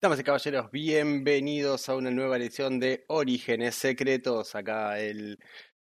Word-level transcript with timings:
Damas 0.00 0.20
y 0.20 0.22
caballeros, 0.22 0.70
bienvenidos 0.70 1.88
a 1.88 1.96
una 1.96 2.12
nueva 2.12 2.36
edición 2.36 2.78
de 2.78 3.04
Orígenes 3.08 3.74
Secretos. 3.74 4.54
Acá 4.54 5.00
el 5.00 5.40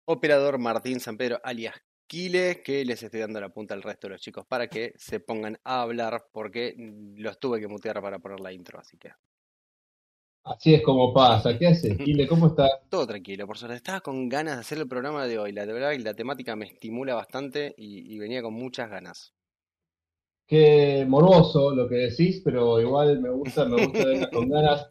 operador 0.07 0.59
Martín 0.59 0.99
San 0.99 1.17
Pedro 1.17 1.41
alias 1.45 1.77
Kile, 2.09 2.63
que 2.65 2.85
les 2.85 3.01
estoy 3.01 3.21
dando 3.21 3.41
la 3.41 3.51
punta 3.51 3.75
al 3.75 3.83
resto 3.85 4.09
de 4.09 4.15
los 4.15 4.21
chicos 4.21 4.45
para 4.45 4.67
que 4.67 4.93
se 4.97 5.21
pongan 5.21 5.57
a 5.63 5.83
hablar 5.83 6.25
porque 6.33 6.75
los 7.17 7.39
tuve 7.39 7.61
que 7.61 7.69
mutear 7.69 8.03
para 8.03 8.19
poner 8.19 8.41
la 8.41 8.53
intro, 8.53 8.81
así 8.81 8.99
que. 8.99 9.13
Así 10.43 10.75
es 10.75 10.83
como 10.83 11.15
pasa. 11.15 11.57
¿Qué 11.57 11.69
haces, 11.69 11.97
Kile? 12.05 12.27
¿Cómo 12.27 12.49
estás? 12.49 12.73
Todo 12.89 13.07
tranquilo, 13.07 13.47
por 13.47 13.57
suerte. 13.57 13.77
Estaba 13.77 14.01
con 14.01 14.29
ganas 14.29 14.57
de 14.57 14.61
hacer 14.63 14.79
el 14.79 14.89
programa 14.89 15.29
de 15.29 15.39
hoy. 15.39 15.53
La 15.53 15.65
verdad 15.65 15.95
la 16.01 16.15
temática 16.15 16.57
me 16.57 16.67
estimula 16.67 17.15
bastante 17.15 17.73
y 17.77 18.19
venía 18.19 18.43
con 18.43 18.55
muchas 18.55 18.91
ganas. 18.91 19.33
Qué 20.47 21.07
morboso 21.09 21.75
lo 21.75 21.89
que 21.89 21.95
decís, 21.97 22.43
pero 22.45 22.81
igual 22.81 23.21
me 23.21 23.31
gusta, 23.31 23.65
me 23.65 23.87
gusta 23.87 24.31
con 24.31 24.49
ganas. 24.49 24.91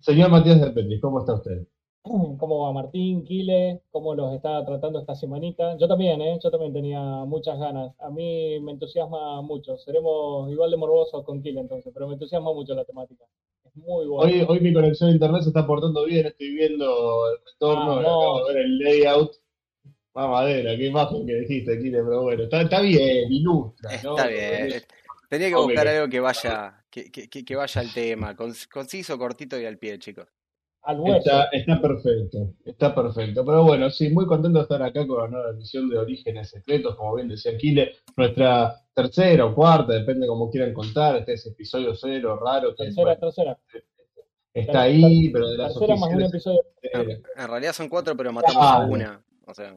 Señor 0.00 0.30
Matías 0.30 0.60
de 0.60 0.70
Petri, 0.70 1.00
¿cómo 1.00 1.20
está 1.20 1.34
usted? 1.34 1.66
¿Cómo 2.38 2.60
va 2.60 2.72
Martín, 2.72 3.24
Kile? 3.24 3.82
¿Cómo 3.90 4.14
los 4.14 4.32
está 4.34 4.64
tratando 4.64 5.00
esta 5.00 5.14
semanita? 5.14 5.76
Yo 5.76 5.88
también, 5.88 6.20
¿eh? 6.20 6.38
Yo 6.42 6.50
también 6.50 6.72
tenía 6.72 7.00
muchas 7.24 7.58
ganas. 7.58 7.92
A 8.00 8.10
mí 8.10 8.60
me 8.60 8.72
entusiasma 8.72 9.42
mucho. 9.42 9.76
Seremos 9.78 10.50
igual 10.50 10.70
de 10.70 10.76
morbosos 10.76 11.24
con 11.24 11.42
Kile 11.42 11.60
entonces, 11.60 11.92
pero 11.92 12.06
me 12.06 12.14
entusiasma 12.14 12.52
mucho 12.52 12.74
la 12.74 12.84
temática. 12.84 13.24
Es 13.64 13.74
muy 13.76 14.06
bueno. 14.06 14.32
Hoy, 14.32 14.46
hoy 14.48 14.60
mi 14.60 14.72
conexión 14.72 15.10
a 15.10 15.12
internet 15.12 15.42
se 15.42 15.48
está 15.48 15.66
portando 15.66 16.04
bien, 16.04 16.26
estoy 16.26 16.54
viendo 16.54 17.30
el 17.30 17.38
retorno, 17.44 17.98
acabo 17.98 18.46
de 18.46 18.54
ver 18.54 18.62
el 18.64 18.78
layout 18.78 19.32
madera, 20.16 20.76
qué 20.76 20.86
imagen 20.86 21.26
que 21.26 21.34
dijiste, 21.34 21.78
Kile, 21.78 22.02
pero 22.02 22.22
bueno, 22.22 22.44
está, 22.44 22.80
bien, 22.80 23.32
ilustra. 23.32 23.94
Está 23.94 24.26
bien. 24.26 24.82
Tenía 25.28 25.48
que 25.48 25.54
buscar 25.56 25.88
algo 25.88 26.08
que 26.08 26.20
vaya, 26.20 26.84
que, 26.88 27.10
que, 27.10 27.28
que, 27.28 27.56
vaya 27.56 27.80
al 27.80 27.92
tema, 27.92 28.36
conciso, 28.36 29.18
cortito 29.18 29.58
y 29.60 29.66
al 29.66 29.78
pie, 29.78 29.98
chicos. 29.98 30.28
Está, 30.86 31.48
está, 31.50 31.80
perfecto, 31.80 32.54
está 32.64 32.94
perfecto. 32.94 33.44
Pero 33.44 33.64
bueno, 33.64 33.90
sí, 33.90 34.08
muy 34.10 34.24
contento 34.24 34.58
de 34.58 34.62
estar 34.62 34.82
acá 34.82 35.04
con 35.04 35.20
la 35.20 35.28
nueva 35.28 35.50
edición 35.50 35.90
de 35.90 35.98
Orígenes 35.98 36.50
Secretos, 36.50 36.94
como 36.94 37.16
bien 37.16 37.28
decía 37.28 37.56
Kile, 37.58 37.96
nuestra 38.16 38.80
tercera 38.94 39.46
o 39.46 39.54
cuarta, 39.54 39.94
depende 39.94 40.28
como 40.28 40.48
quieran 40.48 40.72
contar, 40.72 41.16
este 41.16 41.32
es 41.32 41.46
episodio 41.46 41.92
cero, 41.96 42.38
raro. 42.42 42.72
Tercera, 42.76 43.18
tercera. 43.18 43.58
Está 44.54 44.82
ahí, 44.82 45.28
pero 45.30 45.50
de 45.50 45.58
las 45.58 45.74
tercera 45.74 45.96
más 45.96 46.14
un 46.14 46.22
episodio. 46.22 46.62
En 46.82 47.48
realidad 47.48 47.72
son 47.72 47.88
cuatro, 47.88 48.16
pero 48.16 48.32
matamos 48.32 48.64
a 48.64 48.78
una. 48.78 49.22
O 49.44 49.54
sea. 49.54 49.74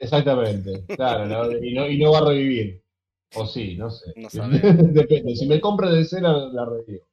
Exactamente, 0.00 0.84
claro, 0.96 1.52
y, 1.62 1.74
no, 1.74 1.86
y 1.86 1.98
no 1.98 2.12
va 2.12 2.18
a 2.18 2.24
revivir. 2.24 2.82
O 3.36 3.46
sí, 3.46 3.76
no 3.76 3.90
sé. 3.90 4.12
No 4.16 4.48
Depende. 4.92 5.36
Si 5.36 5.46
me 5.46 5.60
compra 5.60 5.90
de 5.90 6.04
cera, 6.04 6.32
la 6.32 6.64
revivo. 6.64 7.06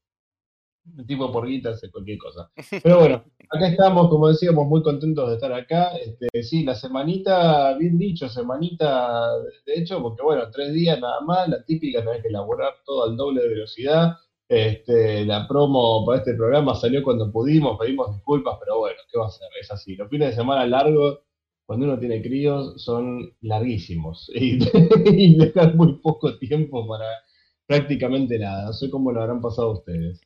El 0.98 1.06
tipo 1.06 1.32
por 1.32 1.46
guita 1.46 1.72
hace 1.72 1.92
cualquier 1.92 2.18
cosa. 2.18 2.50
Pero 2.82 3.00
bueno, 3.00 3.24
acá 3.50 3.68
estamos, 3.68 4.10
como 4.10 4.30
decíamos, 4.30 4.66
muy 4.68 4.82
contentos 4.82 5.28
de 5.28 5.36
estar 5.36 5.52
acá. 5.52 5.98
Este, 5.98 6.44
sí, 6.44 6.64
la 6.64 6.76
semanita, 6.76 7.78
bien 7.78 7.98
dicho, 7.98 8.30
semanita, 8.30 9.38
de 9.66 9.74
hecho, 9.76 10.02
porque 10.02 10.24
bueno, 10.24 10.50
tres 10.50 10.74
días 10.74 11.00
nada 11.00 11.20
más, 11.22 11.50
la 11.50 11.64
típica, 11.66 12.04
tenés 12.04 12.22
que 12.22 12.30
elaborar 12.30 12.74
todo 12.86 13.04
al 13.04 13.18
doble 13.18 13.42
de 13.42 13.50
velocidad. 13.50 14.14
Este, 14.50 15.26
la 15.26 15.46
promo 15.46 16.06
para 16.06 16.20
este 16.20 16.34
programa 16.34 16.74
salió 16.74 17.04
cuando 17.04 17.30
pudimos, 17.30 17.78
pedimos 17.78 18.16
disculpas, 18.16 18.58
pero 18.62 18.80
bueno, 18.80 18.98
¿qué 19.12 19.20
va 19.20 19.28
a 19.28 19.32
ser? 19.32 19.50
Es 19.60 19.70
así. 19.70 19.96
Los 19.98 20.10
fines 20.10 20.30
de 20.30 20.36
semana 20.36 20.66
largos 20.66 21.20
cuando 21.68 21.86
uno 21.86 22.00
tiene 22.00 22.22
críos 22.22 22.82
son 22.82 23.36
larguísimos 23.42 24.32
y, 24.34 24.58
y 25.06 25.38
dejan 25.38 25.76
muy 25.76 26.00
poco 26.00 26.40
tiempo 26.40 26.88
para 26.88 27.06
prácticamente 27.68 28.40
nada. 28.40 28.66
No 28.66 28.74
sé 28.74 28.90
cómo 28.90 29.12
lo 29.12 29.22
habrán 29.22 29.42
pasado 29.42 29.74
ustedes. 29.74 30.22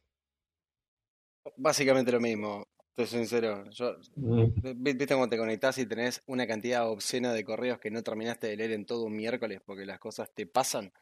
Básicamente 1.57 2.11
lo 2.11 2.19
mismo, 2.19 2.67
estoy 2.89 3.07
sincero. 3.07 3.67
Yo, 3.71 3.95
mm. 4.15 4.43
¿Viste 4.77 5.07
cómo 5.07 5.27
te 5.27 5.37
conectás 5.37 5.79
y 5.79 5.87
tenés 5.87 6.23
una 6.27 6.45
cantidad 6.45 6.87
obscena 6.87 7.33
de 7.33 7.43
correos 7.43 7.79
que 7.79 7.89
no 7.89 8.03
terminaste 8.03 8.47
de 8.47 8.57
leer 8.57 8.71
en 8.71 8.85
todo 8.85 9.05
un 9.05 9.15
miércoles 9.15 9.61
porque 9.65 9.85
las 9.85 9.99
cosas 9.99 10.31
te 10.33 10.45
pasan 10.45 10.93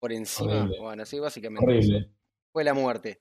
por 0.00 0.10
encima? 0.10 0.70
Bueno, 0.80 1.04
sí, 1.04 1.18
básicamente. 1.20 2.08
Fue 2.50 2.64
la 2.64 2.72
muerte. 2.72 3.20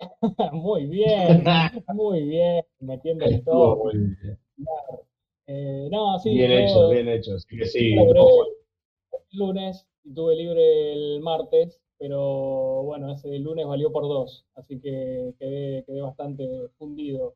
muy 0.52 0.86
bien, 0.86 1.44
muy 1.94 2.22
bien, 2.24 2.64
metiendo 2.80 3.24
todo. 3.44 3.92
Eh, 5.46 5.88
no, 5.90 6.18
sí. 6.18 6.30
Bien 6.30 6.52
hecho, 6.52 6.88
bien 6.88 7.08
hecho. 7.08 7.38
Sí 7.38 7.56
que 7.56 7.66
sí. 7.66 7.94
el 7.94 9.38
lunes 9.38 9.86
y 10.04 10.14
tuve 10.14 10.36
libre 10.36 10.92
el 10.92 11.20
martes, 11.20 11.80
pero 11.98 12.82
bueno, 12.82 13.12
ese 13.12 13.38
lunes 13.38 13.66
valió 13.66 13.92
por 13.92 14.04
dos, 14.04 14.44
así 14.54 14.80
que 14.80 15.34
quedé, 15.38 15.84
quedé 15.84 16.00
bastante 16.00 16.68
fundido. 16.78 17.34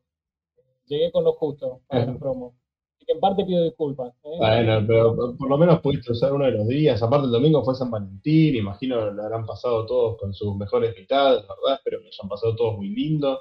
Llegué 0.85 1.11
con 1.11 1.23
lo 1.23 1.33
justo 1.33 1.81
para 1.87 2.03
el 2.03 2.17
promo. 2.19 2.55
Así 2.95 3.05
que 3.05 3.13
en 3.13 3.19
parte 3.19 3.45
pido 3.45 3.63
disculpas. 3.63 4.13
¿eh? 4.23 4.37
Bueno, 4.37 4.85
pero 4.87 5.35
por 5.37 5.49
lo 5.49 5.57
menos 5.57 5.81
pudiste 5.81 6.11
usar 6.11 6.33
uno 6.33 6.45
de 6.45 6.51
los 6.51 6.67
días. 6.67 7.01
Aparte, 7.01 7.25
el 7.25 7.31
domingo 7.31 7.63
fue 7.63 7.75
San 7.75 7.91
Valentín, 7.91 8.55
imagino 8.55 9.11
lo 9.11 9.23
habrán 9.23 9.45
pasado 9.45 9.85
todos 9.85 10.17
con 10.17 10.33
sus 10.33 10.55
mejores 10.55 10.95
mitades, 10.97 11.41
¿verdad? 11.41 11.77
Espero 11.77 11.99
que 11.99 12.05
lo 12.05 12.09
hayan 12.09 12.29
pasado 12.29 12.55
todos 12.55 12.77
muy 12.77 12.89
lindo. 12.89 13.39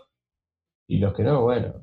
Y 0.88 0.98
los 0.98 1.14
que 1.14 1.22
no, 1.22 1.42
bueno. 1.42 1.74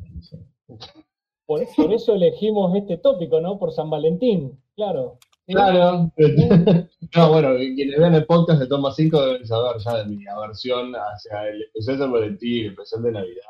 Por, 1.45 1.61
eso 1.61 2.15
elegimos 2.15 2.75
este 2.75 2.97
tópico, 2.97 3.41
¿no? 3.41 3.59
Por 3.59 3.71
San 3.71 3.89
Valentín, 3.89 4.59
claro. 4.75 5.19
Claro. 5.45 6.09
no, 7.15 7.29
bueno, 7.29 7.55
quienes 7.57 7.99
vean 7.99 8.15
el 8.15 8.25
podcast 8.25 8.61
de 8.61 8.67
Toma 8.67 8.91
5 8.91 9.25
deben 9.25 9.45
saber 9.45 9.77
ya 9.81 9.97
de 9.97 10.05
mi 10.05 10.25
aversión 10.25 10.93
hacia 10.93 11.49
el 11.49 11.63
especial 11.63 11.97
de 11.97 12.03
San 12.03 12.11
Valentín, 12.13 12.65
el 12.65 12.71
especial 12.71 13.03
de 13.03 13.11
Navidad. 13.11 13.43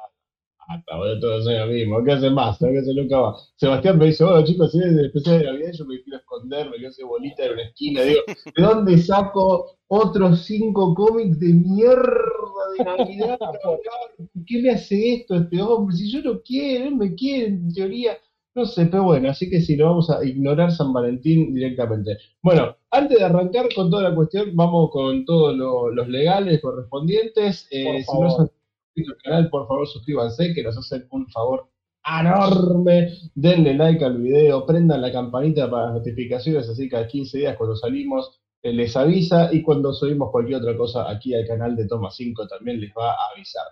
Todos 1.22 1.44
son 1.44 1.58
lo 1.58 1.68
mismo. 1.68 2.04
¿Qué 2.04 2.12
hace 2.12 2.30
más? 2.30 2.58
¿Qué 2.58 2.78
hace 2.78 2.94
nunca 2.94 3.20
va? 3.20 3.36
Sebastián 3.56 3.98
me 3.98 4.08
dice, 4.08 4.24
bueno 4.24 4.44
chicos, 4.44 4.72
si 4.72 4.80
es 4.80 4.86
el 4.86 5.06
especial 5.06 5.40
de 5.40 5.46
Navidad, 5.46 5.72
yo 5.74 5.86
me 5.86 6.02
quiero 6.02 6.18
esconder, 6.20 6.66
me 6.70 6.76
quiero 6.76 6.90
hacer 6.90 7.06
bolita 7.06 7.46
en 7.46 7.54
una 7.54 7.64
esquina. 7.64 8.02
Digo, 8.02 8.22
¿de 8.28 8.64
dónde 8.64 8.98
saco 8.98 9.78
otros 9.88 10.46
cinco 10.46 10.94
cómics 10.94 11.40
de 11.40 11.54
mierda 11.54 12.14
de 12.78 12.84
Navidad? 12.84 13.38
¿Por 13.40 13.80
qué 14.48 14.62
me 14.62 14.72
hace 14.72 15.16
esto 15.16 15.36
este 15.36 15.62
hombre? 15.62 15.96
Si 15.96 16.12
yo 16.12 16.22
no 16.22 16.42
quiero, 16.42 16.88
él 16.88 16.96
me 16.96 17.14
quiere, 17.16 17.48
en 17.48 17.74
teoría. 17.74 18.18
No 18.56 18.66
sé, 18.66 18.86
pero 18.86 19.04
bueno, 19.04 19.32
así 19.32 19.50
que 19.50 19.62
sí, 19.62 19.76
lo 19.76 19.88
vamos 19.88 20.12
a 20.12 20.24
ignorar 20.24 20.72
San 20.72 20.94
Valentín 20.94 21.56
directamente. 21.56 22.18
Bueno, 22.44 22.76
antes 22.92 23.18
de 23.18 23.26
arrancar 23.26 23.68
con 23.74 23.90
toda 23.90 24.10
la 24.10 24.16
cuestión, 24.16 24.56
vamos 24.56 24.92
con 24.92 25.26
todos 25.26 25.56
los 25.58 26.08
legales 26.08 26.62
correspondientes. 26.62 27.68
Eh, 27.72 28.04
si 28.04 28.20
no 28.20 28.30
son 28.30 28.52
al 28.96 29.18
canal, 29.24 29.50
por 29.50 29.68
favor 29.68 29.88
suscríbanse, 29.88 30.54
que 30.54 30.64
nos 30.64 30.78
hacen 30.78 31.08
un 31.12 31.28
favor 31.30 31.70
enorme. 32.06 33.10
Denle 33.36 33.74
like 33.74 34.04
al 34.04 34.18
video, 34.18 34.66
prendan 34.66 35.02
la 35.02 35.12
campanita 35.12 35.70
para 35.70 35.86
las 35.86 35.96
notificaciones, 35.96 36.70
así 36.70 36.90
que 36.90 36.98
a 36.98 37.08
15 37.08 37.38
días 37.38 37.58
cuando 37.58 37.76
salimos 37.76 38.40
eh, 38.62 38.74
les 38.74 38.96
avisa 38.96 39.54
y 39.54 39.62
cuando 39.62 39.94
subimos 39.94 40.32
cualquier 40.32 40.62
otra 40.62 40.78
cosa 40.78 41.10
aquí 41.10 41.34
al 41.34 41.46
canal 41.46 41.76
de 41.76 41.88
Toma 41.88 42.10
5 42.12 42.48
también 42.48 42.80
les 42.80 42.92
va 42.98 43.12
a 43.12 43.30
avisar. 43.36 43.66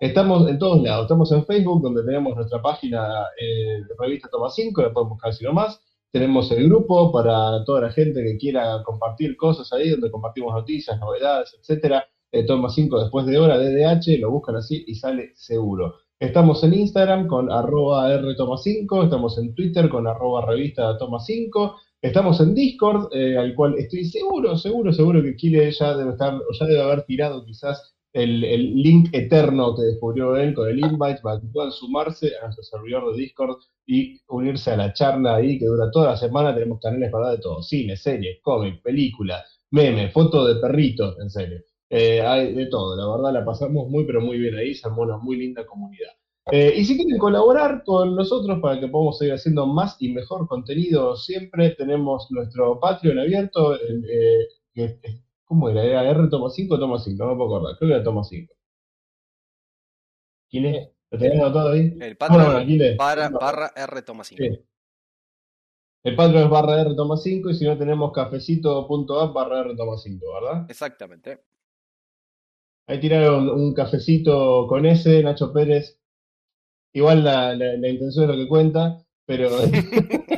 Estamos 0.00 0.48
en 0.48 0.58
todos 0.58 0.82
lados, 0.82 1.04
estamos 1.04 1.30
en 1.32 1.46
Facebook 1.46 1.82
donde 1.82 2.04
tenemos 2.04 2.34
nuestra 2.34 2.60
página 2.60 3.26
eh, 3.40 3.82
de 3.86 3.94
revista 3.98 4.28
Toma 4.28 4.50
5, 4.50 4.82
la 4.82 4.92
pueden 4.92 5.10
buscar 5.10 5.32
si 5.32 5.44
no 5.44 5.52
más. 5.52 5.80
Tenemos 6.10 6.50
el 6.52 6.68
grupo 6.68 7.10
para 7.10 7.64
toda 7.64 7.80
la 7.82 7.90
gente 7.90 8.22
que 8.22 8.36
quiera 8.36 8.82
compartir 8.84 9.36
cosas 9.36 9.72
ahí, 9.72 9.90
donde 9.90 10.10
compartimos 10.10 10.54
noticias, 10.54 10.98
novedades, 11.00 11.56
etcétera. 11.60 12.06
Eh, 12.34 12.42
Toma 12.42 12.68
5 12.68 13.00
después 13.00 13.26
de 13.26 13.38
hora, 13.38 13.58
DDH, 13.58 14.18
lo 14.18 14.32
buscan 14.32 14.56
así 14.56 14.82
y 14.88 14.96
sale 14.96 15.30
seguro. 15.36 15.94
Estamos 16.18 16.64
en 16.64 16.74
Instagram 16.74 17.28
con 17.28 17.48
arroba 17.52 18.10
rtoma5, 18.20 19.04
estamos 19.04 19.38
en 19.38 19.54
Twitter 19.54 19.88
con 19.88 20.08
arroba 20.08 20.44
revista 20.44 20.98
toma 20.98 21.20
5, 21.20 21.76
estamos 22.02 22.40
en 22.40 22.52
Discord, 22.56 23.08
eh, 23.12 23.38
al 23.38 23.54
cual 23.54 23.76
estoy 23.78 24.04
seguro, 24.06 24.56
seguro, 24.56 24.92
seguro 24.92 25.22
que 25.22 25.36
Kile 25.36 25.70
ya 25.70 25.96
debe 25.96 26.10
estar, 26.10 26.34
o 26.34 26.52
ya 26.58 26.66
debe 26.66 26.82
haber 26.82 27.04
tirado 27.04 27.44
quizás 27.44 27.94
el, 28.12 28.40
link 28.82 29.10
eterno 29.12 29.76
que 29.76 29.82
descubrió 29.82 30.34
él 30.34 30.54
con 30.54 30.68
el 30.68 30.80
invite 30.80 31.20
para 31.22 31.40
que 31.40 31.46
puedan 31.46 31.70
sumarse 31.70 32.32
a 32.42 32.46
nuestro 32.46 32.64
servidor 32.64 33.12
de 33.12 33.22
Discord 33.22 33.58
y 33.86 34.20
unirse 34.26 34.72
a 34.72 34.76
la 34.76 34.92
charla 34.92 35.36
ahí 35.36 35.56
que 35.56 35.66
dura 35.66 35.88
toda 35.92 36.10
la 36.10 36.16
semana. 36.16 36.52
Tenemos 36.52 36.80
canales 36.80 37.12
para 37.12 37.30
de 37.30 37.38
todo, 37.38 37.62
cine, 37.62 37.96
series, 37.96 38.38
cómic, 38.42 38.82
películas, 38.82 39.44
memes, 39.70 40.12
fotos 40.12 40.48
de 40.48 40.60
perritos, 40.60 41.16
en 41.20 41.30
serio. 41.30 41.60
Eh, 41.96 42.20
hay 42.20 42.52
de 42.52 42.66
todo, 42.66 42.96
la 42.96 43.06
verdad 43.06 43.40
la 43.40 43.44
pasamos 43.44 43.88
muy 43.88 44.04
pero 44.04 44.20
muy 44.20 44.36
bien 44.36 44.56
ahí, 44.56 44.74
se 44.74 44.88
armó 44.88 45.02
una 45.02 45.16
muy 45.16 45.36
linda 45.36 45.64
comunidad. 45.64 46.10
Eh, 46.50 46.74
y 46.76 46.84
si 46.84 46.96
quieren 46.96 47.18
colaborar 47.18 47.84
con 47.84 48.16
nosotros 48.16 48.58
para 48.60 48.80
que 48.80 48.88
podamos 48.88 49.16
seguir 49.16 49.34
haciendo 49.34 49.64
más 49.66 49.96
y 50.00 50.12
mejor 50.12 50.48
contenido, 50.48 51.14
siempre 51.14 51.70
tenemos 51.70 52.28
nuestro 52.32 52.80
Patreon 52.80 53.20
abierto. 53.20 53.76
Eh, 53.76 54.48
¿Cómo 55.44 55.68
era? 55.68 55.84
¿Era 55.84 56.10
R 56.10 56.28
toma 56.28 56.50
5 56.50 56.74
o 56.74 56.78
toma 56.80 56.98
5? 56.98 57.24
No 57.24 57.30
me 57.30 57.36
puedo 57.36 57.56
acordar. 57.56 57.78
Creo 57.78 57.88
que 57.88 57.94
era 57.94 58.02
toma 58.02 58.24
5. 58.24 58.52
¿Quién 60.50 60.66
es? 60.66 60.88
¿Lo 61.12 61.18
tenés 61.18 61.40
anotado 61.40 61.72
ahí? 61.74 61.96
El 62.00 62.16
Patreon 62.16 63.36
barra, 63.38 63.72
R 63.76 64.02
toma 64.02 64.24
5. 64.24 64.42
El 66.02 66.16
Patreon 66.16 66.44
es 66.44 66.50
barra 66.50 66.80
R 66.80 66.94
toma 66.96 67.16
5 67.16 67.50
y 67.50 67.54
si 67.54 67.64
no 67.64 67.78
tenemos 67.78 68.12
cafecito.app 68.12 69.32
barra 69.32 69.60
R 69.60 69.76
toma 69.76 69.96
5, 69.96 70.26
¿verdad? 70.34 70.66
Exactamente. 70.68 71.53
Ahí 72.86 73.00
tiraron 73.00 73.48
un 73.48 73.74
cafecito 73.74 74.66
con 74.68 74.86
ese, 74.86 75.22
Nacho 75.22 75.52
Pérez. 75.52 75.98
Igual 76.92 77.24
la, 77.24 77.54
la, 77.54 77.76
la 77.76 77.88
intención 77.88 78.30
es 78.30 78.36
lo 78.36 78.42
que 78.42 78.48
cuenta, 78.48 79.04
pero 79.26 79.50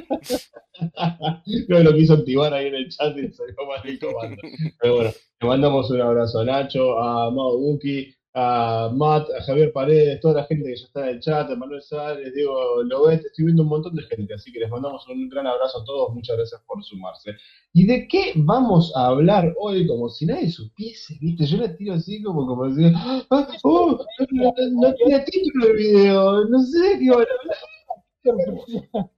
que 1.68 1.82
lo 1.82 1.94
quiso 1.94 2.14
activar 2.14 2.52
ahí 2.54 2.66
en 2.68 2.74
el 2.74 2.88
chat 2.88 3.16
y 3.16 3.32
salió 3.32 3.54
mal 3.66 3.80
el 3.84 3.98
comando. 3.98 4.36
Pero 4.80 4.94
bueno, 4.96 5.10
le 5.40 5.48
mandamos 5.48 5.90
un 5.90 6.00
abrazo 6.00 6.40
a 6.40 6.44
Nacho, 6.44 6.98
a 6.98 7.30
Mau 7.30 7.58
Buki, 7.58 8.14
a 8.38 8.90
Matt, 8.94 9.30
a 9.30 9.42
Javier 9.44 9.72
Paredes, 9.72 10.20
toda 10.20 10.42
la 10.42 10.44
gente 10.44 10.64
que 10.64 10.76
ya 10.76 10.84
está 10.84 11.08
en 11.08 11.16
el 11.16 11.20
chat, 11.20 11.50
a 11.50 11.56
Manuel 11.56 11.80
Sárez, 11.80 12.34
Diego 12.34 12.82
Lobet, 12.82 13.24
estoy 13.24 13.46
viendo 13.46 13.62
un 13.62 13.70
montón 13.70 13.96
de 13.96 14.02
gente, 14.02 14.34
así 14.34 14.52
que 14.52 14.60
les 14.60 14.68
mandamos 14.68 15.08
un 15.08 15.26
gran 15.30 15.46
abrazo 15.46 15.80
a 15.80 15.84
todos, 15.86 16.14
muchas 16.14 16.36
gracias 16.36 16.60
por 16.66 16.84
sumarse. 16.84 17.34
¿Y 17.72 17.86
de 17.86 18.06
qué 18.06 18.34
vamos 18.36 18.92
a 18.94 19.06
hablar 19.06 19.54
hoy? 19.58 19.86
Como 19.86 20.10
si 20.10 20.26
nadie 20.26 20.50
supiese, 20.50 21.16
¿viste? 21.18 21.46
Yo 21.46 21.56
la 21.56 21.74
tiro 21.74 21.94
así 21.94 22.22
como, 22.22 22.46
como 22.46 22.68
decir, 22.68 22.92
¡Ah, 22.94 23.22
oh, 23.62 24.04
no, 24.30 24.54
no 24.70 24.94
tiene 24.94 25.20
título 25.20 25.68
el 25.68 25.76
video, 25.76 26.44
no 26.44 26.62
sé 26.62 26.98
qué 26.98 27.10
van 27.10 27.20
a 27.20 27.36
hablar. 27.40 29.10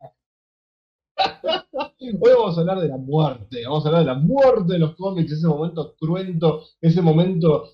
Hoy 2.21 2.33
vamos 2.37 2.57
a 2.57 2.61
hablar 2.61 2.79
de 2.79 2.89
la 2.89 2.99
muerte, 2.99 3.65
vamos 3.65 3.85
a 3.85 3.89
hablar 3.89 4.03
de 4.03 4.07
la 4.07 4.19
muerte 4.19 4.75
de 4.75 4.79
los 4.79 4.95
cómics, 4.95 5.33
ese 5.33 5.49
momento 5.49 5.97
cruento, 5.99 6.63
ese 6.81 7.03
momento 7.03 7.65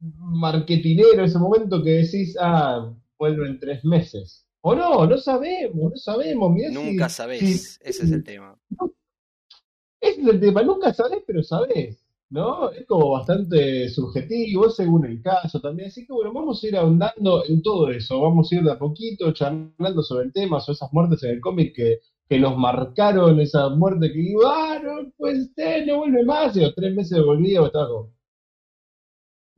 marketinero, 0.00 1.24
ese 1.24 1.38
momento 1.38 1.82
que 1.82 1.90
decís, 1.90 2.36
ah, 2.40 2.92
vuelvo 3.18 3.44
en 3.46 3.58
tres 3.58 3.84
meses. 3.84 4.46
O 4.60 4.74
no, 4.74 5.06
no 5.06 5.16
sabemos, 5.18 5.92
no 5.92 5.96
sabemos. 5.96 6.50
mirá 6.52 6.70
Nunca 6.70 7.08
si- 7.08 7.14
sabés, 7.16 7.80
ese 7.82 8.04
es 8.04 8.10
el 8.10 8.24
tema. 8.24 8.58
ese 10.00 10.20
es 10.20 10.26
el 10.28 10.40
tema, 10.40 10.62
nunca 10.62 10.92
sabés, 10.92 11.22
pero 11.26 11.42
sabés, 11.42 12.04
¿no? 12.30 12.70
Es 12.70 12.84
como 12.86 13.10
bastante 13.12 13.88
subjetivo, 13.88 14.68
según 14.70 15.06
el 15.06 15.22
caso 15.22 15.60
también. 15.60 15.88
Así 15.88 16.06
que 16.06 16.12
bueno, 16.12 16.32
vamos 16.32 16.62
a 16.62 16.66
ir 16.66 16.76
ahondando 16.76 17.44
en 17.48 17.62
todo 17.62 17.90
eso, 17.90 18.20
vamos 18.20 18.50
a 18.50 18.56
ir 18.56 18.62
de 18.64 18.72
a 18.72 18.78
poquito 18.78 19.32
charlando 19.32 20.02
sobre 20.02 20.26
el 20.26 20.32
tema, 20.32 20.60
sobre 20.60 20.74
esas 20.76 20.92
muertes 20.92 21.22
en 21.22 21.30
el 21.30 21.40
cómic 21.40 21.74
que, 21.74 22.00
que 22.28 22.38
nos 22.40 22.56
marcaron, 22.58 23.38
esa 23.40 23.68
muerte 23.70 24.12
que 24.12 24.18
digo, 24.18 24.42
ah, 24.46 24.80
no, 24.82 25.10
pues 25.16 25.38
usted 25.46 25.86
no 25.86 25.98
vuelve 25.98 26.24
más, 26.24 26.56
y 26.56 26.60
los 26.60 26.74
tres 26.74 26.94
meses 26.94 27.22
volvía, 27.24 27.64
estaba 27.64 27.88
como... 27.88 28.15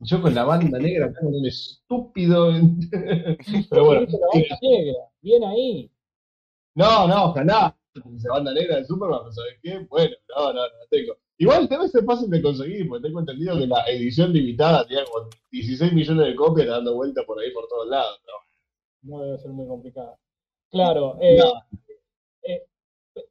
Yo 0.01 0.21
con 0.21 0.33
la 0.33 0.45
banda 0.45 0.79
negra 0.79 1.13
como 1.13 1.37
un 1.37 1.45
estúpido. 1.45 2.51
Pero 3.69 3.85
bueno, 3.85 4.01
la 4.09 4.27
banda 4.33 4.57
negra, 4.61 4.99
bien 5.21 5.43
ahí. 5.43 5.91
no, 6.75 7.07
no, 7.07 7.25
ojalá. 7.25 7.75
Esa 8.15 8.29
banda 8.31 8.53
negra 8.53 8.77
de 8.77 8.85
Superman, 8.85 9.25
¿no 9.25 9.31
¿sabes 9.31 9.57
qué? 9.61 9.79
Bueno, 9.89 10.15
no, 10.29 10.53
no, 10.53 10.61
no 10.61 10.85
tengo. 10.89 11.17
Igual 11.37 11.67
debe 11.67 11.87
ser 11.87 12.03
fácil 12.05 12.29
de 12.29 12.41
conseguir, 12.41 12.87
porque 12.87 13.07
tengo 13.07 13.19
entendido 13.19 13.57
que 13.57 13.67
la 13.67 13.83
edición 13.87 14.31
limitada 14.31 14.85
tenía 14.85 15.03
como 15.05 15.27
16 15.51 15.93
millones 15.93 16.27
de 16.27 16.35
copias 16.35 16.67
dando 16.67 16.95
vuelta 16.95 17.23
por 17.25 17.39
ahí 17.39 17.51
por 17.51 17.67
todos 17.67 17.87
lados. 17.87 18.19
¿no? 18.27 19.17
No 19.17 19.23
debe 19.23 19.37
ser 19.39 19.51
muy 19.51 19.67
complicado. 19.67 20.17
Claro, 20.69 21.17
eh, 21.19 21.37
No. 21.39 21.79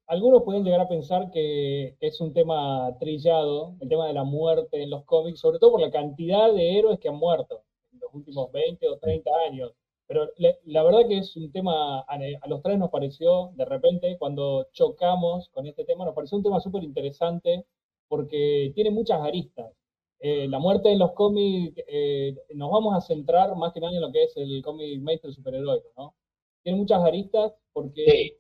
Algunos 0.06 0.43
pueden 0.44 0.64
llegar 0.64 0.81
a 0.81 0.88
pensar 0.88 1.31
que 1.31 1.96
es 2.00 2.20
un 2.20 2.32
tema 2.32 2.96
trillado, 2.99 3.76
el 3.81 3.88
tema 3.88 4.06
de 4.06 4.12
la 4.14 4.25
muerte 4.25 4.82
en 4.82 4.90
los 4.90 5.05
cómics, 5.05 5.40
sobre 5.40 5.58
todo 5.58 5.73
por 5.73 5.81
la 5.81 5.90
cantidad 5.90 6.52
de 6.52 6.79
héroes 6.79 6.99
que 6.99 7.08
han 7.08 7.17
muerto 7.17 7.64
en 7.93 8.00
los 8.00 8.14
últimos 8.14 8.50
20 8.52 8.88
o 8.88 8.99
30 8.99 9.31
años. 9.49 9.73
Pero 10.06 10.29
le- 10.37 10.58
la 10.64 10.82
verdad 10.82 11.00
que 11.08 11.19
es 11.19 11.37
un 11.37 11.52
tema, 11.52 12.00
a, 12.00 12.19
los 12.49 12.62
tres 12.62 12.79
nos 12.79 12.90
pareció, 12.90 13.50
de 13.55 13.64
repente, 13.64 14.17
cuando 14.19 14.67
chocamos 14.73 15.49
con 15.50 15.67
este 15.67 15.85
tema, 15.85 16.05
nos 16.05 16.14
pareció 16.14 16.37
un 16.38 16.44
tema 16.44 16.61
súper 16.61 16.82
interesante 16.84 17.67
porque 18.08 18.73
tiene 18.75 18.91
muchas 18.91 19.20
aristas. 19.20 19.73
Eh, 20.20 20.49
la 20.49 20.58
muerte 20.58 20.91
en 20.91 20.99
los 20.99 21.12
cómics, 21.12 21.81
eh, 21.87 22.34
nos 22.55 22.70
vamos 22.70 22.94
a 22.96 23.00
centrar 23.00 23.55
más 23.56 23.73
que 23.73 23.81
nada 23.81 23.94
en 23.94 24.00
lo 24.00 24.11
que 24.12 24.25
es 24.25 24.37
el 24.37 24.62
cómic 24.62 25.00
mainstream 25.00 25.32
superheroico, 25.34 25.88
¿no? 25.96 26.14
Tiene 26.62 26.79
muchas 26.79 27.02
aristas 27.02 27.52
porque. 27.73 28.38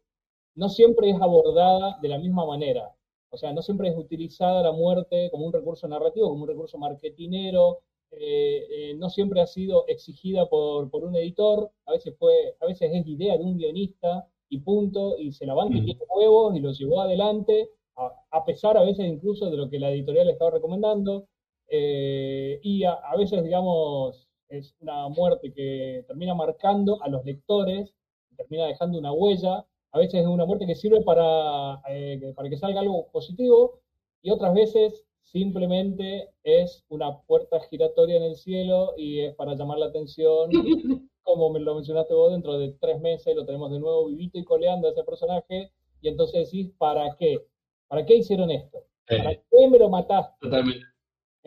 No 0.58 0.68
siempre 0.68 1.10
es 1.10 1.20
abordada 1.20 1.98
de 2.02 2.08
la 2.08 2.18
misma 2.18 2.44
manera. 2.44 2.94
O 3.30 3.36
sea, 3.36 3.52
no 3.52 3.62
siempre 3.62 3.88
es 3.88 3.96
utilizada 3.96 4.62
la 4.62 4.72
muerte 4.72 5.28
como 5.30 5.46
un 5.46 5.52
recurso 5.52 5.86
narrativo, 5.86 6.28
como 6.30 6.42
un 6.42 6.48
recurso 6.48 6.78
marketinero, 6.78 7.80
eh, 8.10 8.66
eh, 8.70 8.94
no 8.94 9.08
siempre 9.10 9.40
ha 9.40 9.46
sido 9.46 9.86
exigida 9.86 10.48
por, 10.48 10.90
por 10.90 11.04
un 11.04 11.14
editor, 11.16 11.70
a 11.86 11.92
veces 11.92 12.14
fue, 12.18 12.56
a 12.60 12.66
veces 12.66 12.90
es 12.92 13.06
idea 13.06 13.36
de 13.36 13.44
un 13.44 13.56
guionista 13.58 14.26
y 14.48 14.58
punto, 14.60 15.16
y 15.18 15.30
se 15.32 15.44
la 15.46 15.54
y 15.54 15.80
Mm. 15.80 15.84
tiene 15.84 16.00
huevos 16.16 16.56
y 16.56 16.60
lo 16.60 16.72
llevó 16.72 17.02
adelante, 17.02 17.70
a, 17.96 18.10
a 18.30 18.44
pesar 18.44 18.76
a 18.78 18.82
veces 18.82 19.06
incluso 19.06 19.50
de 19.50 19.56
lo 19.58 19.68
que 19.68 19.78
la 19.78 19.90
editorial 19.90 20.26
le 20.26 20.32
estaba 20.32 20.50
recomendando, 20.52 21.28
eh, 21.68 22.58
y 22.62 22.82
a, 22.84 22.92
a 22.94 23.16
veces, 23.16 23.44
digamos, 23.44 24.26
es 24.48 24.74
una 24.80 25.08
muerte 25.08 25.52
que 25.52 26.04
termina 26.06 26.34
marcando 26.34 27.02
a 27.02 27.08
los 27.08 27.24
lectores, 27.24 27.94
termina 28.36 28.66
dejando 28.66 28.98
una 28.98 29.12
huella, 29.12 29.66
a 29.92 29.98
veces 29.98 30.20
es 30.20 30.26
una 30.26 30.44
muerte 30.44 30.66
que 30.66 30.74
sirve 30.74 31.02
para, 31.02 31.80
eh, 31.88 32.18
que- 32.20 32.32
para 32.34 32.48
que 32.50 32.56
salga 32.58 32.80
algo 32.80 33.08
positivo, 33.12 33.80
y 34.22 34.30
otras 34.30 34.52
veces 34.54 35.04
simplemente 35.22 36.30
es 36.42 36.84
una 36.88 37.20
puerta 37.22 37.60
giratoria 37.70 38.16
en 38.16 38.22
el 38.24 38.36
cielo 38.36 38.94
y 38.96 39.20
es 39.20 39.34
para 39.34 39.54
llamar 39.54 39.78
la 39.78 39.86
atención, 39.86 40.50
como 41.22 41.50
me 41.50 41.60
lo 41.60 41.74
mencionaste 41.74 42.14
vos, 42.14 42.32
dentro 42.32 42.58
de 42.58 42.72
tres 42.80 43.00
meses 43.00 43.36
lo 43.36 43.44
tenemos 43.44 43.70
de 43.70 43.78
nuevo 43.78 44.06
vivito 44.06 44.38
y 44.38 44.44
coleando 44.44 44.88
a 44.88 44.92
ese 44.92 45.04
personaje, 45.04 45.70
y 46.00 46.08
entonces 46.08 46.46
decís, 46.50 46.72
¿para 46.78 47.14
qué? 47.16 47.44
¿Para 47.88 48.04
qué 48.06 48.16
hicieron 48.16 48.50
esto? 48.50 48.84
¿Para 49.06 49.34
qué 49.34 49.68
me 49.70 49.78
lo 49.78 49.88
mataste? 49.88 50.34
totalmente. 50.40 50.84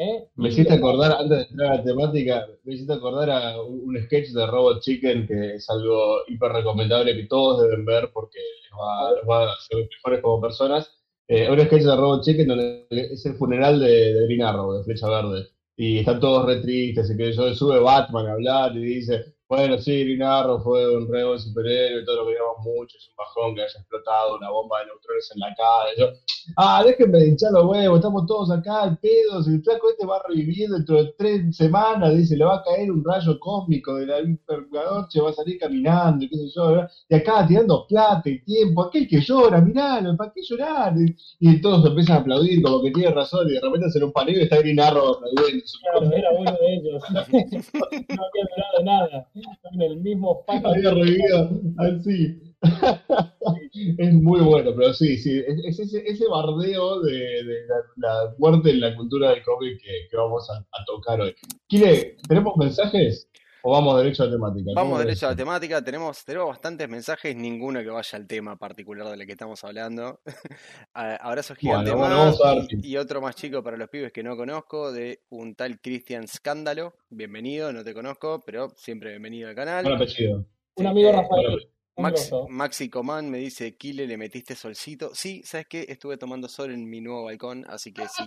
¿Eh? 0.01 0.27
Me 0.35 0.49
hiciste 0.49 0.73
acordar, 0.73 1.11
antes 1.11 1.37
de 1.37 1.43
entrar 1.43 1.71
a 1.73 1.75
la 1.75 1.83
temática, 1.83 2.47
me 2.63 2.73
hiciste 2.73 2.93
acordar 2.93 3.29
a 3.29 3.61
un 3.61 3.81
un 3.91 4.03
sketch 4.05 4.29
de 4.29 4.47
Robot 4.47 4.81
Chicken 4.81 5.27
que 5.27 5.55
es 5.55 5.69
algo 5.69 6.21
hiper 6.27 6.51
recomendable 6.51 7.15
que 7.15 7.27
todos 7.27 7.61
deben 7.61 7.85
ver 7.85 8.09
porque 8.11 8.39
les 8.39 8.71
va, 8.71 9.11
les 9.11 9.29
va 9.29 9.43
a 9.43 9.53
hacer 9.53 9.87
mejores 9.89 10.21
como 10.21 10.41
personas. 10.41 10.91
Eh, 11.27 11.49
un 11.49 11.59
sketch 11.59 11.83
de 11.83 11.95
Robot 11.95 12.23
Chicken 12.23 12.47
donde 12.47 12.87
es 12.89 13.25
el 13.25 13.35
funeral 13.35 13.79
de, 13.79 14.13
de 14.13 14.25
Green 14.25 14.41
Arrow, 14.41 14.73
de 14.73 14.83
Flecha 14.83 15.07
Verde. 15.07 15.49
Y 15.75 15.99
están 15.99 16.19
todos 16.19 16.45
re 16.45 16.61
tristes, 16.61 17.11
y 17.11 17.17
que 17.17 17.31
yo 17.31 17.53
sube 17.53 17.79
Batman 17.79 18.27
a 18.27 18.33
hablar 18.33 18.75
y 18.75 18.81
dice, 18.81 19.35
bueno, 19.47 19.77
sí, 19.77 20.03
Green 20.03 20.23
Arrow 20.23 20.61
fue 20.61 20.95
un 20.95 21.11
re 21.11 21.25
buen 21.25 21.39
superhéroe, 21.39 22.05
todo 22.05 22.17
lo 22.17 22.25
que 22.25 22.33
queríamos 22.33 22.57
mucho, 22.63 22.97
es 22.97 23.09
un 23.09 23.15
bajón 23.15 23.55
que 23.55 23.61
haya 23.61 23.79
explotado 23.79 24.37
una 24.37 24.49
bomba 24.49 24.79
de 24.79 24.85
neutrones 24.87 25.31
en 25.33 25.39
la 25.39 25.53
cara. 25.55 25.89
Y 25.95 25.99
yo, 25.99 26.07
ah, 26.57 26.83
déjenme 26.85 27.19
de 27.19 27.27
hinchar 27.29 27.51
los 27.51 27.65
huevos, 27.65 27.97
estamos 27.99 28.25
todos 28.25 28.51
acá 28.51 28.83
al 28.83 28.97
pedo, 28.97 29.43
si 29.43 29.51
el 29.55 29.63
flaco 29.63 29.89
este 29.89 30.05
va 30.05 30.17
a 30.17 30.23
revivir 30.27 30.69
dentro 30.69 30.95
de 31.03 31.13
tres 31.17 31.55
semanas, 31.55 32.15
dice, 32.15 32.35
le 32.37 32.45
va 32.45 32.57
a 32.57 32.63
caer 32.63 32.91
un 32.91 33.03
rayo 33.03 33.39
cósmico 33.39 33.95
de 33.95 34.05
la 34.07 34.19
hipernoche, 34.21 35.21
va 35.21 35.29
a 35.29 35.33
salir 35.33 35.57
caminando, 35.59 36.25
y 36.25 36.29
qué 36.29 36.37
sé 36.37 36.49
yo, 36.55 36.67
¿verdad? 36.67 36.89
y 37.09 37.15
acá 37.15 37.45
tirando 37.47 37.85
plata 37.87 38.29
y 38.29 38.39
tiempo, 38.43 38.83
aquel 38.83 39.07
que 39.07 39.21
llora, 39.21 39.61
miralo, 39.61 40.15
¿para 40.17 40.31
qué 40.33 40.41
llorar? 40.43 40.93
Y, 40.97 41.15
y 41.49 41.61
todos 41.61 41.85
empiezan 41.85 42.17
a 42.17 42.19
aplaudir 42.21 42.61
como 42.61 42.81
que 42.81 42.91
tiene 42.91 43.11
razón, 43.11 43.47
y 43.49 43.53
de 43.53 43.61
repente 43.61 43.87
hacen 43.87 44.03
un 44.03 44.11
paneo 44.11 44.39
y 44.39 44.43
está 44.43 44.57
Green 44.57 44.79
Arrow 44.79 45.15
aplaudiendo. 45.15 45.63
Claro, 45.81 46.11
era 46.15 46.29
uno 46.31 46.51
de 46.51 46.73
ellos. 46.75 47.03
no 47.11 48.23
había 48.23 48.47
durado 48.55 48.83
nada. 48.83 49.27
En 49.73 49.81
el 49.81 49.97
mismo 50.01 50.43
fucking- 50.45 50.65
Había 50.65 50.91
revivido 50.91 51.49
así. 51.77 52.50
es 53.97 54.13
muy 54.13 54.41
bueno, 54.41 54.71
pero 54.75 54.93
sí, 54.93 55.17
sí, 55.17 55.39
es, 55.47 55.59
es 55.65 55.79
ese, 55.79 56.03
ese 56.07 56.27
bardeo 56.27 57.01
de, 57.01 57.13
de 57.13 57.65
la, 57.67 57.75
la 58.09 58.35
muerte 58.37 58.69
en 58.71 58.81
la 58.81 58.95
cultura 58.95 59.31
del 59.31 59.43
cómic 59.43 59.81
que, 59.81 60.07
que 60.09 60.17
vamos 60.17 60.49
a, 60.49 60.57
a 60.57 60.85
tocar 60.85 61.21
hoy. 61.21 61.35
Kile, 61.67 62.17
¿tenemos 62.27 62.55
mensajes 62.57 63.27
o 63.63 63.71
vamos 63.73 63.97
derecho 63.97 64.23
a 64.23 64.25
la 64.27 64.31
temática? 64.33 64.71
Vamos 64.75 64.91
¿Cómo 64.93 64.99
derecho 64.99 65.27
a 65.27 65.29
la 65.31 65.35
temática, 65.35 65.83
tenemos, 65.83 66.25
tenemos 66.25 66.49
bastantes 66.49 66.89
mensajes, 66.89 67.35
ninguno 67.35 67.81
que 67.81 67.89
vaya 67.89 68.17
al 68.17 68.27
tema 68.27 68.57
particular 68.57 69.07
del 69.09 69.25
que 69.25 69.31
estamos 69.33 69.63
hablando. 69.63 70.21
Abrazos 70.93 71.57
gigantes 71.57 71.93
Bueno, 71.93 72.25
más 72.25 72.39
y, 72.69 72.91
y 72.91 72.97
otro 72.97 73.21
más 73.21 73.35
chico 73.35 73.63
para 73.63 73.77
los 73.77 73.89
pibes 73.89 74.11
que 74.11 74.23
no 74.23 74.35
conozco, 74.35 74.91
de 74.91 75.21
un 75.29 75.55
tal 75.55 75.79
Cristian 75.79 76.27
Scándalo. 76.27 76.95
Bienvenido, 77.09 77.71
no 77.71 77.83
te 77.83 77.93
conozco, 77.93 78.41
pero 78.45 78.69
siempre 78.77 79.11
bienvenido 79.11 79.49
al 79.49 79.55
Buen 79.55 79.67
canal. 79.67 79.93
apellido. 79.93 80.45
Un 80.75 80.87
amigo 80.87 81.09
Eh, 81.09 81.13
Rafael. 81.13 81.67
Max. 81.97 82.31
Maxi 82.49 82.89
Coman 82.89 83.29
me 83.29 83.37
dice, 83.37 83.75
Kile, 83.75 84.07
¿le 84.07 84.17
metiste 84.17 84.55
solcito? 84.55 85.13
Sí, 85.13 85.41
¿sabes 85.43 85.67
qué? 85.67 85.85
Estuve 85.89 86.17
tomando 86.17 86.47
sol 86.47 86.71
en 86.71 86.89
mi 86.89 87.01
nuevo 87.01 87.23
balcón, 87.25 87.65
así 87.67 87.91
que 87.93 88.07
sí, 88.07 88.23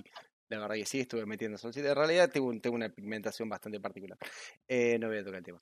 la 0.48 0.58
verdad 0.58 0.76
que 0.76 0.86
sí, 0.86 1.00
estuve 1.00 1.26
metiendo 1.26 1.58
solcito. 1.58 1.88
En 1.88 1.94
realidad 1.94 2.30
tengo, 2.30 2.48
un- 2.48 2.60
tengo 2.60 2.76
una 2.76 2.88
pigmentación 2.90 3.48
bastante 3.48 3.80
particular. 3.80 4.18
Eh, 4.68 4.98
no 4.98 5.08
voy 5.08 5.18
a 5.18 5.24
tocar 5.24 5.38
el 5.38 5.44
tema. 5.44 5.60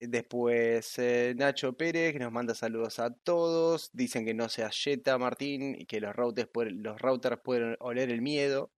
Después 0.00 0.98
eh, 0.98 1.32
Nacho 1.36 1.74
Pérez, 1.74 2.12
que 2.12 2.18
nos 2.18 2.32
manda 2.32 2.54
saludos 2.56 2.98
a 2.98 3.10
todos. 3.14 3.90
Dicen 3.92 4.24
que 4.24 4.34
no 4.34 4.48
se 4.48 4.64
ayeta 4.64 5.16
Martín 5.16 5.76
y 5.78 5.86
que 5.86 6.00
los 6.00 6.14
routers, 6.16 6.48
pueden- 6.48 6.82
los 6.82 7.00
routers 7.00 7.40
pueden 7.42 7.76
oler 7.78 8.10
el 8.10 8.20
miedo. 8.22 8.72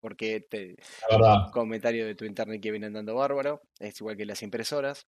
Porque 0.00 0.40
te, 0.40 0.76
comentario 1.52 2.06
de 2.06 2.14
tu 2.14 2.24
internet 2.24 2.62
que 2.62 2.70
viene 2.70 2.86
andando 2.86 3.14
bárbaro. 3.16 3.60
Es 3.78 4.00
igual 4.00 4.16
que 4.16 4.24
las 4.24 4.42
impresoras. 4.42 5.06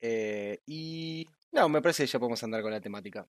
Eh, 0.00 0.58
y 0.66 1.26
no, 1.52 1.68
me 1.68 1.82
parece 1.82 2.04
que 2.04 2.08
ya 2.08 2.18
podemos 2.18 2.42
andar 2.42 2.62
con 2.62 2.70
la 2.70 2.80
temática. 2.80 3.28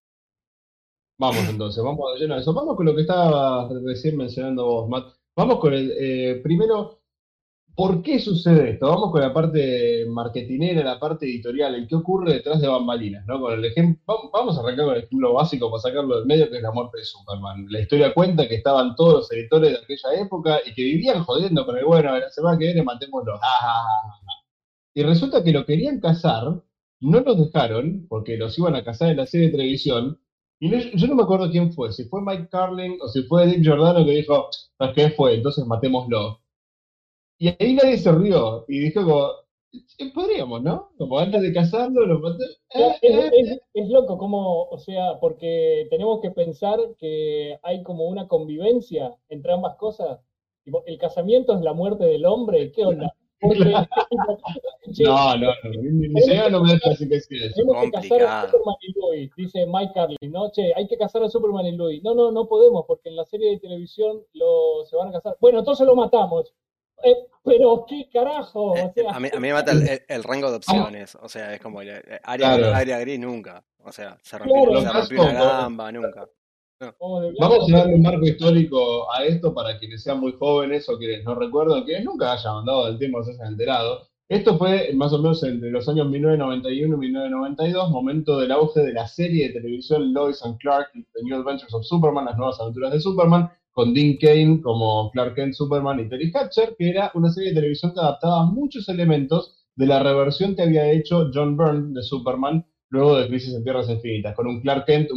Vamos 1.19 1.49
entonces, 1.49 1.83
vamos 1.83 2.13
de 2.13 2.21
lleno 2.21 2.35
a 2.35 2.39
eso. 2.39 2.53
Vamos 2.53 2.77
con 2.77 2.85
lo 2.85 2.95
que 2.95 3.01
estaba 3.01 3.67
recién 3.85 4.15
mencionando 4.15 4.65
vos, 4.65 4.89
Matt. 4.89 5.15
Vamos 5.35 5.59
con 5.59 5.73
el 5.73 5.93
eh, 5.99 6.39
primero. 6.41 7.01
¿Por 7.75 8.01
qué 8.01 8.19
sucede 8.19 8.71
esto? 8.71 8.87
Vamos 8.87 9.11
con 9.11 9.21
la 9.21 9.33
parte 9.33 10.05
marketinera, 10.07 10.83
la 10.83 10.99
parte 10.99 11.25
editorial, 11.25 11.75
el 11.75 11.87
qué 11.87 11.95
ocurre 11.95 12.33
detrás 12.33 12.59
de 12.61 12.67
bambalinas, 12.67 13.25
¿no? 13.25 13.39
Con 13.39 13.53
el 13.53 13.63
ejemplo, 13.63 14.29
vamos 14.33 14.57
a 14.57 14.61
arrancar 14.61 14.85
con 14.85 14.95
el 14.95 15.03
ejemplo 15.03 15.33
básico 15.33 15.69
para 15.69 15.81
sacarlo 15.81 16.17
del 16.17 16.25
medio, 16.25 16.49
que 16.49 16.57
es 16.57 16.63
la 16.63 16.71
muerte 16.71 16.97
de 16.99 17.05
Superman. 17.05 17.67
La 17.69 17.79
historia 17.79 18.13
cuenta 18.13 18.47
que 18.49 18.55
estaban 18.55 18.95
todos 18.95 19.13
los 19.13 19.31
editores 19.31 19.71
de 19.71 19.77
aquella 19.77 20.21
época 20.21 20.59
y 20.65 20.73
que 20.73 20.83
vivían 20.83 21.23
jodiendo 21.23 21.65
con 21.65 21.77
el 21.77 21.85
bueno, 21.85 22.17
la 22.17 22.29
semana 22.29 22.57
que 22.57 22.65
viene 22.65 22.83
matémoslo. 22.83 23.39
Y 24.93 25.03
resulta 25.03 25.43
que 25.43 25.53
lo 25.53 25.65
querían 25.65 26.01
casar, 26.01 26.61
no 27.01 27.19
los 27.21 27.37
dejaron, 27.37 28.05
porque 28.09 28.37
los 28.37 28.57
iban 28.57 28.75
a 28.75 28.83
casar 28.83 29.11
en 29.11 29.17
la 29.17 29.25
serie 29.25 29.47
de 29.47 29.53
televisión, 29.53 30.19
y 30.59 30.97
yo 30.97 31.07
no 31.07 31.15
me 31.15 31.23
acuerdo 31.23 31.49
quién 31.49 31.71
fue, 31.71 31.93
si 31.93 32.03
fue 32.05 32.21
Mike 32.21 32.49
Carlin 32.51 32.97
o 33.01 33.07
si 33.07 33.23
fue 33.23 33.47
Dick 33.47 33.63
Giordano 33.63 34.05
que 34.05 34.11
dijo, 34.11 34.49
¿sabes 34.77 34.95
qué 34.95 35.09
fue? 35.11 35.35
Entonces 35.35 35.65
matémoslo. 35.65 36.41
Y 37.37 37.47
ahí 37.47 37.73
nadie 37.73 37.97
se 37.97 38.11
rió 38.11 38.65
y 38.67 38.79
dijo 38.79 39.05
como, 39.05 39.29
podríamos, 40.13 40.61
¿no? 40.61 40.89
Como 40.97 41.17
antes 41.17 41.41
de 41.41 41.53
casarlo, 41.53 42.05
lo 42.05 42.19
maté. 42.19 42.43
Es, 43.01 43.89
loco 43.89 44.17
como, 44.17 44.63
o 44.63 44.77
sea, 44.79 45.17
porque 45.21 45.87
tenemos 45.89 46.19
que 46.19 46.31
pensar 46.31 46.77
que 46.97 47.57
hay 47.63 47.81
como 47.83 48.07
una 48.07 48.27
convivencia 48.27 49.15
entre 49.29 49.53
ambas 49.53 49.77
cosas. 49.77 50.19
El 50.85 50.97
casamiento 50.97 51.55
es 51.55 51.61
la 51.61 51.73
muerte 51.73 52.03
del 52.03 52.25
hombre, 52.25 52.73
¿qué 52.73 52.83
onda? 52.83 53.15
no, 54.99 55.37
no, 55.37 55.37
no, 55.37 55.53
mi, 55.63 56.21
señora 56.21 56.49
no 56.49 56.61
me 56.61 56.73
deja 56.73 56.89
así 56.91 57.07
que 57.07 57.21
sí. 57.21 57.37
Tenemos 57.55 57.83
que 57.83 57.91
casar 57.91 58.21
a 58.23 58.49
Superman 58.49 58.75
y 58.81 58.93
Louis, 58.99 59.31
dice 59.37 59.65
Mike 59.65 59.93
Carlin, 59.95 60.31
¿no? 60.31 60.51
Che, 60.51 60.73
hay 60.75 60.87
que 60.87 60.97
casar 60.97 61.23
a 61.23 61.29
Superman 61.29 61.65
y 61.65 61.71
Louis. 61.77 62.03
No, 62.03 62.13
no, 62.13 62.31
no 62.31 62.47
podemos, 62.47 62.85
porque 62.85 63.09
en 63.09 63.15
la 63.15 63.25
serie 63.25 63.51
de 63.51 63.59
televisión 63.59 64.21
lo, 64.33 64.85
se 64.85 64.97
van 64.97 65.09
a 65.09 65.13
casar. 65.13 65.37
Bueno, 65.39 65.59
entonces 65.59 65.87
lo 65.87 65.95
matamos. 65.95 66.53
Eh, 67.01 67.15
pero 67.43 67.85
qué 67.87 68.09
carajo. 68.11 68.75
Eh, 68.75 68.91
a, 69.09 69.19
mí, 69.19 69.29
a, 69.31 69.35
mí, 69.35 69.47
me 69.47 69.53
mata 69.53 69.71
el, 69.71 70.23
rango 70.23 70.49
de 70.49 70.57
opciones. 70.57 71.15
O 71.15 71.29
sea, 71.29 71.53
es 71.53 71.61
como 71.61 71.81
el, 71.81 71.89
eh, 71.89 72.19
área, 72.23 72.53
área 72.75 72.99
gris 72.99 73.19
nunca. 73.19 73.63
O 73.83 73.91
sea, 73.93 74.17
se 74.21 74.37
rompió, 74.37 74.81
se 74.81 74.91
rompió 74.91 75.21
una 75.21 75.43
gamba, 75.43 75.91
nunca. 75.91 76.27
Vamos 76.81 77.73
a 77.73 77.77
darle 77.77 77.95
un 77.95 78.01
marco 78.01 78.25
histórico 78.25 79.11
a 79.11 79.25
esto 79.25 79.53
para 79.53 79.77
quienes 79.77 80.01
sean 80.01 80.21
muy 80.21 80.31
jóvenes 80.31 80.87
o 80.87 80.97
quienes 80.97 81.25
no 81.25 81.35
recuerdan, 81.35 81.85
que 81.85 81.99
nunca 82.01 82.31
hayan 82.31 82.55
mandado 82.55 82.85
del 82.85 82.97
tiempo, 82.97 83.21
se 83.21 83.31
hayan 83.31 83.47
enterado. 83.47 84.07
Esto 84.29 84.57
fue 84.57 84.93
más 84.93 85.11
o 85.11 85.17
menos 85.17 85.43
entre 85.43 85.71
los 85.71 85.89
años 85.89 86.07
1991 86.07 86.95
y 86.95 86.99
1992, 86.99 87.89
momento 87.89 88.39
del 88.39 88.53
auge 88.53 88.79
de 88.79 88.93
la 88.93 89.07
serie 89.07 89.47
de 89.47 89.59
televisión 89.59 90.13
Lois 90.13 90.41
and 90.45 90.57
Clark, 90.59 90.91
The 90.93 91.23
New 91.23 91.41
Adventures 91.41 91.73
of 91.73 91.83
Superman, 91.83 92.25
las 92.25 92.37
nuevas 92.37 92.61
aventuras 92.61 92.93
de 92.93 93.01
Superman, 93.01 93.49
con 93.73 93.93
Dean 93.93 94.15
Kane 94.21 94.61
como 94.61 95.11
Clark 95.11 95.35
Kent 95.35 95.55
Superman 95.55 95.99
y 95.99 96.07
Terry 96.07 96.31
Hatcher, 96.33 96.77
que 96.77 96.91
era 96.91 97.11
una 97.13 97.29
serie 97.29 97.49
de 97.49 97.55
televisión 97.55 97.93
que 97.93 97.99
adaptaba 97.99 98.45
muchos 98.45 98.87
elementos 98.87 99.65
de 99.75 99.85
la 99.85 100.01
reversión 100.01 100.55
que 100.55 100.61
había 100.61 100.89
hecho 100.89 101.29
John 101.33 101.57
Byrne 101.57 101.93
de 101.93 102.03
Superman 102.03 102.65
luego 102.89 103.17
de 103.17 103.27
Crisis 103.27 103.53
en 103.53 103.63
Tierras 103.63 103.89
Infinitas, 103.89 104.33
con 104.33 104.47
un 104.47 104.61
Clark 104.61 104.85
Kent 104.85 105.09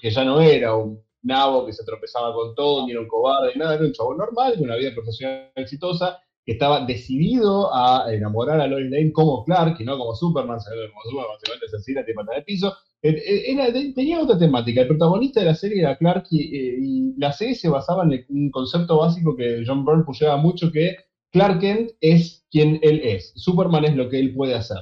que 0.00 0.10
ya 0.10 0.24
no 0.24 0.40
era 0.40 0.76
un 0.76 1.07
nabo 1.22 1.66
que 1.66 1.72
se 1.72 1.84
tropezaba 1.84 2.32
con 2.32 2.54
todo, 2.54 2.86
ni 2.86 2.92
era 2.92 3.00
un 3.00 3.08
cobarde, 3.08 3.52
ni 3.54 3.60
nada, 3.60 3.74
era 3.74 3.84
un 3.84 3.92
chavo 3.92 4.14
normal, 4.14 4.56
de 4.56 4.64
una 4.64 4.76
vida 4.76 4.92
profesional 4.94 5.50
exitosa, 5.54 6.18
que 6.44 6.52
estaba 6.52 6.84
decidido 6.86 7.74
a 7.74 8.06
enamorar 8.10 8.60
a 8.60 8.66
Lois 8.66 8.90
Lane 8.90 9.12
como 9.12 9.44
Clark 9.44 9.76
y 9.78 9.84
no 9.84 9.98
como 9.98 10.14
Superman, 10.14 10.58
como 10.58 11.02
Superman 11.04 11.34
básicamente 11.34 11.66
asesina, 11.66 12.04
te 12.04 12.14
pata 12.14 12.34
de 12.34 12.42
piso. 12.42 12.74
Eh, 13.02 13.52
eh, 13.52 13.92
tenía 13.94 14.20
otra 14.20 14.38
temática. 14.38 14.80
El 14.80 14.88
protagonista 14.88 15.40
de 15.40 15.46
la 15.46 15.54
serie 15.54 15.80
era 15.80 15.98
Clark 15.98 16.26
y, 16.30 16.56
eh, 16.56 17.12
la 17.18 17.32
serie 17.32 17.54
se 17.54 17.68
basaba 17.68 18.04
en 18.04 18.24
un 18.30 18.50
concepto 18.50 18.98
básico 18.98 19.36
que 19.36 19.62
John 19.66 19.84
Byrne 19.84 20.04
pusheaba 20.04 20.38
mucho, 20.38 20.72
que 20.72 20.96
Clark 21.30 21.60
Kent 21.60 21.90
es 22.00 22.46
quien 22.50 22.78
él 22.82 23.02
es. 23.04 23.32
Superman 23.36 23.84
es 23.84 23.94
lo 23.94 24.08
que 24.08 24.18
él 24.18 24.34
puede 24.34 24.54
hacer. 24.54 24.78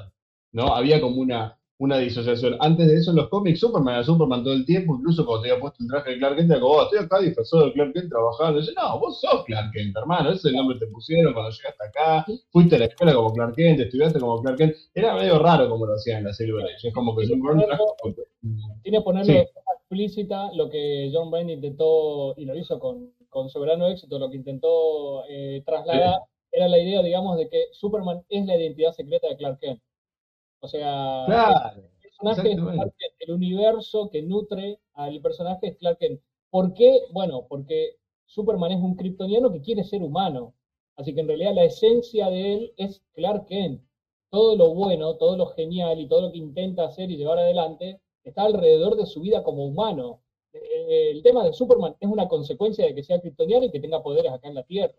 ¿no? 0.53 0.75
Había 0.75 1.01
como 1.01 1.21
una 1.21 1.59
una 1.79 1.99
disociación. 1.99 2.57
Antes 2.61 2.89
de 2.89 2.97
eso, 2.97 3.11
en 3.11 3.17
los 3.17 3.29
cómics, 3.29 3.61
Superman 3.61 3.95
era 3.95 4.05
Superman 4.05 4.43
todo 4.43 4.55
el 4.55 4.65
tiempo, 4.65 4.97
incluso 4.97 5.27
cuando 5.27 5.43
te 5.43 5.51
había 5.51 5.61
puesto 5.61 5.83
el 5.83 5.89
traje 5.89 6.11
de 6.11 6.19
Clark 6.19 6.37
Kent, 6.37 6.51
era 6.51 6.61
como, 6.61 6.75
oh, 6.75 6.83
estoy 6.85 6.99
acá 7.01 7.21
disfrazado 7.21 7.67
de 7.67 7.73
Clark 7.73 7.93
Kent 7.93 8.09
trabajando. 8.09 8.61
Y 8.61 8.67
yo, 8.67 8.73
no, 8.77 8.99
vos 8.99 9.21
sos 9.21 9.45
Clark 9.45 9.73
Kent, 9.73 9.97
hermano, 9.97 10.31
ese 10.31 10.39
es 10.39 10.45
el 10.47 10.55
nombre 10.55 10.79
que 10.79 10.87
te 10.87 10.93
pusieron 10.93 11.33
cuando 11.33 11.51
llegaste 11.51 11.85
acá, 11.85 12.27
fuiste 12.51 12.77
a 12.77 12.79
la 12.79 12.85
escuela 12.87 13.15
como 13.15 13.33
Clark 13.33 13.55
Kent, 13.55 13.81
estudiaste 13.81 14.21
como 14.21 14.41
Clark 14.43 14.59
Kent. 14.59 14.75
Era 14.95 15.15
medio 15.15 15.39
raro 15.39 15.69
como 15.69 15.87
lo 15.87 15.95
hacían 15.95 16.19
en 16.19 16.25
la 16.25 16.33
serie 16.33 16.55
Es 16.83 16.95
como 16.95 17.15
que 17.17 17.27
Superman 17.27 17.67
Tiene 18.83 18.99
que 18.99 19.05
ponerlo 19.05 19.35
explícita 19.87 20.51
lo 20.53 20.69
que 20.69 21.11
John 21.13 21.33
Wayne 21.33 21.55
intentó, 21.55 22.35
y 22.37 22.45
lo 22.45 22.57
hizo 22.57 22.79
con, 22.79 23.13
con 23.29 23.49
soberano 23.49 23.87
éxito, 23.87 24.19
lo 24.19 24.29
que 24.29 24.37
intentó 24.37 25.25
eh, 25.29 25.63
trasladar, 25.65 26.23
era 26.51 26.69
la 26.69 26.79
idea, 26.79 27.03
digamos, 27.03 27.37
de 27.37 27.49
que 27.49 27.67
Superman 27.73 28.25
es 28.29 28.47
la 28.47 28.57
identidad 28.57 28.93
secreta 28.93 29.29
de 29.29 29.37
Clark 29.37 29.61
Kent. 29.61 29.81
O 30.67 30.69
sea, 30.69 31.75
el, 32.45 33.31
universo 33.33 34.11
que 34.11 34.23
nutre 34.23 34.81
al 34.95 35.21
personaje 35.21 35.69
es 35.69 35.77
Clark 35.77 35.99
Kent. 35.99 36.21
¿Por 36.51 36.75
qué? 36.75 37.03
Bueno, 37.13 37.47
porque 37.49 37.97
Superman 38.27 38.73
es 38.73 38.83
un 38.83 38.97
kryptoniano 38.97 39.53
que 39.53 39.61
quiere 39.61 39.85
ser 39.85 40.03
humano. 40.03 40.55
Así 40.97 41.15
que 41.15 41.21
en 41.21 41.29
realidad 41.29 41.55
la 41.55 41.65
esencia 41.65 42.31
de 42.31 42.55
él 42.55 42.73
es 42.77 43.03
Clark 43.15 43.47
Kent. 43.47 43.83
Todo 44.31 44.57
lo 44.57 44.75
bueno, 44.75 45.15
todo 45.17 45.37
lo 45.37 45.47
genial 45.47 46.01
y 46.01 46.09
todo 46.09 46.23
lo 46.23 46.33
que 46.33 46.39
intenta 46.39 46.85
hacer 46.85 47.11
y 47.11 47.17
llevar 47.17 47.39
adelante 47.39 48.01
está 48.25 48.43
alrededor 48.43 48.97
de 48.97 49.07
su 49.07 49.21
vida 49.21 49.45
como 49.45 49.65
humano. 49.65 50.21
Eh, 50.53 51.11
el 51.13 51.23
tema 51.23 51.45
de 51.45 51.53
Superman 51.53 51.95
es 52.01 52.09
una 52.09 52.27
consecuencia 52.27 52.87
de 52.87 52.95
que 52.95 53.05
sea 53.05 53.21
kryptoniano 53.21 53.67
y 53.67 53.71
que 53.71 53.81
tenga 53.81 54.03
poderes 54.03 54.33
acá 54.33 54.49
en 54.49 54.55
la 54.55 54.65
Tierra. 54.65 54.95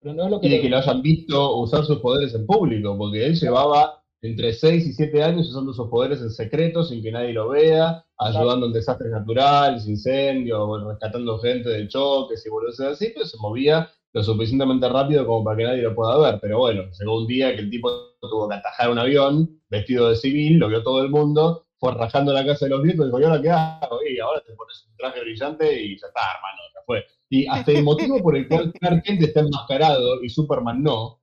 Pero 0.00 0.14
no 0.14 0.24
es 0.24 0.30
lo 0.30 0.40
que 0.40 0.46
y 0.46 0.50
de 0.50 0.60
que 0.62 0.70
lo 0.70 0.78
hayan 0.78 1.02
visto 1.02 1.56
usar 1.56 1.84
sus 1.84 1.98
poderes 1.98 2.34
en 2.34 2.46
público, 2.46 2.96
porque 2.96 3.26
él 3.26 3.34
llevaba 3.34 3.99
entre 4.22 4.52
6 4.52 4.86
y 4.86 4.92
7 4.92 5.22
años 5.22 5.48
usando 5.48 5.72
sus 5.72 5.88
poderes 5.88 6.20
en 6.20 6.30
secreto 6.30 6.84
sin 6.84 7.02
que 7.02 7.10
nadie 7.10 7.32
lo 7.32 7.48
vea, 7.48 8.04
ayudando 8.18 8.66
en 8.66 8.72
desastres 8.72 9.10
naturales, 9.10 9.88
incendios, 9.88 10.84
rescatando 10.86 11.38
gente 11.38 11.70
de 11.70 11.88
choques 11.88 12.44
y 12.44 12.50
volvió 12.50 12.68
así, 12.90 13.12
pero 13.14 13.26
se 13.26 13.38
movía 13.38 13.90
lo 14.12 14.22
suficientemente 14.22 14.88
rápido 14.88 15.26
como 15.26 15.44
para 15.44 15.56
que 15.56 15.64
nadie 15.64 15.82
lo 15.82 15.94
pueda 15.94 16.18
ver. 16.18 16.38
Pero 16.40 16.58
bueno, 16.58 16.82
llegó 16.98 17.18
un 17.18 17.26
día 17.26 17.54
que 17.54 17.62
el 17.62 17.70
tipo 17.70 17.90
tuvo 18.20 18.48
que 18.48 18.56
atajar 18.56 18.90
un 18.90 18.98
avión 18.98 19.60
vestido 19.68 20.10
de 20.10 20.16
civil, 20.16 20.58
lo 20.58 20.68
vio 20.68 20.82
todo 20.82 21.02
el 21.02 21.10
mundo, 21.10 21.66
fue 21.78 21.94
rajando 21.94 22.32
la 22.32 22.44
casa 22.44 22.66
de 22.66 22.70
los 22.70 22.82
vientos 22.82 23.04
y 23.04 23.08
dijo, 23.08 23.20
¿y 23.20 23.24
ahora 23.24 23.42
qué 23.42 23.50
hago? 23.50 23.98
Y 24.06 24.18
ahora 24.18 24.42
te 24.46 24.52
pones 24.52 24.86
un 24.88 24.96
traje 24.96 25.20
brillante 25.20 25.82
y 25.82 25.98
ya 25.98 26.08
está, 26.08 26.20
hermano, 26.36 26.62
ya 26.74 26.80
fue. 26.84 27.04
Y 27.30 27.46
hasta 27.46 27.72
el 27.72 27.84
motivo 27.84 28.18
por 28.20 28.36
el 28.36 28.48
cual 28.48 28.72
Clark 28.80 29.02
Kent 29.04 29.22
está 29.22 29.40
enmascarado 29.40 30.22
y 30.22 30.28
Superman 30.28 30.82
no, 30.82 31.19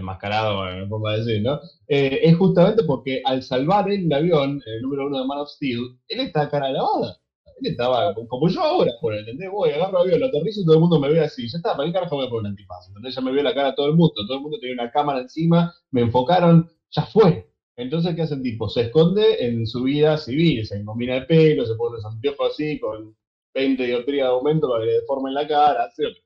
enmascarado, 0.00 0.64
me 0.64 0.86
pongo 0.86 1.08
a 1.08 1.16
decir, 1.16 1.42
¿no? 1.42 1.60
Eh, 1.86 2.20
es 2.22 2.36
justamente 2.36 2.84
porque 2.84 3.22
al 3.24 3.42
salvar 3.42 3.90
el 3.90 4.12
avión, 4.12 4.62
el 4.66 4.82
número 4.82 5.06
uno 5.06 5.20
de 5.20 5.26
Man 5.26 5.38
of 5.38 5.50
Steel, 5.50 5.98
él 6.08 6.20
está 6.20 6.48
cara 6.50 6.70
lavada. 6.70 7.18
Él 7.60 7.72
estaba 7.72 8.14
como 8.28 8.48
yo 8.48 8.60
ahora, 8.62 8.92
por 9.00 9.14
¿entendés? 9.14 9.50
Voy, 9.50 9.70
agarro 9.70 10.02
el 10.02 10.08
avión, 10.08 10.20
lo 10.20 10.26
aterrizo 10.26 10.60
y 10.60 10.64
todo 10.64 10.76
el 10.76 10.80
mundo 10.80 11.00
me 11.00 11.10
ve 11.10 11.20
así. 11.20 11.48
Ya 11.48 11.58
está, 11.58 11.76
¿para 11.76 11.86
qué 11.88 11.92
carajo 11.92 12.16
pongo 12.16 12.38
un 12.38 12.46
antifaz? 12.46 12.86
Entonces 12.88 13.14
ya 13.14 13.20
me 13.20 13.32
vio 13.32 13.42
la 13.42 13.54
cara 13.54 13.74
todo 13.74 13.86
el 13.86 13.96
mundo, 13.96 14.14
todo 14.14 14.36
el 14.36 14.42
mundo 14.42 14.58
tenía 14.60 14.74
una 14.74 14.90
cámara 14.90 15.20
encima, 15.20 15.74
me 15.90 16.02
enfocaron, 16.02 16.70
ya 16.90 17.02
fue. 17.06 17.50
Entonces, 17.76 18.14
¿qué 18.16 18.22
hace 18.22 18.34
el 18.34 18.42
tipo? 18.42 18.68
Se 18.68 18.82
esconde 18.82 19.44
en 19.46 19.66
su 19.66 19.84
vida 19.84 20.16
civil, 20.18 20.66
se 20.66 20.76
encomina 20.76 21.16
el 21.16 21.26
pelo, 21.26 21.64
se 21.64 21.74
pone 21.74 21.96
los 21.96 22.04
anteojos 22.04 22.52
así, 22.52 22.78
con 22.80 23.16
20 23.54 23.84
dioptrías 23.84 24.26
de 24.26 24.32
aumento 24.32 24.68
para 24.68 24.82
que 24.82 24.86
le 24.86 25.00
deformen 25.00 25.34
la 25.34 25.46
cara, 25.46 25.84
así 25.84 26.02
lo 26.02 26.10
que 26.10 26.20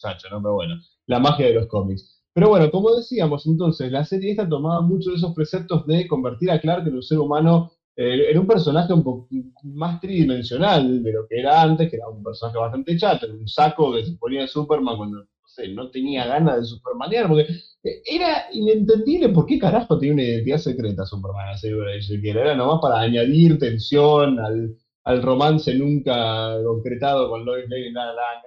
muchacho, 0.00 0.28
¿no? 0.30 0.40
Pero 0.42 0.54
bueno, 0.54 0.74
la 1.06 1.18
magia 1.18 1.46
de 1.46 1.54
los 1.54 1.66
cómics. 1.66 2.19
Pero 2.32 2.48
bueno, 2.48 2.70
como 2.70 2.94
decíamos 2.94 3.46
entonces, 3.46 3.90
la 3.90 4.04
serie 4.04 4.30
esta 4.30 4.48
tomaba 4.48 4.80
muchos 4.82 5.12
de 5.12 5.18
esos 5.18 5.34
preceptos 5.34 5.86
de 5.86 6.06
convertir 6.06 6.50
a 6.50 6.60
Clark 6.60 6.86
en 6.86 6.94
un 6.94 7.02
ser 7.02 7.18
humano, 7.18 7.72
eh, 7.96 8.30
en 8.30 8.38
un 8.38 8.46
personaje 8.46 8.92
un 8.92 9.02
poco 9.02 9.28
más 9.64 10.00
tridimensional 10.00 11.02
de 11.02 11.12
lo 11.12 11.26
que 11.26 11.40
era 11.40 11.62
antes, 11.62 11.90
que 11.90 11.96
era 11.96 12.08
un 12.08 12.22
personaje 12.22 12.58
bastante 12.58 12.96
chato, 12.96 13.26
en 13.26 13.32
un 13.32 13.48
saco 13.48 13.92
que 13.94 14.04
se 14.04 14.12
ponía 14.12 14.46
Superman 14.46 14.96
cuando 14.96 15.26
no, 15.74 15.90
tenía 15.90 16.26
ganas 16.26 16.60
de 16.60 16.64
Supermanear, 16.64 17.28
porque 17.28 17.42
eh, 17.82 18.02
era 18.06 18.46
inentendible 18.52 19.30
por 19.30 19.46
qué 19.46 19.58
carajo 19.58 19.98
tenía 19.98 20.14
una 20.14 20.22
identidad 20.22 20.58
secreta 20.58 21.04
Superman, 21.04 21.48
así 21.48 21.68
era 21.68 22.54
nomás 22.54 22.80
para 22.80 23.00
añadir 23.00 23.58
tensión 23.58 24.38
al, 24.38 24.76
romance 25.22 25.74
nunca 25.74 26.56
concretado 26.64 27.28
con 27.28 27.44
Lois 27.44 27.68
Lane 27.68 27.88
y 27.88 27.92
nada, 27.92 28.14
nada, 28.14 28.42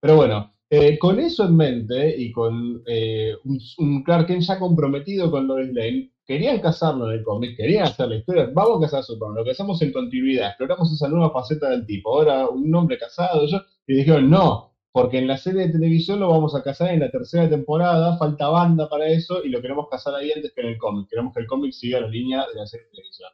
pero 0.00 0.16
bueno, 0.16 0.55
eh, 0.68 0.98
con 0.98 1.20
eso 1.20 1.44
en 1.44 1.56
mente 1.56 2.16
y 2.20 2.32
con 2.32 2.82
eh, 2.86 3.34
un, 3.78 4.02
Clark 4.02 4.26
Kent 4.26 4.42
ya 4.42 4.58
comprometido 4.58 5.30
con 5.30 5.46
Lois 5.46 5.72
Lane, 5.72 6.10
querían 6.26 6.60
casarlo 6.60 7.10
en 7.10 7.18
el 7.18 7.24
cómic, 7.24 7.56
querían 7.56 7.84
hacer 7.84 8.08
la 8.08 8.16
historia, 8.16 8.50
vamos 8.52 8.78
a 8.78 8.80
casar 8.86 9.00
a 9.00 9.02
Superman, 9.04 9.44
lo 9.44 9.50
hacemos 9.50 9.80
en 9.82 9.92
continuidad, 9.92 10.48
exploramos 10.48 10.92
esa 10.92 11.08
nueva 11.08 11.30
faceta 11.30 11.70
del 11.70 11.86
tipo, 11.86 12.12
ahora 12.12 12.48
un 12.48 12.74
hombre 12.74 12.98
casado, 12.98 13.46
y 13.86 13.94
dijeron, 13.94 14.28
no, 14.28 14.72
porque 14.90 15.18
en 15.18 15.28
la 15.28 15.36
serie 15.36 15.66
de 15.66 15.72
televisión 15.72 16.18
lo 16.18 16.30
vamos 16.30 16.56
a 16.56 16.64
casar 16.64 16.90
en 16.90 17.00
la 17.00 17.10
tercera 17.12 17.48
temporada, 17.48 18.16
falta 18.18 18.48
banda 18.48 18.88
para 18.88 19.06
eso, 19.06 19.44
y 19.44 19.50
lo 19.50 19.62
queremos 19.62 19.88
casar 19.88 20.16
ahí 20.16 20.32
antes 20.34 20.52
que 20.52 20.62
en 20.62 20.68
el 20.68 20.78
cómic, 20.78 21.08
queremos 21.08 21.32
que 21.32 21.40
el 21.40 21.46
cómic 21.46 21.72
siga 21.72 22.00
la 22.00 22.08
línea 22.08 22.44
de 22.52 22.58
la 22.58 22.66
serie 22.66 22.86
de 22.86 22.90
televisión. 22.90 23.30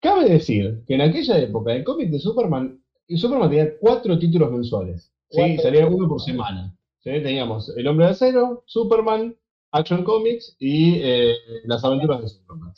Cabe 0.00 0.30
decir 0.30 0.82
que 0.86 0.94
en 0.94 1.02
aquella 1.02 1.38
época 1.38 1.74
el 1.74 1.84
cómic 1.84 2.08
de 2.10 2.20
Superman, 2.20 2.80
Superman 3.16 3.50
tenía 3.50 3.76
cuatro 3.78 4.18
títulos 4.18 4.50
mensuales. 4.52 5.12
Sí, 5.30 5.58
salía 5.58 5.86
uno 5.86 6.08
por 6.08 6.20
semana. 6.20 6.74
¿sí? 7.00 7.10
Teníamos 7.10 7.68
El 7.76 7.86
Hombre 7.86 8.06
de 8.06 8.12
Acero, 8.12 8.62
Superman, 8.66 9.36
Action 9.72 10.04
Comics 10.04 10.56
y 10.58 10.96
eh, 11.02 11.34
Las 11.64 11.84
Aventuras 11.84 12.22
de 12.22 12.28
Superman. 12.28 12.72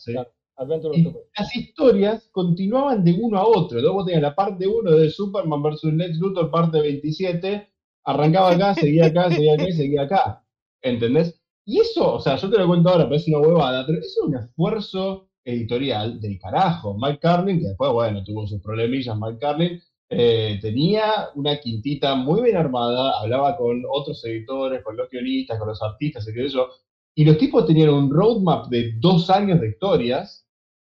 las 1.39 1.57
historias 1.57 2.29
continuaban 2.33 3.05
de 3.05 3.13
uno 3.21 3.39
a 3.39 3.47
otro. 3.47 3.81
Luego 3.81 4.05
tenías 4.05 4.23
la 4.23 4.35
parte 4.35 4.67
1 4.67 4.91
de 4.91 5.11
Superman 5.11 5.63
vs. 5.63 5.85
Lex 5.85 6.19
Luthor, 6.19 6.51
parte 6.51 6.81
27. 6.81 7.69
Arrancaba 8.05 8.51
acá, 8.51 8.75
seguía 8.81 9.07
acá, 9.07 9.31
seguía 9.31 9.55
acá 9.55 9.69
y 9.69 9.73
seguía 9.73 10.03
acá. 10.03 10.45
¿Entendés? 10.83 11.41
Y 11.65 11.79
eso, 11.79 12.15
o 12.15 12.21
sea, 12.21 12.37
yo 12.37 12.51
te 12.51 12.59
lo 12.59 12.67
cuento 12.67 12.89
ahora, 12.89 13.05
parece 13.05 13.35
una 13.35 13.47
huevada, 13.47 13.87
pero 13.87 13.99
eso 13.99 14.09
es 14.09 14.29
un 14.29 14.37
esfuerzo 14.37 15.29
editorial 15.45 16.21
del 16.21 16.39
carajo. 16.39 16.97
Mike 16.99 17.21
Carlin, 17.21 17.61
que 17.61 17.69
después, 17.69 17.93
bueno, 17.93 18.25
tuvo 18.25 18.47
sus 18.47 18.61
problemillas, 18.61 19.17
Mike 19.19 19.39
Carlin, 19.39 19.81
eh, 20.11 20.59
tenía 20.61 21.31
una 21.37 21.61
quintita 21.61 22.17
muy 22.17 22.43
bien 22.43 22.57
armada, 22.57 23.21
hablaba 23.21 23.57
con 23.57 23.85
otros 23.89 24.25
editores, 24.25 24.83
con 24.83 24.97
los 24.97 25.09
guionistas, 25.09 25.57
con 25.59 25.69
los 25.69 25.81
artistas, 25.81 26.27
y 26.29 26.35
qué 26.35 26.43
sé 26.43 26.49
yo, 26.49 26.69
y 27.15 27.25
los 27.25 27.39
tipos 27.39 27.65
tenían 27.65 27.91
un 27.91 28.11
roadmap 28.11 28.69
de 28.69 28.95
dos 28.99 29.31
años 29.31 29.61
de 29.61 29.69
historias 29.69 30.47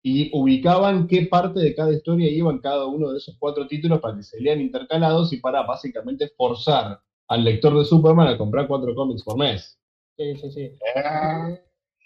y 0.01 0.31
ubicaban 0.33 1.07
qué 1.07 1.27
parte 1.27 1.59
de 1.59 1.75
cada 1.75 1.93
historia 1.93 2.31
iba 2.31 2.51
en 2.51 2.59
cada 2.59 2.85
uno 2.85 3.11
de 3.11 3.17
esos 3.17 3.35
cuatro 3.37 3.67
títulos 3.67 3.99
para 3.99 4.15
que 4.15 4.23
se 4.23 4.39
lean 4.39 4.61
intercalados 4.61 5.33
y 5.33 5.37
para 5.37 5.63
básicamente 5.63 6.31
forzar 6.37 6.99
al 7.27 7.43
lector 7.43 7.77
de 7.77 7.85
Superman 7.85 8.27
a 8.27 8.37
comprar 8.37 8.67
cuatro 8.67 8.95
cómics 8.95 9.23
por 9.23 9.37
mes. 9.37 9.77
Sí, 10.17 10.35
sí, 10.37 10.51
sí. 10.51 10.71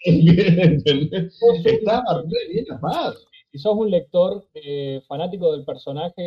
Estaba 1.64 2.22
re 2.22 2.52
bien 2.52 2.66
armado. 2.70 3.16
Si 3.56 3.62
sos 3.62 3.74
un 3.74 3.90
lector 3.90 4.46
eh, 4.52 5.00
fanático 5.08 5.50
del 5.52 5.64
personaje 5.64 6.22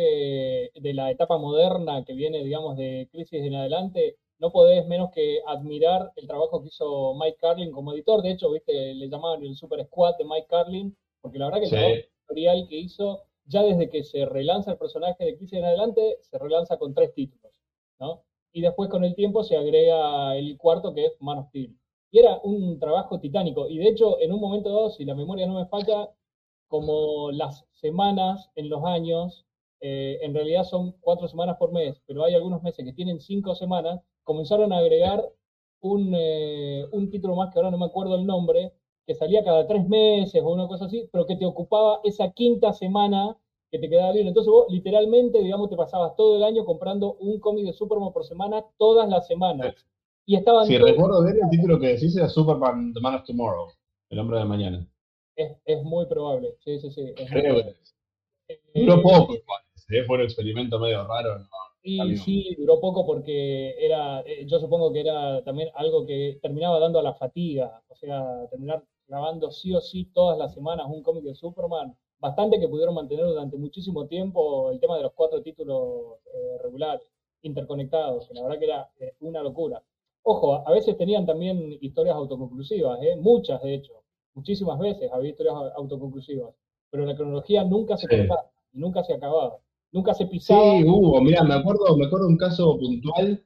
de 0.74 0.94
la 0.94 1.12
etapa 1.12 1.38
moderna 1.38 2.04
que 2.04 2.12
viene, 2.14 2.42
digamos, 2.42 2.76
de 2.76 3.08
Crisis 3.12 3.44
en 3.44 3.54
adelante, 3.54 4.16
no 4.40 4.50
podés 4.50 4.84
menos 4.88 5.12
que 5.12 5.38
admirar 5.46 6.10
el 6.16 6.26
trabajo 6.26 6.60
que 6.60 6.66
hizo 6.66 7.14
Mike 7.14 7.36
Carlin 7.40 7.70
como 7.70 7.92
editor. 7.92 8.20
De 8.22 8.32
hecho, 8.32 8.50
viste, 8.50 8.94
le 8.94 9.08
llamaban 9.08 9.44
el 9.44 9.54
Super 9.54 9.84
Squad 9.86 10.16
de 10.18 10.24
Mike 10.24 10.48
Carlin, 10.50 10.96
porque 11.20 11.38
la 11.38 11.44
verdad 11.44 11.60
que 11.60 11.64
el 11.66 11.70
Sí. 11.70 11.76
trabajo 11.76 11.94
editorial 12.26 12.66
que 12.68 12.76
hizo, 12.78 13.22
ya 13.44 13.62
desde 13.62 13.88
que 13.88 14.02
se 14.02 14.26
relanza 14.26 14.72
el 14.72 14.78
personaje 14.78 15.24
de 15.24 15.36
Crisis 15.36 15.60
en 15.60 15.66
adelante, 15.66 16.18
se 16.22 16.36
relanza 16.36 16.78
con 16.78 16.94
tres 16.94 17.14
títulos, 17.14 17.52
¿no? 18.00 18.24
Y 18.52 18.60
después 18.60 18.90
con 18.90 19.04
el 19.04 19.14
tiempo 19.14 19.44
se 19.44 19.56
agrega 19.56 20.34
el 20.36 20.58
cuarto 20.58 20.92
que 20.92 21.06
es 21.06 21.12
Man 21.20 21.38
of 21.38 21.46
Steel. 21.50 21.76
Y 22.10 22.18
era 22.18 22.40
un 22.42 22.80
trabajo 22.80 23.20
titánico. 23.20 23.68
Y 23.68 23.78
de 23.78 23.86
hecho, 23.86 24.18
en 24.20 24.32
un 24.32 24.40
momento 24.40 24.68
dado, 24.70 24.90
si 24.90 25.04
la 25.04 25.14
memoria 25.14 25.46
no 25.46 25.54
me 25.54 25.66
falla, 25.66 26.10
como 26.70 27.32
las 27.32 27.66
semanas 27.72 28.48
en 28.54 28.68
los 28.70 28.84
años, 28.84 29.44
eh, 29.80 30.18
en 30.22 30.32
realidad 30.32 30.62
son 30.62 30.92
cuatro 31.00 31.26
semanas 31.26 31.56
por 31.58 31.72
mes, 31.72 32.00
pero 32.06 32.22
hay 32.24 32.34
algunos 32.34 32.62
meses 32.62 32.84
que 32.84 32.92
tienen 32.92 33.18
cinco 33.20 33.56
semanas, 33.56 34.00
comenzaron 34.22 34.72
a 34.72 34.78
agregar 34.78 35.28
un, 35.80 36.12
eh, 36.16 36.86
un 36.92 37.10
título 37.10 37.34
más 37.34 37.52
que 37.52 37.58
ahora 37.58 37.72
no 37.72 37.78
me 37.78 37.86
acuerdo 37.86 38.14
el 38.14 38.24
nombre, 38.24 38.72
que 39.04 39.16
salía 39.16 39.42
cada 39.42 39.66
tres 39.66 39.88
meses 39.88 40.40
o 40.44 40.48
una 40.48 40.68
cosa 40.68 40.84
así, 40.84 41.08
pero 41.10 41.26
que 41.26 41.34
te 41.34 41.44
ocupaba 41.44 41.98
esa 42.04 42.30
quinta 42.30 42.72
semana 42.72 43.36
que 43.68 43.80
te 43.80 43.88
quedaba 43.90 44.12
libre. 44.12 44.28
Entonces 44.28 44.52
vos 44.52 44.66
literalmente, 44.68 45.42
digamos, 45.42 45.70
te 45.70 45.76
pasabas 45.76 46.14
todo 46.14 46.36
el 46.36 46.44
año 46.44 46.64
comprando 46.64 47.14
un 47.14 47.40
cómic 47.40 47.64
de 47.66 47.72
Superman 47.72 48.12
por 48.12 48.24
semana, 48.24 48.64
todas 48.78 49.08
las 49.08 49.26
semanas. 49.26 49.74
Y 50.24 50.36
estaban 50.36 50.66
Si 50.66 50.76
todos- 50.78 50.90
recuerdo 50.90 51.24
bien, 51.24 51.38
el 51.42 51.50
título 51.50 51.80
que 51.80 51.88
decís 51.88 52.14
era 52.16 52.28
Superman 52.28 52.92
The 52.92 53.00
Man 53.00 53.16
of 53.16 53.24
Tomorrow, 53.24 53.66
El 54.10 54.18
Hombre 54.20 54.38
de 54.38 54.44
Mañana. 54.44 54.86
Es, 55.36 55.56
es 55.64 55.82
muy 55.82 56.06
probable, 56.06 56.56
sí, 56.60 56.78
sí, 56.78 56.90
sí. 56.90 57.14
es 57.16 57.30
muy 57.30 57.42
Creo 57.42 57.54
que 57.56 57.62
probable. 57.62 57.76
es. 57.82 57.94
Eh, 58.48 58.60
Duró 58.74 59.02
poco, 59.02 59.34
igual. 59.34 59.62
¿eh? 59.90 60.04
Fue 60.04 60.16
un 60.16 60.22
experimento 60.24 60.78
medio 60.78 61.06
raro. 61.06 61.38
¿no? 61.38 61.46
Y 61.82 62.16
sí, 62.18 62.54
duró 62.58 62.78
poco 62.80 63.06
porque 63.06 63.74
era, 63.78 64.20
eh, 64.26 64.44
yo 64.46 64.58
supongo 64.60 64.92
que 64.92 65.00
era 65.00 65.42
también 65.44 65.70
algo 65.74 66.04
que 66.06 66.38
terminaba 66.42 66.78
dando 66.78 66.98
a 66.98 67.02
la 67.02 67.14
fatiga, 67.14 67.82
o 67.88 67.94
sea, 67.96 68.46
terminar 68.50 68.84
grabando 69.08 69.50
sí 69.50 69.74
o 69.74 69.80
sí 69.80 70.04
todas 70.12 70.38
las 70.38 70.52
semanas 70.54 70.86
un 70.88 71.02
cómic 71.02 71.24
de 71.24 71.34
Superman, 71.34 71.96
bastante 72.18 72.60
que 72.60 72.68
pudieron 72.68 72.94
mantener 72.94 73.24
durante 73.24 73.56
muchísimo 73.56 74.06
tiempo 74.06 74.70
el 74.70 74.78
tema 74.78 74.96
de 74.96 75.02
los 75.04 75.12
cuatro 75.14 75.42
títulos 75.42 76.18
eh, 76.34 76.58
regulares, 76.62 77.02
interconectados, 77.42 78.28
que 78.28 78.34
la 78.34 78.42
verdad 78.42 78.58
que 78.58 78.64
era 78.66 78.90
eh, 79.00 79.14
una 79.20 79.42
locura. 79.42 79.82
Ojo, 80.22 80.62
a 80.66 80.70
veces 80.70 80.98
tenían 80.98 81.24
también 81.24 81.78
historias 81.80 82.14
autoconclusivas, 82.14 83.02
¿eh? 83.02 83.16
muchas 83.16 83.62
de 83.62 83.74
hecho, 83.74 83.99
muchísimas 84.34 84.78
veces 84.78 85.10
había 85.12 85.30
historias 85.30 85.54
au- 85.54 85.72
autoconclusivas, 85.76 86.54
pero 86.90 87.04
la 87.06 87.16
cronología 87.16 87.64
nunca 87.64 87.96
se 87.96 88.08
Sí. 88.08 88.16
cortaba, 88.16 88.50
nunca 88.72 89.02
se 89.04 89.14
acababa, 89.14 89.58
nunca 89.92 90.14
se 90.14 90.26
pisaba. 90.26 90.60
Sí, 90.62 90.84
hubo, 90.84 91.20
mira, 91.20 91.42
me 91.44 91.54
acuerdo, 91.54 91.96
me 91.96 92.06
acuerdo 92.06 92.26
un 92.28 92.36
caso 92.36 92.78
puntual. 92.78 93.44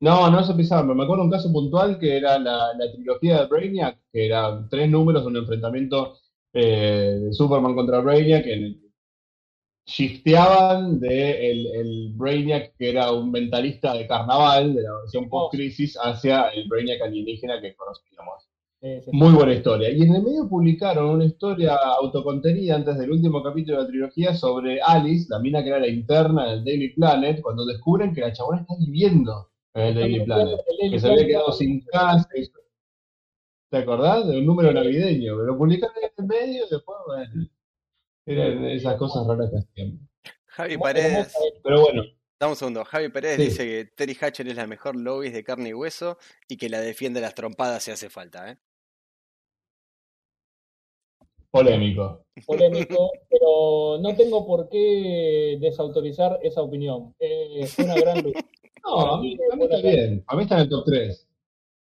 No, 0.00 0.30
no 0.30 0.42
se 0.44 0.54
pisaba, 0.54 0.94
me 0.94 1.04
acuerdo 1.04 1.24
un 1.24 1.30
caso 1.30 1.50
puntual 1.52 1.98
que 1.98 2.16
era 2.18 2.38
la, 2.38 2.72
la 2.78 2.92
trilogía 2.92 3.40
de 3.40 3.46
Brainiac, 3.46 3.98
que 4.12 4.26
eran 4.26 4.68
tres 4.68 4.90
números 4.90 5.22
de 5.22 5.28
un 5.28 5.36
enfrentamiento 5.38 6.18
eh, 6.52 7.18
de 7.22 7.32
Superman 7.32 7.74
contra 7.74 8.00
Brainiac, 8.00 8.44
en 8.46 8.64
el 8.64 8.85
shifteaban 9.86 10.98
de 10.98 11.50
el, 11.50 11.66
el 11.66 12.12
Brainiac 12.14 12.74
que 12.76 12.90
era 12.90 13.12
un 13.12 13.30
mentalista 13.30 13.94
de 13.94 14.06
carnaval, 14.06 14.74
de 14.74 14.82
la 14.82 14.96
versión 15.00 15.28
post-crisis, 15.28 15.96
hacia 16.02 16.48
el 16.48 16.68
Brainiac 16.68 17.00
alienígena 17.02 17.60
que 17.60 17.74
conocíamos. 17.76 18.48
Sí, 18.80 19.00
sí, 19.00 19.10
Muy 19.12 19.32
buena 19.32 19.54
historia. 19.54 19.90
Y 19.90 20.02
en 20.02 20.16
el 20.16 20.22
medio 20.22 20.48
publicaron 20.48 21.06
una 21.06 21.24
historia 21.24 21.76
autocontenida 21.76 22.74
antes 22.74 22.98
del 22.98 23.10
último 23.10 23.42
capítulo 23.42 23.78
de 23.78 23.82
la 23.84 23.88
trilogía 23.88 24.34
sobre 24.34 24.80
Alice, 24.82 25.26
la 25.30 25.38
mina 25.38 25.62
que 25.62 25.70
era 25.70 25.78
la 25.80 25.88
interna 25.88 26.50
del 26.50 26.64
Daily 26.64 26.92
Planet, 26.94 27.40
cuando 27.40 27.64
descubren 27.64 28.12
que 28.12 28.20
la 28.20 28.32
chabona 28.32 28.60
está 28.60 28.74
viviendo 28.78 29.50
en 29.72 29.82
el 29.82 29.94
Daily 29.94 30.24
Planet, 30.24 30.60
que 30.90 30.98
se 30.98 31.08
había 31.08 31.26
quedado 31.26 31.52
sin 31.52 31.80
casa. 31.86 32.28
¿Te 33.70 33.78
acordás? 33.78 34.26
De 34.28 34.38
un 34.38 34.46
número 34.46 34.72
navideño. 34.72 35.36
Lo 35.36 35.56
publicaron 35.56 35.96
en 36.02 36.10
el 36.18 36.26
medio 36.26 36.66
y 36.66 36.70
después, 36.70 36.98
bueno, 37.06 37.48
eran 38.26 38.64
esas 38.66 38.96
cosas 38.96 39.26
raras 39.26 39.50
que 39.50 39.58
hacían. 39.58 40.08
Javi 40.46 40.78
Paredes, 40.78 41.28
eh. 41.28 41.60
Pero 41.62 41.80
bueno, 41.82 42.02
dame 42.40 42.52
un 42.52 42.56
segundo. 42.56 42.84
Javi 42.84 43.08
Paredes 43.10 43.36
Sí. 43.36 43.42
dice 43.44 43.64
que 43.64 43.84
Terry 43.94 44.16
Hatcher 44.20 44.48
es 44.48 44.56
la 44.56 44.66
mejor 44.66 44.96
Lois 44.96 45.32
de 45.32 45.44
carne 45.44 45.68
y 45.70 45.74
hueso 45.74 46.18
y 46.48 46.56
que 46.56 46.68
la 46.68 46.80
defiende 46.80 47.20
las 47.20 47.34
trompadas 47.34 47.82
si 47.84 47.90
hace 47.90 48.10
falta, 48.10 48.50
¿eh? 48.50 48.58
polémico. 51.50 52.26
polémico, 52.46 53.10
pero 53.30 53.98
no 54.00 54.14
tengo 54.16 54.46
por 54.46 54.68
qué 54.68 55.56
desautorizar 55.60 56.38
esa 56.42 56.60
opinión. 56.62 57.14
Eh, 57.18 57.66
fue 57.66 57.84
una 57.84 57.94
gran. 57.96 58.24
No, 58.88 59.00
a 59.14 59.20
mí, 59.20 59.36
a 59.52 59.56
mí 59.56 59.64
está 59.64 59.78
bien. 59.78 60.22
A 60.28 60.36
mí 60.36 60.42
está 60.44 60.54
en 60.54 60.60
el 60.60 60.68
top 60.68 60.84
3. 60.86 61.25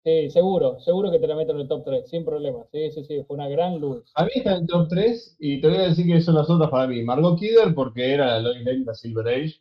Sí, 0.08 0.30
seguro, 0.30 0.80
seguro 0.80 1.12
que 1.12 1.20
te 1.20 1.28
la 1.28 1.36
meto 1.36 1.52
en 1.52 1.60
el 1.60 1.68
top 1.68 1.84
3, 1.84 2.10
sin 2.10 2.24
problema. 2.24 2.60
Sí, 2.72 2.92
sí, 2.92 3.04
sí, 3.04 3.26
fue 3.28 3.36
una 3.36 3.50
gran 3.50 3.78
luz. 3.78 4.10
A 4.16 4.24
mí 4.24 4.32
está 4.36 4.54
en 4.54 4.62
el 4.62 4.68
top 4.68 4.88
3 4.88 5.36
y 5.38 5.60
te 5.60 5.68
voy 5.68 5.76
a 5.76 5.90
decir 5.90 6.06
que 6.06 6.22
son 6.22 6.36
las 6.36 6.50
otras 6.50 6.70
para 6.70 6.88
mí. 6.88 7.04
Margot 7.04 7.38
Kidder 7.38 7.76
porque 7.76 8.14
era 8.14 8.28
la 8.28 8.40
Lois 8.40 8.64
Lane 8.64 8.80
de 8.80 8.86
la 8.86 8.94
Silver 8.94 9.28
Age, 9.28 9.56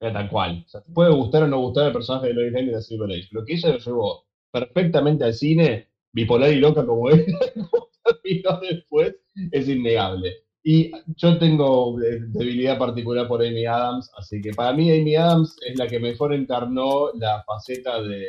era 0.00 0.12
tal 0.12 0.28
cual. 0.28 0.66
Puede 0.92 1.14
gustar 1.14 1.44
o 1.44 1.46
no 1.46 1.60
gustar 1.60 1.86
el 1.86 1.92
personaje 1.92 2.26
de 2.26 2.34
Lois 2.34 2.52
Lane 2.52 2.72
de 2.72 2.82
Silver 2.82 3.08
Age, 3.12 3.28
pero 3.30 3.44
que 3.44 3.52
ella 3.52 3.68
lo 3.68 3.78
llevó 3.78 4.26
perfectamente 4.50 5.22
al 5.22 5.34
cine, 5.34 5.86
bipolar 6.10 6.50
y 6.50 6.56
loca 6.56 6.84
como 6.84 7.08
era, 7.10 7.24
como 7.54 7.88
terminó 8.04 8.58
después, 8.68 9.14
es 9.52 9.68
innegable. 9.68 10.32
Y 10.64 10.90
yo 11.14 11.38
tengo 11.38 11.96
eh, 12.02 12.22
debilidad 12.26 12.76
particular 12.76 13.28
por 13.28 13.40
Amy 13.40 13.66
Adams, 13.66 14.10
así 14.16 14.40
que 14.40 14.50
para 14.50 14.72
mí 14.72 14.90
Amy 14.90 15.14
Adams 15.14 15.56
es 15.64 15.78
la 15.78 15.86
que 15.86 16.00
mejor 16.00 16.34
encarnó 16.34 17.12
la 17.12 17.44
faceta 17.46 18.02
de, 18.02 18.26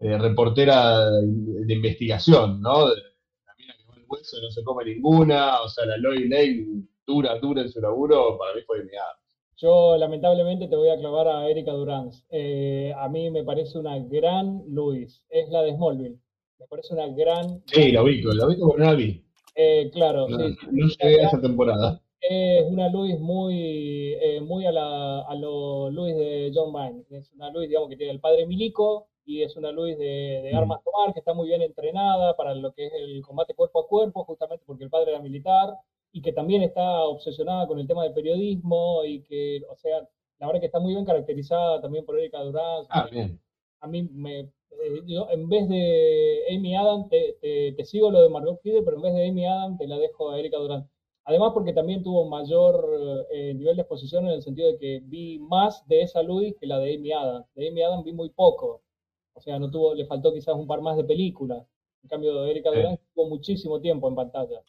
de 0.00 0.18
reportera 0.18 1.10
de, 1.10 1.74
investigación, 1.74 2.60
¿no? 2.62 2.88
La 2.88 3.54
mina 3.58 3.74
que 3.76 3.84
va 3.86 3.94
al 3.94 4.04
hueso 4.08 4.38
no 4.40 4.50
se 4.50 4.64
come 4.64 4.84
ninguna, 4.84 5.60
o 5.60 5.68
sea, 5.68 5.84
la 5.84 5.98
Lois 5.98 6.28
Lane 6.28 6.84
dura, 7.06 7.38
dura 7.38 7.62
en 7.62 7.68
su 7.68 7.80
laburo, 7.80 8.38
para 8.38 8.54
mí 8.54 8.62
fue 8.66 8.78
Adams. 8.78 9.20
Yo 9.58 9.98
lamentablemente 9.98 10.68
te 10.68 10.76
voy 10.76 10.88
a 10.88 10.96
clavar 10.96 11.28
a 11.28 11.46
Erika 11.50 11.72
Duranz. 11.72 12.24
Eh, 12.30 12.94
a 12.96 13.10
mí 13.10 13.30
me 13.30 13.44
parece 13.44 13.78
una 13.78 13.98
gran 13.98 14.62
Luis. 14.68 15.22
Es 15.28 15.50
la 15.50 15.60
de 15.62 15.74
Smallville. 15.74 16.18
Me 16.58 16.66
parece 16.66 16.94
una 16.94 17.08
gran. 17.08 17.62
Sí, 17.66 17.92
la 17.92 18.02
ubico, 18.02 18.32
la 18.32 18.46
ubico 18.46 18.68
porque 18.68 18.82
no 18.82 18.90
la 18.90 18.96
vi. 18.96 19.22
Eh, 19.54 19.90
claro, 19.92 20.28
No, 20.28 20.38
sí. 20.38 20.56
no 20.70 20.86
llegué 20.86 21.20
a 21.20 21.26
esa 21.26 21.40
temporada. 21.42 22.00
Es 22.22 22.64
una 22.64 22.88
Luis 22.88 23.18
muy, 23.18 24.14
eh, 24.14 24.40
muy 24.40 24.64
a, 24.64 24.72
la, 24.72 25.20
a 25.22 25.34
lo 25.34 25.90
Luis 25.90 26.16
de 26.16 26.52
John 26.54 26.72
Byrne. 26.72 27.04
Es 27.10 27.30
una 27.34 27.50
Luis, 27.50 27.68
digamos, 27.68 27.90
que 27.90 27.96
tiene 27.96 28.12
el 28.12 28.20
padre 28.20 28.46
milico 28.46 29.08
y 29.38 29.42
es 29.42 29.56
una 29.56 29.70
Luis 29.72 29.96
de, 29.98 30.40
de 30.44 30.52
Mm. 30.52 30.56
armas 30.56 30.80
tomar, 30.84 31.12
que 31.12 31.20
está 31.20 31.34
muy 31.34 31.48
bien 31.48 31.62
entrenada 31.62 32.36
para 32.36 32.54
lo 32.54 32.72
que 32.72 32.86
es 32.86 32.92
el 32.94 33.22
combate 33.22 33.54
cuerpo 33.54 33.80
a 33.80 33.86
cuerpo, 33.88 34.24
justamente 34.24 34.64
porque 34.66 34.84
el 34.84 34.90
padre 34.90 35.10
era 35.12 35.20
militar 35.20 35.74
y 36.12 36.20
que 36.22 36.32
también 36.32 36.62
está 36.62 37.04
obsesionada 37.04 37.66
con 37.66 37.78
el 37.78 37.86
tema 37.86 38.02
del 38.04 38.12
periodismo 38.14 39.04
y 39.04 39.22
que, 39.22 39.62
o 39.70 39.76
sea, 39.76 40.08
la 40.38 40.46
verdad 40.46 40.60
que 40.60 40.66
está 40.66 40.80
muy 40.80 40.92
bien 40.94 41.04
caracterizada 41.04 41.80
también 41.80 42.04
por 42.04 42.18
Erika 42.18 42.42
Durán. 42.42 42.84
Ah, 42.90 43.08
bien. 43.10 43.38
A 43.80 43.86
mí 43.86 44.02
me, 44.12 44.40
eh, 44.40 44.50
yo 45.06 45.28
en 45.30 45.48
vez 45.48 45.68
de 45.68 46.42
Amy 46.54 46.74
Adams 46.76 47.08
te, 47.08 47.36
te- 47.40 47.72
te 47.72 47.84
sigo 47.84 48.10
lo 48.10 48.22
de 48.22 48.28
Margot 48.28 48.60
Kidder, 48.62 48.82
pero 48.84 48.96
en 48.96 49.02
vez 49.02 49.14
de 49.14 49.28
Amy 49.28 49.46
Adams 49.46 49.78
te 49.78 49.86
la 49.86 49.98
dejo 49.98 50.30
a 50.30 50.38
Erika 50.38 50.58
Durán. 50.58 50.88
Además 51.24 51.52
porque 51.54 51.72
también 51.72 52.02
tuvo 52.02 52.24
mayor 52.24 53.26
eh, 53.30 53.54
nivel 53.54 53.76
de 53.76 53.82
exposición 53.82 54.26
en 54.26 54.32
el 54.32 54.42
sentido 54.42 54.68
de 54.72 54.78
que 54.78 55.00
vi 55.04 55.38
más 55.38 55.86
de 55.86 56.02
esa 56.02 56.22
Louis 56.22 56.54
que 56.58 56.66
la 56.66 56.78
de 56.78 56.94
Amy 56.96 57.12
Adams. 57.12 57.46
De 57.54 57.68
Amy 57.68 57.82
Adams 57.82 58.04
vi 58.04 58.12
muy 58.12 58.30
poco. 58.30 58.82
O 59.34 59.40
sea, 59.40 59.58
no 59.58 59.70
tuvo, 59.70 59.94
le 59.94 60.06
faltó 60.06 60.32
quizás 60.32 60.54
un 60.54 60.66
par 60.66 60.80
más 60.80 60.96
de 60.96 61.04
películas. 61.04 61.64
En 62.02 62.08
cambio, 62.08 62.44
Erika 62.44 62.70
Durán 62.70 62.98
tuvo 63.14 63.28
muchísimo 63.28 63.80
tiempo 63.80 64.08
en 64.08 64.14
pantalla. 64.14 64.60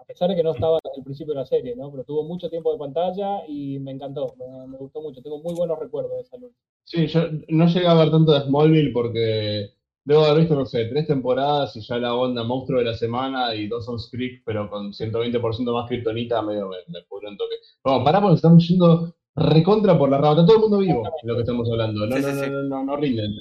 A 0.00 0.04
pesar 0.04 0.28
de 0.28 0.36
que 0.36 0.42
no 0.42 0.52
estaba 0.52 0.78
el 0.96 1.02
principio 1.02 1.34
de 1.34 1.40
la 1.40 1.46
serie, 1.46 1.74
¿no? 1.74 1.90
Pero 1.90 2.04
tuvo 2.04 2.22
mucho 2.22 2.48
tiempo 2.48 2.72
de 2.72 2.78
pantalla 2.78 3.46
y 3.48 3.78
me 3.78 3.92
encantó, 3.92 4.34
me, 4.38 4.76
gustó 4.78 5.00
mucho. 5.00 5.22
Tengo 5.22 5.38
muy 5.42 5.54
buenos 5.54 5.78
recuerdos 5.78 6.12
de 6.12 6.20
esa 6.20 6.36
Louis. 6.36 6.54
Sí, 6.84 7.06
yo 7.06 7.22
no 7.48 7.66
llegué 7.66 7.86
a 7.86 7.94
ver 7.94 8.10
tanto 8.10 8.32
de 8.32 8.40
Smallville 8.42 8.92
porque 8.92 9.76
Debo 10.06 10.24
haber 10.24 10.42
visto, 10.42 10.54
no 10.54 10.64
sé, 10.64 10.84
tres 10.84 11.08
temporadas 11.08 11.74
y 11.74 11.80
ya 11.80 11.98
la 11.98 12.14
onda 12.14 12.44
monstruo 12.44 12.78
de 12.78 12.84
la 12.84 12.94
semana 12.94 13.52
y 13.56 13.66
dos 13.66 13.88
on 13.88 13.96
Creek, 14.08 14.44
pero 14.44 14.70
con 14.70 14.92
120% 14.92 15.72
más 15.72 15.88
kriptonita, 15.88 16.40
medio 16.42 16.68
me, 16.68 16.76
me 16.86 17.00
un 17.28 17.36
toque. 17.36 17.56
Vamos, 17.82 18.04
pará 18.04 18.20
porque 18.20 18.36
estamos 18.36 18.68
yendo 18.68 19.16
recontra 19.34 19.98
por 19.98 20.08
la 20.08 20.18
rama. 20.18 20.34
Está 20.34 20.46
todo 20.46 20.56
el 20.58 20.62
mundo 20.62 20.78
vivo 20.78 21.02
lo 21.24 21.34
que 21.34 21.40
estamos 21.40 21.68
hablando. 21.68 22.06
No, 22.06 22.18
no, 22.20 22.32
no, 22.32 22.46
no, 22.46 22.62
no, 22.62 22.84
no 22.84 22.96
rinden. 22.96 23.32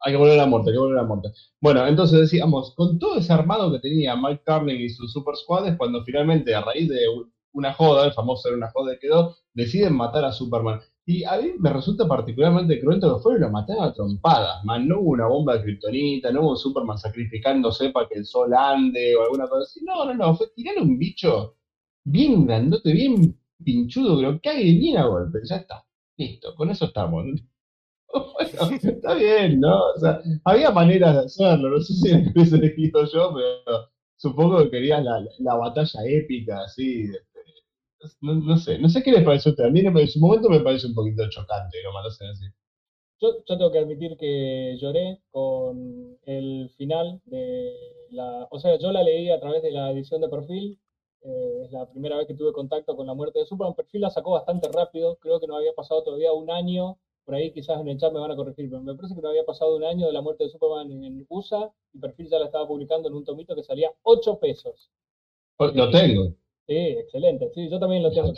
Hay 0.00 0.12
que 0.12 0.18
volver 0.18 0.38
a 0.38 0.42
la 0.42 0.46
muerte, 0.46 0.70
hay 0.70 0.74
que 0.76 0.80
volver 0.80 0.98
a 0.98 1.02
la 1.02 1.08
muerte. 1.08 1.28
Bueno, 1.60 1.86
entonces 1.86 2.20
decíamos, 2.20 2.74
con 2.74 2.98
todo 2.98 3.18
ese 3.18 3.32
armado 3.32 3.72
que 3.72 3.78
tenía 3.80 4.16
Mike 4.16 4.42
Carling 4.44 4.80
y 4.80 4.90
su 4.90 5.08
Super 5.08 5.36
Squad, 5.36 5.68
es 5.68 5.76
cuando 5.76 6.04
finalmente, 6.04 6.54
a 6.54 6.60
raíz 6.62 6.88
de 6.88 7.00
una 7.52 7.72
joda, 7.72 8.06
el 8.06 8.12
famoso 8.12 8.48
era 8.48 8.56
una 8.56 8.70
joda 8.70 8.92
que 8.92 9.00
quedó, 9.08 9.36
deciden 9.54 9.94
matar 9.96 10.24
a 10.24 10.32
Superman. 10.32 10.80
Y 11.08 11.22
a 11.24 11.38
mí 11.38 11.52
me 11.58 11.70
resulta 11.72 12.08
particularmente 12.08 12.80
cruento 12.80 13.14
que 13.14 13.22
fueron 13.22 13.42
lo 13.42 13.50
mataron 13.50 13.84
a 13.84 13.92
trompadas, 13.92 14.64
man. 14.64 14.88
No 14.88 15.00
hubo 15.00 15.10
una 15.10 15.28
bomba 15.28 15.56
de 15.56 15.62
kriptonita, 15.62 16.32
no 16.32 16.42
hubo 16.42 16.56
Superman 16.56 16.98
sacrificándose 16.98 17.90
para 17.90 18.08
que 18.08 18.18
el 18.18 18.26
sol 18.26 18.52
ande 18.52 19.14
o 19.14 19.22
alguna 19.22 19.46
cosa 19.48 19.62
así. 19.62 19.84
No, 19.84 20.04
no, 20.04 20.14
no. 20.14 20.34
Fue 20.36 20.48
tirar 20.48 20.76
un 20.82 20.98
bicho 20.98 21.56
bien 22.04 22.46
grandote, 22.46 22.92
bien 22.92 23.38
pinchudo, 23.64 24.16
que 24.16 24.22
lo 24.22 24.40
cague 24.40 24.64
bien 24.64 24.98
a 24.98 25.06
golpe. 25.06 25.38
Ya 25.44 25.56
está. 25.56 25.84
Listo. 26.16 26.54
Con 26.56 26.70
eso 26.70 26.86
estamos. 26.86 27.24
Bueno, 28.34 28.76
está 28.82 29.14
bien, 29.14 29.60
¿no? 29.60 29.76
O 29.94 29.98
sea, 29.98 30.20
había 30.44 30.70
maneras 30.70 31.14
de 31.14 31.20
hacerlo. 31.26 31.70
No 31.70 31.80
sé 31.80 31.94
si 31.94 32.10
lo 32.10 32.30
hubiese 32.32 32.56
elegido 32.56 33.04
yo, 33.12 33.34
pero 33.34 33.88
supongo 34.16 34.58
que 34.64 34.70
querías 34.70 35.04
la, 35.04 35.24
la 35.38 35.54
batalla 35.54 36.00
épica, 36.06 36.62
así, 36.64 37.08
no, 38.20 38.56
sé, 38.56 38.78
no 38.78 38.88
sé 38.88 39.02
qué 39.02 39.12
les 39.12 39.24
parece 39.24 39.48
a 39.48 39.52
ustedes. 39.52 39.68
A 39.68 39.72
mí 39.72 39.80
en 39.80 40.08
su 40.08 40.20
momento 40.20 40.48
me 40.48 40.60
parece 40.60 40.86
un 40.86 40.94
poquito 40.94 41.28
chocante 41.30 41.82
lo 41.82 41.92
malo 41.92 42.08
así. 42.08 42.24
Yo, 43.18 43.28
yo 43.46 43.56
tengo 43.56 43.72
que 43.72 43.78
admitir 43.78 44.16
que 44.18 44.76
lloré 44.78 45.20
con 45.30 46.18
el 46.24 46.70
final 46.76 47.20
de 47.24 47.72
la... 48.10 48.46
O 48.50 48.58
sea, 48.58 48.78
yo 48.78 48.92
la 48.92 49.02
leí 49.02 49.30
a 49.30 49.40
través 49.40 49.62
de 49.62 49.70
la 49.70 49.90
edición 49.90 50.20
de 50.20 50.28
perfil. 50.28 50.78
Eh, 51.22 51.62
es 51.64 51.72
la 51.72 51.88
primera 51.90 52.18
vez 52.18 52.26
que 52.26 52.34
tuve 52.34 52.52
contacto 52.52 52.94
con 52.94 53.06
la 53.06 53.14
muerte 53.14 53.38
de 53.38 53.46
Superman. 53.46 53.74
Perfil 53.74 54.02
la 54.02 54.10
sacó 54.10 54.32
bastante 54.32 54.68
rápido. 54.70 55.16
Creo 55.16 55.40
que 55.40 55.46
no 55.46 55.56
había 55.56 55.72
pasado 55.72 56.02
todavía 56.02 56.32
un 56.32 56.50
año. 56.50 56.98
Por 57.26 57.34
ahí 57.34 57.50
quizás 57.50 57.80
en 57.80 57.88
el 57.88 57.98
chat 57.98 58.12
me 58.12 58.20
van 58.20 58.30
a 58.30 58.36
corregir, 58.36 58.70
pero 58.70 58.80
me 58.80 58.94
parece 58.94 59.16
que 59.16 59.20
no 59.20 59.28
había 59.30 59.44
pasado 59.44 59.74
un 59.76 59.82
año 59.82 60.06
de 60.06 60.12
la 60.12 60.22
muerte 60.22 60.44
de 60.44 60.50
Superman 60.50 60.92
en 60.92 61.26
USA 61.28 61.72
y 61.92 61.98
Perfil 61.98 62.28
ya 62.30 62.38
la 62.38 62.46
estaba 62.46 62.68
publicando 62.68 63.08
en 63.08 63.14
un 63.14 63.24
tomito 63.24 63.56
que 63.56 63.64
salía 63.64 63.90
8 64.02 64.38
pesos. 64.38 64.92
Lo 65.58 65.90
tengo. 65.90 66.34
Sí, 66.68 66.76
excelente. 66.76 67.50
Sí, 67.52 67.68
yo 67.68 67.80
también 67.80 68.04
lo 68.04 68.12
tengo. 68.12 68.32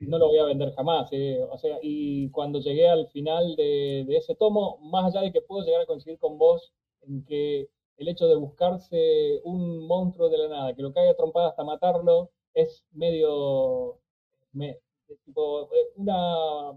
No 0.00 0.18
lo 0.18 0.26
voy 0.26 0.38
a 0.38 0.44
vender 0.44 0.74
jamás. 0.74 1.10
O 1.50 1.58
sea, 1.58 1.78
y 1.80 2.28
cuando 2.30 2.58
llegué 2.58 2.88
al 2.88 3.06
final 3.08 3.54
de, 3.54 4.04
ese 4.16 4.34
tomo, 4.34 4.78
más 4.82 5.06
allá 5.06 5.22
de 5.22 5.32
que 5.32 5.40
puedo 5.40 5.64
llegar 5.64 5.82
a 5.82 5.86
coincidir 5.86 6.18
con 6.18 6.38
vos 6.38 6.72
en 7.02 7.24
que 7.24 7.68
el 7.98 8.08
hecho 8.08 8.26
de 8.26 8.34
buscarse 8.34 9.40
un 9.44 9.86
monstruo 9.86 10.28
de 10.28 10.38
la 10.38 10.48
nada, 10.48 10.74
que 10.74 10.82
lo 10.82 10.92
caiga 10.92 11.14
trompada 11.14 11.50
hasta 11.50 11.62
matarlo, 11.62 12.30
es 12.52 12.84
medio 12.90 14.00
tipo, 15.24 15.68
una, 15.96 16.72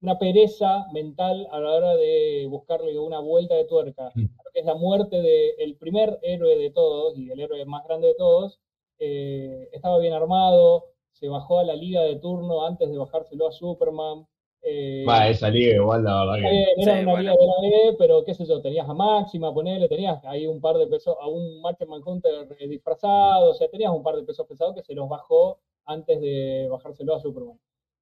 una 0.00 0.18
pereza 0.18 0.86
mental 0.92 1.48
a 1.50 1.60
la 1.60 1.72
hora 1.72 1.96
de 1.96 2.46
buscarle 2.48 2.98
una 2.98 3.18
vuelta 3.18 3.54
de 3.54 3.64
tuerca, 3.64 4.12
mm. 4.14 4.26
que 4.52 4.60
es 4.60 4.64
la 4.64 4.74
muerte 4.74 5.20
del 5.20 5.76
primer 5.76 6.18
héroe 6.22 6.56
de 6.56 6.70
todos 6.70 7.16
y 7.16 7.30
el 7.30 7.40
héroe 7.40 7.64
más 7.64 7.84
grande 7.84 8.08
de 8.08 8.14
todos, 8.14 8.60
eh, 8.98 9.68
estaba 9.72 9.98
bien 9.98 10.12
armado, 10.12 10.86
se 11.12 11.28
bajó 11.28 11.58
a 11.58 11.64
la 11.64 11.74
liga 11.74 12.02
de 12.02 12.16
turno 12.16 12.64
antes 12.64 12.90
de 12.90 12.98
bajárselo 12.98 13.48
a 13.48 13.52
Superman. 13.52 14.26
Eh, 14.62 15.04
esa 15.28 15.50
liga 15.50 15.74
igual 15.76 16.02
la 16.02 16.24
verdad 16.24 16.48
que... 16.48 16.82
era 16.82 17.00
una 17.00 17.20
liga 17.20 17.32
de 17.32 17.46
la 17.46 17.60
B, 17.60 17.96
pero 17.98 18.24
qué 18.24 18.34
sé 18.34 18.44
yo, 18.44 18.60
tenías 18.60 18.88
a 18.88 18.94
Máxima, 18.94 19.54
ponele, 19.54 19.88
tenías 19.88 20.24
ahí 20.24 20.46
un 20.46 20.60
par 20.60 20.76
de 20.76 20.86
pesos, 20.86 21.16
a 21.20 21.28
un 21.28 21.60
Martian 21.60 21.88
Manhunter 21.88 22.48
disfrazado, 22.68 23.50
o 23.50 23.54
sea, 23.54 23.68
tenías 23.68 23.92
un 23.92 24.02
par 24.02 24.16
de 24.16 24.24
pesos 24.24 24.46
pesados 24.46 24.74
que 24.74 24.82
se 24.82 24.94
los 24.94 25.08
bajó 25.08 25.58
antes 25.86 26.20
de 26.20 26.68
bajárselo 26.70 27.14
a 27.14 27.20
Superman. 27.20 27.58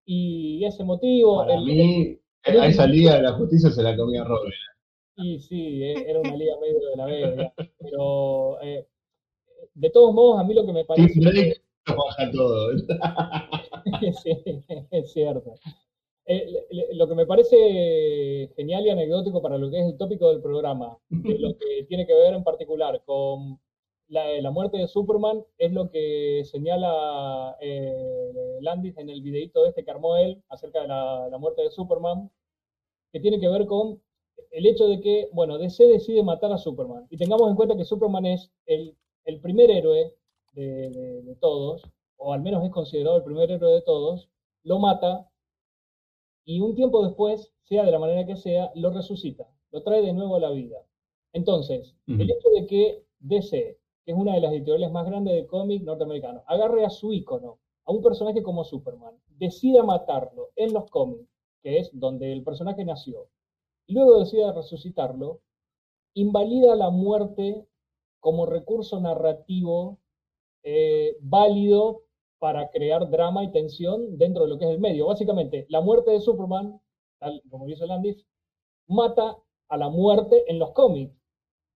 Y 0.07 0.65
ese 0.65 0.85
motivo... 0.85 1.45
Para 1.45 1.61
mí, 1.61 2.19
a 2.45 2.67
esa 2.67 2.87
liga 2.87 3.17
de 3.17 3.23
la 3.23 3.33
justicia 3.33 3.71
se 3.71 3.83
la 3.83 3.97
comía 3.97 4.25
Robin. 4.25 4.53
Y 5.17 5.41
sí, 5.41 5.83
e, 5.83 6.11
era 6.11 6.21
una 6.21 6.37
liga 6.37 6.55
medio 6.61 6.79
de 6.79 6.97
la 6.97 7.07
B, 7.07 7.53
pero 7.79 8.61
eh, 8.63 8.87
de 9.75 9.91
todos 9.91 10.15
modos, 10.15 10.41
a 10.41 10.45
mí 10.45 10.55
lo 10.55 10.65
que 10.67 10.73
me 10.73 10.85
parece. 10.85 11.13
Sí, 11.13 11.55
baja 11.87 12.31
todo. 12.31 12.71
sí, 14.23 14.63
es 14.91 15.13
cierto. 15.13 15.55
Eh, 16.27 16.67
lo 16.95 17.09
que 17.09 17.15
me 17.15 17.25
parece 17.25 18.51
genial 18.57 18.85
y 18.85 18.91
anecdótico 18.91 19.41
para 19.41 19.59
lo 19.59 19.71
que 19.71 19.79
es 19.79 19.87
el 19.87 19.97
tópico 19.97 20.29
del 20.31 20.43
programa, 20.43 20.99
lo 21.09 21.57
que 21.57 21.85
tiene 21.89 22.07
que 22.07 22.15
ver 22.15 22.35
en 22.35 22.45
particular 22.45 23.01
con 23.05 23.61
la, 24.09 24.51
muerte 24.51 24.79
de 24.79 24.89
Superman, 24.89 25.45
es 25.59 25.73
lo 25.73 25.91
que 25.91 26.43
señala 26.45 27.57
eh, 27.61 28.59
Landis 28.61 28.97
en 28.99 29.11
el 29.11 29.23
videito 29.23 29.67
este 29.67 29.85
que 29.85 29.91
armó 29.91 30.17
él 30.17 30.43
acerca 30.49 30.83
de 30.83 30.89
la, 30.89 31.29
la 31.29 31.39
muerte 31.39 31.63
de 31.63 31.71
Superman, 31.71 32.31
que 33.13 33.21
tiene 33.21 33.41
que 33.41 33.49
ver 33.49 33.67
con 33.67 34.01
el 34.51 34.67
hecho 34.67 34.87
de 34.87 35.01
que, 35.01 35.29
bueno, 35.33 35.59
DC 35.59 35.87
decide 35.87 36.23
matar 36.23 36.53
a 36.53 36.59
Superman. 36.59 37.07
Y 37.11 37.17
tengamos 37.17 37.49
en 37.51 37.57
cuenta 37.57 37.77
que 37.77 37.85
Superman 37.85 38.27
es 38.27 38.51
el 38.67 38.97
el 39.27 39.41
primer 39.41 39.71
héroe 39.71 40.15
de, 40.53 41.37
todos, 41.41 41.83
o 42.17 42.33
al 42.33 42.41
menos 42.41 42.65
es 42.65 42.71
considerado 42.71 43.19
el 43.19 43.25
primer 43.25 43.51
héroe 43.51 43.73
de 43.73 43.83
todos, 43.83 44.31
lo 44.63 44.79
mata 44.79 45.29
y 46.45 46.61
un 46.61 46.75
tiempo 46.75 47.05
después, 47.05 47.53
sea 47.65 47.85
de 47.85 47.91
la 47.91 47.99
manera 47.99 48.25
que 48.25 48.37
sea, 48.37 48.71
lo 48.75 48.91
resucita, 48.91 49.47
lo 49.73 49.83
trae 49.83 50.01
de 50.01 50.13
nuevo 50.13 50.37
a 50.37 50.41
la 50.41 50.51
vida. 50.51 50.79
Entonces, 51.33 51.95
el 52.07 52.31
hecho 52.31 52.49
de 52.55 52.67
que 52.67 53.05
DC, 53.19 53.79
que 54.07 54.13
es 54.13 54.19
una 54.19 54.35
de 54.35 54.41
las 54.41 54.53
editoriales 54.53 54.93
más 54.93 55.05
grandes 55.05 55.35
de 55.35 55.49
cómic 55.49 55.83
norteamericano, 55.83 56.45
agarre 56.47 56.85
a 56.85 56.91
su 56.91 57.13
ícono, 57.13 57.59
a 57.85 57.91
un 57.91 58.01
personaje 58.03 58.41
como 58.41 58.63
Superman, 58.63 59.17
decida 59.37 59.83
matarlo 59.83 60.51
en 60.55 60.73
los 60.73 60.89
cómics, 60.91 61.29
que 61.61 61.81
es 61.81 61.91
donde 61.93 62.33
el 62.33 62.45
personaje 62.45 62.85
nació, 62.85 63.29
y 63.85 63.95
luego 63.95 64.21
decida 64.21 64.53
resucitarlo, 64.53 65.41
invalida 66.15 66.77
la 66.77 66.91
muerte 66.91 67.67
como 68.21 68.47
recurso 68.47 69.01
narrativo 69.01 69.99
eh, 70.63 71.17
válido 71.21 72.05
para 72.39 72.71
crear 72.71 73.11
drama 73.11 73.43
y 73.43 73.51
tensión 73.51 74.19
dentro 74.19 74.45
de 74.45 74.51
lo 74.51 74.59
que 74.59 74.67
es 74.67 74.71
el 74.71 74.81
medio. 74.81 75.07
Básicamente, 75.07 75.67
la 75.69 75.81
muerte 75.81 76.13
de 76.13 76.21
Superman, 76.21 76.81
tal 77.19 77.43
como 77.51 77.67
dice 77.67 77.87
Landis, 77.87 78.25
mata 78.87 79.37
a 79.69 79.77
la 79.77 79.89
muerte 79.89 80.45
en 80.49 80.59
los 80.59 80.73
cómics. 80.73 81.15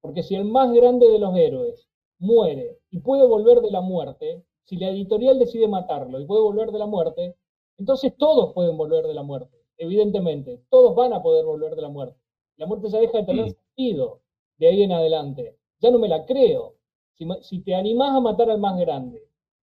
Porque 0.01 0.23
si 0.23 0.35
el 0.35 0.45
más 0.45 0.73
grande 0.73 1.09
de 1.09 1.19
los 1.19 1.37
héroes 1.37 1.90
muere 2.21 2.79
y 2.91 3.01
puede 3.01 3.27
volver 3.27 3.61
de 3.61 3.71
la 3.73 3.81
muerte, 3.81 4.45
si 4.63 4.77
la 4.77 4.91
editorial 4.91 5.39
decide 5.39 5.67
matarlo 5.67 6.21
y 6.21 6.27
puede 6.27 6.43
volver 6.43 6.71
de 6.71 6.79
la 6.79 6.87
muerte, 6.87 7.37
entonces 7.77 8.17
todos 8.17 8.53
pueden 8.55 8.77
volver 8.77 9.07
de 9.07 9.15
la 9.15 9.25
muerte. 9.25 9.59
Evidentemente, 9.77 10.63
todos 10.71 10.95
van 10.95 11.13
a 11.13 11.23
poder 11.23 11.45
volver 11.45 11.75
de 11.75 11.83
la 11.83 11.89
muerte. 11.89 12.21
La 12.57 12.67
muerte 12.67 12.89
ya 12.89 13.01
deja 13.01 13.19
de 13.19 13.25
tener 13.25 13.51
sentido 13.51 14.21
de 14.59 14.69
ahí 14.69 14.83
en 14.83 14.93
adelante 14.93 15.57
ya 15.81 15.91
no 15.91 15.99
me 15.99 16.09
la 16.09 16.25
creo. 16.27 16.77
Si, 17.43 17.61
te 17.61 17.75
animás 17.75 18.17
a 18.17 18.21
matar 18.21 18.49
al 18.51 18.59
más 18.59 18.79
grande 18.79 19.23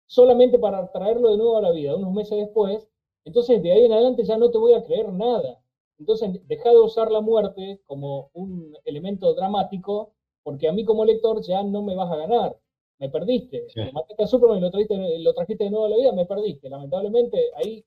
solamente 0.08 0.60
para 0.60 0.91
traerlo 0.91 1.32
de 1.32 1.38
nuevo 1.38 1.58
a 1.58 1.62
la 1.62 1.72
vida 1.72 1.96
unos 1.96 2.12
meses 2.12 2.38
después, 2.38 2.86
entonces 3.24 3.63
de 3.63 3.72
ahí 3.72 3.86
en 3.86 3.94
adelante 3.94 4.26
ya 4.26 4.38
no 4.38 4.52
te 4.52 4.58
voy 4.58 4.74
a 4.74 4.84
creer 4.84 5.12
nada. 5.13 5.62
Entonces 5.98 6.46
deja 6.48 6.70
de 6.72 6.80
usar 6.80 7.10
la 7.12 7.22
muerte 7.22 7.82
como 7.86 8.30
un 8.34 8.76
elemento 8.84 9.34
dramático, 9.34 10.14
porque 10.46 10.68
a 10.68 10.72
mí 10.72 10.86
como 10.86 11.04
lector 11.04 11.42
ya 11.42 11.64
no 11.64 11.82
me 11.82 11.96
vas 11.96 12.12
a 12.12 12.18
ganar. 12.18 12.56
Me 13.00 13.10
perdiste. 13.10 13.66
Mataste 13.92 14.24
a 14.24 14.28
Superman 14.28 14.60
y 14.60 14.62
lo 14.62 14.70
trajiste, 14.70 15.20
lo 15.20 15.34
trajiste 15.34 15.64
de 15.64 15.72
nuevo 15.72 15.88
a 15.88 15.90
la 15.90 15.98
vida, 15.98 16.12
me 16.14 16.28
perdiste. 16.28 16.70
Lamentablemente 16.70 17.50
ahí 17.56 17.84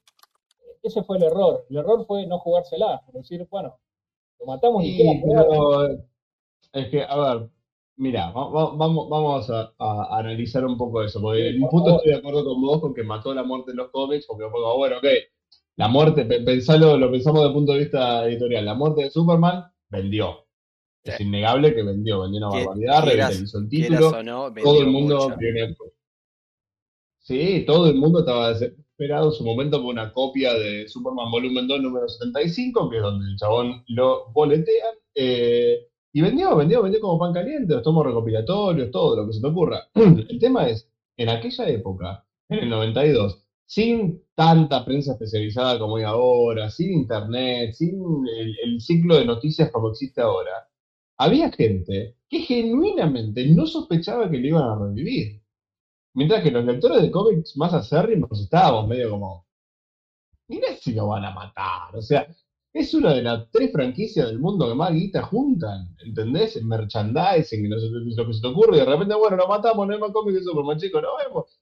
ese 0.83 1.05
fue 1.05 1.19
el 1.19 1.23
error. 1.23 1.65
El 1.71 1.77
error 1.77 2.05
fue 2.05 2.27
no 2.27 2.41
jugársela, 2.41 3.01
es 3.07 3.15
decir, 3.15 3.47
bueno, 3.49 3.79
lo 4.41 4.47
matamos 4.47 4.83
y, 4.83 5.01
y 5.01 5.23
Es 6.73 6.89
que, 6.89 7.03
a 7.03 7.17
ver, 7.17 7.49
Mira, 7.97 8.31
vamos, 8.31 9.09
vamos 9.09 9.51
a, 9.51 9.73
analizar 10.17 10.65
un 10.65 10.79
poco 10.79 11.03
eso, 11.03 11.21
porque 11.21 11.49
en 11.49 11.63
un 11.65 11.69
punto 11.69 11.97
estoy 11.97 12.13
de 12.13 12.19
acuerdo 12.19 12.45
con 12.45 12.63
vos 12.63 12.81
con 12.81 12.95
que 12.95 13.03
mató 13.03 13.35
la 13.35 13.43
muerte 13.43 13.73
en 13.73 13.79
los 13.79 13.91
cómics, 13.91 14.25
porque 14.25 14.45
bueno, 14.45 14.99
ok, 14.99 15.07
la 15.75 15.89
muerte, 15.89 16.25
pensalo, 16.25 16.97
lo 16.97 17.11
pensamos 17.11 17.41
desde 17.41 17.49
el 17.49 17.55
punto 17.55 17.73
de 17.73 17.79
vista 17.81 18.25
editorial, 18.29 18.65
la 18.65 18.75
muerte 18.75 19.03
de 19.03 19.11
Superman 19.11 19.65
vendió. 19.89 20.48
Es 21.05 21.21
innegable 21.21 21.75
que 21.75 21.83
vendió, 21.83 22.21
vendió 22.21 22.39
una 22.39 22.49
barbaridad, 22.49 23.05
revitalizó 23.05 23.59
el 23.59 23.69
título, 23.69 24.11
todo 24.63 24.81
el 24.81 24.87
mundo. 24.89 25.35
Sí, 27.21 27.65
todo 27.67 27.89
el 27.89 27.97
mundo 27.97 28.21
estaba 28.21 28.53
desesperado 28.53 29.27
en 29.27 29.33
su 29.33 29.45
momento 29.45 29.83
por 29.83 29.93
una 29.93 30.13
copia 30.13 30.55
de 30.55 30.89
Superman 30.89 31.31
Volumen 31.31 31.69
2, 31.69 31.81
número 31.81 32.09
75, 32.09 32.91
que 32.91 32.97
es 32.97 33.03
donde 33.03 33.31
el 33.31 33.37
chabón 33.37 33.85
lo 33.89 34.31
boletean. 34.33 34.95
Eh, 35.15 35.89
y 36.13 36.21
vendió, 36.21 36.57
vendió, 36.57 36.83
vendió 36.83 37.01
como 37.01 37.19
pan 37.19 37.33
caliente, 37.33 37.75
los 37.75 37.83
tomos 37.83 38.05
recopilatorios, 38.05 38.91
todo 38.91 39.17
lo 39.17 39.27
que 39.27 39.35
se 39.35 39.41
te 39.41 39.47
ocurra. 39.47 39.89
El 39.95 40.39
tema 40.39 40.69
es, 40.69 40.91
en 41.17 41.29
aquella 41.29 41.69
época, 41.69 42.25
en 42.49 42.61
el 42.61 42.69
92, 42.71 43.45
sin 43.67 44.23
tanta 44.35 44.85
prensa 44.85 45.13
especializada 45.13 45.79
como 45.79 45.97
hay 45.97 46.05
ahora, 46.05 46.71
sin 46.71 46.93
internet, 46.93 47.75
sin 47.75 48.01
el, 48.63 48.81
ciclo 48.81 49.17
de 49.17 49.27
noticias 49.27 49.71
como 49.71 49.91
existe 49.91 50.23
ahora, 50.23 50.68
había 51.19 51.51
gente 51.53 52.17
que 52.29 52.41
genuinamente 52.41 53.47
no 53.49 53.67
sospechaba 53.67 54.31
que 54.31 54.39
lo 54.39 54.47
iban 54.47 54.63
a 54.63 54.79
revivir. 54.79 55.43
Mientras 56.15 56.43
que 56.43 56.51
los 56.51 56.65
lectores 56.65 57.03
de 57.03 57.11
cómics 57.11 57.57
más 57.57 57.75
acérrimos 57.75 58.41
estábamos 58.41 58.89
medio 58.89 59.11
como, 59.11 59.47
mira 60.49 60.75
si 60.77 60.93
lo 60.95 61.09
van 61.09 61.25
a 61.25 61.31
matar. 61.33 61.95
O 61.95 62.03
sea, 62.03 62.27
es 62.73 62.95
una 62.95 63.15
de 63.15 63.23
las 63.23 63.51
tres 63.51 63.73
franquicias 63.73 64.29
del 64.29 64.39
mundo 64.39 64.69
que 64.69 64.75
más 64.75 64.93
guita 64.93 65.23
juntan, 65.23 65.97
¿entendés? 66.05 66.57
En 66.57 66.69
merchandising, 66.69 67.65
en 67.65 67.71
lo 67.71 67.77
que 68.27 68.35
se 68.35 68.41
te 68.41 68.47
ocurre, 68.49 68.77
y 68.77 68.81
de 68.81 68.87
repente, 68.87 69.15
bueno, 69.15 69.37
lo 69.37 69.49
matamos, 69.49 69.87
no 69.87 69.95
hay 69.95 70.01
más 70.01 70.13
cómics 70.13 70.39
de 70.39 70.45
Superman, 70.45 70.79
chicos, 70.79 71.03
no 71.03 71.09
vemos. 71.17 71.61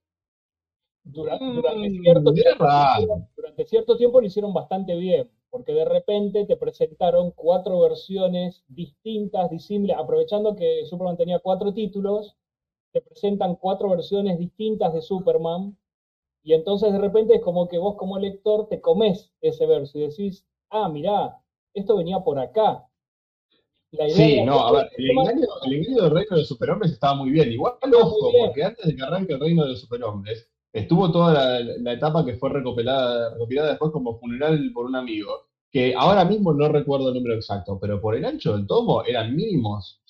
Durante, 1.04 1.44
mm, 1.44 2.02
cierto 2.02 2.32
tiempo, 2.34 2.66
durante 3.36 3.64
cierto 3.66 3.96
tiempo 3.96 4.20
lo 4.20 4.26
hicieron 4.26 4.52
bastante 4.52 4.96
bien, 4.96 5.30
porque 5.50 5.72
de 5.72 5.84
repente 5.84 6.44
te 6.44 6.56
presentaron 6.56 7.30
cuatro 7.32 7.80
versiones 7.80 8.64
distintas, 8.68 9.50
disímiles, 9.50 9.96
aprovechando 9.98 10.56
que 10.56 10.84
Superman 10.86 11.16
tenía 11.16 11.38
cuatro 11.38 11.72
títulos, 11.72 12.36
te 12.92 13.00
presentan 13.00 13.56
cuatro 13.56 13.90
versiones 13.90 14.38
distintas 14.38 14.92
de 14.92 15.02
Superman, 15.02 15.76
y 16.42 16.54
entonces 16.54 16.92
de 16.92 16.98
repente 16.98 17.34
es 17.34 17.42
como 17.42 17.68
que 17.68 17.78
vos 17.78 17.96
como 17.96 18.18
lector 18.18 18.68
te 18.68 18.80
comes 18.80 19.32
ese 19.40 19.66
verso 19.66 19.98
y 19.98 20.02
decís, 20.02 20.46
ah, 20.70 20.88
mirá, 20.88 21.40
esto 21.74 21.96
venía 21.96 22.20
por 22.20 22.38
acá. 22.38 22.86
sí, 24.08 24.42
no, 24.42 24.60
a 24.60 24.72
ver, 24.72 24.90
el 24.96 25.10
engaño, 25.10 25.46
del 26.02 26.10
reino 26.10 26.36
de 26.36 26.44
superhombres 26.44 26.92
estaba 26.92 27.14
muy 27.14 27.30
bien. 27.30 27.50
Igual, 27.50 27.74
ojo, 28.00 28.30
porque 28.38 28.62
antes 28.62 28.86
de 28.86 28.94
que 28.94 29.02
arranque 29.02 29.32
el 29.32 29.40
reino 29.40 29.66
de 29.66 29.76
superhombres, 29.76 30.48
estuvo 30.76 31.10
toda 31.10 31.62
la, 31.62 31.92
etapa 31.92 32.24
que 32.24 32.34
fue 32.36 32.50
recopilada, 32.50 33.34
después 33.70 33.90
como 33.92 34.18
funeral 34.18 34.70
por 34.74 34.84
un 34.86 34.96
amigo, 34.96 35.46
que 35.72 35.94
ahora 35.94 36.24
mismo 36.24 36.52
no 36.52 36.68
recuerdo 36.68 37.08
el 37.08 37.14
número 37.14 37.34
exacto, 37.34 37.78
pero 37.80 38.00
por 38.00 38.14
el 38.14 38.24
ancho 38.24 38.54
del 38.54 38.66
tomo 38.66 39.02
eran 39.04 39.34
mínimos 39.34 40.02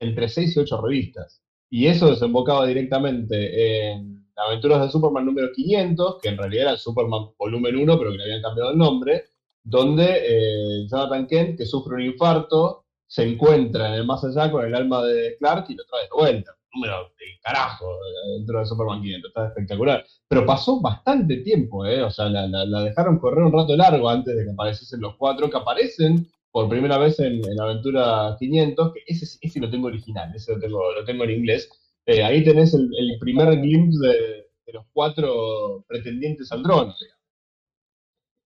entre 0.00 0.28
6 0.28 0.56
y 0.56 0.60
8 0.60 0.80
revistas. 0.80 1.42
Y 1.70 1.86
eso 1.86 2.10
desembocaba 2.10 2.66
directamente 2.66 3.92
en 3.92 4.26
Aventuras 4.36 4.82
de 4.82 4.90
Superman 4.90 5.26
número 5.26 5.52
500, 5.52 6.18
que 6.20 6.30
en 6.30 6.38
realidad 6.38 6.62
era 6.62 6.72
el 6.72 6.78
Superman 6.78 7.30
volumen 7.38 7.76
1, 7.76 7.98
pero 7.98 8.10
que 8.10 8.16
le 8.16 8.24
habían 8.24 8.42
cambiado 8.42 8.70
el 8.72 8.78
nombre, 8.78 9.26
donde 9.62 10.04
eh, 10.04 10.86
Jonathan 10.90 11.26
Kent, 11.28 11.58
que 11.58 11.66
sufre 11.66 11.94
un 11.94 12.02
infarto, 12.02 12.86
se 13.06 13.28
encuentra 13.28 13.88
en 13.88 13.94
el 13.94 14.06
más 14.06 14.24
allá 14.24 14.50
con 14.50 14.64
el 14.64 14.74
alma 14.74 15.04
de 15.04 15.36
Clark 15.38 15.66
y 15.68 15.74
lo 15.74 15.84
trae 15.84 16.04
de 16.04 16.10
vuelta. 16.12 16.56
Número 16.72 17.12
de 17.18 17.26
carajo 17.42 17.98
dentro 18.36 18.60
de 18.60 18.66
Superman 18.66 19.02
500, 19.02 19.28
está 19.28 19.48
espectacular. 19.48 20.04
Pero 20.28 20.46
pasó 20.46 20.80
bastante 20.80 21.38
tiempo, 21.38 21.84
¿eh? 21.84 22.02
O 22.02 22.10
sea, 22.10 22.28
la, 22.28 22.82
dejaron 22.82 23.18
correr 23.18 23.44
un 23.44 23.52
rato 23.52 23.76
largo 23.76 24.08
antes 24.08 24.36
de 24.36 24.44
que 24.44 24.50
apareciesen 24.50 25.00
los 25.00 25.16
cuatro 25.16 25.50
que 25.50 25.56
aparecen 25.56 26.28
por 26.52 26.68
primera 26.68 26.98
vez 26.98 27.18
en, 27.20 27.42
Aventura 27.60 28.36
500, 28.38 28.92
que 28.92 29.00
ese, 29.06 29.38
ese 29.40 29.60
lo 29.60 29.70
tengo 29.70 29.88
original, 29.88 30.32
ese 30.34 30.54
lo 30.54 30.60
tengo, 30.60 30.92
lo 30.92 31.04
tengo 31.04 31.24
en 31.24 31.30
inglés. 31.30 31.68
Eh, 32.06 32.22
ahí 32.22 32.42
tenés 32.44 32.74
el, 32.74 32.90
primer 33.20 33.56
glimpse 33.60 34.06
de, 34.06 34.46
los 34.72 34.84
cuatro 34.92 35.84
pretendientes 35.88 36.52
al 36.52 36.62
trono, 36.62 36.94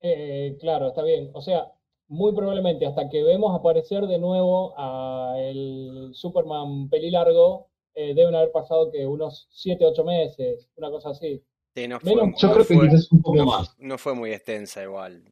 eh, 0.01 0.57
claro, 0.61 0.89
está 0.89 1.03
bien. 1.03 1.31
O 1.33 1.41
sea, 1.41 1.73
muy 2.09 2.35
probablemente 2.35 2.87
hasta 2.87 3.09
que 3.09 3.23
vemos 3.23 3.59
aparecer 3.59 4.07
de 4.07 4.19
nuevo 4.19 4.75
a 4.77 5.35
el 5.39 6.11
Superman 6.13 6.91
pelilargo, 6.91 7.71
eh, 7.95 8.15
deben 8.15 8.35
haber 8.35 8.51
pasado 8.53 8.91
que 8.91 9.07
unos 9.07 9.49
7, 9.51 9.85
8 9.85 10.05
meses, 10.05 10.69
una 10.77 10.91
cosa 10.91 11.11
así. 11.11 11.43
no 11.89 12.01
fue, 12.01 12.13
yo 12.37 12.53
creo 12.53 12.67
que 12.67 12.81
quizás 12.81 13.13
un 13.13 13.23
poco 13.23 13.45
más. 13.45 13.75
No 13.79 13.99
fue 13.99 14.15
muy 14.15 14.33
extensa 14.33 14.83
igual, 14.83 15.23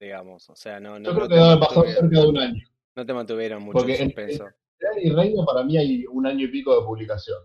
digamos. 0.00 0.48
O 0.50 0.56
sea, 0.56 0.80
no, 0.80 0.98
yo 0.98 1.14
creo 1.14 1.28
que 1.28 1.34
debe 1.34 1.56
pasado 1.58 1.84
cerca 1.84 2.20
de 2.20 2.26
un 2.26 2.38
año. 2.38 2.64
No 2.94 3.06
te 3.06 3.14
mantuvieron 3.14 3.62
mucho 3.62 3.78
Porque 3.78 3.96
en 3.96 4.06
suspenso. 4.06 4.46
Y 5.02 5.10
Reino 5.10 5.44
para 5.44 5.64
mí 5.64 5.76
hay 5.76 6.04
un 6.06 6.26
año 6.26 6.44
y 6.44 6.48
pico 6.48 6.78
de 6.78 6.86
publicación. 6.86 7.38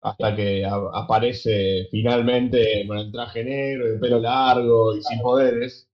Hasta 0.00 0.34
que 0.34 0.64
aparece 0.64 1.86
finalmente 1.90 2.84
con 2.88 2.98
el 2.98 3.12
traje 3.12 3.44
negro, 3.44 3.86
el 3.86 4.00
pelo 4.00 4.18
largo 4.18 4.96
y 4.96 5.02
sin 5.02 5.20
poderes 5.20 5.88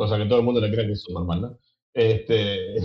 cosa 0.00 0.16
que 0.16 0.24
todo 0.24 0.38
el 0.38 0.44
mundo 0.46 0.62
le 0.62 0.72
cree 0.72 0.86
que 0.86 0.92
es 0.92 1.02
Superman, 1.02 1.42
¿no? 1.42 1.58
Este... 1.92 2.76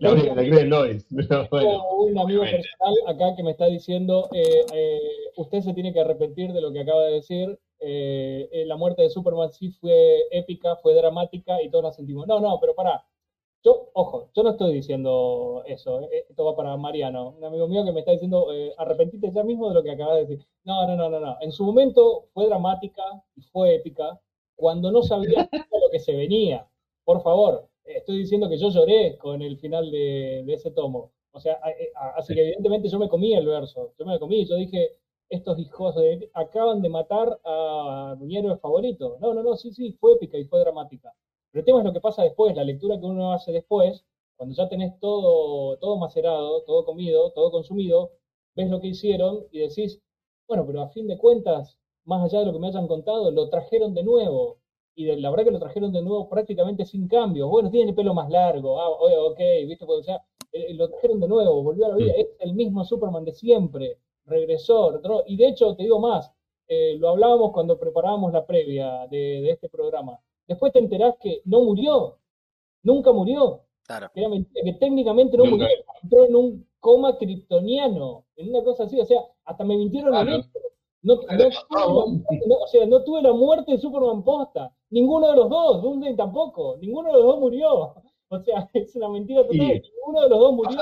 La 0.00 0.12
única 0.12 0.34
que 0.34 0.48
cree 0.48 0.60
es 0.62 0.66
Lois. 0.68 1.06
Tengo 1.08 2.04
un 2.04 2.18
amigo 2.18 2.42
personal 2.42 2.94
acá 3.06 3.34
que 3.36 3.42
me 3.42 3.52
está 3.52 3.66
diciendo, 3.66 4.28
eh, 4.32 4.64
eh, 4.72 5.00
usted 5.36 5.60
se 5.60 5.74
tiene 5.74 5.92
que 5.92 6.00
arrepentir 6.00 6.52
de 6.52 6.60
lo 6.60 6.72
que 6.72 6.80
acaba 6.80 7.04
de 7.04 7.14
decir, 7.14 7.58
eh, 7.80 8.64
la 8.66 8.76
muerte 8.76 9.02
de 9.02 9.10
Superman 9.10 9.52
sí 9.52 9.70
fue 9.70 10.22
épica, 10.30 10.76
fue 10.76 10.94
dramática 10.94 11.62
y 11.62 11.70
todos 11.70 11.84
la 11.84 11.92
sentimos. 11.92 12.26
No, 12.26 12.40
no, 12.40 12.58
pero 12.60 12.74
pará. 12.74 13.04
Yo, 13.62 13.90
ojo, 13.94 14.30
yo 14.34 14.42
no 14.42 14.50
estoy 14.50 14.74
diciendo 14.74 15.62
eso, 15.66 16.06
esto 16.10 16.44
va 16.44 16.54
para 16.54 16.76
Mariano, 16.76 17.30
un 17.30 17.44
amigo 17.44 17.66
mío 17.66 17.82
que 17.82 17.92
me 17.92 18.00
está 18.00 18.12
diciendo, 18.12 18.48
arrepentite 18.76 19.32
ya 19.32 19.42
mismo 19.42 19.68
de 19.68 19.74
lo 19.74 19.82
que 19.82 19.92
acaba 19.92 20.16
de 20.16 20.26
decir. 20.26 20.46
No, 20.64 20.86
no, 20.86 20.96
no, 20.96 21.08
no, 21.08 21.18
no. 21.18 21.36
En 21.40 21.50
su 21.50 21.64
momento 21.64 22.26
fue 22.34 22.46
dramática 22.46 23.02
y 23.34 23.40
fue 23.42 23.76
épica, 23.76 24.20
cuando 24.56 24.92
no 24.92 25.02
sabía 25.02 25.48
lo 25.72 25.90
que 25.90 25.98
se 25.98 26.14
venía. 26.14 26.68
Por 27.04 27.22
favor, 27.22 27.68
estoy 27.84 28.18
diciendo 28.18 28.48
que 28.48 28.58
yo 28.58 28.70
lloré 28.70 29.16
con 29.18 29.42
el 29.42 29.58
final 29.58 29.90
de, 29.90 30.44
ese 30.52 30.70
tomo. 30.70 31.12
O 31.32 31.40
sea, 31.40 31.54
eh, 31.78 31.90
así 32.16 32.34
que 32.34 32.42
evidentemente 32.42 32.88
yo 32.88 32.98
me 32.98 33.08
comí 33.08 33.34
el 33.34 33.46
verso, 33.46 33.92
yo 33.98 34.04
me 34.04 34.12
lo 34.14 34.20
comí, 34.20 34.46
yo 34.46 34.56
dije, 34.56 34.92
estos 35.28 35.58
hijos 35.58 35.94
de, 35.96 36.30
acaban 36.34 36.80
de 36.82 36.88
matar 36.88 37.40
a 37.44 38.16
mi 38.20 38.36
héroe 38.36 38.56
favorito. 38.58 39.18
No, 39.20 39.34
no, 39.34 39.42
no, 39.42 39.56
sí, 39.56 39.72
sí, 39.72 39.92
fue 39.92 40.12
épica 40.12 40.38
y 40.38 40.44
fue 40.44 40.60
dramática. 40.60 41.12
Pero 41.50 41.60
el 41.60 41.64
tema 41.66 41.78
es 41.80 41.84
lo 41.84 41.92
que 41.92 42.00
pasa 42.00 42.22
después, 42.22 42.54
la 42.54 42.64
lectura 42.64 42.98
que 42.98 43.06
uno 43.06 43.32
hace 43.32 43.52
después, 43.52 44.04
cuando 44.36 44.54
ya 44.54 44.68
tenés 44.68 44.98
todo, 45.00 45.76
todo 45.78 45.96
macerado, 45.96 46.62
todo 46.62 46.84
comido, 46.84 47.30
todo 47.32 47.50
consumido, 47.50 48.12
ves 48.54 48.68
lo 48.70 48.80
que 48.80 48.88
hicieron 48.88 49.46
y 49.50 49.60
decís, 49.60 50.00
bueno, 50.48 50.66
pero 50.66 50.82
a 50.82 50.88
fin 50.88 51.06
de 51.06 51.18
cuentas, 51.18 51.78
más 52.04 52.24
allá 52.24 52.40
de 52.40 52.46
lo 52.46 52.52
que 52.52 52.58
me 52.58 52.68
hayan 52.68 52.86
contado, 52.88 53.30
lo 53.30 53.48
trajeron 53.48 53.94
de 53.94 54.02
nuevo. 54.02 54.58
Y 54.94 55.04
de, 55.04 55.16
la 55.16 55.30
verdad 55.30 55.44
que 55.44 55.50
lo 55.50 55.58
trajeron 55.58 55.92
de 55.92 56.02
nuevo 56.02 56.28
prácticamente 56.28 56.84
sin 56.84 57.08
cambios. 57.08 57.48
Bueno, 57.50 57.70
tiene 57.70 57.90
el 57.90 57.96
pelo 57.96 58.14
más 58.14 58.30
largo, 58.30 58.80
ah, 58.80 58.88
ok, 58.88 59.38
¿viste? 59.66 59.84
O 59.86 60.02
sea, 60.02 60.22
eh, 60.52 60.72
lo 60.74 60.88
trajeron 60.88 61.20
de 61.20 61.28
nuevo, 61.28 61.62
volvió 61.62 61.86
a 61.86 61.88
la 61.90 61.96
vida. 61.96 62.12
Es 62.16 62.28
el 62.38 62.54
mismo 62.54 62.84
Superman 62.84 63.24
de 63.24 63.32
siempre, 63.32 63.98
regresó, 64.24 65.00
y 65.26 65.36
de 65.36 65.48
hecho, 65.48 65.74
te 65.74 65.82
digo 65.82 65.98
más, 65.98 66.30
eh, 66.68 66.96
lo 66.98 67.10
hablábamos 67.10 67.52
cuando 67.52 67.78
preparábamos 67.78 68.32
la 68.32 68.46
previa 68.46 69.06
de, 69.08 69.50
este 69.50 69.68
programa. 69.68 70.18
Después 70.46 70.72
te 70.72 70.78
enterás 70.78 71.16
que 71.20 71.42
no 71.44 71.62
murió, 71.62 72.18
nunca 72.82 73.12
murió. 73.12 73.62
Claro. 73.86 74.10
Que, 74.14 74.72
técnicamente 74.80 75.36
no 75.36 75.44
murió, 75.44 75.66
entró 76.02 76.24
en 76.24 76.36
un 76.36 76.68
coma 76.80 77.18
kryptoniano, 77.18 78.24
en 78.36 78.50
una 78.50 78.62
cosa 78.62 78.84
así, 78.84 78.98
o 79.00 79.04
sea, 79.04 79.20
hasta 79.44 79.64
me 79.64 79.76
mintieron 79.76 80.14
a 80.14 80.24
mí 80.24 80.42
no, 81.04 81.14
o 81.14 82.66
sea, 82.66 82.86
no 82.86 83.04
tuve 83.04 83.20
la 83.20 83.32
muerte 83.32 83.72
de 83.72 83.78
Superman 83.78 84.24
posta. 84.24 84.74
Ninguno 84.94 85.28
de 85.32 85.36
los 85.36 85.50
dos, 85.50 85.82
Doomsday 85.82 86.14
tampoco. 86.14 86.76
Ninguno 86.80 87.08
de 87.08 87.14
los 87.14 87.24
dos 87.24 87.40
murió. 87.40 87.94
O 88.30 88.42
sea, 88.42 88.68
es 88.72 88.96
una 88.96 89.10
mentira 89.10 89.42
total. 89.42 89.58
Ninguno 89.58 90.22
de 90.22 90.28
los 90.28 90.40
dos 90.40 90.54
murió. 90.54 90.78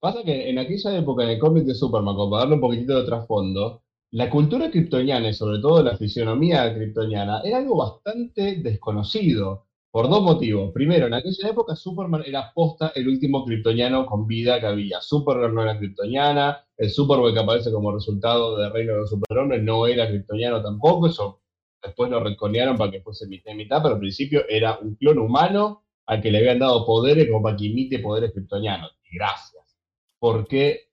Pasa, 0.00 0.22
que 0.24 0.48
en 0.50 0.58
aquella 0.58 0.96
época, 0.96 1.22
en 1.22 1.30
el 1.30 1.38
cómic 1.38 1.64
de 1.64 1.74
Superman, 1.74 2.16
para 2.16 2.40
darle 2.40 2.54
un 2.54 2.60
poquitito 2.60 2.98
de 2.98 3.04
trasfondo, 3.06 3.82
la 4.12 4.30
cultura 4.30 4.70
kryptoniana 4.70 5.28
y 5.28 5.34
sobre 5.34 5.60
todo 5.60 5.82
la 5.82 5.96
fisionomía 5.96 6.74
kryptoniana 6.74 7.40
era 7.44 7.58
algo 7.58 7.76
bastante 7.76 8.56
desconocido. 8.56 9.66
Por 9.92 10.08
dos 10.08 10.22
motivos. 10.22 10.72
Primero, 10.72 11.06
en 11.06 11.14
aquella 11.14 11.50
época 11.50 11.76
Superman 11.76 12.24
era 12.26 12.52
posta 12.52 12.92
el 12.94 13.06
último 13.06 13.44
kryptoniano 13.44 14.06
con 14.06 14.26
vida 14.26 14.58
que 14.58 14.66
había. 14.66 15.00
Supergirl 15.00 15.54
no 15.54 15.62
era 15.62 15.78
kryptoniana, 15.78 16.64
el 16.76 16.90
Superboy 16.90 17.32
que 17.32 17.40
aparece 17.40 17.70
como 17.70 17.92
resultado 17.92 18.56
del 18.56 18.72
reino 18.72 18.94
de 18.94 18.98
los 19.00 19.10
superhombres 19.10 19.62
no 19.62 19.86
era 19.86 20.08
kryptoniano 20.08 20.62
tampoco, 20.62 21.06
eso 21.06 21.40
después 21.86 22.10
lo 22.10 22.22
reconearon 22.22 22.76
para 22.76 22.90
que 22.90 23.00
fuese 23.00 23.26
mitad 23.26 23.52
y 23.52 23.56
mitad, 23.56 23.82
pero 23.82 23.94
al 23.94 24.00
principio 24.00 24.44
era 24.48 24.78
un 24.78 24.94
clon 24.96 25.18
humano 25.18 25.84
al 26.06 26.20
que 26.20 26.30
le 26.30 26.38
habían 26.38 26.58
dado 26.58 26.86
poderes 26.86 27.28
como 27.28 27.42
para 27.42 27.56
que 27.56 27.66
imite 27.66 27.98
poderes 27.98 28.32
kryptonianos. 28.32 28.92
Gracias. 29.10 29.76
Porque 30.18 30.86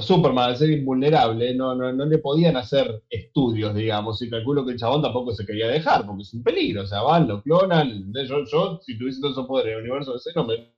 Superman, 0.00 0.50
al 0.50 0.56
ser 0.56 0.70
invulnerable, 0.70 1.54
no, 1.54 1.74
no, 1.74 1.92
no, 1.92 2.06
le 2.06 2.18
podían 2.18 2.56
hacer 2.56 3.02
estudios, 3.10 3.74
digamos, 3.74 4.22
y 4.22 4.30
calculo 4.30 4.64
que 4.64 4.72
el 4.72 4.78
chabón 4.78 5.02
tampoco 5.02 5.32
se 5.32 5.44
quería 5.44 5.68
dejar, 5.68 6.06
porque 6.06 6.22
es 6.22 6.32
un 6.32 6.42
peligro, 6.42 6.82
o 6.82 6.86
sea, 6.86 7.02
van, 7.02 7.28
lo 7.28 7.42
clonan, 7.42 8.10
yo, 8.26 8.44
yo 8.50 8.80
si 8.82 8.96
tuviese 8.96 9.20
todos 9.20 9.34
esos 9.34 9.46
poderes 9.46 9.72
en 9.72 9.78
el 9.78 9.84
universo 9.84 10.18
C, 10.18 10.30
no 10.34 10.44
me 10.44 10.72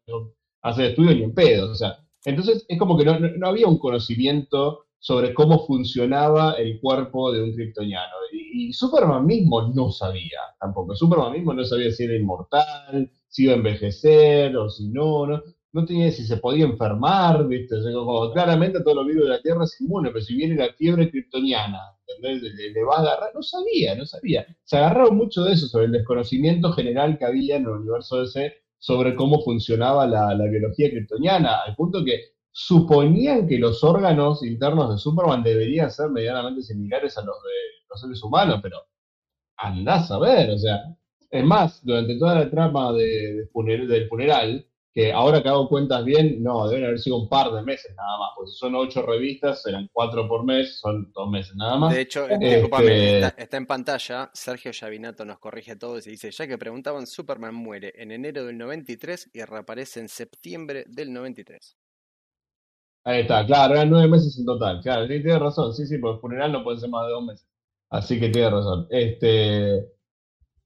hace 0.63 0.89
estudios 0.89 1.15
ni 1.15 1.23
en 1.23 1.35
pedo, 1.35 1.71
o 1.71 1.75
sea, 1.75 1.99
entonces 2.25 2.65
es 2.69 2.79
como 2.79 2.97
que 2.97 3.05
no, 3.05 3.47
había 3.47 3.69
un 3.69 3.79
conocimiento 3.79 4.84
sobre 5.05 5.35
cómo 5.35 5.67
funcionaba 5.67 6.55
el 6.55 6.81
cuerpo 6.81 7.31
de 7.31 7.43
un 7.43 7.53
kryptoniano. 7.53 8.15
Y, 8.33 8.73
Superman 8.73 9.27
mismo 9.27 9.71
no 9.75 9.91
sabía 9.91 10.39
tampoco. 10.59 10.97
Superman 10.97 11.33
mismo 11.33 11.53
no 11.53 11.63
sabía 11.63 11.91
si 11.91 12.05
era 12.05 12.17
inmortal, 12.17 13.11
si 13.29 13.45
iba 13.45 13.53
a 13.53 13.57
envejecer 13.57 14.57
o 14.57 14.71
si 14.71 14.89
no, 14.89 15.27
no, 15.27 15.43
no 15.73 15.85
tenía 15.85 16.11
si 16.11 16.25
se 16.25 16.39
podía 16.39 16.65
enfermar, 16.65 17.47
¿viste? 17.47 17.77
O 17.77 18.07
como, 18.07 18.33
claramente 18.33 18.81
todos 18.81 18.97
los 18.97 19.07
virus 19.07 19.25
de 19.25 19.29
la 19.29 19.43
Tierra 19.43 19.65
es 19.65 19.79
inmune, 19.79 20.09
pero 20.11 20.25
si 20.25 20.37
viene 20.37 20.57
la 20.57 20.73
fiebre 20.73 21.11
kryptoniana, 21.11 21.81
¿entendés? 22.09 22.55
Le, 22.55 22.71
le, 22.71 22.85
va 22.85 22.97
a 22.97 23.01
agarrar, 23.01 23.31
no 23.35 23.43
sabía, 23.43 23.95
no 23.95 24.07
sabía. 24.07 24.47
Se 24.65 24.79
agarraron 24.79 25.19
mucho 25.19 25.45
de 25.45 25.53
eso, 25.53 25.67
sobre 25.67 25.85
el 25.85 25.93
desconocimiento 25.93 26.73
general 26.73 27.19
que 27.19 27.27
había 27.27 27.57
en 27.57 27.65
el 27.65 27.69
universo 27.73 28.23
DC 28.23 28.55
sobre 28.79 29.15
cómo 29.15 29.43
funcionaba 29.43 30.07
la, 30.07 30.35
la 30.35 30.45
biología 30.47 30.89
kryptoniana, 30.89 31.61
al 31.67 31.75
punto 31.77 32.03
que 32.03 32.34
suponían 32.57 33.49
que 33.49 33.59
los 33.59 33.83
órganos 33.83 34.45
internos 34.45 34.89
de 34.89 34.99
Superman 34.99 35.43
deberían 35.43 35.91
ser 35.91 36.09
medianamente 36.11 36.63
similares 36.63 37.19
a 37.19 37.23
los 37.23 37.35
de 37.43 37.51
los 37.91 38.01
seres 38.01 38.23
humanos, 38.23 38.61
pero 38.63 38.79
andás 39.57 40.09
a 40.13 40.21
ver, 40.21 40.51
o 40.51 40.59
sea, 40.59 40.85
es 41.31 41.45
más, 41.45 41.85
durante 41.85 42.17
toda 42.17 42.37
la 42.37 42.49
trama 42.49 42.93
de, 42.93 43.35
de 43.35 43.47
funer, 43.49 43.89
del 43.89 44.09
funeral, 44.09 44.65
que 44.93 45.13
ahora 45.13 45.43
que 45.43 45.49
hago 45.49 45.69
cuentas 45.69 46.05
bien, 46.05 46.45
no, 46.45 46.69
deben 46.69 46.85
haber 46.85 47.01
sido 47.01 47.17
un 47.17 47.29
par 47.29 47.51
de 47.51 47.63
meses 47.63 47.93
nada 47.97 48.19
más, 48.19 48.31
pues 48.37 48.57
son 48.57 48.77
ocho 48.77 49.03
revistas, 49.03 49.63
serán 49.63 49.91
cuatro 49.93 50.29
por 50.29 50.45
mes, 50.45 50.79
son 50.79 51.11
dos 51.13 51.29
meses 51.29 51.57
nada 51.57 51.77
más. 51.77 51.93
De 51.93 52.03
hecho, 52.03 52.29
este... 52.29 53.17
está, 53.17 53.35
está, 53.37 53.57
en 53.57 53.67
pantalla, 53.67 54.31
Sergio 54.33 54.71
Yavinato 54.71 55.25
nos 55.25 55.41
corrige 55.41 55.75
todo 55.75 55.99
y 55.99 56.03
dice, 56.03 56.31
ya 56.31 56.47
que 56.47 56.57
preguntaban, 56.57 57.09
Superman 57.09 57.57
muere 57.57 57.95
en 57.97 58.13
enero 58.13 58.45
del 58.45 58.57
93 58.57 59.31
y 59.35 59.43
reaparece 59.43 59.99
en 59.99 60.09
septiembre 60.09 60.85
del 60.87 61.13
93. 61.13 61.77
Ahí 63.05 63.21
está, 63.21 63.45
claro, 63.47 63.75
eran 63.75 63.91
nueve 63.91 64.09
meses 64.09 64.39
en 64.39 64.47
total. 64.47 64.81
Claro, 64.83 65.03
sí, 65.07 65.23
tiene 65.23 65.39
razón. 65.39 65.75
Sí, 65.75 65.87
sí, 65.87 65.99
porque 65.99 66.21
funeral 66.21 66.53
no 66.53 66.65
puede 66.65 66.79
ser 66.79 66.89
más 66.91 67.07
de 67.07 67.13
dos 67.13 67.25
meses. 67.25 67.47
Así 67.91 68.19
que 68.19 68.31
tiene 68.31 68.51
razón. 68.51 68.87
Este, 68.91 69.87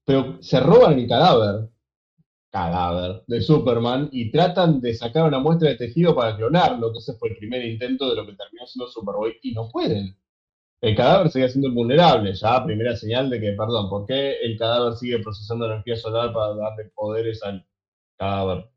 pero 0.05 0.41
se 0.41 0.59
roban 0.61 0.99
el 0.99 1.07
cadáver, 1.07 1.69
cadáver 2.51 3.23
de 3.27 3.41
Superman 3.41 4.09
y 4.11 4.31
tratan 4.31 4.81
de 4.81 4.93
sacar 4.95 5.27
una 5.27 5.39
muestra 5.39 5.69
de 5.69 5.77
tejido 5.77 6.15
para 6.15 6.35
clonarlo, 6.37 6.91
que 6.93 6.99
ese 6.99 7.13
fue 7.15 7.29
el 7.29 7.37
primer 7.37 7.65
intento 7.65 8.09
de 8.09 8.15
lo 8.17 8.25
que 8.25 8.33
terminó 8.33 8.65
siendo 8.67 8.89
Superboy, 8.91 9.37
y 9.43 9.53
no 9.53 9.69
pueden. 9.69 10.17
El 10.81 10.95
cadáver 10.95 11.31
sigue 11.31 11.49
siendo 11.49 11.73
vulnerable, 11.73 12.33
ya 12.35 12.65
primera 12.65 12.95
señal 12.95 13.29
de 13.29 13.39
que, 13.41 13.53
perdón, 13.53 13.89
¿por 13.89 14.05
qué 14.05 14.37
el 14.41 14.57
cadáver 14.57 14.95
sigue 14.97 15.19
procesando 15.19 15.65
energía 15.67 15.95
solar 15.97 16.33
para 16.33 16.55
darle 16.55 16.91
poderes 16.95 17.43
al 17.43 17.65
cadáver? 18.17 18.69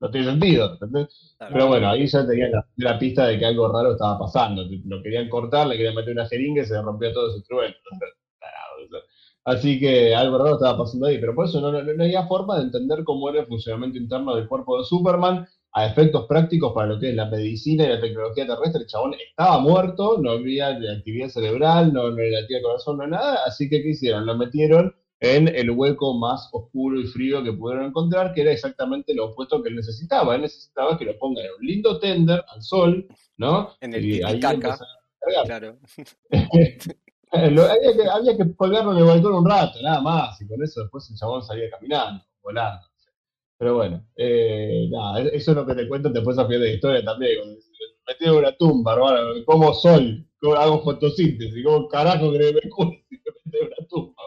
No 0.00 0.10
tiene 0.10 0.26
sentido. 0.26 0.72
¿entendés? 0.72 1.34
Claro. 1.38 1.52
Pero 1.52 1.66
bueno, 1.68 1.88
ahí 1.90 2.06
ya 2.06 2.26
tenían 2.26 2.52
la, 2.52 2.66
la, 2.76 2.98
pista 2.98 3.26
de 3.26 3.38
que 3.38 3.46
algo 3.46 3.72
raro 3.72 3.92
estaba 3.92 4.18
pasando. 4.18 4.64
Lo 4.84 5.02
querían 5.02 5.28
cortar, 5.28 5.66
le 5.66 5.76
querían 5.76 5.94
meter 5.94 6.12
una 6.12 6.28
jeringa 6.28 6.62
y 6.62 6.66
se 6.66 6.80
rompió 6.80 7.12
todo 7.12 7.28
ese 7.28 7.38
instrumento. 7.38 7.78
Así 9.44 9.80
que 9.80 10.14
algo 10.14 10.38
raro 10.38 10.54
estaba 10.56 10.78
pasando 10.78 11.06
ahí. 11.06 11.18
Pero 11.18 11.34
por 11.34 11.46
eso 11.46 11.60
no, 11.60 11.72
no, 11.72 11.82
no 11.82 12.04
había 12.04 12.26
forma 12.26 12.56
de 12.58 12.64
entender 12.64 13.02
cómo 13.04 13.30
era 13.30 13.40
el 13.40 13.46
funcionamiento 13.46 13.98
interno 13.98 14.36
del 14.36 14.46
cuerpo 14.46 14.78
de 14.78 14.84
Superman 14.84 15.46
a 15.72 15.86
efectos 15.86 16.26
prácticos 16.26 16.72
para 16.74 16.88
lo 16.88 16.98
que 16.98 17.10
es 17.10 17.14
la 17.14 17.26
medicina 17.26 17.84
y 17.84 17.88
la 17.88 18.00
tecnología 18.00 18.46
terrestre. 18.46 18.82
El 18.82 18.86
chabón 18.88 19.14
estaba 19.14 19.58
muerto, 19.58 20.18
no 20.20 20.32
había 20.32 20.68
actividad 20.68 21.28
cerebral, 21.28 21.92
no, 21.92 22.10
no 22.10 22.18
era 22.18 22.42
de 22.46 22.62
corazón, 22.62 22.98
no 22.98 23.06
nada. 23.06 23.40
Así 23.46 23.68
que, 23.68 23.82
¿qué 23.82 23.90
hicieron? 23.90 24.26
Lo 24.26 24.36
metieron 24.36 24.94
en 25.20 25.48
el 25.48 25.70
hueco 25.70 26.14
más 26.14 26.48
oscuro 26.52 27.00
y 27.00 27.06
frío 27.06 27.42
que 27.42 27.52
pudieron 27.52 27.86
encontrar, 27.86 28.32
que 28.32 28.42
era 28.42 28.52
exactamente 28.52 29.14
lo 29.14 29.26
opuesto 29.26 29.62
que 29.62 29.70
él 29.70 29.76
necesitaba. 29.76 30.34
Él 30.34 30.42
necesitaba 30.42 30.96
que 30.96 31.04
lo 31.04 31.18
pongan 31.18 31.44
en 31.44 31.50
un 31.58 31.66
lindo 31.66 31.98
tender 31.98 32.44
al 32.48 32.62
sol, 32.62 33.06
¿no? 33.36 33.70
En 33.80 33.94
el 33.94 34.04
y 34.04 34.22
ahí 34.22 34.38
caca. 34.38 34.78
Claro. 35.44 35.78
había, 37.32 37.96
que, 37.96 38.08
había 38.10 38.36
que 38.36 38.54
colgarlo 38.56 38.92
en 38.92 38.98
el 38.98 39.04
balcón 39.04 39.34
un 39.34 39.48
rato, 39.48 39.80
nada 39.82 40.00
más, 40.00 40.40
y 40.40 40.46
con 40.46 40.62
eso 40.62 40.82
después 40.82 41.10
el 41.10 41.16
chabón 41.16 41.42
salía 41.42 41.70
caminando, 41.70 42.24
volando. 42.42 42.86
Pero 43.58 43.74
bueno, 43.74 44.06
eh, 44.16 44.88
nada, 44.90 45.20
eso 45.20 45.50
es 45.50 45.56
lo 45.56 45.66
que 45.66 45.74
te 45.74 45.88
cuento 45.88 46.10
después 46.10 46.38
a 46.38 46.46
pie 46.46 46.58
de 46.58 46.74
historia 46.74 47.04
también. 47.04 47.58
Metido 48.06 48.34
en 48.34 48.38
una 48.38 48.56
tumba, 48.56 48.94
hermano, 48.94 49.44
como 49.44 49.74
sol, 49.74 50.24
hago 50.56 50.82
fotosíntesis, 50.82 51.64
como 51.64 51.88
carajo 51.88 52.32
que 52.32 52.38
me 52.38 52.52
me 52.52 52.60
en 52.60 53.66
una 53.66 53.88
tumba. 53.88 54.17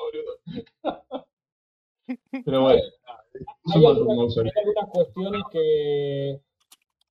Pero 2.45 2.61
bueno. 2.61 2.81
Hay, 3.73 3.85
algunas, 3.85 4.37
hay 4.37 4.51
algunas 4.55 4.89
cuestiones 4.91 5.41
que, 5.51 6.41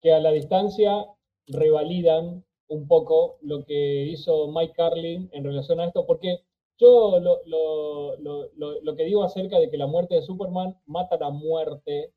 que 0.03 0.13
a 0.13 0.21
la 0.21 0.33
distancia 0.33 1.07
revalidan 1.47 2.45
un 2.69 2.87
poco 2.87 3.39
lo 3.43 3.65
que 3.65 4.05
hizo 4.05 4.49
Mike 4.49 4.75
Carlin 4.75 5.29
en 5.33 5.45
relación 5.45 5.81
a 5.81 5.87
esto, 5.87 6.07
porque 6.07 6.43
yo 6.79 7.19
lo, 7.21 7.41
lo, 7.47 8.17
lo, 8.19 8.81
lo, 8.81 8.97
que 8.97 9.05
digo 9.05 9.23
acerca 9.25 9.59
de 9.59 9.71
que 9.71 9.77
la 9.77 9.87
muerte 9.87 10.15
de 10.15 10.23
Superman 10.23 10.79
mata 10.87 11.19
la 11.19 11.31
muerte 11.31 12.13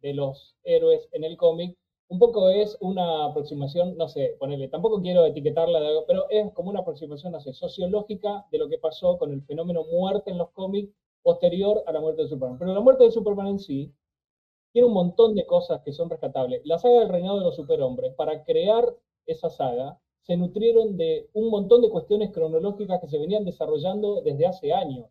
de 0.00 0.14
los 0.14 0.56
héroes 0.64 1.08
en 1.12 1.24
el 1.24 1.36
cómic, 1.36 1.76
un 2.12 2.18
poco 2.18 2.50
es 2.50 2.76
una 2.80 3.24
aproximación, 3.24 3.96
no 3.96 4.06
sé, 4.06 4.36
ponerle, 4.38 4.68
tampoco 4.68 5.00
quiero 5.00 5.24
etiquetarla 5.24 5.80
de 5.80 5.86
algo, 5.86 6.04
pero 6.06 6.28
es 6.28 6.52
como 6.52 6.68
una 6.68 6.80
aproximación, 6.80 7.32
no 7.32 7.40
sé, 7.40 7.54
sociológica 7.54 8.46
de 8.52 8.58
lo 8.58 8.68
que 8.68 8.76
pasó 8.76 9.16
con 9.16 9.32
el 9.32 9.42
fenómeno 9.44 9.82
muerte 9.90 10.30
en 10.30 10.36
los 10.36 10.50
cómics 10.50 10.92
posterior 11.22 11.82
a 11.86 11.92
la 11.92 12.00
muerte 12.02 12.20
de 12.20 12.28
Superman. 12.28 12.58
Pero 12.58 12.74
la 12.74 12.80
muerte 12.80 13.04
de 13.04 13.12
Superman 13.12 13.46
en 13.46 13.58
sí 13.58 13.94
tiene 14.72 14.88
un 14.88 14.92
montón 14.92 15.34
de 15.34 15.46
cosas 15.46 15.80
que 15.80 15.92
son 15.92 16.10
rescatables. 16.10 16.60
La 16.66 16.78
saga 16.78 17.00
del 17.00 17.08
reinado 17.08 17.38
de 17.38 17.46
los 17.46 17.56
superhombres, 17.56 18.12
para 18.14 18.44
crear 18.44 18.94
esa 19.24 19.48
saga, 19.48 19.98
se 20.20 20.36
nutrieron 20.36 20.98
de 20.98 21.30
un 21.32 21.48
montón 21.48 21.80
de 21.80 21.88
cuestiones 21.88 22.30
cronológicas 22.30 23.00
que 23.00 23.08
se 23.08 23.18
venían 23.18 23.46
desarrollando 23.46 24.20
desde 24.20 24.44
hace 24.44 24.74
años. 24.74 25.08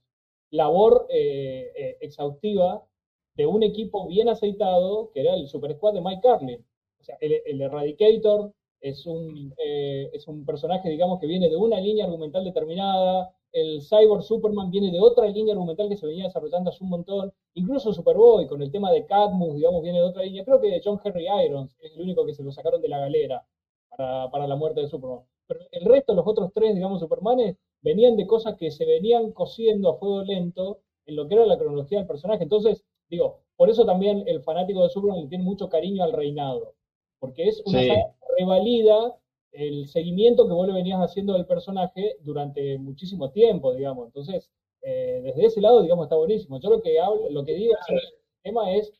Labor 0.51 1.07
eh, 1.09 1.71
eh, 1.75 1.97
exhaustiva 2.01 2.85
de 3.33 3.47
un 3.47 3.63
equipo 3.63 4.07
bien 4.07 4.29
aceitado, 4.29 5.09
que 5.11 5.21
era 5.21 5.33
el 5.33 5.47
Super 5.47 5.73
Squad 5.73 5.93
de 5.95 6.01
Mike 6.01 6.21
Carlin 6.21 6.63
o 7.01 7.03
sea, 7.03 7.17
el, 7.19 7.61
Eradicator 7.61 8.53
es 8.79 9.05
un, 9.05 9.53
eh, 9.57 10.09
es 10.13 10.27
un 10.27 10.45
personaje, 10.45 10.89
digamos, 10.89 11.19
que 11.19 11.27
viene 11.27 11.49
de 11.49 11.55
una 11.55 11.79
línea 11.79 12.05
argumental 12.05 12.43
determinada, 12.43 13.33
el 13.51 13.81
Cyborg 13.81 14.23
Superman 14.23 14.71
viene 14.71 14.91
de 14.91 14.99
otra 14.99 15.27
línea 15.27 15.53
argumental 15.53 15.89
que 15.89 15.97
se 15.97 16.07
venía 16.07 16.25
desarrollando 16.25 16.69
hace 16.69 16.83
un 16.83 16.89
montón, 16.89 17.33
incluso 17.55 17.93
Superboy 17.93 18.47
con 18.47 18.61
el 18.61 18.71
tema 18.71 18.91
de 18.91 19.05
Cadmus, 19.05 19.55
digamos, 19.55 19.81
viene 19.81 19.99
de 19.99 20.05
otra 20.05 20.23
línea, 20.23 20.45
creo 20.45 20.61
que 20.61 20.81
John 20.83 20.99
Henry 21.03 21.27
Irons 21.45 21.75
es 21.81 21.93
el 21.95 22.01
único 22.01 22.25
que 22.25 22.33
se 22.33 22.43
lo 22.43 22.51
sacaron 22.51 22.81
de 22.81 22.87
la 22.87 22.99
galera 22.99 23.45
para, 23.89 24.29
para 24.31 24.47
la 24.47 24.55
muerte 24.55 24.81
de 24.81 24.87
Superman. 24.87 25.25
Pero 25.47 25.59
el 25.71 25.85
resto, 25.85 26.13
los 26.13 26.25
otros 26.25 26.51
tres, 26.53 26.75
digamos, 26.75 27.01
Supermanes, 27.01 27.57
venían 27.81 28.15
de 28.15 28.25
cosas 28.25 28.55
que 28.55 28.71
se 28.71 28.85
venían 28.85 29.31
cosiendo 29.33 29.89
a 29.89 29.97
fuego 29.97 30.23
lento 30.23 30.79
en 31.05 31.15
lo 31.17 31.27
que 31.27 31.35
era 31.35 31.45
la 31.45 31.57
cronología 31.57 31.97
del 31.97 32.07
personaje. 32.07 32.43
Entonces, 32.43 32.85
digo, 33.09 33.41
por 33.57 33.69
eso 33.69 33.85
también 33.85 34.23
el 34.27 34.41
fanático 34.43 34.83
de 34.83 34.89
Superman 34.89 35.27
tiene 35.27 35.43
mucho 35.43 35.67
cariño 35.67 36.03
al 36.03 36.13
reinado 36.13 36.73
porque 37.21 37.47
es 37.47 37.61
una 37.65 37.79
sí. 37.79 37.87
saga 37.87 38.01
que 38.01 38.35
revalida 38.39 39.15
el 39.51 39.87
seguimiento 39.87 40.47
que 40.47 40.53
vos 40.53 40.67
le 40.67 40.73
venías 40.73 40.99
haciendo 40.99 41.33
del 41.33 41.45
personaje 41.45 42.17
durante 42.21 42.77
muchísimo 42.79 43.29
tiempo, 43.31 43.73
digamos. 43.73 44.07
Entonces, 44.07 44.49
eh, 44.81 45.21
desde 45.23 45.45
ese 45.45 45.61
lado, 45.61 45.83
digamos, 45.83 46.05
está 46.05 46.15
buenísimo. 46.15 46.59
Yo 46.59 46.69
lo 46.71 46.81
que 46.81 46.99
hablo, 46.99 47.29
lo 47.29 47.45
que 47.45 47.53
digo 47.53 47.75
sobre 47.85 47.99
el 47.99 48.13
tema 48.41 48.71
es, 48.73 48.91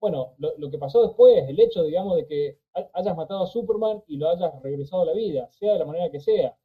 bueno, 0.00 0.34
lo, 0.38 0.56
lo, 0.58 0.70
que 0.70 0.78
pasó 0.78 1.06
después, 1.06 1.48
el 1.48 1.60
hecho, 1.60 1.84
digamos, 1.84 2.16
de 2.16 2.26
que 2.26 2.58
hayas 2.92 3.16
matado 3.16 3.44
a 3.44 3.46
Superman 3.46 4.02
y 4.08 4.16
lo 4.16 4.30
hayas 4.30 4.60
regresado 4.62 5.02
a 5.02 5.06
la 5.06 5.12
vida, 5.12 5.48
sea 5.52 5.74
de 5.74 5.78
la 5.78 5.84
manera 5.86 6.10
que 6.10 6.20
sea. 6.20 6.56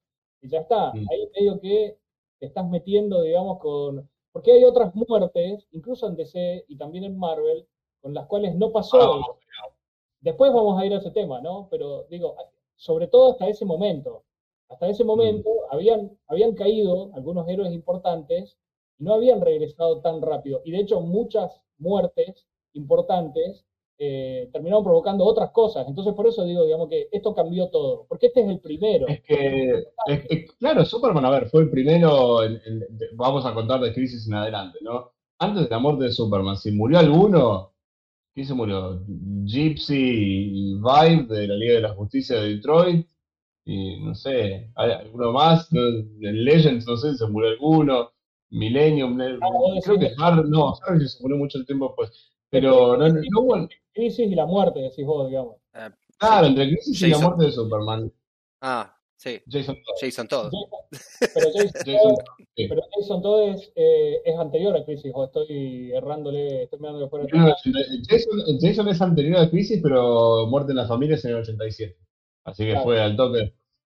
Y 0.41 0.49
ya 0.49 0.61
está. 0.61 0.91
Mm. 0.91 1.07
Ahí 1.11 1.29
medio 1.35 1.59
que 1.59 1.99
te 2.39 2.45
estás 2.47 2.67
metiendo, 2.67 3.21
digamos, 3.21 3.59
con... 3.59 4.09
Porque 4.31 4.53
hay 4.53 4.63
otras 4.63 4.93
muertes, 4.95 5.67
incluso 5.71 6.07
en 6.07 6.15
DC 6.15 6.65
y 6.67 6.77
también 6.77 7.03
en 7.03 7.17
Marvel, 7.17 7.67
con 8.01 8.13
las 8.13 8.25
cuales 8.27 8.55
no 8.55 8.71
pasó. 8.71 9.19
Oh, 9.19 9.39
Después 10.25 10.51
vamos 10.51 10.81
a 10.81 10.85
ir 10.87 10.91
a 10.91 10.97
ese 10.97 11.11
tema, 11.11 11.39
¿no? 11.39 11.67
Pero 11.69 12.07
digo, 12.09 12.35
sobre 12.75 13.05
todo 13.07 13.33
hasta 13.33 13.47
ese 13.47 13.63
momento. 13.63 14.23
Hasta 14.69 14.89
ese 14.89 15.03
momento 15.03 15.47
mm. 15.51 15.73
habían, 15.73 16.17
habían 16.25 16.55
caído 16.55 17.11
algunos 17.13 17.47
héroes 17.47 17.71
importantes 17.71 18.57
y 18.97 19.03
no 19.03 19.13
habían 19.13 19.39
regresado 19.39 20.01
tan 20.01 20.23
rápido. 20.23 20.63
Y 20.65 20.71
de 20.71 20.79
hecho 20.79 20.99
muchas 20.99 21.61
muertes 21.77 22.47
importantes 22.73 23.67
eh, 23.99 24.49
terminaron 24.51 24.83
provocando 24.83 25.25
otras 25.25 25.51
cosas. 25.51 25.87
Entonces 25.87 26.15
por 26.15 26.25
eso 26.25 26.43
digo, 26.43 26.63
digamos 26.63 26.89
que 26.89 27.07
esto 27.11 27.35
cambió 27.35 27.69
todo. 27.69 28.07
Porque 28.09 28.25
este 28.25 28.41
es 28.41 28.47
el 28.47 28.59
primero. 28.59 29.07
Es 29.07 29.21
que, 29.21 29.69
es, 30.07 30.25
es, 30.27 30.51
claro, 30.53 30.83
Superman, 30.85 31.25
a 31.25 31.29
ver, 31.29 31.49
fue 31.49 31.61
el 31.61 31.69
primero, 31.69 32.43
en, 32.43 32.53
en, 32.65 32.83
vamos 33.13 33.45
a 33.45 33.53
contar 33.53 33.79
de 33.79 33.93
crisis 33.93 34.27
en 34.27 34.33
adelante, 34.33 34.79
¿no? 34.81 35.11
Antes 35.37 35.65
de 35.65 35.69
la 35.69 35.77
muerte 35.77 36.05
de 36.05 36.11
Superman, 36.11 36.57
si 36.57 36.71
murió 36.71 36.97
alguno, 36.97 37.74
¿Quién 38.35 38.47
se 38.47 38.53
murió? 38.53 39.01
Gypsy 39.45 39.95
y 39.95 40.73
Vibe 40.75 41.33
de 41.33 41.47
la 41.47 41.55
Liga 41.55 41.75
de 41.75 41.81
la 41.81 41.93
Justicia 41.93 42.35
de 42.35 42.55
Detroit. 42.55 43.07
Y 43.63 44.01
no 44.01 44.13
sé, 44.13 44.71
alguno 44.75 45.31
más. 45.31 45.71
En 45.71 46.43
Legends, 46.43 46.85
no 46.85 46.97
sé 46.97 47.13
si 47.13 47.19
se 47.19 47.27
murió 47.27 47.51
alguno. 47.51 48.11
Millennium. 48.49 49.17
Ah, 49.21 49.79
creo 49.83 49.97
que 49.97 50.11
Har 50.17 50.45
no, 50.49 50.73
Harry 50.85 51.07
se 51.07 51.23
murió 51.23 51.37
mucho 51.37 51.63
tiempo 51.63 51.87
después. 51.87 52.33
Pero 52.49 52.97
no, 52.97 53.07
no, 53.07 53.21
no 53.31 53.41
bueno. 53.41 53.69
Crisis 53.93 54.29
y 54.29 54.35
la 54.35 54.45
muerte, 54.45 54.81
decís 54.81 55.05
vos, 55.05 55.29
digamos. 55.29 55.55
Claro, 56.17 56.47
entre 56.47 56.69
Crisis 56.71 57.01
y 57.03 57.07
la 57.07 57.19
muerte 57.19 57.45
de 57.45 57.51
Superman. 57.53 58.11
Ah, 58.59 58.94
Sí, 59.17 59.41
Jason 59.49 59.75
Todd. 59.75 59.95
Jason 60.01 60.27
Todd. 60.27 60.51
Pero 61.33 61.47
Jason, 61.53 61.71
Jason 61.85 62.15
pero 62.69 62.81
Todd 63.21 63.49
es, 63.49 63.71
eh, 63.75 64.17
es 64.25 64.37
anterior 64.37 64.75
a 64.75 64.85
Crisis, 64.85 65.11
o 65.15 65.23
estoy 65.25 65.91
errándole, 65.93 66.63
estoy 66.63 66.79
mirándole 66.79 67.09
fuera 67.09 67.25
80 67.25 67.55
Jason, 68.09 68.39
Jason 68.61 68.87
es 68.89 69.01
anterior 69.01 69.37
a 69.39 69.49
Crisis, 69.49 69.79
pero 69.81 70.45
Muerte 70.47 70.71
en 70.71 70.77
la 70.77 70.87
Familia 70.87 71.15
es 71.15 71.25
en 71.25 71.31
el 71.31 71.37
87. 71.37 71.97
Así 72.43 72.63
que 72.63 72.71
Claro. 72.71 72.83
fue 72.83 73.01
al 73.01 73.15
toque. 73.15 73.53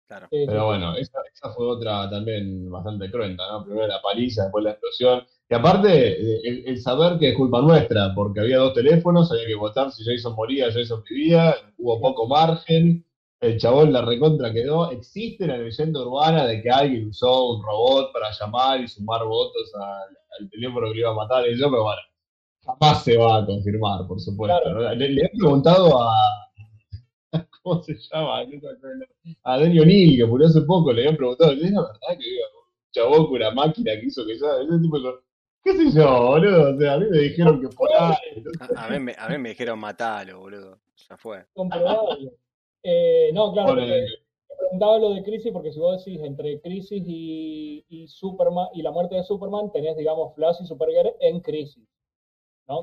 Claro. 0.07 0.27
Pero 0.31 0.67
bueno, 0.67 0.97
esa, 0.97 1.19
esa 1.35 1.53
fue 1.53 1.67
otra 1.67 2.09
también 2.09 2.71
bastante 2.71 3.11
cruenta, 3.11 3.43
¿no? 3.53 3.65
Primero 3.65 3.87
la 3.89 4.01
paliza, 4.01 4.45
después 4.45 4.65
la 4.65 4.71
explosión. 4.71 5.23
Y 5.51 5.55
aparte, 5.55 6.13
eh, 6.13 6.41
el, 6.45 6.63
el 6.69 6.81
saber 6.81 7.19
que 7.19 7.31
es 7.31 7.37
culpa 7.37 7.61
nuestra, 7.61 8.15
porque 8.15 8.41
había 8.41 8.57
dos 8.59 8.73
teléfonos, 8.73 9.31
había 9.31 9.47
que 9.47 9.55
votar 9.55 9.93
si 9.93 10.05
Jason 10.05 10.35
moría, 10.35 10.73
Jason 10.73 11.03
vivía, 11.09 11.55
hubo 11.77 12.01
poco 12.01 12.27
margen, 12.27 13.05
el 13.41 13.59
chabón 13.59 13.93
la 13.93 14.03
recontra 14.03 14.53
quedó. 14.53 14.91
Existe 14.91 15.47
la 15.47 15.57
leyenda 15.59 16.01
urbana 16.01 16.47
de 16.47 16.61
que 16.63 16.71
alguien 16.71 17.09
usó 17.09 17.51
un 17.53 17.63
robot 17.63 18.13
para 18.13 18.31
llamar 18.33 18.81
y 18.81 18.89
sumar 18.89 19.25
votos 19.25 19.73
al, 19.75 20.17
al 20.41 20.51
teléfono 20.51 20.89
que 20.89 20.95
le 20.95 21.01
iba 21.01 21.11
a 21.11 21.15
matar 21.15 21.47
y 21.49 21.57
yo, 21.59 21.71
pero 21.71 21.85
bueno, 21.85 22.01
jamás 22.65 23.05
se 23.05 23.17
va 23.17 23.39
a 23.39 23.47
confirmar, 23.47 24.07
por 24.07 24.21
supuesto. 24.21 24.71
Le, 24.95 25.09
le 25.11 25.23
he 25.25 25.29
preguntado 25.31 26.03
a. 26.03 26.15
¿Cómo 27.63 27.83
se 27.83 27.95
llama? 27.95 28.41
A 29.45 29.59
Danny 29.59 29.79
O'Neill, 29.81 30.17
que 30.17 30.25
murió 30.25 30.47
hace 30.47 30.63
poco, 30.63 30.93
le 30.93 31.03
habían 31.03 31.17
preguntado, 31.17 31.53
¿es 31.53 31.71
la 31.71 31.83
verdad 31.83 32.19
que 32.19 32.27
un 32.27 32.93
chabón 32.93 33.27
con 33.27 33.37
una 33.37 33.51
máquina 33.51 33.93
que 33.93 34.07
hizo 34.07 34.25
que 34.27 34.39
ya, 34.39 34.47
ese 34.63 34.79
tipo 34.81 34.97
de 34.99 35.03
cosas? 35.05 35.21
¿Qué 35.63 35.73
sé 35.77 35.91
yo, 35.93 36.27
boludo? 36.29 36.75
O 36.75 36.79
sea, 36.79 36.95
a 36.95 36.99
mí 36.99 37.07
me 37.11 37.19
dijeron 37.19 37.61
que 37.61 37.69
por 37.69 37.89
ahí. 37.99 38.15
A, 38.75 38.87
a 38.87 38.89
mí, 38.91 38.99
me- 39.01 39.17
a 39.19 39.29
mí 39.29 39.39
me 39.39 39.51
dijeron 39.51 39.79
matalo, 39.79 40.39
boludo. 40.41 40.79
Ya 41.09 41.17
fue. 41.17 41.45
comprobable. 41.55 42.33
Eh, 42.83 43.31
no, 43.33 43.53
claro, 43.53 43.69
Por 43.69 43.79
porque 43.79 44.07
te 44.49 44.57
preguntaba 44.59 44.99
lo 44.99 45.15
de 45.15 45.23
Crisis, 45.23 45.53
porque 45.53 45.73
si 45.73 45.79
vos 45.79 46.05
decís 46.05 46.21
entre 46.23 46.61
Crisis 46.61 47.03
y, 47.07 47.85
y 47.89 48.09
Superman 48.09 48.69
y 48.75 48.83
la 48.83 48.91
muerte 48.91 49.17
de 49.17 49.25
Superman, 49.25 49.71
tenés, 49.73 49.97
digamos, 49.97 50.35
Flash 50.35 50.57
y 50.63 50.67
Supergirl 50.67 51.13
en 51.21 51.41
Crisis. 51.41 51.89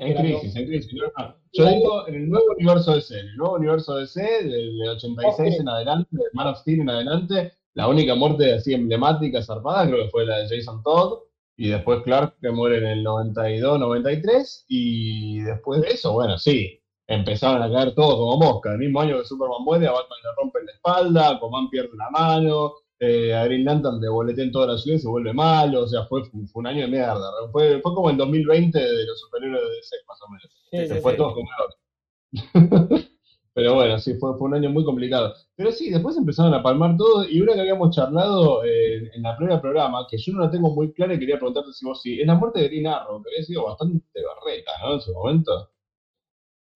En 0.00 0.16
crisis, 0.16 0.56
en 0.56 0.66
crisis. 0.66 0.92
no, 0.94 1.06
no. 1.16 1.36
Yo 1.52 1.64
digo 1.64 2.08
en 2.08 2.14
el 2.16 2.28
nuevo 2.28 2.46
universo 2.56 2.96
DC, 2.96 3.20
en 3.20 3.28
el 3.28 3.36
nuevo 3.36 3.54
universo 3.54 3.96
DC, 3.96 4.20
del 4.20 4.88
86 4.88 5.54
Ok. 5.54 5.60
en 5.60 5.68
adelante, 5.68 6.08
de 6.10 6.24
Man 6.32 6.48
of 6.48 6.58
Steel 6.58 6.80
en 6.80 6.90
adelante, 6.90 7.52
la 7.74 7.86
única 7.86 8.16
muerte 8.16 8.52
así 8.52 8.74
emblemática, 8.74 9.42
zarpada, 9.42 9.86
creo 9.86 10.04
que 10.04 10.10
fue 10.10 10.26
la 10.26 10.38
de 10.38 10.48
Jason 10.48 10.82
Todd, 10.82 11.20
y 11.56 11.68
después 11.68 12.02
Clark 12.02 12.36
que 12.40 12.50
muere 12.50 12.78
en 12.78 12.86
el 12.86 13.02
92, 13.04 13.78
93, 13.78 14.66
y 14.68 15.40
después 15.42 15.80
de 15.82 15.88
eso, 15.88 16.12
bueno, 16.12 16.36
sí, 16.36 16.80
empezaron 17.06 17.62
a 17.62 17.72
caer 17.72 17.94
todos 17.94 18.14
como 18.16 18.38
mosca. 18.38 18.72
El 18.72 18.78
mismo 18.78 19.00
año 19.00 19.18
que 19.18 19.24
Superman 19.24 19.62
muere, 19.64 19.86
a 19.86 19.92
Batman 19.92 20.18
le 20.22 20.42
rompen 20.42 20.66
la 20.66 20.72
espalda, 20.72 21.30
Aquaman 21.30 21.70
pierde 21.70 21.90
una 21.92 22.10
mano, 22.10 22.74
eh, 22.98 23.34
a 23.34 23.44
Green 23.44 23.64
Lantern 23.64 24.00
le 24.00 24.08
boletean 24.08 24.50
toda 24.50 24.68
la 24.68 24.78
ciudad 24.78 24.96
y 24.96 25.00
se 25.00 25.08
vuelve 25.08 25.32
malo, 25.32 25.82
o 25.82 25.86
sea, 25.86 26.06
fue, 26.06 26.24
fue 26.24 26.60
un 26.60 26.66
año 26.66 26.82
de 26.82 26.88
mierda. 26.88 27.30
Fue, 27.52 27.80
fue 27.80 27.94
como 27.94 28.10
el 28.10 28.16
2020 28.16 28.78
de 28.78 29.06
los 29.06 29.20
superhéroes 29.20 29.62
de 29.62 29.70
DC, 29.76 29.96
más 30.08 30.22
o 30.22 30.30
menos. 30.30 30.50
Sí, 30.70 30.78
Se 30.88 30.94
sí, 30.94 31.00
fue 31.00 31.12
sí. 31.12 31.18
todo 31.18 31.34
como. 31.34 31.48
Pero 33.54 33.74
bueno, 33.74 33.98
sí, 33.98 34.14
fue, 34.14 34.36
fue 34.36 34.48
un 34.48 34.54
año 34.54 34.68
muy 34.70 34.84
complicado. 34.84 35.34
Pero 35.56 35.72
sí, 35.72 35.90
después 35.90 36.16
empezaron 36.18 36.52
a 36.52 36.62
palmar 36.62 36.96
todo 36.98 37.24
y 37.26 37.40
una 37.40 37.54
que 37.54 37.60
habíamos 37.60 37.94
charlado 37.94 38.62
eh, 38.64 39.10
en 39.14 39.22
la 39.22 39.34
primera 39.36 39.60
programa, 39.62 40.06
que 40.10 40.18
yo 40.18 40.34
no 40.34 40.40
la 40.40 40.50
tengo 40.50 40.74
muy 40.74 40.92
clara 40.92 41.14
y 41.14 41.18
quería 41.18 41.36
preguntarte 41.38 41.72
si 41.72 41.86
vos 41.86 42.02
sí, 42.02 42.20
es 42.20 42.26
la 42.26 42.34
muerte 42.34 42.60
de 42.60 42.68
Green 42.68 42.86
Arrow, 42.86 43.22
que 43.22 43.30
había 43.30 43.44
sido 43.44 43.64
bastante 43.64 44.04
berreta, 44.14 44.72
¿no? 44.82 44.94
En 44.94 45.00
su 45.00 45.12
momento. 45.14 45.70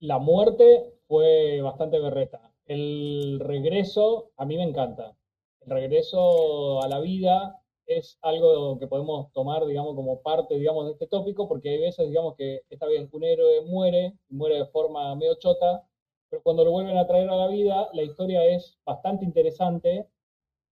La 0.01 0.19
muerte 0.19 0.95
fue 1.07 1.61
bastante 1.63 1.99
berreta. 1.99 2.53
El 2.67 3.39
regreso, 3.41 4.31
a 4.37 4.45
mí 4.47 4.57
me 4.57 4.63
encanta. 4.63 5.17
El 5.61 5.71
regreso 5.71 6.83
a 6.83 6.89
la 6.89 7.01
vida 7.01 7.61
es 7.87 8.19
algo 8.23 8.79
que 8.79 8.87
podemos 8.87 9.33
tomar, 9.33 9.67
digamos, 9.67 9.95
como 9.95 10.23
parte, 10.23 10.55
digamos, 10.57 10.87
de 10.87 10.93
este 10.93 11.07
tópico, 11.07 11.49
porque 11.49 11.71
hay 11.71 11.79
veces, 11.81 12.09
digamos, 12.09 12.35
que 12.37 12.63
está 12.71 12.87
bien, 12.87 13.09
un 13.13 13.25
héroe 13.25 13.63
muere, 13.67 14.15
muere 14.29 14.57
de 14.57 14.67
forma 14.67 15.15
medio 15.17 15.35
chota, 15.35 15.85
pero 16.31 16.43
cuando 16.43 16.65
lo 16.65 16.71
vuelven 16.71 16.97
a 16.97 17.07
traer 17.07 17.29
a 17.29 17.37
la 17.37 17.49
vida, 17.49 17.89
la 17.93 18.03
historia 18.03 18.45
es 18.47 18.79
bastante 18.85 19.25
interesante 19.25 20.07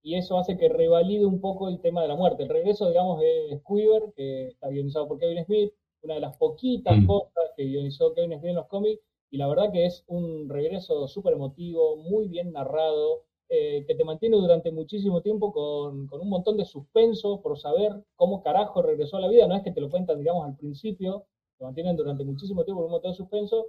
y 0.01 0.15
eso 0.15 0.39
hace 0.39 0.57
que 0.57 0.69
revalide 0.69 1.25
un 1.25 1.41
poco 1.41 1.67
el 1.67 1.81
tema 1.81 2.01
de 2.01 2.07
la 2.07 2.15
muerte. 2.15 2.43
El 2.43 2.49
regreso, 2.49 2.87
digamos, 2.87 3.21
es 3.21 3.61
Quiver, 3.67 4.13
que 4.15 4.47
está 4.47 4.69
guionizado 4.69 5.07
por 5.07 5.19
Kevin 5.19 5.43
Smith, 5.45 5.73
una 6.01 6.15
de 6.15 6.21
las 6.21 6.37
poquitas 6.37 6.97
Mm. 6.97 7.05
cosas 7.05 7.51
que 7.57 7.65
guionizó 7.65 8.13
Kevin 8.13 8.39
Smith 8.39 8.49
en 8.51 8.55
los 8.55 8.67
cómics, 8.67 9.01
y 9.31 9.37
la 9.37 9.47
verdad 9.47 9.71
que 9.71 9.85
es 9.85 10.03
un 10.07 10.49
regreso 10.49 11.07
súper 11.07 11.33
emotivo, 11.33 11.97
muy 11.97 12.27
bien 12.27 12.51
narrado, 12.51 13.23
eh, 13.49 13.83
que 13.87 13.95
te 13.95 14.03
mantiene 14.03 14.37
durante 14.37 14.71
muchísimo 14.71 15.21
tiempo 15.21 15.51
con, 15.51 16.07
con 16.07 16.21
un 16.21 16.29
montón 16.29 16.55
de 16.57 16.65
suspenso 16.65 17.41
por 17.41 17.57
saber 17.57 18.03
cómo 18.15 18.43
carajo 18.43 18.81
regresó 18.81 19.17
a 19.17 19.21
la 19.21 19.27
vida. 19.27 19.47
No 19.47 19.55
es 19.55 19.63
que 19.63 19.71
te 19.71 19.81
lo 19.81 19.89
cuentan, 19.89 20.19
digamos, 20.19 20.45
al 20.45 20.55
principio, 20.55 21.25
te 21.57 21.65
mantienen 21.65 21.95
durante 21.95 22.23
muchísimo 22.23 22.63
tiempo 22.63 22.81
con 22.81 22.85
un 22.85 22.91
montón 22.91 23.11
de 23.11 23.17
suspenso. 23.17 23.65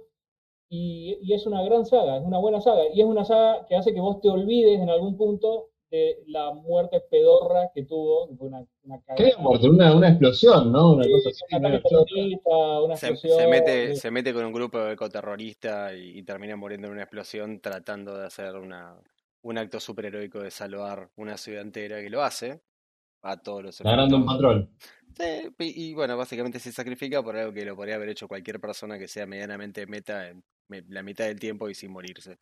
Y, 0.69 1.17
y 1.21 1.33
es 1.33 1.45
una 1.47 1.63
gran 1.63 1.85
saga, 1.85 2.17
es 2.17 2.23
una 2.23 2.37
buena 2.37 2.61
saga. 2.61 2.83
Y 2.93 3.01
es 3.01 3.07
una 3.07 3.25
saga 3.25 3.65
que 3.67 3.75
hace 3.75 3.93
que 3.93 3.99
vos 3.99 4.21
te 4.21 4.29
olvides 4.29 4.79
en 4.79 4.89
algún 4.89 5.17
punto 5.17 5.70
de 5.91 6.23
la 6.27 6.51
muerte 6.53 7.01
pedorra 7.11 7.69
que 7.75 7.83
tuvo, 7.83 8.29
que 8.29 8.35
fue 8.37 8.47
una, 8.47 8.65
una 8.83 8.97
¿Qué 9.15 9.31
cagada. 9.31 9.37
muerte? 9.39 9.69
Una, 9.69 9.95
una 9.95 10.09
explosión, 10.09 10.71
¿no? 10.71 10.93
Una 10.93 11.03
Sí, 11.03 11.11
cosa 11.11 11.29
así. 11.29 11.43
un 11.51 11.55
ataque 11.57 11.73
medio 11.73 11.89
chota. 11.89 12.05
terrorista, 12.05 12.81
una 12.81 12.95
Se, 12.95 13.07
explosión. 13.09 13.39
se 13.41 13.47
mete, 13.47 13.91
eh, 13.91 13.95
se 13.95 14.11
mete 14.11 14.33
con 14.33 14.45
un 14.45 14.53
grupo 14.53 14.79
de 14.79 14.93
ecoterroristas 14.93 15.93
y, 15.93 16.17
y 16.19 16.23
termina 16.23 16.55
muriendo 16.55 16.87
en 16.87 16.93
una 16.93 17.03
explosión 17.03 17.59
tratando 17.59 18.17
de 18.17 18.25
hacer 18.25 18.55
una, 18.55 18.95
un 19.43 19.57
acto 19.57 19.79
superheroico 19.79 20.39
de 20.39 20.49
salvar 20.51 21.09
una 21.17 21.37
ciudad 21.37 21.61
entera 21.61 22.01
que 22.01 22.09
lo 22.09 22.23
hace 22.23 22.61
a 23.23 23.37
todos 23.37 23.61
los 23.63 23.81
Ganando 23.81 24.15
un 24.15 24.25
patrón. 24.25 24.69
Sí, 25.15 25.53
y, 25.59 25.89
y 25.89 25.93
bueno, 25.93 26.15
básicamente 26.17 26.57
se 26.59 26.71
sacrifica 26.71 27.21
por 27.21 27.35
algo 27.35 27.51
que 27.51 27.65
lo 27.65 27.75
podría 27.75 27.95
haber 27.95 28.09
hecho 28.09 28.27
cualquier 28.29 28.59
persona 28.61 28.97
que 28.97 29.07
sea 29.09 29.25
medianamente 29.25 29.85
meta 29.85 30.29
en 30.29 30.43
me- 30.69 30.83
la 30.87 31.03
mitad 31.03 31.25
del 31.25 31.37
tiempo 31.39 31.69
y 31.69 31.75
sin 31.75 31.91
morirse. 31.91 32.37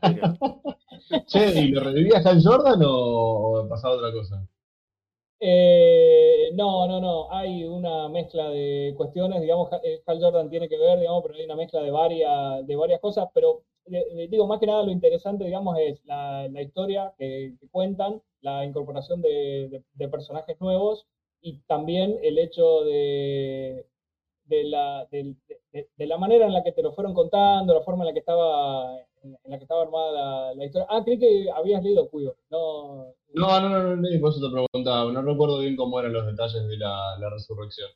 Pero- 0.00 0.38
Che, 1.26 1.60
¿y 1.60 1.68
lo 1.68 1.80
revivía 1.80 2.18
Hal 2.24 2.40
Jordan 2.42 2.80
o, 2.84 3.66
pasaba 3.68 3.96
otra 3.96 4.12
cosa? 4.12 4.46
Eh, 5.40 6.50
no, 6.54 6.86
no, 6.86 7.00
no. 7.00 7.32
Hay 7.32 7.64
una 7.64 8.08
mezcla 8.08 8.48
de 8.50 8.94
cuestiones, 8.96 9.40
digamos, 9.42 9.68
eh, 9.82 10.02
Hal 10.06 10.20
Jordan 10.20 10.48
tiene 10.50 10.68
que 10.68 10.78
ver, 10.78 10.98
digamos, 10.98 11.22
pero 11.22 11.34
hay 11.34 11.44
una 11.44 11.56
mezcla 11.56 11.82
de 11.82 11.90
varias, 11.90 12.66
de 12.66 12.76
varias 12.76 13.00
cosas. 13.00 13.28
Pero 13.34 13.62
digo, 13.86 14.46
más 14.46 14.60
que 14.60 14.66
nada 14.66 14.82
lo 14.82 14.90
interesante, 14.90 15.44
digamos, 15.44 15.76
es 15.78 16.02
la, 16.04 16.48
historia 16.60 17.12
que, 17.18 17.54
cuentan, 17.70 18.22
la 18.40 18.64
incorporación 18.64 19.20
de, 19.20 19.82
de- 19.94 20.08
personajes 20.08 20.58
nuevos 20.60 21.06
y 21.40 21.58
también 21.66 22.18
el 22.22 22.38
hecho 22.38 22.84
de, 22.84 23.86
de 24.46 24.64
la, 24.64 25.06
de 25.10 26.06
la 26.06 26.16
manera 26.18 26.46
en 26.46 26.52
la 26.52 26.62
que 26.62 26.72
te 26.72 26.82
lo 26.82 26.92
fueron 26.92 27.14
contando, 27.14 27.74
la 27.74 27.82
forma 27.82 28.04
en 28.04 28.08
la 28.08 28.12
que 28.12 28.20
estaba, 28.20 28.96
en, 29.24 29.36
en 29.44 29.50
la 29.50 29.58
que 29.58 29.64
estaba 29.64 29.82
armada 29.82 30.12
la, 30.12 30.54
la 30.54 30.64
historia. 30.64 30.86
Ah, 30.90 31.02
creí 31.04 31.18
que 31.18 31.50
habías 31.50 31.82
leído 31.82 32.08
Cuido. 32.10 32.36
No, 32.50 33.06
No, 33.34 33.60
no, 33.60 33.68
no, 33.68 33.96
no, 33.96 34.20
por 34.20 34.30
eso 34.30 34.40
te 34.40 34.52
preguntaba. 34.52 35.10
No 35.10 35.22
recuerdo 35.22 35.58
bien 35.58 35.76
cómo 35.76 35.98
eran 35.98 36.12
los 36.12 36.26
detalles 36.26 36.66
de 36.68 36.76
la, 36.76 37.16
la 37.18 37.30
resurrección. 37.30 37.90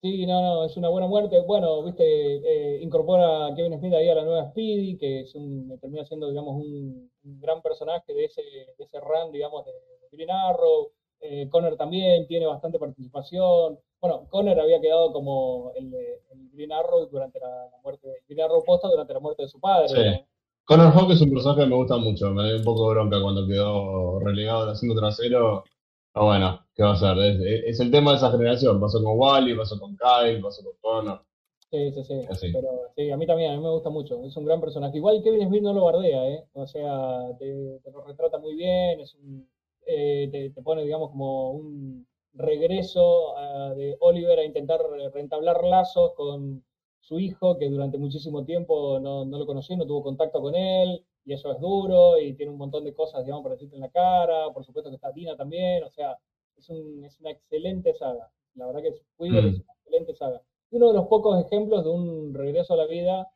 Sí, 0.00 0.26
no, 0.26 0.40
no, 0.42 0.64
es 0.64 0.76
una 0.76 0.88
buena 0.88 1.06
muerte. 1.06 1.40
Bueno, 1.46 1.82
viste, 1.84 2.04
eh, 2.04 2.82
incorpora 2.82 3.46
a 3.46 3.54
Kevin 3.54 3.78
Smith 3.78 3.94
ahí 3.94 4.08
a 4.08 4.16
la 4.16 4.24
nueva 4.24 4.50
Speedy, 4.50 4.98
que 4.98 5.20
es 5.20 5.34
un, 5.36 5.78
termina 5.80 6.04
siendo, 6.04 6.28
digamos, 6.28 6.56
un, 6.56 7.08
un 7.22 7.40
gran 7.40 7.62
personaje 7.62 8.12
de 8.12 8.24
ese, 8.24 8.42
de 8.42 8.84
ese 8.84 8.98
run, 8.98 9.30
digamos, 9.30 9.64
de, 9.64 9.70
de 9.72 10.08
Green 10.16 10.30
Arrow. 10.30 10.90
Eh, 11.20 11.48
Connor 11.50 11.76
también 11.76 12.26
tiene 12.26 12.46
bastante 12.46 12.80
participación. 12.80 13.78
Bueno, 14.00 14.26
Connor 14.28 14.58
había 14.58 14.80
quedado 14.80 15.12
como 15.12 15.70
el, 15.76 15.94
el 15.94 16.50
Green 16.52 16.72
Arrow 16.72 17.06
durante 17.06 17.38
la, 17.38 17.46
la 17.70 17.78
muerte, 17.84 18.08
Green 18.26 18.40
Arrow 18.40 18.64
posta 18.64 18.88
durante 18.88 19.12
la 19.14 19.20
muerte 19.20 19.42
de 19.42 19.48
su 19.48 19.60
padre. 19.60 19.88
Sí. 19.88 19.94
¿no? 19.94 20.26
Connor 20.64 20.92
Hawk 20.94 21.10
es 21.10 21.20
un 21.20 21.30
personaje 21.30 21.62
que 21.62 21.66
me 21.66 21.76
gusta 21.76 21.96
mucho. 21.96 22.30
Me 22.30 22.44
dio 22.44 22.56
un 22.56 22.64
poco 22.64 22.88
de 22.88 22.94
bronca 22.94 23.20
cuando 23.20 23.46
quedó 23.46 24.20
relegado 24.20 24.62
al 24.62 24.70
asiento 24.70 24.98
trasero. 24.98 25.64
Pero 26.12 26.26
bueno, 26.26 26.66
¿qué 26.74 26.82
va 26.82 26.92
a 26.92 26.96
ser? 26.96 27.18
Es, 27.18 27.80
el 27.80 27.90
tema 27.90 28.12
de 28.12 28.18
esa 28.18 28.30
generación. 28.30 28.80
Pasó 28.80 29.02
con 29.02 29.18
Wally, 29.18 29.56
pasó 29.56 29.78
con 29.78 29.96
Kyle, 29.96 30.40
pasó 30.40 30.62
con 30.62 30.74
Connor. 30.80 31.22
Sí, 31.70 31.90
sí, 31.92 32.04
sí. 32.04 32.20
Así. 32.30 32.52
Pero 32.52 32.68
sí, 32.94 33.10
a 33.10 33.16
mí 33.16 33.26
también, 33.26 33.52
a 33.52 33.56
mí 33.56 33.62
me 33.62 33.70
gusta 33.70 33.90
mucho. 33.90 34.22
Es 34.24 34.36
un 34.36 34.44
gran 34.44 34.60
personaje. 34.60 34.98
Igual 34.98 35.22
Kevin 35.22 35.48
Smith 35.48 35.62
no 35.62 35.72
lo 35.72 35.84
bardea, 35.84 36.28
¿eh? 36.28 36.44
O 36.52 36.66
sea, 36.66 37.36
te, 37.38 37.80
te 37.82 37.90
lo 37.90 38.02
retrata 38.04 38.38
muy 38.38 38.54
bien, 38.54 39.00
es 39.00 39.14
un, 39.14 39.48
eh, 39.86 40.28
te, 40.30 40.50
te 40.50 40.62
pone, 40.62 40.84
digamos, 40.84 41.10
como 41.10 41.52
un 41.52 42.06
regreso 42.34 43.36
ah, 43.36 43.72
de 43.74 43.96
Oliver 44.00 44.38
a 44.38 44.44
intentar 44.44 44.80
reentablar 45.12 45.64
lazos 45.64 46.12
con 46.14 46.62
su 47.02 47.18
hijo, 47.20 47.58
que 47.58 47.68
durante 47.68 47.98
muchísimo 47.98 48.44
tiempo 48.44 48.98
no, 48.98 49.26
no 49.26 49.38
lo 49.38 49.46
conoció, 49.46 49.76
no 49.76 49.86
tuvo 49.86 50.02
contacto 50.02 50.40
con 50.40 50.54
él, 50.54 51.04
y 51.24 51.34
eso 51.34 51.52
es 51.52 51.60
duro, 51.60 52.18
y 52.18 52.32
tiene 52.34 52.50
un 52.50 52.58
montón 52.58 52.84
de 52.84 52.94
cosas, 52.94 53.24
digamos, 53.24 53.42
para 53.42 53.56
decirte 53.56 53.76
en 53.76 53.82
la 53.82 53.90
cara. 53.90 54.50
Por 54.52 54.64
supuesto 54.64 54.90
que 54.90 54.96
está 54.96 55.12
Dina 55.12 55.36
también, 55.36 55.84
o 55.84 55.90
sea, 55.90 56.16
es, 56.56 56.68
un, 56.70 57.04
es 57.04 57.20
una 57.20 57.30
excelente 57.30 57.92
saga. 57.94 58.30
La 58.54 58.66
verdad 58.66 58.82
que 58.82 58.88
es, 58.88 59.02
Mm. 59.18 59.36
es 59.36 59.44
una 59.44 59.74
excelente 59.74 60.14
saga 60.14 60.42
uno 60.72 60.88
de 60.88 60.94
los 60.94 61.06
pocos 61.06 61.44
ejemplos 61.44 61.84
de 61.84 61.90
un 61.90 62.34
regreso 62.34 62.74
a 62.74 62.78
la 62.78 62.86
vida 62.86 63.30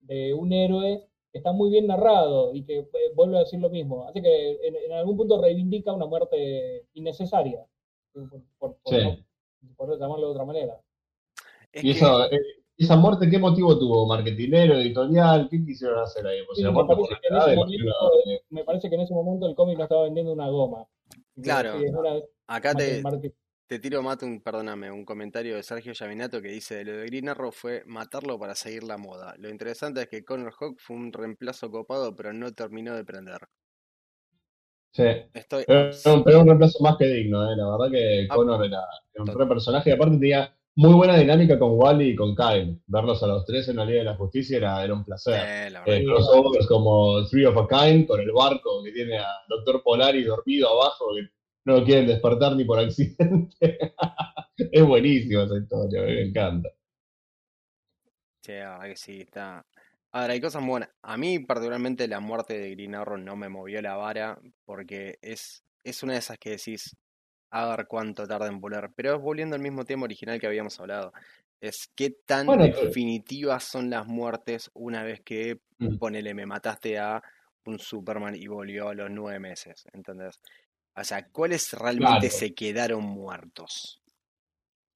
de 0.00 0.34
un 0.34 0.52
héroe 0.52 1.06
está 1.32 1.52
muy 1.52 1.70
bien 1.70 1.86
narrado 1.86 2.52
y 2.52 2.64
que 2.64 2.78
eh, 2.78 2.88
vuelve 3.14 3.36
a 3.36 3.40
decir 3.40 3.60
lo 3.60 3.70
mismo. 3.70 4.06
Así 4.08 4.20
que 4.20 4.58
en, 4.62 4.92
algún 4.92 5.16
punto 5.16 5.40
reivindica 5.40 5.92
una 5.92 6.06
muerte 6.06 6.86
innecesaria, 6.94 7.64
por, 8.58 8.76
por, 8.82 9.98
llamarlo 9.98 10.26
de 10.26 10.32
otra 10.32 10.44
manera. 10.44 10.80
y 11.72 11.92
eso, 11.92 12.24
eh, 12.30 12.40
esa 12.84 12.96
muerte, 12.96 13.28
¿qué 13.28 13.38
motivo 13.38 13.78
tuvo? 13.78 14.06
¿Marketinero, 14.06 14.74
editorial? 14.74 15.48
¿Qué 15.50 15.62
quisieron 15.62 15.98
hacer 15.98 16.26
ahí? 16.26 16.40
me, 18.48 18.64
parece 18.64 18.88
que 18.88 18.94
en 18.94 19.02
ese 19.02 19.12
momento 19.12 19.46
el 19.46 19.54
cómic 19.54 19.76
no 19.76 19.84
estaba 19.84 20.04
vendiendo 20.04 20.32
una 20.32 20.48
goma. 20.48 20.86
Claro, 21.42 21.74
acá 22.46 22.74
te, 22.74 23.02
te 23.66 23.78
tiro, 23.78 24.02
Mato, 24.02 24.24
un, 24.24 24.40
perdóname, 24.40 24.90
un 24.90 25.04
comentario 25.04 25.56
de 25.56 25.62
Sergio 25.62 25.92
Yaminato 25.92 26.40
que 26.40 26.48
dice, 26.48 26.82
lo 26.82 26.96
de 26.96 27.06
Green 27.06 27.28
Arrow 27.28 27.52
fue 27.52 27.82
matarlo 27.84 28.38
para 28.38 28.54
seguir 28.54 28.82
la 28.84 28.96
moda. 28.96 29.34
Lo 29.36 29.50
interesante 29.50 30.00
es 30.00 30.08
que 30.08 30.24
Connor 30.24 30.54
Hawk 30.58 30.78
fue 30.78 30.96
un 30.96 31.12
reemplazo 31.12 31.70
copado, 31.70 32.16
pero 32.16 32.32
no 32.32 32.50
terminó 32.52 32.96
de 32.96 33.04
prender. 33.04 33.40
Sí, 34.92 35.04
Estoy... 35.34 35.64
pero, 35.66 36.40
un 36.40 36.46
reemplazo 36.46 36.82
más 36.82 36.96
que 36.96 37.04
digno, 37.04 37.44
¿eh? 37.44 37.56
la 37.56 37.76
verdad 37.76 37.90
que 37.92 38.26
ah, 38.28 38.34
Connor 38.34 38.64
era, 38.64 38.80
un 39.18 39.26
re 39.26 39.46
personaje 39.46 39.90
y 39.90 39.92
aparte 39.92 40.16
tenía 40.16 40.56
muy 40.76 40.94
buena 40.94 41.16
dinámica 41.16 41.58
con 41.58 41.72
Wally 41.72 42.10
y 42.10 42.16
con 42.16 42.34
Kyle. 42.34 42.80
Verlos 42.86 43.22
a 43.22 43.26
los 43.26 43.44
tres 43.44 43.68
en 43.68 43.76
la 43.76 43.84
Liga 43.84 43.98
de 43.98 44.04
la 44.04 44.16
Justicia 44.16 44.56
era, 44.56 44.84
era 44.84 44.94
un 44.94 45.04
placer. 45.04 45.72
Eh, 45.86 46.04
crossovers 46.04 46.66
como 46.66 47.26
Three 47.26 47.44
of 47.44 47.56
a 47.56 47.66
Kind 47.66 48.06
con 48.06 48.20
el 48.20 48.32
barco 48.32 48.82
que 48.84 48.92
tiene 48.92 49.18
a 49.18 49.26
Doctor 49.48 49.82
Polari 49.82 50.22
dormido 50.22 50.68
abajo, 50.70 51.14
que 51.14 51.28
no 51.64 51.80
lo 51.80 51.84
quieren 51.84 52.06
despertar 52.06 52.56
ni 52.56 52.64
por 52.64 52.78
accidente. 52.78 53.78
es 54.56 54.86
buenísimo 54.86 55.42
esa 55.42 55.58
historia, 55.58 56.02
me 56.02 56.22
encanta. 56.22 56.70
Sí, 58.42 58.56
ahora 58.56 58.88
que 58.88 58.96
sí, 58.96 59.20
está. 59.20 59.66
Ahora, 60.12 60.32
hay 60.32 60.40
cosas 60.40 60.64
buenas. 60.64 60.88
A 61.02 61.16
mí, 61.16 61.38
particularmente, 61.40 62.08
la 62.08 62.20
muerte 62.20 62.58
de 62.58 62.70
Green 62.70 62.94
Arrow 62.94 63.18
no 63.18 63.36
me 63.36 63.48
movió 63.48 63.80
la 63.82 63.96
vara 63.96 64.40
porque 64.64 65.18
es, 65.22 65.62
es 65.84 66.02
una 66.02 66.14
de 66.14 66.18
esas 66.18 66.38
que 66.38 66.50
decís, 66.50 66.96
a 67.50 67.76
ver 67.76 67.86
cuánto 67.86 68.26
tarda 68.26 68.46
en 68.46 68.60
volar. 68.60 68.92
Pero 68.94 69.18
volviendo 69.18 69.56
al 69.56 69.62
mismo 69.62 69.84
tema 69.84 70.04
original 70.04 70.40
que 70.40 70.46
habíamos 70.46 70.78
hablado. 70.80 71.12
Es 71.60 71.90
qué 71.94 72.10
tan 72.24 72.46
definitivas 72.58 73.64
son 73.64 73.90
las 73.90 74.06
muertes 74.06 74.70
una 74.72 75.02
vez 75.02 75.20
que, 75.20 75.60
mm. 75.78 75.98
ponele, 75.98 76.32
me 76.32 76.46
mataste 76.46 76.98
a 76.98 77.22
un 77.66 77.78
Superman 77.78 78.34
y 78.34 78.46
volvió 78.46 78.88
a 78.88 78.94
los 78.94 79.10
nueve 79.10 79.38
meses, 79.38 79.84
¿entendés? 79.92 80.40
O 80.96 81.04
sea, 81.04 81.28
¿cuáles 81.28 81.72
realmente 81.72 82.30
se 82.30 82.54
quedaron 82.54 83.04
muertos? 83.04 84.00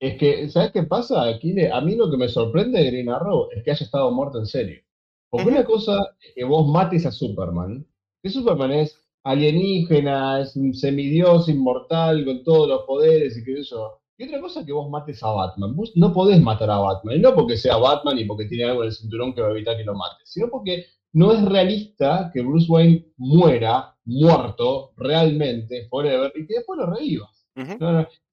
Es 0.01 0.19
que, 0.19 0.49
¿sabes 0.49 0.73
qué 0.73 0.83
pasa? 0.83 1.23
Aquí 1.23 1.55
a 1.67 1.81
mí 1.81 1.97
lo 1.97 2.11
que 2.11 2.17
me 2.17 2.29
sorprende 2.29 2.81
de 2.81 2.87
Green 2.91 3.11
Arrow 3.11 3.49
es 3.53 3.63
que 3.63 3.71
haya 3.71 3.85
estado 3.85 4.11
muerto 4.11 4.39
en 4.39 4.47
serio. 4.47 4.83
Porque 5.31 5.49
una 5.49 5.65
cosa 5.65 6.17
es 6.21 6.33
que 6.35 6.45
vos 6.45 6.67
mates 6.67 7.07
a 7.07 7.11
Superman, 7.11 7.87
que 8.23 8.31
Superman 8.31 8.73
es 8.73 9.04
alienígena, 9.25 10.43
es 10.43 10.55
un 10.55 10.75
semidios 10.75 11.49
inmortal 11.49 12.25
con 12.25 12.45
todos 12.45 12.69
los 12.69 12.83
poderes 12.83 13.37
y 13.37 13.45
qué 13.45 13.57
sé 13.57 13.71
yo. 13.71 13.99
Y 14.17 14.25
otra 14.25 14.41
cosa 14.41 14.61
es 14.61 14.67
que 14.67 14.73
vos 14.73 14.89
mates 14.89 15.23
a 15.23 15.31
Batman. 15.31 15.75
Vos 15.75 15.93
no 15.97 16.13
podés 16.13 16.41
matar 16.41 16.71
a 16.71 16.79
Batman. 16.79 17.17
Y 17.17 17.21
no 17.21 17.35
porque 17.35 17.57
sea 17.57 17.79
Batman 17.79 18.19
y 18.19 18.25
porque 18.27 18.45
tiene 18.45 18.65
algo 18.65 18.83
en 18.83 18.89
el 18.89 18.95
cinturón 18.95 19.35
que 19.35 19.41
va 19.41 19.49
a 19.49 19.51
evitar 19.51 19.77
que 19.77 19.85
lo 19.85 19.95
mates, 19.95 20.31
sino 20.31 20.49
porque 20.51 20.87
no 21.13 21.33
es 21.33 21.45
realista 21.45 22.31
que 22.33 22.43
Bruce 22.43 22.71
Wayne 22.71 23.07
muera 23.17 23.97
muerto 24.05 24.93
realmente, 24.97 25.87
forever, 25.89 26.33
y 26.35 26.47
que 26.47 26.55
después 26.55 26.79
lo 26.79 26.87
revivas. 26.87 27.47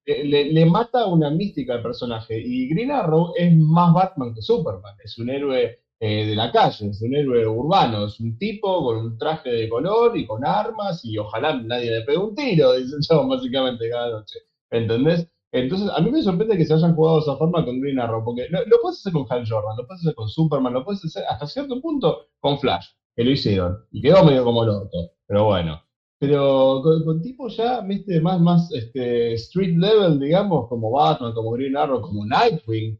le, 0.04 0.66
mata 0.66 1.06
una 1.06 1.30
mística 1.30 1.74
al 1.74 1.82
personaje. 1.82 2.40
Y 2.40 2.68
Green 2.68 2.90
Arrow 2.90 3.32
es 3.36 3.56
más 3.56 3.92
Batman 3.92 4.34
que 4.34 4.42
Superman. 4.42 4.94
Es 5.02 5.18
un 5.18 5.30
héroe 5.30 5.81
eh, 6.04 6.26
de 6.26 6.34
la 6.34 6.50
calle, 6.50 6.88
es 6.88 7.00
un 7.00 7.14
héroe 7.14 7.46
urbano, 7.46 8.06
es 8.06 8.18
un 8.18 8.36
tipo 8.36 8.82
con 8.84 8.96
un 8.96 9.16
traje 9.16 9.50
de 9.50 9.68
color 9.68 10.18
y 10.18 10.26
con 10.26 10.44
armas, 10.44 11.04
y 11.04 11.16
ojalá 11.16 11.54
nadie 11.62 11.92
le 11.92 12.02
pegue 12.02 12.18
un 12.18 12.34
tiro, 12.34 12.72
dicen 12.76 12.98
yo, 13.08 13.28
básicamente 13.28 13.88
cada 13.88 14.10
noche. 14.10 14.40
¿Entendés? 14.68 15.28
Entonces, 15.52 15.88
a 15.94 16.00
mí 16.00 16.10
me 16.10 16.20
sorprende 16.20 16.56
que 16.56 16.64
se 16.64 16.74
hayan 16.74 16.96
jugado 16.96 17.18
de 17.18 17.22
esa 17.22 17.36
forma 17.36 17.64
con 17.64 17.80
Green 17.80 18.00
Arrow, 18.00 18.24
porque 18.24 18.48
lo, 18.50 18.58
puedes 18.82 18.98
hacer 18.98 19.12
con 19.12 19.26
Hal 19.30 19.44
Jordan, 19.48 19.76
lo 19.76 19.86
puedes 19.86 20.02
hacer 20.02 20.16
con 20.16 20.28
Superman, 20.28 20.72
lo 20.72 20.84
puedes 20.84 21.04
hacer 21.04 21.22
hasta 21.28 21.46
cierto 21.46 21.80
punto 21.80 22.30
con 22.40 22.58
Flash, 22.58 22.86
que 23.14 23.22
lo 23.22 23.30
hicieron, 23.30 23.78
y 23.92 24.02
quedó 24.02 24.24
medio 24.24 24.42
como 24.42 24.64
loco, 24.64 24.88
pero 25.28 25.44
bueno. 25.44 25.80
Pero 26.18 26.82
con, 26.82 27.22
tipos 27.22 27.56
ya, 27.56 27.80
viste, 27.80 28.20
más, 28.20 28.40
más 28.40 28.72
este, 28.72 29.34
street 29.34 29.76
level, 29.76 30.18
digamos, 30.18 30.68
como 30.68 30.90
Batman, 30.90 31.32
como 31.32 31.52
Green 31.52 31.76
Arrow, 31.76 32.00
como 32.00 32.26
Nightwing, 32.26 32.98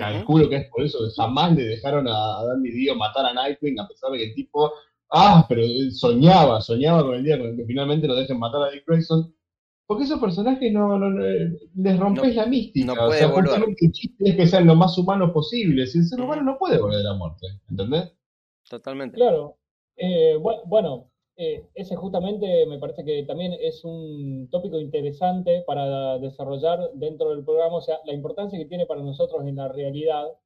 calculo 0.00 0.48
que 0.48 0.56
es 0.56 0.68
por 0.68 0.84
eso 0.84 0.98
que 0.98 1.14
jamás 1.16 1.54
le 1.54 1.64
dejaron 1.64 2.08
a, 2.08 2.38
a 2.38 2.44
Danny 2.46 2.70
Dio 2.70 2.94
matar 2.96 3.26
a 3.26 3.32
Nightwing, 3.32 3.78
a 3.78 3.86
pesar 3.86 4.10
de 4.10 4.18
que 4.18 4.24
el 4.24 4.34
tipo, 4.34 4.72
ah, 5.10 5.46
pero 5.48 5.62
soñaba, 5.92 6.60
soñaba 6.60 7.02
con 7.04 7.14
el 7.14 7.24
día 7.24 7.38
con 7.38 7.56
que 7.56 7.64
finalmente 7.64 8.08
lo 8.08 8.14
dejen 8.14 8.38
matar 8.38 8.62
a 8.62 8.70
Dick 8.70 8.84
Grayson 8.86 9.32
porque 9.90 10.04
esos 10.04 10.20
personajes 10.20 10.72
no, 10.72 10.96
les 11.10 11.98
rompes 11.98 12.36
la 12.36 12.46
mística. 12.46 12.86
No 12.86 12.94
puede 12.94 13.24
o 13.24 13.28
sea, 13.28 13.28
volver. 13.28 13.74
el 13.76 13.90
chiste 13.90 14.30
es 14.30 14.36
que 14.36 14.46
sean 14.46 14.68
lo 14.68 14.76
más 14.76 14.96
humanos 14.96 15.32
posible. 15.32 15.84
Si 15.88 15.98
el 15.98 16.04
ser 16.04 16.20
humano 16.20 16.42
no 16.42 16.58
puede 16.58 16.78
volver 16.78 16.98
de 16.98 17.02
la 17.02 17.14
muerte, 17.14 17.48
¿entendés? 17.68 18.12
Totalmente. 18.68 19.16
Claro. 19.16 19.58
Eh, 19.96 20.36
bueno, 20.36 21.09
eh, 21.42 21.70
ese 21.74 21.96
justamente 21.96 22.66
me 22.66 22.78
parece 22.78 23.02
que 23.02 23.22
también 23.22 23.54
es 23.58 23.82
un 23.82 24.48
tópico 24.50 24.78
interesante 24.78 25.64
para 25.66 26.18
desarrollar 26.18 26.90
dentro 26.92 27.30
del 27.30 27.42
programa, 27.42 27.76
o 27.76 27.80
sea, 27.80 27.98
la 28.04 28.12
importancia 28.12 28.58
que 28.58 28.66
tiene 28.66 28.84
para 28.84 29.00
nosotros 29.00 29.46
en 29.46 29.56
la 29.56 29.68
realidad 29.68 30.36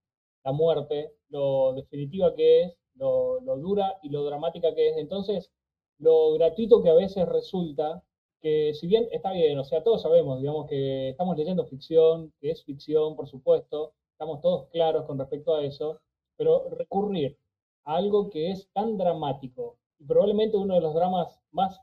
la 0.44 0.52
muerte, 0.52 1.12
lo 1.30 1.72
definitiva 1.74 2.32
que 2.36 2.62
es, 2.62 2.76
lo, 2.94 3.40
lo 3.40 3.56
dura 3.56 3.98
y 4.04 4.10
lo 4.10 4.24
dramática 4.24 4.72
que 4.72 4.90
es. 4.90 4.96
Entonces, 4.98 5.50
lo 5.98 6.34
gratuito 6.34 6.80
que 6.80 6.90
a 6.90 6.94
veces 6.94 7.26
resulta 7.26 8.04
que 8.40 8.72
si 8.74 8.86
bien 8.86 9.08
está 9.10 9.32
bien, 9.32 9.58
o 9.58 9.64
sea, 9.64 9.82
todos 9.82 10.02
sabemos, 10.02 10.38
digamos, 10.40 10.68
que 10.68 11.08
estamos 11.08 11.36
leyendo 11.36 11.66
ficción, 11.66 12.32
que 12.40 12.52
es 12.52 12.62
ficción, 12.62 13.16
por 13.16 13.26
supuesto, 13.26 13.94
estamos 14.12 14.40
todos 14.40 14.68
claros 14.68 15.06
con 15.06 15.18
respecto 15.18 15.56
a 15.56 15.64
eso, 15.64 16.00
pero 16.36 16.68
recurrir 16.70 17.36
a 17.84 17.96
algo 17.96 18.30
que 18.30 18.52
es 18.52 18.68
tan 18.72 18.96
dramático 18.96 19.78
y 19.98 20.04
probablemente 20.04 20.56
uno 20.56 20.74
de 20.74 20.80
los 20.80 20.94
dramas 20.94 21.40
más 21.52 21.80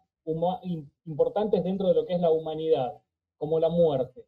importantes 1.06 1.64
dentro 1.64 1.88
de 1.88 1.96
lo 1.96 2.06
que 2.06 2.14
es 2.14 2.22
la 2.22 2.32
humanidad, 2.32 3.02
como 3.38 3.60
la 3.60 3.70
muerte, 3.70 4.26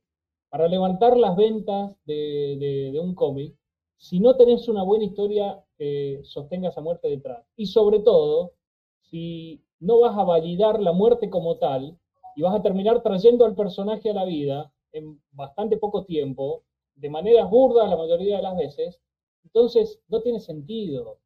para 0.50 0.68
levantar 0.68 1.18
las 1.18 1.36
ventas 1.36 1.92
de, 2.06 2.92
de 2.92 3.00
un 3.00 3.14
cómic, 3.16 3.56
si 3.98 4.20
no 4.20 4.36
tenés 4.36 4.68
una 4.68 4.84
buena 4.84 5.06
historia 5.06 5.64
que 5.78 6.20
sostenga 6.24 6.70
esa 6.70 6.82
muerte 6.82 7.08
detrás. 7.08 7.46
Y 7.56 7.68
sobre 7.68 8.00
todo, 8.00 8.54
si 9.02 9.64
no 9.80 10.00
vas 10.00 10.18
a 10.18 10.24
validar 10.24 10.82
la 10.82 10.92
muerte 10.92 11.30
como 11.30 11.58
tal, 11.58 11.98
y 12.36 12.42
vas 12.42 12.56
a 12.56 12.62
terminar 12.62 13.02
trayendo 13.04 13.46
al 13.46 13.56
personaje 13.56 14.10
a 14.10 14.14
la 14.14 14.26
vida 14.26 14.72
en 14.92 15.22
bastante 15.32 15.78
poco 15.78 16.06
tiempo, 16.06 16.64
de 16.96 17.10
maneras 17.10 17.50
burdas 17.50 17.90
la 17.90 17.98
mayoría 17.98 18.38
de 18.38 18.44
las 18.44 18.58
veces, 18.58 19.00
entonces 19.44 20.00
no 20.08 20.22
tiene 20.22 20.40
sentido. 20.40 21.18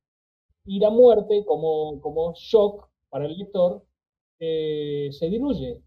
Y 0.68 0.80
la 0.80 0.90
muerte, 0.90 1.44
como, 1.46 2.00
como 2.02 2.34
shock 2.36 2.88
para 3.10 3.26
el 3.26 3.38
lector, 3.38 3.84
eh, 4.40 5.10
se 5.12 5.30
diluye 5.30 5.82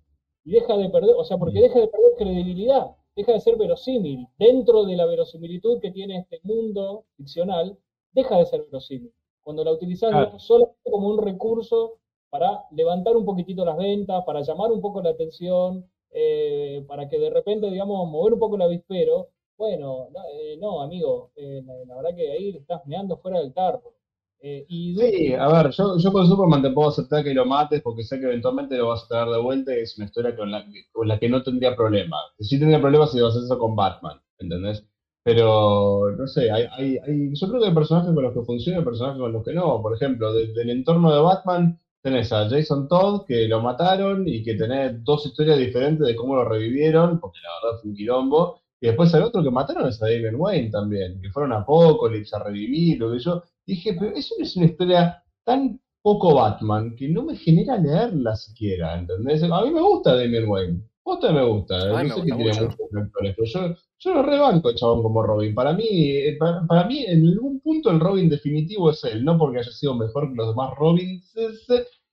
y 0.45 0.51
deja 0.53 0.77
de 0.77 0.89
perder, 0.89 1.15
o 1.17 1.25
sea, 1.25 1.39
porque 1.39 1.61
deja 1.61 1.79
de 1.79 1.89
perder 1.89 2.13
credibilidad, 2.19 2.97
deja 3.15 3.33
de 3.33 3.41
ser 3.41 3.57
verosímil. 3.57 4.27
Dentro 4.39 4.85
de 4.85 4.97
la 4.97 5.07
verosimilitud 5.07 5.81
que 5.81 5.91
tiene 5.93 6.19
este 6.19 6.41
mundo 6.43 7.05
ficcional, 7.17 7.79
deja 8.13 8.39
de 8.39 8.47
ser 8.47 8.65
verosímil. 8.65 9.13
Cuando 9.43 9.65
la 9.65 9.73
utilizas 9.73 10.43
solo 10.43 10.77
como 10.83 11.09
un 11.09 11.19
recurso 11.19 11.99
para 12.31 12.65
levantar 12.71 13.17
un 13.17 13.25
poquitito 13.25 13.65
las 13.65 13.77
ventas, 13.77 14.25
para 14.25 14.41
llamar 14.43 14.73
un 14.73 14.81
poco 14.81 15.03
la 15.03 15.11
atención, 15.11 15.91
eh, 16.13 16.85
para 16.89 17.09
que 17.09 17.19
de 17.19 17.31
repente, 17.31 17.71
digamos, 17.71 18.09
mover 18.09 18.35
un 18.35 18.39
poco 18.39 18.57
el 18.57 18.63
avispero. 18.63 19.29
Bueno, 19.57 20.09
no, 20.11 20.21
eh, 20.33 20.85
amigo, 20.85 21.33
eh, 21.37 21.63
la, 21.87 21.97
verdad 21.97 22.15
que 22.17 22.31
ahí 22.33 22.57
estás 22.57 22.87
meando 22.87 23.17
fuera 23.19 23.41
del 23.41 23.53
tarro. 23.53 23.95
Y 24.43 24.97
sí, 24.97 25.35
a 25.35 25.49
ver, 25.49 25.71
yo, 25.73 25.99
yo 25.99 26.13
con 26.13 26.27
Superman 26.27 26.63
te 26.63 26.71
puedo 26.71 26.89
aceptar 26.89 27.23
que 27.23 27.35
lo 27.35 27.45
mates 27.45 27.83
porque 27.83 28.05
sé 28.05 28.19
que 28.19 28.27
eventualmente 28.27 28.77
lo 28.77 28.89
vas 28.89 29.05
a 29.05 29.09
traer 29.09 29.29
de 29.29 29.41
vuelta 29.41 29.75
y 29.75 29.81
es 29.81 29.97
una 29.99 30.07
historia 30.07 30.35
con 30.37 30.51
la, 30.51 30.65
con 30.93 31.09
la 31.09 31.19
que 31.19 31.29
no 31.29 31.43
tendría 31.43 31.77
problema. 31.77 32.17
Sí 32.39 32.59
tendría 32.59 32.81
problemas 32.81 33.13
si 33.13 33.21
vas 33.21 33.35
a 33.35 33.39
hacer 33.39 33.45
eso 33.45 33.59
con 33.59 33.77
Batman, 33.77 34.21
¿entendés? 34.39 34.85
Pero, 35.23 36.11
no 36.17 36.27
sé, 36.27 36.51
hay, 36.51 36.65
hay, 36.73 36.99
hay, 37.07 37.31
yo 37.35 37.49
creo 37.49 37.61
que 37.61 37.69
hay 37.69 37.75
personajes 37.75 38.15
con 38.15 38.25
los 38.25 38.33
que 38.35 38.43
funcionan 38.43 38.83
y 38.83 38.85
personajes 38.85 39.21
con 39.21 39.33
los 39.33 39.45
que 39.45 39.53
no. 39.53 39.83
Por 39.83 39.95
ejemplo, 39.95 40.33
desde 40.33 40.63
el 40.63 40.71
entorno 40.71 41.13
de 41.15 41.21
Batman, 41.21 41.79
tenés 42.03 42.33
a 42.33 42.49
Jason 42.49 42.89
Todd, 42.89 43.27
que 43.27 43.47
lo 43.47 43.61
mataron 43.61 44.27
y 44.27 44.43
que 44.43 44.55
tenés 44.55 45.05
dos 45.05 45.27
historias 45.27 45.59
diferentes 45.59 46.07
de 46.07 46.17
cómo 46.17 46.37
lo 46.37 46.45
revivieron, 46.49 47.21
porque 47.21 47.39
la 47.43 47.51
verdad 47.69 47.81
fue 47.83 47.91
un 47.91 47.97
quilombo. 47.97 48.61
Y 48.81 48.87
después 48.87 49.13
el 49.13 49.23
otro 49.23 49.43
que 49.43 49.51
mataron 49.51 49.87
es 49.89 50.03
a 50.03 50.07
David 50.07 50.35
Wayne 50.35 50.71
también, 50.71 51.21
que 51.21 51.31
fueron 51.31 51.53
a 51.53 51.57
Apocalypse 51.59 52.35
a 52.37 52.39
revivir, 52.43 52.99
lo 52.99 53.13
que 53.13 53.19
yo. 53.19 53.43
Dije, 53.71 53.95
pero 53.99 54.15
eso 54.17 54.35
es 54.39 54.57
una 54.57 54.67
historia 54.67 55.23
tan 55.45 55.81
poco 56.03 56.35
Batman 56.35 56.95
que 56.97 57.09
no 57.09 57.25
me 57.25 57.37
genera 57.37 57.77
leerla 57.79 58.35
siquiera, 58.37 58.99
¿entendés? 58.99 59.43
A 59.43 59.63
mí 59.65 59.71
me 59.71 59.81
gusta 59.83 60.17
Damian 60.17 60.49
Wayne. 60.49 60.83
Posta 61.03 61.33
me 61.33 61.45
gusta, 61.45 61.77
me 62.03 62.09
sé 62.11 62.23
que 62.23 62.33
gusta 62.33 62.37
tiene 62.37 62.45
muchos 62.45 62.59
actores, 62.95 63.35
pero 63.37 63.45
yo, 63.45 63.77
yo 63.99 64.15
lo 64.15 64.23
rebanco, 64.23 64.73
chabón, 64.75 65.03
como 65.03 65.23
Robin. 65.23 65.55
Para 65.55 65.73
mí, 65.73 65.87
eh, 65.89 66.37
para, 66.39 66.67
para 66.67 66.85
mí, 66.87 67.05
en 67.07 67.27
algún 67.27 67.61
punto 67.61 67.91
el 67.91 68.01
Robin 68.01 68.29
definitivo 68.29 68.91
es 68.91 69.03
él, 69.05 69.25
no 69.25 69.39
porque 69.39 69.59
haya 69.61 69.71
sido 69.73 69.95
mejor 69.95 70.29
que 70.31 70.37
los 70.37 70.49
demás 70.49 70.73
Robins, 70.77 71.35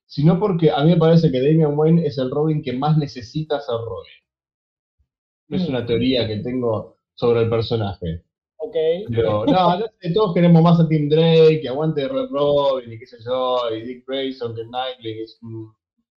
sino 0.06 0.40
porque 0.40 0.70
a 0.70 0.82
mí 0.84 0.90
me 0.90 0.96
parece 0.96 1.30
que 1.30 1.40
Damian 1.40 1.78
Wayne 1.78 2.06
es 2.06 2.18
el 2.18 2.30
Robin 2.30 2.62
que 2.62 2.72
más 2.72 2.96
necesita 2.98 3.60
ser 3.60 3.76
Robin. 3.76 4.12
Es 5.50 5.66
Mm. 5.66 5.68
una 5.70 5.86
teoría 5.86 6.26
que 6.26 6.36
tengo 6.38 6.96
sobre 7.14 7.42
el 7.42 7.50
personaje. 7.50 8.24
Ok. 8.60 8.76
No, 9.46 9.78
todos 10.14 10.34
queremos 10.34 10.62
más 10.62 10.80
a 10.80 10.88
Tim 10.88 11.08
Drake, 11.08 11.60
que 11.62 11.68
aguante 11.68 12.08
Red 12.08 12.28
Robin 12.30 12.92
y 12.92 12.98
qué 12.98 13.06
sé 13.06 13.16
yo, 13.24 13.58
y 13.74 13.82
Dick 13.82 14.04
Grayson, 14.06 14.54
que 14.54 14.64
Nightwing 14.64 15.22
es 15.22 15.38
un- 15.42 15.72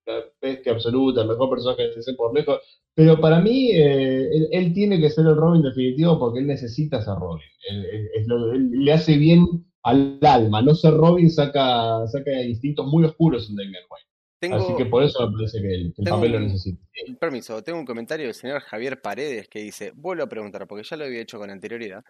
una 0.07 0.15
bestia 0.41 0.71
absoluta, 0.73 1.21
el 1.21 1.27
mejor 1.27 1.49
personaje 1.51 1.83
de 1.83 1.95
DC 1.95 2.13
por 2.15 2.33
lejos. 2.33 2.59
Pero 2.95 3.19
para 3.21 3.39
mí, 3.39 3.69
eh, 3.73 4.27
él, 4.51 4.73
tiene 4.73 4.99
que 4.99 5.09
ser 5.09 5.25
el 5.27 5.35
Robin 5.35 5.61
definitivo 5.61 6.19
porque 6.19 6.39
él 6.39 6.47
necesita 6.47 7.01
ser 7.01 7.13
Robin. 7.15 7.45
Él- 7.69 7.85
es 8.15 8.27
lo- 8.27 8.53
le 8.53 8.91
hace 8.91 9.17
bien 9.17 9.45
al 9.83 10.17
alma. 10.21 10.61
No 10.61 10.73
ser 10.75 10.93
Robin 10.95 11.29
saca, 11.29 12.05
saca 12.07 12.41
instintos 12.41 12.85
muy 12.87 13.03
oscuros 13.05 13.49
en 13.49 13.55
Damian 13.55 13.83
Wayne. 13.89 14.07
Tengo, 14.41 14.55
Así 14.57 14.75
que 14.75 14.85
por 14.87 15.03
eso 15.03 15.29
me 15.29 15.37
parece 15.37 15.61
que 15.61 15.71
el, 15.75 15.93
papel 16.09 16.31
lo 16.31 16.37
un- 16.39 16.47
necesita. 16.47 16.83
permiso, 17.19 17.63
tengo 17.63 17.77
un 17.79 17.85
comentario 17.85 18.25
del 18.25 18.33
señor 18.33 18.59
Javier 18.61 18.99
Paredes 18.99 19.47
que 19.47 19.59
dice, 19.59 19.91
vuelvo 19.95 20.23
a 20.23 20.27
preguntar, 20.29 20.67
porque 20.67 20.83
ya 20.83 20.97
lo 20.97 21.05
había 21.05 21.21
hecho 21.21 21.37
con 21.37 21.51
anterioridad, 21.51 22.03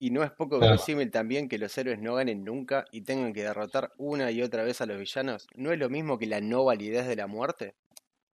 y 0.00 0.10
no 0.10 0.24
es 0.24 0.32
poco 0.32 0.56
Ah. 0.56 0.58
verosímil 0.58 1.10
también 1.12 1.48
que 1.48 1.56
los 1.56 1.78
héroes 1.78 2.00
no 2.00 2.16
ganen 2.16 2.42
nunca 2.42 2.84
y 2.90 3.02
tengan 3.02 3.32
que 3.32 3.44
derrotar 3.44 3.92
una 3.96 4.30
y 4.32 4.42
otra 4.42 4.64
vez 4.64 4.80
a 4.80 4.86
los 4.86 4.98
villanos. 4.98 5.46
¿No 5.54 5.70
es 5.70 5.78
lo 5.78 5.88
mismo 5.88 6.18
que 6.18 6.26
la 6.26 6.40
no 6.40 6.64
validez 6.64 7.06
de 7.06 7.14
la 7.14 7.28
muerte? 7.28 7.76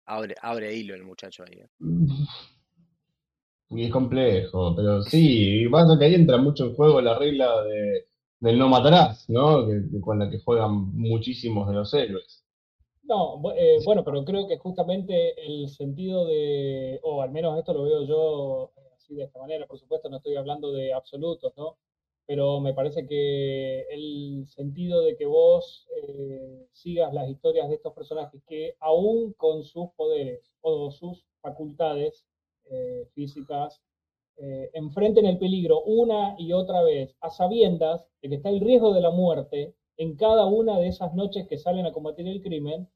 Abre, 0.07 0.37
abre 0.41 0.75
hilo 0.77 0.95
el 0.95 1.03
muchacho 1.03 1.43
ahí. 1.43 1.59
eh. 1.63 1.69
Y 3.71 3.85
es 3.87 3.91
complejo, 3.91 4.77
pero 4.77 5.03
sí, 5.03 5.63
y 5.65 5.69
pasa 5.69 5.99
que 5.99 6.05
ahí 6.05 6.15
entra 6.15 6.37
mucho 6.37 6.67
en 6.67 6.75
juego 6.75 7.01
la 7.01 7.19
regla 7.19 7.63
de, 7.65 8.07
del 8.41 8.59
no 8.59 8.69
matarás, 8.69 9.29
¿no? 9.31 9.67
Que, 9.67 9.83
que 9.91 10.01
con 10.01 10.19
la 10.19 10.29
que 10.31 10.39
juegan 10.41 10.73
muchísimos 10.95 11.67
de 11.69 11.75
los 11.75 11.93
héroes. 11.95 12.42
No, 13.03 13.43
eh, 13.57 13.79
bueno, 13.85 14.05
pero 14.05 14.25
creo 14.25 14.47
que 14.47 14.59
justamente 14.59 15.35
el 15.45 15.69
sentido 15.69 16.25
de, 16.27 17.01
o 17.03 17.21
al 17.21 17.31
menos 17.33 17.59
esto 17.59 17.75
lo 17.75 17.83
veo 17.83 18.05
yo 18.05 18.73
eh, 18.77 18.81
así 18.97 19.15
de 19.15 19.25
esta 19.25 19.41
manera, 19.41 19.67
por 19.67 19.79
supuesto 19.79 20.09
no 20.09 20.19
estoy 20.19 20.37
hablando 20.37 20.71
de 20.73 20.93
absolutos, 20.93 21.53
¿no? 21.57 21.77
Pero 22.27 22.61
me 22.61 22.73
parece 22.75 23.07
que 23.07 23.81
el 23.91 24.47
sentido 24.47 25.03
de 25.03 25.17
que 25.17 25.27
vos 25.27 25.89
eh, 26.01 26.67
sigas 26.73 27.13
las 27.13 27.29
historias 27.29 27.69
de 27.69 27.75
estos 27.75 27.93
personajes 27.93 28.41
que 28.47 28.77
aún 28.79 29.33
con 29.33 29.65
sus 29.65 29.91
poderes 29.97 30.53
o 30.61 30.91
sus 30.91 31.27
facultades 31.41 32.25
físicas 33.13 33.83
enfrenten 34.73 35.27
el 35.27 35.37
peligro 35.39 35.83
una 35.83 36.35
y 36.39 36.53
otra 36.55 36.83
vez 36.83 37.15
a 37.21 37.29
sabiendas 37.29 38.07
de 38.23 38.31
que 38.31 38.37
está 38.37 38.49
el 38.49 38.61
riesgo 38.61 38.95
de 38.95 39.01
la 39.03 39.11
muerte 39.11 39.75
en 39.97 40.17
cada 40.17 40.47
una 40.47 40.79
de 40.79 40.89
esas 40.89 41.15
noches 41.15 41.47
que 41.49 41.59
salen 41.59 41.87
a 41.87 41.93
combatir 41.93 42.27
el 42.29 42.43
crimen, 42.43 42.89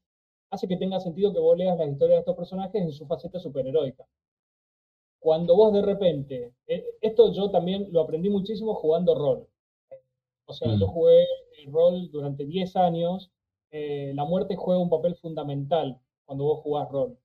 hace 0.49 0.67
que 0.67 0.77
tenga 0.77 0.99
sentido 0.99 1.33
que 1.33 1.39
vos 1.39 1.57
leas 1.57 1.77
las 1.77 1.89
historias 1.89 2.17
de 2.17 2.19
estos 2.21 2.35
personajes 2.35 2.81
en 2.81 2.91
su 2.91 3.05
faceta 3.05 3.39
superheroica. 3.39 4.05
Cuando 5.19 5.55
vos 5.55 5.73
de 5.73 5.81
repente, 5.81 6.53
eh, 6.67 6.85
esto 7.01 7.31
yo 7.33 7.49
también 7.51 7.87
lo 7.91 8.01
aprendí 8.01 8.29
muchísimo 8.29 8.73
jugando 8.75 9.15
rol. 9.15 9.47
O 10.45 10.53
sea, 10.53 10.71
Mm. 10.71 10.79
yo 10.79 10.87
jugué 10.87 11.25
el 11.59 11.71
rol 11.71 12.09
durante 12.11 12.45
10 12.45 12.75
años, 12.75 13.29
eh, 13.71 14.13
la 14.15 14.23
muerte 14.25 14.55
juega 14.55 14.79
un 14.81 14.89
papel 14.89 15.15
fundamental 15.15 15.99
cuando 16.25 16.45
vos 16.45 16.59
jugás 16.61 16.89
rol. 16.89 17.17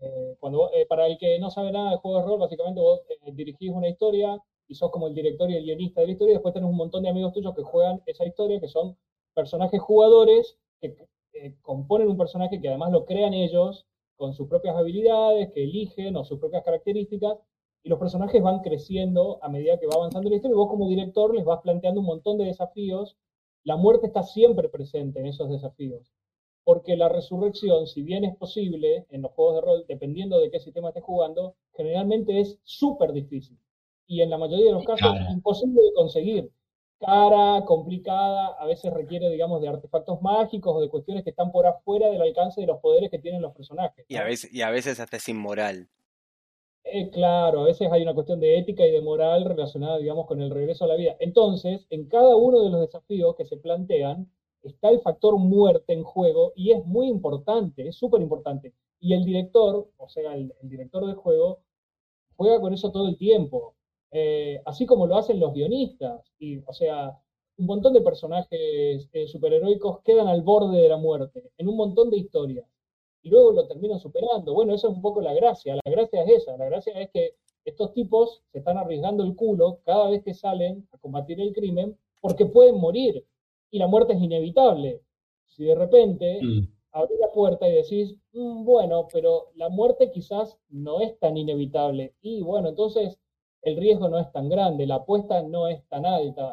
Eh, 0.00 0.36
cuando 0.40 0.58
vos- 0.60 0.70
eh, 0.72 0.86
para 0.86 1.06
el 1.06 1.18
que 1.18 1.38
no 1.38 1.50
sabe 1.50 1.72
nada 1.72 1.90
de 1.90 1.96
juegos 1.98 2.22
de 2.24 2.28
rol, 2.30 2.38
básicamente 2.40 2.80
vos 2.80 3.00
dirigís 3.34 3.70
una 3.70 3.88
historia 3.88 4.42
y 4.66 4.74
sos 4.74 4.90
como 4.90 5.08
el 5.08 5.14
director 5.14 5.50
y 5.50 5.56
el 5.56 5.64
guionista 5.64 6.00
de 6.00 6.06
la 6.06 6.12
historia, 6.12 6.32
y 6.32 6.34
después 6.36 6.54
tenés 6.54 6.70
un 6.70 6.76
montón 6.76 7.02
de 7.02 7.10
amigos 7.10 7.32
tuyos 7.34 7.54
que 7.54 7.62
juegan 7.62 8.00
esa 8.06 8.24
historia, 8.24 8.60
que 8.60 8.68
son 8.68 8.96
personajes 9.34 9.80
jugadores 9.80 10.58
que 10.80 10.96
eh, 11.32 11.56
componen 11.62 12.08
un 12.08 12.16
personaje 12.16 12.60
que 12.60 12.68
además 12.68 12.92
lo 12.92 13.04
crean 13.04 13.34
ellos 13.34 13.86
con 14.16 14.34
sus 14.34 14.48
propias 14.48 14.76
habilidades, 14.76 15.50
que 15.52 15.64
eligen 15.64 16.16
o 16.16 16.24
sus 16.24 16.38
propias 16.38 16.62
características, 16.64 17.38
y 17.82 17.88
los 17.88 17.98
personajes 17.98 18.42
van 18.42 18.60
creciendo 18.60 19.38
a 19.42 19.48
medida 19.48 19.78
que 19.78 19.86
va 19.86 19.94
avanzando 19.94 20.28
la 20.28 20.36
historia, 20.36 20.54
y 20.54 20.58
vos 20.58 20.68
como 20.68 20.88
director 20.88 21.34
les 21.34 21.44
vas 21.44 21.60
planteando 21.62 22.00
un 22.00 22.06
montón 22.06 22.36
de 22.36 22.44
desafíos. 22.44 23.16
La 23.64 23.76
muerte 23.76 24.06
está 24.06 24.22
siempre 24.22 24.68
presente 24.68 25.20
en 25.20 25.26
esos 25.26 25.48
desafíos, 25.48 26.12
porque 26.64 26.96
la 26.96 27.08
resurrección, 27.08 27.86
si 27.86 28.02
bien 28.02 28.24
es 28.24 28.36
posible 28.36 29.06
en 29.08 29.22
los 29.22 29.32
juegos 29.32 29.54
de 29.54 29.60
rol, 29.62 29.84
dependiendo 29.88 30.38
de 30.38 30.50
qué 30.50 30.60
sistema 30.60 30.88
estés 30.88 31.04
jugando, 31.04 31.54
generalmente 31.72 32.40
es 32.40 32.58
súper 32.62 33.12
difícil. 33.12 33.58
Y 34.06 34.20
en 34.20 34.28
la 34.28 34.38
mayoría 34.38 34.66
de 34.66 34.72
los 34.72 34.84
casos, 34.84 35.14
imposible 35.30 35.80
de 35.82 35.92
conseguir 35.94 36.50
cara, 37.00 37.64
complicada, 37.64 38.48
a 38.58 38.66
veces 38.66 38.92
requiere, 38.92 39.30
digamos, 39.30 39.60
de 39.62 39.68
artefactos 39.68 40.20
mágicos 40.20 40.76
o 40.76 40.80
de 40.80 40.88
cuestiones 40.88 41.24
que 41.24 41.30
están 41.30 41.50
por 41.50 41.66
afuera 41.66 42.08
del 42.10 42.20
alcance 42.20 42.60
de 42.60 42.66
los 42.66 42.78
poderes 42.80 43.10
que 43.10 43.18
tienen 43.18 43.40
los 43.40 43.54
personajes. 43.54 44.04
Y 44.06 44.16
a 44.16 44.24
veces, 44.24 44.52
y 44.52 44.62
a 44.62 44.70
veces 44.70 45.00
hasta 45.00 45.16
es 45.16 45.28
inmoral. 45.28 45.88
Eh, 46.84 47.10
claro, 47.10 47.60
a 47.60 47.64
veces 47.64 47.90
hay 47.90 48.02
una 48.02 48.14
cuestión 48.14 48.40
de 48.40 48.58
ética 48.58 48.86
y 48.86 48.90
de 48.90 49.00
moral 49.00 49.44
relacionada, 49.44 49.98
digamos, 49.98 50.26
con 50.26 50.40
el 50.40 50.50
regreso 50.50 50.84
a 50.84 50.88
la 50.88 50.96
vida. 50.96 51.16
Entonces, 51.20 51.86
en 51.90 52.06
cada 52.06 52.36
uno 52.36 52.62
de 52.62 52.70
los 52.70 52.80
desafíos 52.80 53.34
que 53.34 53.46
se 53.46 53.56
plantean, 53.56 54.30
está 54.62 54.90
el 54.90 55.00
factor 55.00 55.38
muerte 55.38 55.94
en 55.94 56.02
juego 56.02 56.52
y 56.54 56.72
es 56.72 56.84
muy 56.84 57.08
importante, 57.08 57.88
es 57.88 57.96
súper 57.96 58.20
importante. 58.20 58.74
Y 58.98 59.14
el 59.14 59.24
director, 59.24 59.88
o 59.96 60.08
sea, 60.08 60.34
el, 60.34 60.52
el 60.62 60.68
director 60.68 61.06
del 61.06 61.16
juego, 61.16 61.60
juega 62.36 62.60
con 62.60 62.74
eso 62.74 62.92
todo 62.92 63.08
el 63.08 63.16
tiempo, 63.16 63.74
eh, 64.12 64.60
así 64.66 64.86
como 64.86 65.06
lo 65.06 65.16
hacen 65.16 65.38
los 65.40 65.52
guionistas. 65.52 66.22
Y, 66.38 66.58
o 66.66 66.72
sea, 66.72 67.16
un 67.58 67.66
montón 67.66 67.92
de 67.92 68.00
personajes 68.00 69.08
eh, 69.12 69.26
superheroicos 69.28 70.00
quedan 70.02 70.28
al 70.28 70.42
borde 70.42 70.80
de 70.80 70.88
la 70.88 70.96
muerte, 70.96 71.50
en 71.58 71.68
un 71.68 71.76
montón 71.76 72.10
de 72.10 72.16
historias, 72.18 72.66
y 73.22 73.28
luego 73.28 73.52
lo 73.52 73.66
terminan 73.66 74.00
superando. 74.00 74.54
Bueno, 74.54 74.74
eso 74.74 74.88
es 74.88 74.94
un 74.94 75.02
poco 75.02 75.20
la 75.20 75.34
gracia. 75.34 75.76
La 75.84 75.90
gracia 75.90 76.22
es 76.24 76.42
esa, 76.42 76.56
la 76.56 76.66
gracia 76.66 76.92
es 77.00 77.10
que 77.10 77.34
estos 77.66 77.92
tipos 77.92 78.42
se 78.50 78.58
están 78.58 78.78
arriesgando 78.78 79.22
el 79.22 79.36
culo 79.36 79.80
cada 79.84 80.08
vez 80.08 80.22
que 80.24 80.32
salen 80.32 80.88
a 80.92 80.98
combatir 80.98 81.38
el 81.40 81.52
crimen 81.52 81.96
porque 82.22 82.46
pueden 82.46 82.76
morir 82.80 83.24
y 83.70 83.78
la 83.78 83.86
muerte 83.86 84.14
es 84.14 84.20
inevitable. 84.22 85.02
Si 85.46 85.64
de 85.64 85.74
repente 85.74 86.38
Mm. 86.42 86.66
abrís 86.92 87.18
la 87.20 87.28
puerta 87.32 87.68
y 87.68 87.72
decís, 87.74 88.14
"Mm, 88.32 88.64
bueno, 88.64 89.06
pero 89.12 89.50
la 89.54 89.68
muerte 89.68 90.10
quizás 90.10 90.58
no 90.70 91.00
es 91.02 91.18
tan 91.18 91.36
inevitable. 91.36 92.14
Y 92.22 92.40
bueno, 92.42 92.70
entonces 92.70 93.18
el 93.62 93.76
riesgo 93.76 94.08
no 94.08 94.18
es 94.18 94.30
tan 94.32 94.48
grande, 94.48 94.86
la 94.86 94.96
apuesta 94.96 95.42
no 95.42 95.68
es 95.68 95.86
tan 95.88 96.06
alta. 96.06 96.52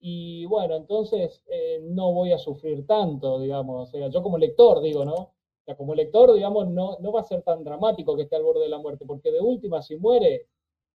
Y 0.00 0.44
bueno, 0.46 0.76
entonces 0.76 1.42
eh, 1.50 1.80
no 1.82 2.12
voy 2.12 2.32
a 2.32 2.38
sufrir 2.38 2.86
tanto, 2.86 3.40
digamos. 3.40 3.88
O 3.88 3.90
sea, 3.90 4.08
yo 4.08 4.22
como 4.22 4.38
lector 4.38 4.80
digo, 4.82 5.04
¿no? 5.04 5.14
O 5.14 5.64
sea, 5.64 5.76
como 5.76 5.94
lector, 5.94 6.32
digamos, 6.34 6.68
no, 6.68 6.96
no 7.00 7.12
va 7.12 7.20
a 7.20 7.24
ser 7.24 7.42
tan 7.42 7.64
dramático 7.64 8.14
que 8.14 8.22
esté 8.22 8.36
al 8.36 8.44
borde 8.44 8.62
de 8.62 8.68
la 8.68 8.78
muerte, 8.78 9.04
porque 9.06 9.32
de 9.32 9.40
última, 9.40 9.82
si 9.82 9.96
muere, 9.96 10.46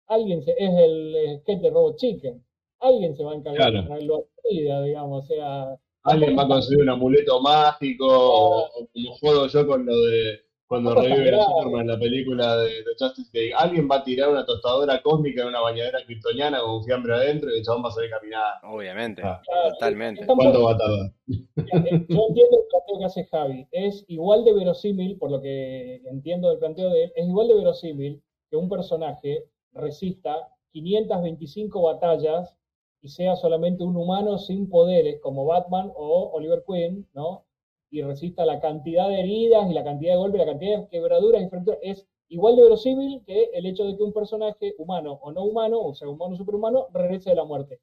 alguien 0.07 0.43
se, 0.43 0.51
es 0.51 0.70
el 0.76 1.39
sketch 1.39 1.62
de 1.62 1.70
Robot 1.72 1.95
Chicken. 1.97 2.43
Alguien 2.82 3.16
se 3.16 3.24
va 3.24 3.32
a 3.32 3.36
encargar 3.36 3.72
Claro. 3.72 3.82
de 3.82 3.88
traerlo 3.88 4.16
a 4.16 4.20
la 4.20 4.49
vida, 4.49 4.84
digamos. 4.84 5.24
O 5.24 5.28
sea, 5.28 5.80
Alguien 6.03 6.38
va 6.38 6.43
a 6.43 6.47
conseguir 6.47 6.84
un 6.84 6.89
amuleto 6.89 7.41
mágico, 7.41 8.05
o 8.07 8.70
como 8.93 9.14
juego 9.18 9.47
yo 9.47 9.68
con 9.68 9.86
lo 9.86 9.95
de 10.05 10.39
cuando 10.70 10.95
revive 11.01 11.36
a. 11.36 11.43
Superman 11.43 11.82
en 11.82 11.88
la 11.88 11.99
película 11.99 12.57
de, 12.57 12.70
de 12.70 12.91
Justice 12.97 13.30
League. 13.34 13.53
Alguien 13.57 13.89
va 13.91 13.97
a 13.97 14.03
tirar 14.03 14.30
una 14.30 14.45
tostadora 14.45 15.01
cósmica 15.01 15.41
en 15.41 15.47
una 15.49 15.59
bañadera 15.59 15.99
kryptoniana 16.05 16.61
con 16.61 16.76
un 16.76 16.84
fiambre 16.86 17.13
adentro 17.15 17.49
y 17.53 17.57
el 17.57 17.65
chabón 17.65 17.84
va 17.84 17.89
a 17.89 17.91
salir 17.91 18.09
caminando. 18.11 18.47
Obviamente, 18.70 19.22
Ah. 19.26 19.41
Claro, 19.45 19.70
totalmente. 19.74 20.26
¿Cuánto 20.26 20.63
va 20.63 20.72
a 20.72 20.78
tardar? 20.78 21.11
Eh, 21.28 22.05
Yo 22.07 22.26
entiendo 22.30 22.57
el 22.57 22.67
planteo 22.70 22.99
que 22.99 23.05
hace 23.05 23.26
Javi. 23.26 23.67
Es 23.72 24.05
igual 24.07 24.45
de 24.45 24.53
verosímil, 24.53 25.17
por 25.17 25.32
lo 25.32 25.41
que 25.41 26.01
entiendo 26.05 26.49
del 26.49 26.59
planteo 26.59 26.89
de 26.91 27.05
él, 27.05 27.11
es 27.15 27.28
igual 27.28 27.47
de 27.49 27.55
verosímil 27.55 28.24
que 28.49 28.55
un 28.55 28.70
personaje 28.70 29.45
resista 29.74 30.36
525 30.72 31.82
batallas 31.82 32.55
y 33.01 33.09
sea 33.09 33.36
solamente 33.36 33.84
un 33.84 33.95
humano 33.95 34.38
sin 34.38 34.70
poderes, 34.70 35.20
como 35.22 35.45
Batman 35.45 35.91
o 35.95 36.32
Oliver 36.34 36.63
Queen, 36.67 37.07
¿no? 37.13 37.45
Y 37.92 38.02
resista 38.04 38.46
la 38.46 38.60
cantidad 38.60 39.08
de 39.10 39.20
heridas 39.22 39.70
y 39.70 39.74
la 39.74 39.84
cantidad 39.84 40.14
de 40.14 40.18
golpes, 40.20 40.40
la 40.40 40.46
cantidad 40.46 40.80
de 40.82 40.88
quebraduras 40.90 41.42
y 41.44 41.50
fracturas. 41.50 41.80
Es 41.82 42.08
igual 42.30 42.56
de 42.56 42.64
verosímil 42.64 43.24
que 43.26 43.50
el 43.54 43.66
hecho 43.66 43.84
de 43.86 43.98
que 43.98 44.04
un 44.04 44.14
personaje 44.14 44.76
humano 44.78 45.14
o 45.22 45.32
no 45.32 45.44
humano, 45.44 45.80
o 45.82 45.96
sea, 45.96 46.08
humano 46.08 46.34
o 46.36 46.38
superhumano, 46.38 46.88
regrese 46.94 47.32
de 47.32 47.36
la 47.38 47.46
muerte. 47.46 47.80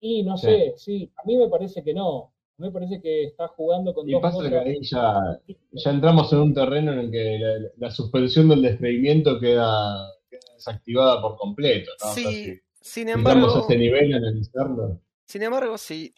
Y 0.00 0.22
no 0.22 0.36
Sí. 0.36 0.46
sé, 0.46 0.74
sí, 0.76 1.12
a 1.16 1.26
mí 1.26 1.36
me 1.36 1.48
parece 1.48 1.82
que 1.82 1.94
no. 1.94 2.32
A 2.58 2.62
mí 2.62 2.68
me 2.68 2.72
parece 2.72 3.00
que 3.00 3.24
está 3.24 3.48
jugando 3.48 3.94
con 3.94 4.08
Y 4.08 4.12
dos 4.12 4.20
pasa 4.22 4.48
que 4.50 4.58
ahí 4.58 4.78
ya, 4.82 5.40
ya 5.72 5.90
entramos 5.90 6.32
en 6.32 6.38
un 6.40 6.54
terreno 6.54 6.92
en 6.92 6.98
el 6.98 7.10
que 7.10 7.38
la, 7.38 7.70
la 7.78 7.90
suspensión 7.90 8.48
del 8.48 8.62
descreimiento 8.62 9.38
queda, 9.40 10.12
queda 10.28 10.54
desactivada 10.54 11.22
por 11.22 11.36
completo. 11.36 11.90
¿no? 12.02 12.10
O 12.10 12.14
sea, 12.14 12.30
Sí, 12.32 12.44
si- 12.44 12.60
sin 12.80 13.08
si 13.08 13.18
estamos 13.18 13.54
a 13.54 13.58
embargo, 13.58 13.58
ese 13.60 13.78
nivel 13.78 14.10
en 14.12 14.14
analizarlo. 14.24 15.00
sin 15.26 15.42
embargo, 15.42 15.78
sí, 15.78 16.12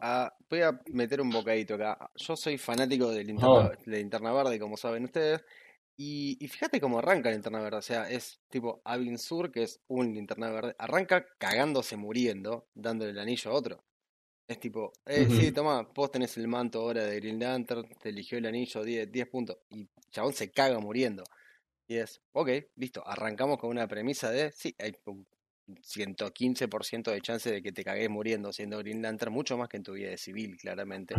voy 0.50 0.62
a 0.62 0.80
meter 0.92 1.20
un 1.20 1.30
bocadito 1.30 1.74
acá. 1.74 2.10
Yo 2.16 2.36
soy 2.36 2.58
fanático 2.58 3.10
de 3.10 3.24
Linterna, 3.24 3.70
de 3.86 3.98
Linterna 3.98 4.32
Verde, 4.32 4.58
como 4.58 4.76
saben 4.76 5.04
ustedes, 5.04 5.42
Y, 5.96 6.38
y 6.40 6.48
fíjate 6.48 6.80
cómo 6.80 6.98
arranca 6.98 7.28
la 7.28 7.34
linterna 7.34 7.60
verde. 7.60 7.78
O 7.78 7.82
sea, 7.82 8.10
es 8.10 8.40
tipo 8.48 8.80
Avin 8.84 9.18
Sur, 9.18 9.52
que 9.52 9.64
es 9.64 9.80
un 9.88 10.14
linterna 10.14 10.50
verde. 10.50 10.74
Arranca 10.78 11.26
cagándose, 11.38 11.96
muriendo, 11.96 12.68
dándole 12.74 13.12
el 13.12 13.18
anillo 13.18 13.50
a 13.50 13.54
otro. 13.54 13.84
Es 14.48 14.58
tipo, 14.60 14.92
eh, 15.06 15.28
sí, 15.30 15.52
toma, 15.52 15.82
vos 15.94 16.10
tenés 16.10 16.36
el 16.38 16.48
manto 16.48 16.80
ahora 16.80 17.04
de 17.04 17.16
Green 17.20 17.38
Lantern, 17.38 17.88
te 18.02 18.08
eligió 18.10 18.38
el 18.38 18.46
anillo, 18.46 18.82
10, 18.84 19.12
10 19.12 19.28
puntos. 19.28 19.58
Y 19.70 19.88
chabón 20.10 20.32
se 20.32 20.50
caga 20.50 20.80
muriendo. 20.80 21.22
Y 21.88 21.96
es, 21.98 22.20
ok, 22.32 22.50
listo, 22.76 23.06
arrancamos 23.06 23.58
con 23.58 23.70
una 23.70 23.86
premisa 23.88 24.30
de, 24.30 24.52
sí, 24.52 24.74
hay 24.78 24.94
un 25.06 25.26
115% 25.76 27.10
de 27.10 27.20
chance 27.20 27.50
de 27.50 27.62
que 27.62 27.72
te 27.72 27.84
cagues 27.84 28.10
muriendo 28.10 28.52
siendo 28.52 28.78
Green 28.78 29.02
Lantern, 29.02 29.32
mucho 29.32 29.56
más 29.56 29.68
que 29.68 29.76
en 29.78 29.82
tu 29.82 29.92
vida 29.92 30.10
de 30.10 30.18
civil, 30.18 30.56
claramente. 30.56 31.14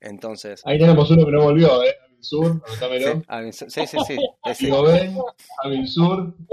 Entonces, 0.00 0.62
Ahí 0.64 0.78
tenemos 0.78 1.10
uno 1.10 1.26
que 1.26 1.32
no 1.32 1.42
volvió, 1.42 1.82
¿eh? 1.82 1.94
Sur, 2.20 2.52
sí, 2.54 2.60
anotámelo. 2.84 3.22
Sur- 3.52 3.70
sí, 3.70 3.86
sí, 3.86 3.96
sí, 4.06 4.16
ese. 4.44 4.64
Digo, 4.66 4.82
ven, 4.84 5.16
Avin 5.64 5.86
Sur. 5.86 6.34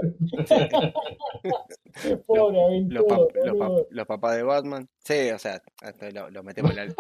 Pobre 2.28 2.58
Los, 2.90 3.06
aventura, 3.06 3.06
pap- 3.08 3.46
los, 3.46 3.56
pap- 3.56 3.88
los 3.90 4.06
papás 4.08 4.36
de 4.36 4.44
Batman, 4.44 4.90
sí, 5.00 5.30
o 5.34 5.40
sea, 5.40 5.62
hasta 5.82 6.12
lo, 6.12 6.30
lo 6.30 6.44
metemos 6.44 6.72
en 6.72 6.78
la... 6.78 6.86
Los 6.86 6.96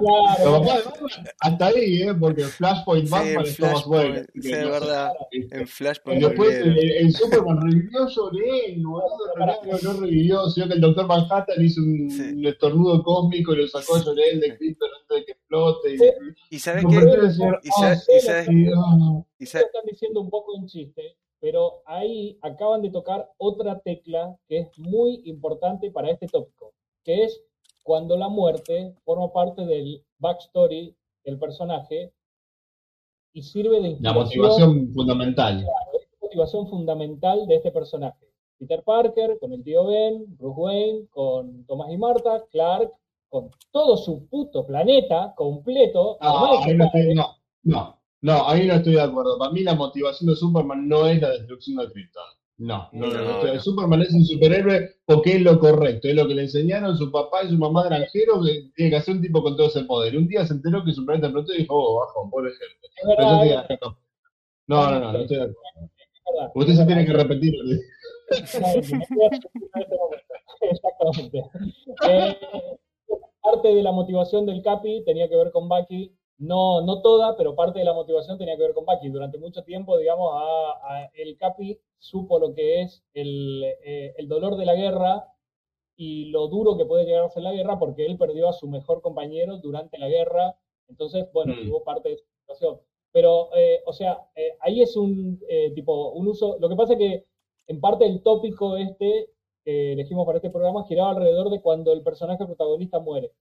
Claro, 0.00 0.60
papás 0.60 0.78
de 0.78 0.84
Batman, 0.84 1.10
hasta 1.40 1.66
ahí, 1.66 2.02
¿eh? 2.02 2.14
Porque 2.18 2.42
Flashpoint 2.42 3.04
Sí, 3.06 3.10
Batman 3.12 3.44
es 3.46 3.56
Thomas 3.56 3.86
Wayne. 3.86 4.26
Sí, 4.40 4.50
es 4.52 4.68
verdad, 4.68 5.12
en 5.30 5.62
Y 5.62 5.66
Flashpoint 5.66 6.22
después 6.22 6.54
el, 6.56 6.76
el 6.78 7.12
Superman 7.12 7.60
revivió 7.62 8.08
sobre 8.08 8.66
él, 8.66 8.82
no, 8.82 9.00
no 9.82 9.92
revivió, 10.00 10.48
sino 10.50 10.66
que 10.66 10.74
el 10.74 10.80
Doctor 10.80 11.06
Manhattan 11.06 11.64
hizo 11.64 11.80
un, 11.80 12.10
Sí. 12.10 12.22
un 12.34 12.46
estornudo 12.46 13.02
cósmico 13.04 13.52
y 13.52 13.58
lo 13.58 13.68
sacó 13.68 13.98
sobre 14.00 14.30
él 14.32 14.40
de 14.40 14.56
Krypton 14.58 14.88
antes 15.02 15.18
de 15.18 15.24
que 15.24 15.38
explote. 15.48 15.94
Y, 15.94 15.98
Sí. 15.98 16.04
¿Y 16.50 16.58
sabes 16.58 16.82
señor 16.82 17.60
Y 17.62 17.68
sa- 17.68 17.96
sabes- 17.96 18.48
están 19.66 19.84
diciendo 19.86 20.20
un 20.20 20.30
poco 20.30 20.54
en 20.56 20.66
chiste, 20.66 21.16
pero 21.40 21.82
ahí 21.86 22.38
acaban 22.42 22.82
de 22.82 22.90
tocar 22.90 23.30
otra 23.38 23.78
tecla 23.80 24.36
que 24.46 24.58
es 24.58 24.78
muy 24.78 25.22
importante 25.24 25.90
para 25.90 26.10
este 26.10 26.26
tópico, 26.26 26.72
que 27.04 27.24
es 27.24 27.40
cuando 27.82 28.16
la 28.16 28.28
muerte 28.28 28.94
forma 29.04 29.32
parte 29.32 29.64
del 29.64 30.04
backstory 30.18 30.94
del 31.24 31.38
personaje 31.38 32.12
y 33.32 33.42
sirve 33.42 33.76
de 33.76 33.80
La 33.80 33.88
inspiración, 33.88 34.16
motivación 34.24 34.92
fundamental. 34.94 35.66
motivación 36.20 36.68
fundamental 36.68 37.46
de 37.46 37.54
este 37.56 37.70
personaje. 37.70 38.26
Peter 38.58 38.82
Parker 38.82 39.38
con 39.38 39.52
el 39.52 39.62
tío 39.62 39.86
Ben, 39.86 40.24
Bruce 40.36 40.60
Wayne 40.60 41.06
con 41.10 41.64
Thomas 41.66 41.90
y 41.92 41.96
Marta, 41.96 42.44
Clark 42.50 42.92
con 43.28 43.50
todo 43.70 43.96
su 43.96 44.26
puto 44.28 44.66
planeta 44.66 45.34
completo. 45.36 46.18
No, 46.20 46.62
ahí 46.62 46.74
no, 46.74 46.86
estoy, 46.86 47.14
no, 47.14 47.36
no, 47.64 48.00
no, 48.22 48.48
ahí 48.48 48.66
no 48.66 48.74
estoy 48.74 48.94
de 48.94 49.02
acuerdo. 49.02 49.38
Para 49.38 49.52
mí 49.52 49.62
la 49.62 49.74
motivación 49.74 50.30
de 50.30 50.36
Superman 50.36 50.88
no 50.88 51.06
es 51.06 51.20
la 51.20 51.30
destrucción 51.30 51.76
de 51.76 51.92
Krypton. 51.92 52.24
No, 52.58 52.88
no, 52.92 53.06
no. 53.06 53.60
Superman 53.60 54.02
es 54.02 54.12
un 54.12 54.24
superhéroe 54.24 54.96
porque 55.04 55.36
es 55.36 55.42
lo 55.42 55.60
correcto, 55.60 56.08
es 56.08 56.16
lo 56.16 56.26
que 56.26 56.34
le 56.34 56.42
enseñaron 56.42 56.98
su 56.98 57.12
papá 57.12 57.44
y 57.44 57.50
su 57.50 57.56
mamá 57.56 57.84
granjeros 57.84 58.44
que 58.44 58.70
tiene 58.74 58.90
que 58.90 58.96
hacer 58.96 59.14
un 59.14 59.22
tipo 59.22 59.40
con 59.42 59.56
todo 59.56 59.68
ese 59.68 59.84
poder. 59.84 60.16
Un 60.16 60.26
día 60.26 60.44
se 60.44 60.54
enteró 60.54 60.84
que 60.84 60.92
su 60.92 61.06
planeta 61.06 61.28
explotó 61.28 61.54
y 61.54 61.58
dijo, 61.58 61.76
oh, 61.76 62.00
bajo, 62.00 62.28
pobre 62.28 62.50
gente. 62.50 62.88
Es. 63.70 63.78
No, 64.66 64.90
no, 64.90 65.00
no, 65.00 65.12
no 65.12 65.18
estoy 65.20 65.36
de 65.36 65.42
acuerdo. 65.44 65.60
verdad. 66.34 66.50
Usted 66.54 66.74
se 66.74 66.86
tiene 66.86 67.06
que 67.06 67.12
repetir. 67.12 67.54
Exactamente, 68.30 68.98
parte 73.42 73.74
de 73.74 73.82
la 73.82 73.92
motivación 73.92 74.46
del 74.46 74.62
Capi 74.62 75.02
tenía 75.04 75.28
que 75.28 75.36
ver 75.36 75.50
con 75.52 75.68
Bucky, 75.68 76.12
no, 76.38 76.80
no 76.82 77.02
toda, 77.02 77.36
pero 77.36 77.54
parte 77.56 77.80
de 77.80 77.84
la 77.84 77.94
motivación 77.94 78.38
tenía 78.38 78.56
que 78.56 78.62
ver 78.62 78.74
con 78.74 78.84
Bucky. 78.86 79.08
Durante 79.08 79.38
mucho 79.38 79.62
tiempo, 79.64 79.96
digamos, 79.98 80.30
a- 80.34 80.78
a 80.82 81.10
el 81.14 81.36
Capi 81.36 81.78
supo 81.98 82.38
lo 82.38 82.54
que 82.54 82.82
es 82.82 83.02
el, 83.14 83.64
eh, 83.84 84.14
el 84.18 84.28
dolor 84.28 84.56
de 84.56 84.66
la 84.66 84.74
guerra 84.74 85.26
y 85.96 86.26
lo 86.26 86.46
duro 86.48 86.76
que 86.76 86.84
puede 86.84 87.04
llegar 87.04 87.24
a 87.24 87.28
ser 87.28 87.42
la 87.42 87.52
guerra 87.52 87.78
porque 87.78 88.06
él 88.06 88.16
perdió 88.18 88.48
a 88.48 88.52
su 88.52 88.68
mejor 88.68 89.00
compañero 89.02 89.58
durante 89.58 89.98
la 89.98 90.08
guerra. 90.08 90.56
Entonces, 90.88 91.26
bueno, 91.32 91.54
Mm. 91.54 91.66
tuvo 91.66 91.82
parte 91.84 92.08
de 92.10 92.14
esa 92.16 92.24
situación. 92.40 92.80
Pero, 93.10 93.50
eh, 93.56 93.80
o 93.84 93.92
sea, 93.92 94.20
eh, 94.36 94.52
ahí 94.60 94.80
es 94.82 94.96
un 94.96 95.40
tipo, 95.74 96.10
un 96.12 96.28
uso. 96.28 96.56
Lo 96.60 96.68
que 96.68 96.76
pasa 96.76 96.92
es 96.92 96.98
que 97.00 97.24
en 97.66 97.80
parte 97.80 98.06
el 98.06 98.22
tópico 98.22 98.76
este 98.76 99.30
que 99.68 99.92
elegimos 99.92 100.24
para 100.24 100.38
este 100.38 100.48
programa 100.48 100.84
giraba 100.86 101.10
alrededor 101.10 101.50
de 101.50 101.60
cuando 101.60 101.92
el 101.92 102.02
personaje 102.02 102.46
protagonista 102.46 102.98
muere. 103.00 103.32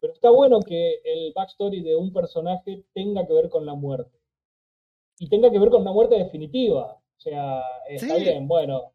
Pero 0.00 0.12
está 0.12 0.28
bueno 0.30 0.58
que 0.60 1.00
el 1.04 1.32
backstory 1.32 1.80
de 1.82 1.94
un 1.94 2.12
personaje 2.12 2.82
tenga 2.92 3.24
que 3.24 3.32
ver 3.34 3.48
con 3.48 3.64
la 3.64 3.74
muerte. 3.74 4.18
Y 5.20 5.28
tenga 5.28 5.48
que 5.48 5.60
ver 5.60 5.70
con 5.70 5.82
una 5.82 5.92
muerte 5.92 6.16
definitiva. 6.16 6.94
O 6.94 7.20
sea, 7.20 7.62
está 7.88 8.16
Sí. 8.16 8.22
bien, 8.24 8.48
bueno. 8.48 8.92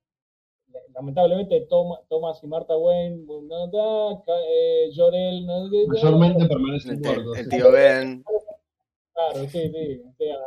Lamentablemente 0.93 1.61
Tom- 1.69 1.97
Thomas 2.09 2.43
y 2.43 2.47
Martha 2.47 2.76
Wayne, 2.76 3.23
no, 3.26 3.67
da, 3.67 4.23
eh, 4.45 4.89
Jor-El, 4.93 5.45
no, 5.45 5.69
da, 5.69 5.78
Mayormente 5.88 6.45
permanecen 6.45 6.91
el, 6.95 6.99
muertos. 6.99 7.38
el 7.38 7.43
sí. 7.45 7.49
tío 7.51 7.71
Ben, 7.71 8.23
Claro, 9.13 9.39
sí, 9.47 9.69
sí. 9.71 10.01
O 10.09 10.13
sea, 10.17 10.38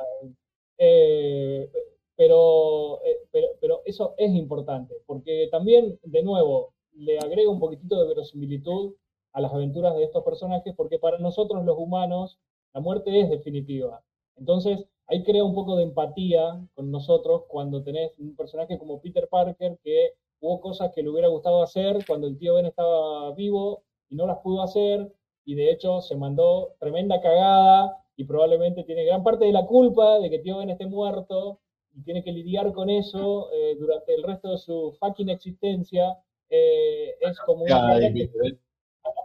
eh, 0.76 1.70
pero, 2.18 3.00
eh, 3.04 3.16
pero, 3.30 3.46
pero 3.60 3.82
eso 3.84 4.14
es 4.18 4.34
importante, 4.34 4.96
porque 5.06 5.46
también, 5.52 6.00
de 6.02 6.22
nuevo, 6.24 6.74
le 6.94 7.16
agrega 7.16 7.48
un 7.48 7.60
poquitito 7.60 8.00
de 8.00 8.08
verosimilitud 8.08 8.96
a 9.32 9.40
las 9.40 9.54
aventuras 9.54 9.94
de 9.94 10.02
estos 10.02 10.24
personajes, 10.24 10.74
porque 10.76 10.98
para 10.98 11.18
nosotros 11.18 11.64
los 11.64 11.78
humanos 11.78 12.40
la 12.74 12.80
muerte 12.80 13.20
es 13.20 13.30
definitiva. 13.30 14.02
Entonces, 14.36 14.84
ahí 15.06 15.22
crea 15.22 15.44
un 15.44 15.54
poco 15.54 15.76
de 15.76 15.84
empatía 15.84 16.60
con 16.74 16.90
nosotros 16.90 17.44
cuando 17.46 17.84
tenés 17.84 18.18
un 18.18 18.34
personaje 18.34 18.78
como 18.80 19.00
Peter 19.00 19.28
Parker 19.28 19.78
que 19.84 20.14
hubo 20.40 20.60
cosas 20.60 20.90
que 20.92 21.04
le 21.04 21.10
hubiera 21.10 21.28
gustado 21.28 21.62
hacer 21.62 22.04
cuando 22.04 22.26
el 22.26 22.36
tío 22.36 22.54
Ben 22.54 22.66
estaba 22.66 23.32
vivo 23.34 23.84
y 24.08 24.16
no 24.16 24.26
las 24.26 24.38
pudo 24.38 24.62
hacer, 24.62 25.12
y 25.44 25.54
de 25.54 25.70
hecho 25.70 26.00
se 26.00 26.16
mandó 26.16 26.74
tremenda 26.80 27.20
cagada 27.20 27.96
y 28.16 28.24
probablemente 28.24 28.82
tiene 28.82 29.04
gran 29.04 29.22
parte 29.22 29.44
de 29.44 29.52
la 29.52 29.66
culpa 29.66 30.18
de 30.18 30.30
que 30.30 30.40
tío 30.40 30.58
Ben 30.58 30.70
esté 30.70 30.86
muerto 30.86 31.60
y 31.98 32.02
tiene 32.02 32.22
que 32.22 32.32
lidiar 32.32 32.72
con 32.72 32.88
eso 32.88 33.50
eh, 33.52 33.76
durante 33.78 34.14
el 34.14 34.22
resto 34.22 34.50
de 34.52 34.58
su 34.58 34.96
fucking 35.00 35.28
existencia. 35.30 36.16
Eh, 36.48 37.10
es 37.20 37.38
como 37.40 37.64
una 37.64 37.98
que 37.98 38.22
¿eh? 38.22 38.58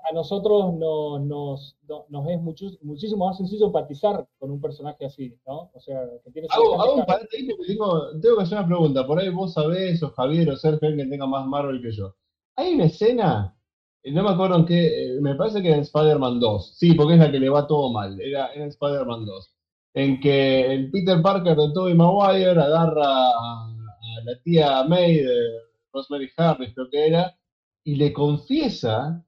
a 0.10 0.14
nosotros 0.14 0.74
no- 0.74 1.20
nos, 1.20 1.78
no- 1.88 2.06
nos 2.10 2.28
es 2.30 2.42
mucho- 2.42 2.72
muchísimo 2.82 3.26
más 3.26 3.38
sencillo 3.38 3.68
empatizar 3.68 4.26
con 4.40 4.52
un 4.52 4.60
personaje 4.60 5.06
así, 5.06 5.38
¿no? 5.48 5.70
O 5.74 5.80
sea, 5.80 6.02
que 6.24 6.32
tiene 6.32 6.48
Hago, 6.52 6.82
hago 6.82 6.94
un 6.96 7.00
carga. 7.02 7.14
paréntesis 7.14 7.50
porque 7.56 7.68
tengo, 7.74 8.20
tengo 8.22 8.38
que 8.38 8.44
hacer 8.44 8.58
una 8.58 8.68
pregunta. 8.68 9.08
Por 9.08 9.20
ahí 9.20 9.30
vos 9.30 9.54
sabés, 9.54 10.02
o 10.04 10.10
Javier, 10.12 10.50
o 10.50 10.56
Sergio, 10.58 10.88
alguien 10.90 11.08
que 11.08 11.12
tenga 11.12 11.28
más 11.28 11.46
Marvel 11.46 11.82
que 11.82 11.92
yo. 11.92 12.16
Hay 12.56 12.74
una 12.76 12.86
escena, 12.86 13.56
no 14.06 14.24
me 14.24 14.30
acuerdo 14.30 14.58
en 14.58 14.66
qué, 14.66 15.16
eh, 15.16 15.22
me 15.22 15.36
parece 15.36 15.62
que 15.62 15.72
en 15.72 15.80
Spider-Man 15.82 16.40
2. 16.40 16.76
Sí, 16.78 16.94
porque 16.94 17.14
es 17.14 17.20
la 17.20 17.32
que 17.32 17.40
le 17.40 17.50
va 17.50 17.66
todo 17.68 17.92
mal. 17.92 18.20
Era, 18.20 18.48
era 18.54 18.64
en 18.64 18.70
Spider-Man 18.70 19.26
2. 19.26 19.53
En 19.96 20.20
que 20.20 20.74
el 20.74 20.90
Peter 20.92 21.22
Parker 21.22 21.56
de 21.56 21.72
Tobey 21.74 21.94
Maguire 21.94 22.50
agarra 22.52 23.06
a, 23.06 23.68
a 23.68 24.24
la 24.26 24.42
tía 24.44 24.84
May 24.86 25.18
de 25.18 25.36
Rosemary 25.92 26.30
Harris, 26.38 26.74
creo 26.74 26.90
que 26.90 27.08
era, 27.08 27.36
y 27.84 27.96
le 27.96 28.12
confiesa 28.14 29.24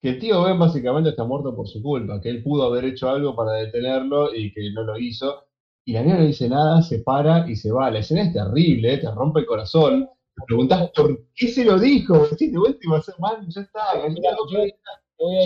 que 0.00 0.10
el 0.10 0.18
tío 0.20 0.42
Ben 0.44 0.58
básicamente 0.58 1.10
está 1.10 1.24
muerto 1.24 1.54
por 1.56 1.68
su 1.68 1.82
culpa, 1.82 2.20
que 2.20 2.30
él 2.30 2.42
pudo 2.42 2.64
haber 2.64 2.84
hecho 2.84 3.08
algo 3.08 3.34
para 3.34 3.52
detenerlo 3.54 4.34
y 4.34 4.52
que 4.52 4.70
no 4.72 4.82
lo 4.84 4.98
hizo. 4.98 5.44
Y 5.84 5.92
la 5.94 6.02
nena 6.02 6.18
no 6.18 6.26
dice 6.26 6.48
nada, 6.48 6.82
se 6.82 7.00
para 7.00 7.48
y 7.50 7.56
se 7.56 7.72
va. 7.72 7.90
La 7.90 8.00
escena 8.00 8.22
es 8.22 8.32
terrible, 8.32 8.98
te 8.98 9.10
rompe 9.10 9.40
el 9.40 9.46
corazón. 9.46 10.08
Te 10.36 10.42
preguntás 10.46 10.90
por 10.94 11.26
qué 11.34 11.48
se 11.48 11.64
lo 11.64 11.78
dijo. 11.78 12.28
Decís, 12.28 12.52
de 12.52 12.58
iba 12.82 12.98
a 12.98 13.02
mal, 13.20 13.46
ya 13.48 13.62
está. 13.62 13.80
Mira, 14.08 14.30
yo- 14.52 14.58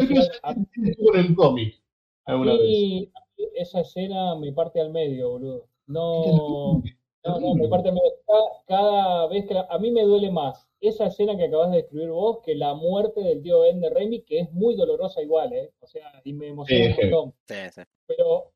quiero 0.06 0.22
saber 0.22 1.16
el 1.26 1.34
cómic 1.34 1.74
alguna 2.26 2.52
vez. 2.54 3.08
Esa 3.54 3.80
escena 3.80 4.34
me 4.36 4.52
parte 4.52 4.80
al 4.80 4.90
medio, 4.90 5.30
boludo. 5.30 5.66
No, 5.86 6.82
no, 7.24 7.40
no, 7.40 7.54
me 7.54 7.68
parte 7.68 7.88
al 7.88 7.94
medio. 7.94 8.10
Cada, 8.26 8.42
cada 8.66 9.26
vez 9.28 9.46
que 9.46 9.54
la- 9.54 9.66
a 9.70 9.78
mí 9.78 9.90
me 9.90 10.02
duele 10.02 10.30
más 10.30 10.68
esa 10.80 11.06
escena 11.06 11.36
que 11.36 11.44
acabas 11.44 11.70
de 11.70 11.78
describir 11.78 12.10
vos 12.10 12.38
que 12.44 12.54
la 12.56 12.74
muerte 12.74 13.20
del 13.20 13.42
tío 13.42 13.60
Ben 13.60 13.80
de 13.80 13.90
Raimi, 13.90 14.22
que 14.22 14.40
es 14.40 14.52
muy 14.52 14.74
dolorosa 14.74 15.22
igual, 15.22 15.52
¿eh? 15.52 15.72
O 15.80 15.86
sea, 15.86 16.20
y 16.24 16.32
me 16.32 16.48
emociona 16.48 16.84
Sí, 16.86 17.00
un 17.02 17.10
montón. 17.10 17.34
sí, 17.46 17.54
sí. 17.72 17.82
Pero 18.06 18.52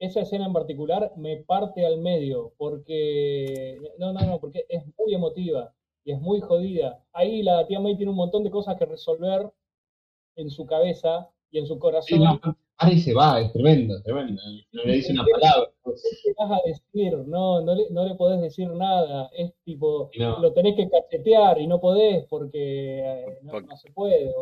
esa 0.00 0.20
escena 0.22 0.46
en 0.46 0.52
particular 0.52 1.12
me 1.16 1.36
parte 1.38 1.86
al 1.86 1.98
medio, 1.98 2.52
porque, 2.58 3.78
no, 3.98 4.12
no, 4.12 4.20
no, 4.26 4.40
porque 4.40 4.66
es 4.68 4.82
muy 4.98 5.14
emotiva 5.14 5.72
y 6.04 6.12
es 6.12 6.20
muy 6.20 6.40
jodida. 6.40 7.04
Ahí 7.12 7.42
la 7.42 7.66
tía 7.66 7.80
May 7.80 7.96
tiene 7.96 8.10
un 8.10 8.16
montón 8.16 8.42
de 8.44 8.50
cosas 8.50 8.76
que 8.76 8.84
resolver 8.86 9.50
en 10.36 10.50
su 10.50 10.66
cabeza 10.66 11.30
y 11.50 11.58
en 11.58 11.66
su 11.66 11.74
Sí, 11.74 11.80
corazón. 11.80 12.20
no, 12.20 12.56
para 12.76 12.92
y 12.92 13.00
se 13.00 13.14
va, 13.14 13.40
es 13.40 13.52
tremendo, 13.52 14.00
tremendo. 14.02 14.42
No 14.72 14.84
le 14.84 14.94
dice 14.94 15.12
una 15.12 15.24
palabra. 15.24 15.70
¿Qué 15.84 16.32
vas 16.36 16.50
a 16.50 16.68
decir? 16.68 17.16
No, 17.26 17.60
no 17.60 17.74
le, 17.74 17.84
no 17.90 18.06
le 18.06 18.14
podés 18.14 18.40
decir 18.40 18.68
nada. 18.70 19.30
Es 19.36 19.52
tipo, 19.64 20.10
lo 20.16 20.52
tenés 20.52 20.74
que 20.76 20.88
cachetear 20.88 21.60
y 21.60 21.66
no 21.66 21.80
podés 21.80 22.26
porque 22.28 23.00
eh, 23.00 23.24
no, 23.42 23.76
se 23.76 23.92
puede. 23.92 24.32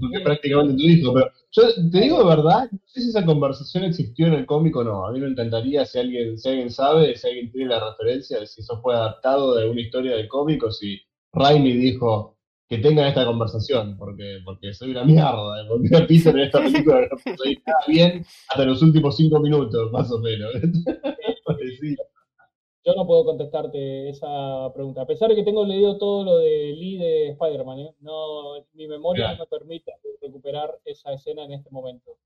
porque 0.00 0.20
prácticamente 0.24 0.74
tu 0.74 0.88
hijo. 0.88 1.12
Pero 1.12 1.30
yo 1.50 1.62
te 1.90 2.00
digo 2.00 2.18
de 2.18 2.36
verdad, 2.36 2.68
no 2.70 2.78
sé 2.86 3.02
si 3.02 3.08
esa 3.10 3.24
conversación 3.24 3.84
existió 3.84 4.26
en 4.26 4.34
el 4.34 4.46
cómic 4.46 4.74
o 4.76 4.84
no. 4.84 5.06
A 5.06 5.12
mí 5.12 5.20
me 5.20 5.28
encantaría 5.28 5.84
si 5.84 5.98
alguien, 5.98 6.38
si 6.38 6.48
alguien 6.48 6.70
sabe, 6.70 7.14
si 7.16 7.26
alguien 7.26 7.52
tiene 7.52 7.70
la 7.70 7.90
referencia, 7.90 8.40
de 8.40 8.46
si 8.46 8.62
eso 8.62 8.80
fue 8.80 8.94
adaptado 8.94 9.54
de 9.54 9.62
alguna 9.62 9.82
historia 9.82 10.16
del 10.16 10.28
cómic 10.28 10.62
o 10.64 10.70
si 10.70 10.98
Raimi 11.32 11.72
dijo, 11.74 12.37
que 12.68 12.78
tengan 12.78 13.06
esta 13.06 13.24
conversación, 13.24 13.96
porque, 13.96 14.40
porque 14.44 14.74
soy 14.74 14.90
una 14.90 15.04
mierda, 15.04 15.62
¿eh? 15.62 15.64
porque 15.68 15.88
Peter 16.06 16.36
en 16.36 16.42
esta 16.42 16.60
película 16.60 17.00
no 17.00 17.16
puso 17.16 17.44
nada 17.66 17.78
bien 17.86 18.24
hasta 18.48 18.64
los 18.64 18.82
últimos 18.82 19.16
cinco 19.16 19.40
minutos, 19.40 19.90
más 19.90 20.10
o 20.12 20.18
menos. 20.18 20.52
Yo 22.84 22.94
no 22.94 23.06
puedo 23.06 23.24
contestarte 23.24 24.10
esa 24.10 24.70
pregunta, 24.74 25.02
a 25.02 25.06
pesar 25.06 25.30
de 25.30 25.36
que 25.36 25.44
tengo 25.44 25.64
leído 25.64 25.98
todo 25.98 26.24
lo 26.24 26.38
de 26.38 26.74
Lee 26.76 26.98
de 26.98 27.28
Spider-Man, 27.30 27.78
¿eh? 27.80 27.94
no, 28.00 28.54
mi 28.74 28.86
memoria 28.86 29.32
no 29.32 29.38
me 29.40 29.46
permite 29.46 29.92
recuperar 30.20 30.78
esa 30.84 31.12
escena 31.12 31.44
en 31.44 31.52
este 31.52 31.70
momento. 31.70 32.18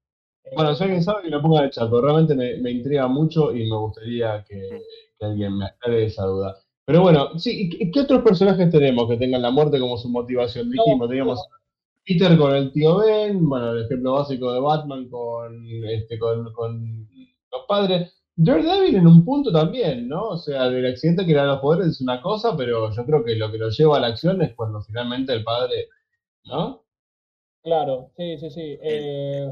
Bueno, 0.55 0.75
si 0.75 0.83
alguien 0.83 1.03
sabe 1.05 1.23
que 1.23 1.31
lo 1.31 1.41
ponga 1.41 1.61
en 1.61 1.65
el 1.67 1.71
chat, 1.71 1.89
realmente 1.91 2.35
me, 2.35 2.57
me 2.57 2.73
intriga 2.73 3.07
mucho 3.07 3.55
y 3.55 3.71
me 3.71 3.77
gustaría 3.77 4.45
que, 4.45 4.83
que 5.19 5.25
alguien 5.25 5.57
me 5.57 5.67
aclare 5.67 6.07
esa 6.07 6.25
duda. 6.25 6.57
Pero 6.85 7.03
bueno, 7.03 7.39
sí, 7.39 7.71
¿qué 7.93 8.01
otros 8.01 8.23
personajes 8.23 8.71
tenemos 8.71 9.09
que 9.09 9.17
tengan 9.17 9.43
la 9.43 9.51
muerte 9.51 9.79
como 9.79 9.97
su 9.97 10.09
motivación? 10.09 10.71
Dijimos, 10.71 11.09
teníamos 11.09 11.49
Peter 12.05 12.37
con 12.37 12.55
el 12.55 12.73
tío 12.73 12.99
Ben, 12.99 13.49
bueno, 13.49 13.73
el 13.73 13.85
ejemplo 13.85 14.15
básico 14.15 14.53
de 14.53 14.61
Batman 14.61 15.09
con, 15.09 15.65
este, 15.85 16.19
con, 16.19 16.45
los 16.45 17.63
padres. 17.69 18.13
Daredevil 18.35 18.97
en 18.97 19.07
un 19.07 19.25
punto 19.25 19.53
también, 19.53 20.09
¿no? 20.09 20.31
O 20.31 20.37
sea, 20.39 20.67
el 20.67 20.87
accidente 20.87 21.25
que 21.25 21.33
le 21.33 21.39
da 21.39 21.47
los 21.47 21.61
poderes 21.61 21.89
es 21.89 22.01
una 22.01 22.21
cosa, 22.21 22.57
pero 22.57 22.91
yo 22.91 23.05
creo 23.05 23.23
que 23.23 23.37
lo 23.37 23.53
que 23.53 23.59
lo 23.59 23.69
lleva 23.69 23.99
a 23.99 24.01
la 24.01 24.07
acción 24.09 24.41
es 24.43 24.55
cuando 24.55 24.81
finalmente 24.83 25.33
el 25.33 25.45
padre, 25.45 25.89
¿no? 26.45 26.83
Claro, 27.63 28.11
sí, 28.17 28.39
sí, 28.39 28.51
sí. 28.51 28.79
Eh, 28.83 29.49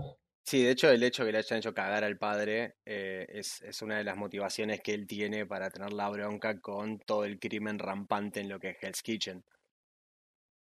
Sí, 0.51 0.65
de 0.65 0.73
hecho, 0.73 0.91
el 0.91 1.01
hecho 1.05 1.25
que 1.25 1.31
le 1.31 1.39
hayan 1.39 1.61
hecho 1.61 1.73
cagar 1.73 2.03
al 2.03 2.19
padre 2.19 2.75
eh, 2.85 3.25
es, 3.29 3.83
una 3.83 3.99
de 3.99 4.03
las 4.03 4.17
motivaciones 4.17 4.81
que 4.81 4.93
él 4.93 5.07
tiene 5.07 5.47
para 5.47 5.71
tener 5.71 5.93
la 5.93 6.09
bronca 6.09 6.61
con 6.61 6.99
todo 6.99 7.25
el 7.25 7.39
crimen 7.39 7.79
rampante 7.79 8.41
en 8.41 8.49
lo 8.49 8.59
que 8.59 8.71
es 8.71 8.77
Hell's 8.83 9.01
Kitchen. 9.01 9.45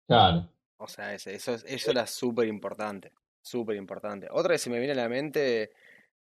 Claro. 0.06 0.48
O 0.76 0.86
sea, 0.86 1.12
eso, 1.12 1.28
eso, 1.28 1.54
eso 1.54 1.90
era 1.90 2.06
súper 2.06 2.46
importante. 2.46 3.10
Súper 3.42 3.74
importante. 3.74 4.28
Otra 4.30 4.54
que 4.54 4.58
se 4.58 4.70
me 4.70 4.78
viene 4.78 4.92
a 4.92 5.02
la 5.02 5.08
mente, 5.08 5.72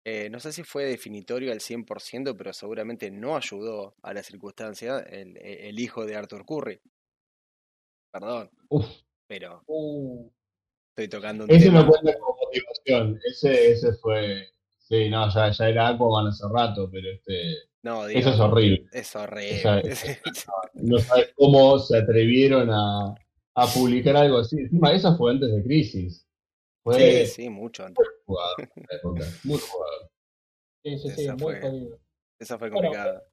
eh, 0.05 0.29
no 0.29 0.39
sé 0.39 0.53
si 0.53 0.61
fue 0.61 0.85
definitorio 0.85 1.51
al 1.51 1.59
100%, 1.59 2.37
pero 2.37 2.53
seguramente 2.53 3.09
no 3.09 3.35
ayudó 3.35 3.95
a 4.03 4.13
la 4.13 4.21
circunstancia, 4.21 4.99
el, 4.99 5.35
el 5.37 5.79
hijo 5.79 6.05
de 6.05 6.15
Arthur 6.15 6.45
Curry. 6.45 6.79
Perdón. 8.11 8.51
Uf. 8.69 8.85
Pero. 9.25 9.63
Uh. 9.65 10.29
Estoy 10.99 11.07
tocando 11.07 11.45
un 11.45 11.49
cuenta 11.49 12.19
como 12.19 12.38
motivación. 12.49 13.19
Ese, 13.29 13.71
ese 13.71 13.93
fue. 13.93 14.49
Sí, 14.77 15.09
no, 15.09 15.31
ya, 15.33 15.51
ya 15.51 15.69
era 15.69 15.87
Aquaman 15.89 16.27
hace 16.27 16.45
rato, 16.51 16.89
pero 16.91 17.09
este. 17.11 17.55
No, 17.81 18.07
eso 18.07 18.29
es 18.29 18.39
horrible. 18.39 18.85
Es 18.91 19.15
horrible. 19.15 19.61
no, 20.73 20.97
sabes 20.99 21.31
cómo 21.35 21.79
se 21.79 21.97
atrevieron 21.97 22.69
a, 22.71 23.15
a, 23.55 23.67
publicar 23.67 24.17
algo 24.17 24.39
así. 24.39 24.57
Encima, 24.57 24.91
esa 24.91 25.15
fue 25.15 25.31
antes 25.31 25.51
de 25.51 25.63
Crisis. 25.63 26.27
Fue 26.83 27.25
sí, 27.25 27.43
sí, 27.43 27.49
mucho 27.49 27.85
antes. 27.85 28.05
Muy 28.25 28.35
jugado, 28.35 28.55
muy 29.43 29.59
jugado. 29.59 30.11
Sí, 30.83 30.97
sí, 30.97 31.09
sí, 31.09 31.29
muy 31.37 31.59
jodido. 31.59 31.99
Esa 32.39 32.57
fue 32.57 32.71
complicada. 32.71 33.23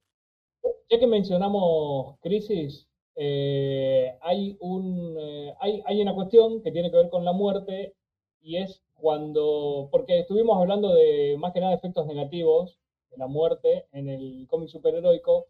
ya 0.91 0.99
que 0.99 1.07
mencionamos 1.07 2.19
Crisis, 2.21 2.89
eh, 3.17 4.19
hay, 4.21 4.57
un, 4.61 5.17
eh, 5.19 5.55
hay, 5.61 5.83
hay 5.87 6.03
una 6.03 6.15
cuestión 6.15 6.63
que 6.63 6.71
tiene 6.71 6.91
que 6.91 6.99
ver 6.99 7.09
con 7.09 7.25
la 7.25 7.33
muerte 7.33 7.95
y 8.41 8.59
es 8.59 8.83
cuando, 8.97 9.89
porque 9.91 10.21
estuvimos 10.21 10.59
hablando 10.59 10.95
de 10.95 11.37
más 11.39 11.53
que 11.53 11.61
nada 11.61 11.75
efectos 11.75 12.07
negativos 12.07 12.79
de 13.11 13.19
la 13.19 13.27
muerte 13.27 13.87
en 13.93 14.09
el 14.09 14.47
cómic 14.49 14.69
superheroico, 14.69 15.47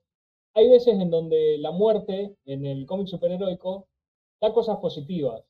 hay 0.55 0.68
veces 0.68 0.99
en 0.99 1.11
donde 1.11 1.59
la 1.59 1.70
muerte 1.70 2.36
en 2.44 2.66
el 2.66 2.86
cómic 2.86 3.07
superheroico 3.09 3.88
da 4.40 4.53
cosas 4.53 4.78
positivas. 4.78 5.44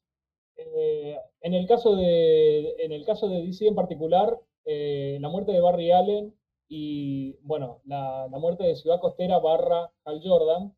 Eh, 0.57 1.19
en, 1.41 1.55
el 1.55 1.67
caso 1.67 1.97
de, 1.97 2.77
en 2.79 2.93
el 2.93 3.05
caso 3.05 3.29
de 3.29 3.43
DC 3.43 3.67
en 3.67 3.75
particular, 3.75 4.39
la 4.65 5.29
muerte 5.29 5.53
de 5.53 5.61
Barry 5.61 5.93
Allen 5.93 6.35
y, 6.69 7.37
bueno, 7.43 7.81
la, 7.85 8.27
la 8.29 8.39
muerte 8.39 8.65
de 8.65 8.75
Ciudad 8.75 9.01
Costera 9.01 9.39
barra 9.39 9.93
Hal 10.05 10.21
Jordan 10.25 10.75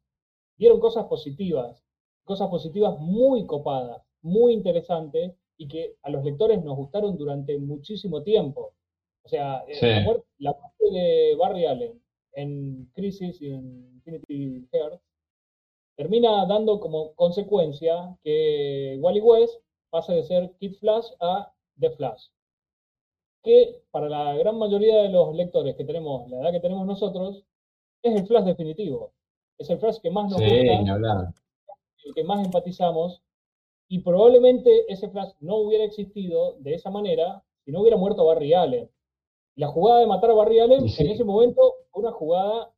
dieron 0.58 0.78
cosas 0.78 1.06
positivas, 1.06 1.82
cosas 2.24 2.48
positivas 2.50 2.98
muy 3.00 3.46
copadas, 3.46 4.02
muy 4.20 4.52
interesantes 4.52 5.34
y 5.58 5.68
que 5.68 5.96
a 6.02 6.10
los 6.10 6.24
lectores 6.24 6.62
nos 6.64 6.76
gustaron 6.76 7.18
durante 7.18 7.58
muchísimo 7.58 8.22
tiempo. 8.22 8.74
O 9.24 9.28
sea, 9.28 9.64
eh, 9.68 10.04
la, 10.38 10.52
muerte, 10.52 10.90
de 10.90 11.36
Barry 11.38 11.66
Allen 11.66 12.00
en 12.32 12.90
Crisis 12.94 13.42
y 13.42 13.48
en 13.48 13.90
Infinity 13.96 14.66
Heart 14.72 15.00
termina 15.96 16.46
dando 16.46 16.80
como 16.80 17.12
consecuencia 17.14 18.16
que 18.22 18.96
Wally 19.00 19.20
West 19.20 19.60
pase 19.90 20.14
de 20.14 20.22
ser 20.22 20.52
Kid 20.58 20.74
Flash 20.76 21.06
a 21.20 21.52
The 21.78 21.90
Flash. 21.90 22.28
Que 23.42 23.82
para 23.90 24.08
la 24.08 24.34
gran 24.36 24.56
mayoría 24.56 25.02
de 25.02 25.10
los 25.10 25.34
lectores 25.34 25.74
que 25.76 25.84
tenemos, 25.84 26.30
la 26.30 26.40
edad 26.40 26.52
que 26.52 26.60
tenemos 26.60 26.86
nosotros, 26.86 27.44
es 28.02 28.14
el 28.14 28.26
Flash 28.26 28.44
definitivo 28.44 29.12
es 29.58 29.68
el 29.70 29.78
Flash 29.78 29.98
que 30.00 30.10
más 30.10 30.30
nos 30.30 30.40
gusta, 30.40 31.34
el 32.04 32.14
que 32.14 32.24
más 32.24 32.44
empatizamos, 32.44 33.22
y 33.88 34.00
probablemente 34.00 34.90
ese 34.92 35.08
Flash 35.08 35.32
no 35.40 35.56
hubiera 35.56 35.84
existido 35.84 36.54
de 36.58 36.74
esa 36.74 36.90
manera 36.90 37.42
si 37.64 37.72
no 37.72 37.80
hubiera 37.80 37.96
muerto 37.96 38.24
Barry 38.24 38.52
Allen. 38.52 38.90
La 39.56 39.68
jugada 39.68 40.00
de 40.00 40.06
matar 40.06 40.30
a 40.30 40.34
Barry 40.34 40.60
Allen 40.60 40.84
en 40.98 41.10
ese 41.10 41.24
momento 41.24 41.74
fue 41.90 42.02
una 42.02 42.12
jugada 42.12 42.70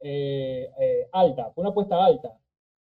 eh, 0.00 0.68
eh, 0.78 1.08
alta, 1.12 1.50
fue 1.52 1.62
una 1.62 1.70
apuesta 1.70 2.04
alta. 2.04 2.38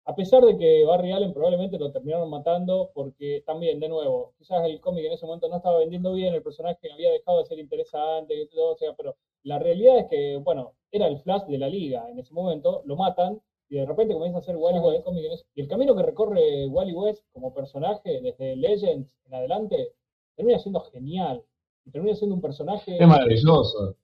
A 0.04 0.16
pesar 0.16 0.44
de 0.44 0.56
que 0.56 0.84
Barry 0.84 1.12
Allen 1.12 1.32
probablemente 1.32 1.78
lo 1.78 1.92
terminaron 1.92 2.28
matando 2.30 2.90
porque 2.94 3.42
también, 3.46 3.78
de 3.78 3.88
nuevo, 3.88 4.32
quizás 4.38 4.64
el 4.64 4.80
cómic 4.80 5.04
en 5.04 5.12
ese 5.12 5.26
momento 5.26 5.48
no 5.48 5.56
estaba 5.56 5.78
vendiendo 5.78 6.12
bien, 6.12 6.34
el 6.34 6.42
personaje 6.42 6.90
había 6.92 7.10
dejado 7.10 7.38
de 7.38 7.46
ser 7.46 7.58
interesante, 7.58 8.34
y 8.34 8.48
todo, 8.48 8.72
o 8.72 8.76
sea, 8.76 8.94
pero 8.96 9.16
la 9.44 9.58
realidad 9.58 9.98
es 9.98 10.06
que, 10.06 10.36
bueno, 10.38 10.74
era 10.90 11.06
el 11.06 11.20
Flash 11.20 11.44
de 11.44 11.58
la 11.58 11.68
liga 11.68 12.08
en 12.10 12.18
ese 12.18 12.34
momento, 12.34 12.82
lo 12.84 12.96
matan 12.96 13.40
y 13.72 13.76
de 13.76 13.86
repente 13.86 14.12
comienza 14.12 14.38
a 14.38 14.42
ser 14.42 14.56
Wally 14.56 14.80
West. 14.80 15.46
Y 15.54 15.62
el 15.62 15.68
camino 15.68 15.96
que 15.96 16.02
recorre 16.02 16.66
Wally 16.66 16.92
West 16.92 17.24
como 17.32 17.54
personaje 17.54 18.20
desde 18.20 18.54
Legends 18.54 19.10
en 19.24 19.34
adelante 19.34 19.94
termina 20.36 20.58
siendo 20.58 20.80
genial. 20.92 21.42
Y 21.86 21.90
termina 21.90 22.14
siendo 22.14 22.34
un 22.34 22.42
personaje. 22.42 23.02
Es 23.02 23.08
maravilloso. 23.08 23.96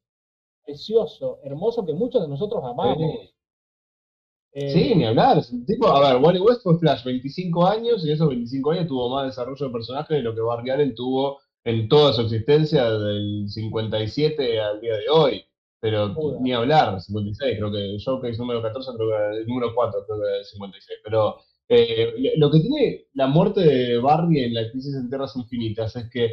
Precioso, 0.64 1.41
hermoso, 1.43 1.85
que 1.85 1.93
muchos 1.93 2.23
de 2.23 2.29
nosotros 2.29 2.64
amamos. 2.64 3.19
Eh, 4.53 4.71
sí, 4.71 4.95
ni 4.95 5.05
hablar. 5.05 5.45
Tipo, 5.66 5.89
a 5.89 6.14
ver, 6.14 6.23
Wally 6.23 6.41
West 6.41 6.62
fue 6.62 6.79
Flash 6.79 7.05
25 7.05 7.66
años 7.66 8.07
y 8.07 8.11
esos 8.11 8.27
25 8.27 8.71
años 8.71 8.87
tuvo 8.87 9.11
más 9.11 9.27
desarrollo 9.27 9.66
de 9.66 9.73
personaje 9.73 10.14
de 10.14 10.23
lo 10.23 10.35
que 10.35 10.41
Barry 10.41 10.71
Allen 10.71 10.95
tuvo 10.95 11.41
en 11.64 11.91
toda 11.91 12.14
su 12.14 12.23
existencia 12.23 12.91
del 12.91 13.45
57 13.51 14.61
al 14.62 14.81
día 14.81 14.95
de 14.95 15.11
hoy. 15.11 15.45
Pero 15.81 16.14
ni 16.41 16.53
hablar, 16.53 17.01
56, 17.01 17.57
creo 17.57 17.70
que 17.70 17.99
Showcase 17.99 18.39
número 18.39 18.62
14, 18.62 18.91
creo 18.97 19.09
que 19.09 19.39
el 19.39 19.47
número 19.47 19.74
4, 19.74 20.05
creo 20.07 20.18
que 20.20 20.41
es 20.41 20.51
56. 20.51 21.01
Pero 21.05 21.37
eh, 21.68 22.35
lo 22.37 22.51
que 22.51 22.61
tiene 22.61 23.07
la 23.14 23.26
muerte 23.26 23.61
de 23.61 23.99
Barry 23.99 24.41
en 24.41 24.55
la 24.55 24.70
crisis 24.70 24.95
en 24.95 25.09
Tierras 25.09 25.37
Infinitas 25.37 25.95
es 25.97 26.11
que 26.11 26.24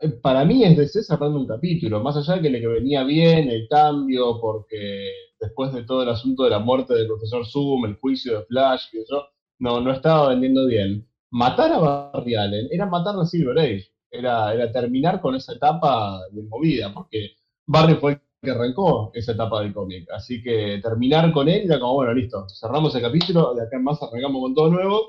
eh, 0.00 0.08
para 0.20 0.44
mí 0.44 0.64
es 0.64 0.76
de 0.76 0.88
C 0.88 1.02
cerrando 1.02 1.38
un 1.38 1.46
capítulo, 1.46 2.02
más 2.02 2.16
allá 2.16 2.34
de 2.36 2.42
que 2.42 2.50
le 2.50 2.60
que 2.60 2.66
venía 2.66 3.04
bien 3.04 3.48
el 3.48 3.68
cambio, 3.68 4.40
porque 4.40 5.12
después 5.40 5.72
de 5.72 5.84
todo 5.84 6.02
el 6.02 6.08
asunto 6.08 6.44
de 6.44 6.50
la 6.50 6.58
muerte 6.58 6.94
del 6.94 7.06
profesor 7.06 7.46
Zoom, 7.46 7.86
el 7.86 7.96
juicio 7.96 8.38
de 8.40 8.44
Flash 8.46 8.86
y 8.92 8.98
eso, 8.98 9.28
no, 9.58 9.80
no 9.80 9.92
estaba 9.92 10.28
vendiendo 10.30 10.66
bien. 10.66 11.08
Matar 11.30 11.72
a 11.72 11.78
Barry 11.78 12.34
Allen 12.34 12.68
era 12.70 12.86
matar 12.86 13.14
a 13.18 13.24
Silver 13.24 13.58
Age, 13.58 13.86
era, 14.10 14.52
era 14.52 14.72
terminar 14.72 15.20
con 15.20 15.34
esa 15.36 15.54
etapa 15.54 16.20
de 16.32 16.42
movida, 16.42 16.92
porque 16.92 17.36
Barry 17.66 17.94
fue 17.94 18.20
que 18.42 18.50
arrancó 18.50 19.12
esa 19.14 19.32
etapa 19.32 19.60
del 19.62 19.72
cómic. 19.72 20.08
Así 20.10 20.42
que 20.42 20.80
terminar 20.82 21.32
con 21.32 21.48
él 21.48 21.62
era 21.64 21.78
como, 21.78 21.94
bueno, 21.94 22.12
listo, 22.12 22.46
cerramos 22.48 22.94
el 22.96 23.02
capítulo, 23.02 23.54
de 23.54 23.62
acá 23.62 23.76
en 23.76 23.84
más 23.84 24.02
arrancamos 24.02 24.42
con 24.42 24.54
todo 24.54 24.68
nuevo, 24.70 25.06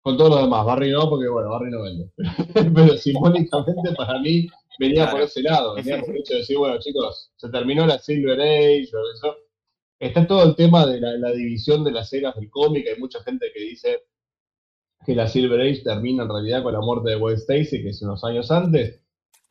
con 0.00 0.16
todos 0.16 0.30
los 0.30 0.40
demás. 0.42 0.64
Barry 0.64 0.90
no, 0.90 1.08
porque 1.08 1.28
bueno, 1.28 1.50
Barry 1.50 1.70
no 1.70 1.82
vende. 1.82 2.10
Pero 2.74 2.96
simbólicamente 2.96 3.92
para 3.94 4.18
mí 4.20 4.48
venía 4.78 5.10
por 5.10 5.20
ese 5.20 5.42
lado, 5.42 5.74
venía 5.74 6.00
por 6.00 6.10
el 6.10 6.20
hecho 6.20 6.32
de 6.32 6.40
decir, 6.40 6.56
bueno, 6.56 6.78
chicos, 6.80 7.30
se 7.36 7.50
terminó 7.50 7.86
la 7.86 7.98
Silver 7.98 8.40
Age, 8.40 8.88
o 8.96 9.12
eso. 9.14 9.36
Está 10.00 10.26
todo 10.26 10.42
el 10.44 10.56
tema 10.56 10.86
de 10.86 10.98
la, 10.98 11.30
división 11.30 11.84
de 11.84 11.92
las 11.92 12.12
eras 12.12 12.34
del 12.34 12.50
cómic, 12.50 12.86
hay 12.88 12.98
mucha 12.98 13.22
gente 13.22 13.46
que 13.54 13.60
dice 13.60 14.04
que 15.06 15.14
la 15.14 15.28
Silver 15.28 15.60
Age 15.60 15.82
termina 15.84 16.24
en 16.24 16.30
realidad 16.30 16.62
con 16.62 16.72
la 16.72 16.80
muerte 16.80 17.10
de 17.10 17.16
Gwen 17.16 17.36
Stacy, 17.36 17.82
que 17.82 17.90
es 17.90 18.02
unos 18.02 18.24
años 18.24 18.50
antes, 18.50 19.01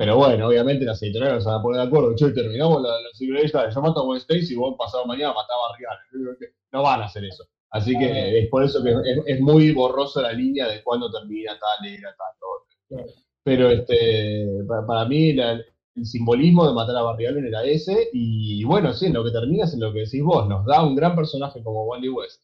Pero 0.01 0.17
bueno, 0.17 0.47
obviamente 0.47 0.83
las 0.83 0.99
editoriales 1.03 1.43
se 1.43 1.49
van 1.51 1.59
a 1.59 1.61
poner 1.61 1.79
de 1.79 1.87
acuerdo. 1.87 2.15
Che, 2.15 2.31
terminamos 2.31 2.81
la, 2.81 2.89
la 2.89 3.69
yo 3.69 3.81
mato 3.83 3.99
a 3.99 4.03
Gwen 4.03 4.17
Stacy 4.17 4.53
y 4.53 4.55
vos 4.55 4.73
pasado 4.75 5.05
mañana 5.05 5.31
mataba 5.31 5.69
a 5.69 5.77
Rihanna. 5.77 6.37
No 6.71 6.81
van 6.81 7.01
a 7.01 7.05
hacer 7.05 7.23
eso. 7.25 7.43
Así 7.69 7.95
que 7.95 8.39
es 8.39 8.49
por 8.49 8.63
eso 8.63 8.83
que 8.83 8.95
es, 9.27 9.39
muy 9.39 9.71
borrosa 9.71 10.23
la 10.23 10.33
línea 10.33 10.67
de 10.67 10.81
cuándo 10.81 11.11
termina 11.11 11.51
tal, 11.51 11.87
era 11.87 12.15
tal, 12.17 13.05
Pero 13.43 13.69
este, 13.69 14.47
para, 14.87 15.05
mí 15.05 15.29
el 15.39 15.65
simbolismo 16.01 16.67
de 16.67 16.73
matar 16.73 16.95
a 16.95 17.03
Barry 17.03 17.27
Allen 17.27 17.45
era 17.45 17.63
ese, 17.63 18.09
y 18.11 18.63
bueno, 18.63 18.93
sí, 18.93 19.05
en 19.05 19.13
lo 19.13 19.23
que 19.23 19.29
termina 19.29 19.65
es 19.65 19.73
en 19.75 19.81
lo 19.81 19.93
que 19.93 19.99
decís 19.99 20.23
vos, 20.23 20.49
nos 20.49 20.65
da 20.65 20.83
un 20.83 20.95
gran 20.95 21.15
personaje 21.15 21.61
como 21.61 21.85
Wally 21.85 22.09
West. 22.09 22.41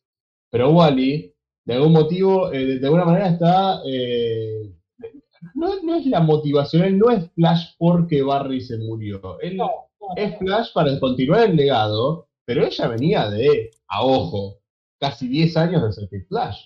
Pero 0.51 0.69
Wally, 0.69 1.33
de 1.65 1.73
algún 1.73 1.93
motivo, 1.93 2.53
eh, 2.53 2.77
de, 2.77 2.85
alguna 2.85 3.05
manera 3.05 3.29
está... 3.29 3.81
Eh, 3.83 4.76
no, 5.53 5.95
es 5.95 6.05
la 6.05 6.19
motivación, 6.19 6.83
él 6.83 6.97
no 6.97 7.11
es 7.11 7.29
Flash 7.31 7.75
porque 7.77 8.21
Barry 8.21 8.61
se 8.61 8.77
murió. 8.77 9.39
Él 9.41 9.59
es 10.15 10.37
Flash 10.37 10.73
para 10.73 10.99
continuar 10.99 11.49
el 11.49 11.55
legado, 11.55 12.27
pero 12.45 12.65
ella 12.65 12.87
venía 12.87 13.29
de, 13.29 13.71
a 13.87 14.03
ojo, 14.03 14.59
casi 14.99 15.27
10 15.27 15.57
años 15.57 15.83
de 15.83 15.93
ser 15.93 16.09
Kate 16.09 16.25
Flash. 16.27 16.65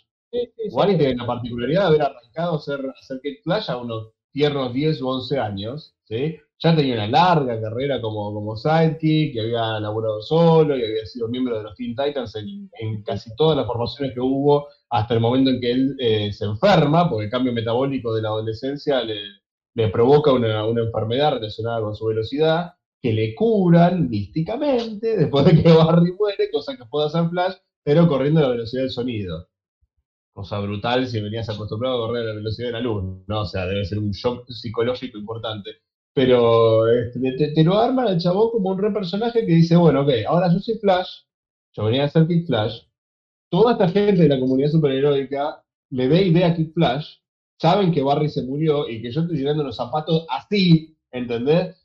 Wally 0.72 0.98
tiene 0.98 1.16
la 1.16 1.26
particularidad 1.26 1.82
de 1.82 1.88
haber 1.88 2.02
arrancado 2.04 2.56
a 2.56 2.60
ser, 2.60 2.80
a 2.80 2.94
Kate 3.08 3.42
Flash 3.44 3.70
a 3.70 3.78
unos 3.78 4.14
tiernos 4.32 4.74
10 4.74 5.02
o 5.02 5.08
11 5.10 5.40
años, 5.40 5.96
¿sí? 6.06 6.38
Ya 6.64 6.76
tenía 6.76 6.94
una 6.94 7.08
larga 7.08 7.60
carrera 7.60 8.00
como, 8.00 8.32
como 8.34 8.56
sidekick, 8.56 9.34
que 9.34 9.42
había 9.42 9.80
laborado 9.80 10.22
solo 10.22 10.78
y 10.78 10.84
había 10.84 11.06
sido 11.08 11.28
miembro 11.28 11.58
de 11.58 11.64
los 11.64 11.76
Teen 11.76 11.96
Titans 11.96 12.36
en, 12.36 13.04
casi 13.04 13.36
todas 13.36 13.58
las 13.58 13.66
formaciones 13.66 14.14
que 14.14 14.20
hubo 14.20 14.68
hasta 14.92 15.16
el 15.16 15.22
momento 15.22 15.50
en 15.50 15.60
que 15.60 15.72
él 15.72 15.96
eh, 16.00 16.32
se 16.32 16.46
enferma, 16.46 17.10
porque 17.10 17.26
el 17.26 17.32
cambio 17.32 17.52
metabólico 17.52 18.14
de 18.14 18.22
la 18.22 18.30
adolescencia 18.30 19.02
le, 19.04 19.16
le 19.74 19.88
provoca 19.90 20.32
una, 20.34 20.66
una, 20.68 20.84
enfermedad 20.84 21.34
relacionada 21.34 21.82
con 21.82 21.96
su 21.96 22.06
velocidad, 22.06 22.74
que 23.02 23.12
le 23.12 23.34
curan 23.34 24.10
místicamente 24.10 25.18
después 25.18 25.46
de 25.46 25.64
que 25.64 25.72
Barry 25.74 26.14
muere, 26.14 26.52
cosa 26.52 26.78
que 26.78 26.86
puede 26.86 27.08
hacer 27.08 27.28
Flash, 27.30 27.56
pero 27.84 28.08
corriendo 28.08 28.40
a 28.40 28.44
la 28.44 28.50
velocidad 28.50 28.84
del 28.84 28.92
sonido. 28.92 29.48
Cosa 30.34 30.60
brutal 30.60 31.08
si 31.08 31.20
venías 31.20 31.50
acostumbrado 31.50 32.04
a 32.04 32.08
correr 32.08 32.24
a 32.24 32.30
la 32.30 32.36
velocidad 32.36 32.68
de 32.68 32.74
la 32.74 32.80
luz, 32.82 33.04
¿no? 33.28 33.42
O 33.42 33.46
sea, 33.46 33.66
debe 33.66 33.84
ser 33.84 34.00
un 34.00 34.12
shock 34.12 34.48
psicológico 34.50 35.18
importante. 35.18 35.72
Pero 36.14 36.88
este, 36.90 37.52
te, 37.54 37.64
lo 37.64 37.78
arman 37.78 38.08
al 38.08 38.20
chabón 38.20 38.52
como 38.52 38.72
un 38.72 38.80
re 38.80 38.92
personaje 38.92 39.46
que 39.46 39.54
dice, 39.54 39.76
bueno, 39.76 40.02
ok, 40.02 40.10
ahora 40.28 40.52
yo 40.52 40.60
soy 40.60 40.76
Flash, 40.76 41.10
yo 41.74 41.86
venía 41.86 42.06
a 42.06 42.10
ser 42.10 42.28
Kid 42.28 42.46
Flash, 42.46 42.82
toda 43.50 43.74
esta 43.74 43.88
gente 43.88 44.24
de 44.24 44.30
la 44.30 44.40
comunidad 44.40 44.72
superheroica 44.72 45.64
le 45.90 46.08
ve 46.08 46.24
y 46.24 46.34
ve 46.34 46.44
a 46.44 46.56
Kid 46.56 46.74
Flash, 46.74 47.18
saben 47.60 47.94
que 47.94 48.02
Barry 48.02 48.30
se 48.30 48.44
murió 48.44 48.90
y 48.90 49.02
que 49.02 49.12
yo 49.12 49.22
estoy 49.22 49.38
llenando 49.38 49.64
los 49.64 49.78
zapatos 49.78 50.26
así, 50.30 50.98
¿entendés? 51.12 51.82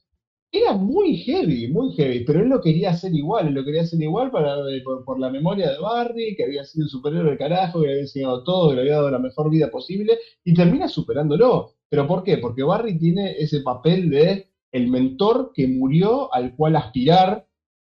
era 0.53 0.72
muy 0.72 1.16
heavy, 1.18 1.68
muy 1.68 1.93
heavy, 1.95 2.24
pero 2.24 2.41
él 2.41 2.49
lo 2.49 2.61
quería 2.61 2.91
hacer 2.91 3.14
igual, 3.14 3.49
él 3.49 3.55
lo 3.55 3.64
quería 3.64 3.83
hacer 3.83 4.01
igual 4.01 4.31
para, 4.31 4.59
eh, 4.70 4.83
por, 4.83 5.18
la 5.18 5.31
memoria 5.31 5.70
de 5.70 5.79
Barry, 5.79 6.35
que 6.37 6.45
había 6.45 6.64
sido 6.64 6.85
un 6.85 6.89
superhéroe 6.89 7.33
de 7.33 7.39
carajo, 7.39 7.81
que 7.83 7.89
había 7.89 8.01
enseñado 8.01 8.43
todo, 8.45 8.70
que 8.70 8.77
le 8.77 8.81
había 8.83 8.97
dado 8.97 9.11
la 9.11 9.18
mejor 9.18 9.51
vida 9.51 9.70
posible, 9.70 10.18
y 10.45 10.55
termina 10.55 10.89
superándolo. 10.89 11.76
¿Pero 11.89 12.07
por 12.07 12.24
qué? 12.24 12.39
Porque 12.39 12.62
Barry 12.62 12.99
tiene 12.99 13.32
ese 13.39 13.61
papel 13.61 14.11
de 14.11 14.49
el 14.72 14.89
mentor 14.89 15.53
que 15.55 15.68
murió 15.68 16.32
al 16.34 16.55
cual 16.57 16.76
aspirar 16.76 17.47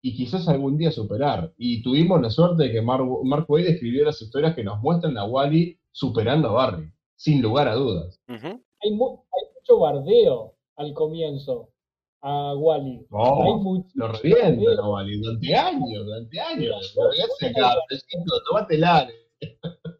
y 0.01 0.15
quizás 0.15 0.47
algún 0.47 0.77
día 0.77 0.91
superar. 0.91 1.53
Y 1.57 1.81
tuvimos 1.81 2.21
la 2.21 2.29
suerte 2.29 2.63
de 2.63 2.71
que 2.71 2.81
Mark, 2.81 3.05
Mark 3.23 3.45
Wade 3.49 3.71
escribió 3.71 4.05
las 4.05 4.21
historias 4.21 4.55
que 4.55 4.63
nos 4.63 4.81
muestran 4.81 5.17
a 5.17 5.25
Wally 5.25 5.79
superando 5.91 6.49
a 6.49 6.53
Barry, 6.53 6.91
sin 7.15 7.41
lugar 7.41 7.67
a 7.67 7.75
dudas. 7.75 8.21
hay 8.27 8.91
mucho 8.91 9.79
bardeo 9.79 10.55
al 10.75 10.93
comienzo 10.93 11.69
a 12.21 12.53
Wally. 12.55 13.07
Lo 13.95 14.07
revientan 14.09 14.79
a 14.79 14.89
Wally 14.89 15.19
durante 15.19 15.55
años, 15.55 16.05
durante 16.05 16.39
años. 16.39 16.95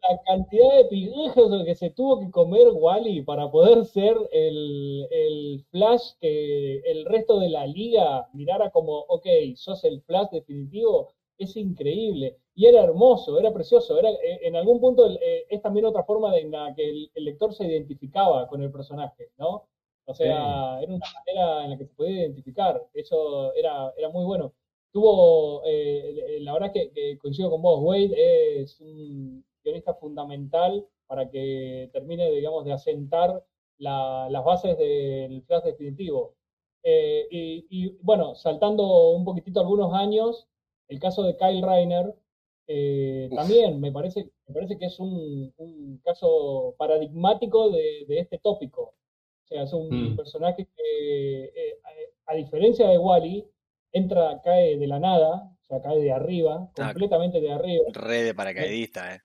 La 0.08 0.22
cantidad 0.24 0.76
de 0.76 0.84
pijejos 0.86 1.64
que 1.64 1.74
se 1.74 1.90
tuvo 1.90 2.20
que 2.20 2.30
comer 2.30 2.68
Wally 2.72 3.22
para 3.22 3.50
poder 3.50 3.84
ser 3.84 4.16
el, 4.32 5.06
el, 5.10 5.64
Flash 5.70 6.12
que 6.20 6.78
el 6.78 7.04
resto 7.04 7.38
de 7.38 7.50
la 7.50 7.66
liga 7.66 8.28
mirara 8.32 8.70
como, 8.70 9.00
ok, 9.00 9.26
sos 9.56 9.84
el 9.84 10.00
Flash 10.02 10.30
definitivo, 10.30 11.08
es 11.36 11.56
increíble. 11.56 12.38
Y 12.54 12.66
era 12.66 12.82
hermoso, 12.82 13.38
era 13.38 13.52
precioso. 13.52 13.98
Era, 13.98 14.10
eh, 14.10 14.40
en 14.42 14.56
algún 14.56 14.80
punto 14.80 15.08
eh, 15.10 15.46
es 15.48 15.60
también 15.60 15.84
otra 15.86 16.04
forma 16.04 16.32
de, 16.32 16.40
en 16.40 16.50
la 16.52 16.74
que 16.74 16.88
el 16.88 17.24
lector 17.24 17.52
se 17.52 17.66
identificaba 17.66 18.48
con 18.48 18.62
el 18.62 18.72
personaje, 18.72 19.30
¿no? 19.38 19.68
O 20.06 20.14
sea, 20.14 20.80
era 20.80 20.94
una 20.94 21.06
manera 21.26 21.64
en 21.64 21.70
la 21.70 21.76
que 21.76 21.84
se 21.84 21.94
podía 21.94 22.22
identificar. 22.22 22.82
Eso 22.94 23.52
era, 23.52 23.92
era 23.96 24.08
muy 24.08 24.24
bueno. 24.24 24.54
Tuvo, 24.90 25.62
eh, 25.66 26.38
la 26.40 26.54
verdad 26.54 26.72
que, 26.72 26.90
que, 26.92 27.18
coincido 27.18 27.50
con 27.50 27.60
vos, 27.60 27.80
Wade 27.82 28.62
es 28.62 28.80
un 28.80 29.44
fundamental 30.00 30.86
para 31.06 31.30
que 31.30 31.90
termine, 31.92 32.30
digamos, 32.30 32.64
de 32.64 32.72
asentar 32.72 33.42
las 33.78 34.44
bases 34.44 34.76
del 34.76 35.42
flash 35.42 35.64
definitivo. 35.64 36.34
Eh, 36.82 37.26
y, 37.30 37.88
bueno, 38.02 38.34
saltando 38.34 39.10
un 39.10 39.24
poquitito 39.24 39.60
algunos 39.60 39.94
años, 39.94 40.46
el 40.88 40.98
caso 40.98 41.22
de 41.22 41.36
Kyle 41.36 41.62
Reiner 41.62 42.14
eh, 42.70 43.30
también 43.34 43.80
me 43.80 43.90
parece, 43.90 44.30
me 44.46 44.54
parece 44.54 44.78
que 44.78 44.86
es 44.86 45.00
un, 45.00 45.52
caso 46.04 46.74
paradigmático 46.78 47.70
de, 47.70 48.04
de, 48.06 48.20
este 48.20 48.38
tópico. 48.38 48.82
O 48.82 49.46
sea, 49.48 49.62
es 49.62 49.72
un 49.72 50.12
mm. 50.12 50.16
personaje 50.16 50.68
que, 50.76 51.44
eh, 51.44 51.80
a, 52.26 52.34
diferencia 52.34 52.88
de 52.88 52.98
Wally, 52.98 53.46
entra, 53.92 54.40
cae 54.42 54.76
de 54.76 54.86
la 54.86 55.00
nada, 55.00 55.50
o 55.62 55.66
sea, 55.66 55.80
cae 55.80 55.98
de 55.98 56.12
arriba, 56.12 56.70
ah, 56.78 56.86
completamente 56.88 57.40
de 57.40 57.52
arriba. 57.52 57.84
Red 57.92 58.26
de 58.26 58.34
paracaidista, 58.34 59.14
¿eh? 59.14 59.20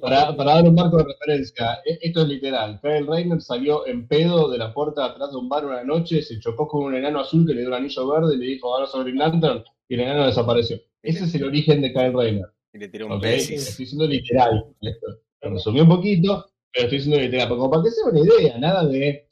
Para, 0.00 0.36
para, 0.36 0.54
dar 0.54 0.64
un 0.64 0.74
marco 0.74 0.98
de 0.98 1.04
referencia, 1.04 1.80
e, 1.84 1.98
esto 2.02 2.22
es 2.22 2.28
literal. 2.28 2.78
Kyle 2.82 3.06
Reiner 3.06 3.40
salió 3.40 3.86
en 3.86 4.06
pedo 4.06 4.50
de 4.50 4.58
la 4.58 4.72
puerta 4.72 5.06
atrás 5.06 5.32
de 5.32 5.38
un 5.38 5.48
bar 5.48 5.64
una 5.64 5.82
noche, 5.82 6.20
se 6.22 6.38
chocó 6.40 6.68
con 6.68 6.84
un 6.84 6.94
enano 6.94 7.20
azul 7.20 7.46
que 7.46 7.54
le 7.54 7.60
dio 7.60 7.68
un 7.68 7.74
anillo 7.74 8.08
verde 8.08 8.34
y 8.34 8.38
le 8.38 8.46
dijo, 8.46 8.72
ahora 8.72 8.86
sobre 8.86 9.14
Lantern, 9.14 9.64
y 9.88 9.94
el 9.94 10.00
enano 10.00 10.26
desapareció. 10.26 10.78
Ese 11.02 11.24
es 11.24 11.34
el 11.34 11.44
origen 11.44 11.80
de 11.80 11.92
Kyle 11.92 12.12
Reiner. 12.12 12.46
Y 12.74 12.78
le 12.78 12.88
tiró 12.88 13.06
un 13.06 13.12
okay? 13.12 13.38
Estoy 13.38 13.84
diciendo 13.84 14.06
literal. 14.06 14.66
Lo 15.40 15.50
resumí 15.50 15.80
un 15.80 15.88
poquito, 15.88 16.46
pero 16.70 16.84
estoy 16.84 16.98
diciendo 16.98 17.20
literal, 17.20 17.48
como 17.48 17.70
para 17.70 17.82
que 17.82 17.90
sea 17.90 18.04
una 18.10 18.20
idea, 18.20 18.58
nada 18.58 18.86
de 18.86 19.26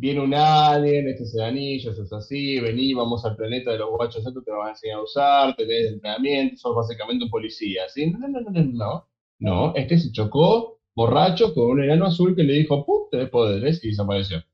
viene 0.00 0.20
un 0.20 0.32
alien, 0.32 1.08
este 1.08 1.24
es 1.24 1.34
el 1.34 1.42
anillo, 1.42 1.90
esto 1.90 2.04
es 2.04 2.12
así, 2.12 2.58
vení, 2.58 2.94
vamos 2.94 3.22
al 3.26 3.36
planeta 3.36 3.72
de 3.72 3.78
los 3.78 3.90
guachos, 3.90 4.26
esto 4.26 4.42
te 4.42 4.50
lo 4.50 4.58
van 4.58 4.68
a 4.68 4.70
enseñar 4.70 4.98
a 4.98 5.02
usar, 5.02 5.56
tenés 5.56 5.92
entrenamiento, 5.92 6.56
sos 6.56 6.74
básicamente 6.74 7.24
un 7.24 7.30
policía, 7.30 7.86
¿sí? 7.88 8.06
No, 8.06 8.26
no, 8.26 8.40
no, 8.40 8.50
no, 8.50 8.62
no. 8.62 9.09
No, 9.40 9.74
este 9.74 9.98
se 9.98 10.12
chocó 10.12 10.80
borracho 10.94 11.52
con 11.54 11.70
un 11.70 11.82
enano 11.82 12.06
azul 12.06 12.36
que 12.36 12.42
le 12.42 12.52
dijo, 12.54 12.84
¡pum! 12.84 13.08
tenés 13.10 13.30
poderes 13.30 13.82
y 13.82 13.88
desapareció. 13.88 14.44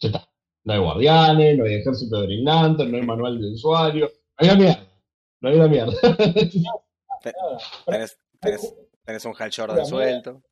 Ya 0.00 0.08
está. 0.08 0.28
No 0.64 0.72
hay 0.74 0.80
guardianes, 0.80 1.58
no 1.58 1.64
hay 1.64 1.74
ejército 1.74 2.20
de 2.20 2.26
Green 2.26 2.44
no 2.44 2.76
hay 2.96 3.02
manual 3.02 3.40
de 3.40 3.52
usuario, 3.52 4.06
no 4.06 4.12
hay 4.36 4.46
la 4.46 4.54
mierda. 4.54 4.88
No 5.40 5.48
hay 5.48 5.56
la 5.56 5.68
mierda. 5.68 5.92
tenés, 7.90 9.24
un 9.24 9.34
Hal 9.38 9.50
Jordan 9.54 9.86
suelto. 9.86 10.42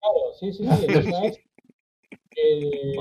Claro, 0.00 0.32
sí, 0.38 0.52
sí, 0.52 0.64
sí. 0.64 1.42
Eh, 2.38 2.94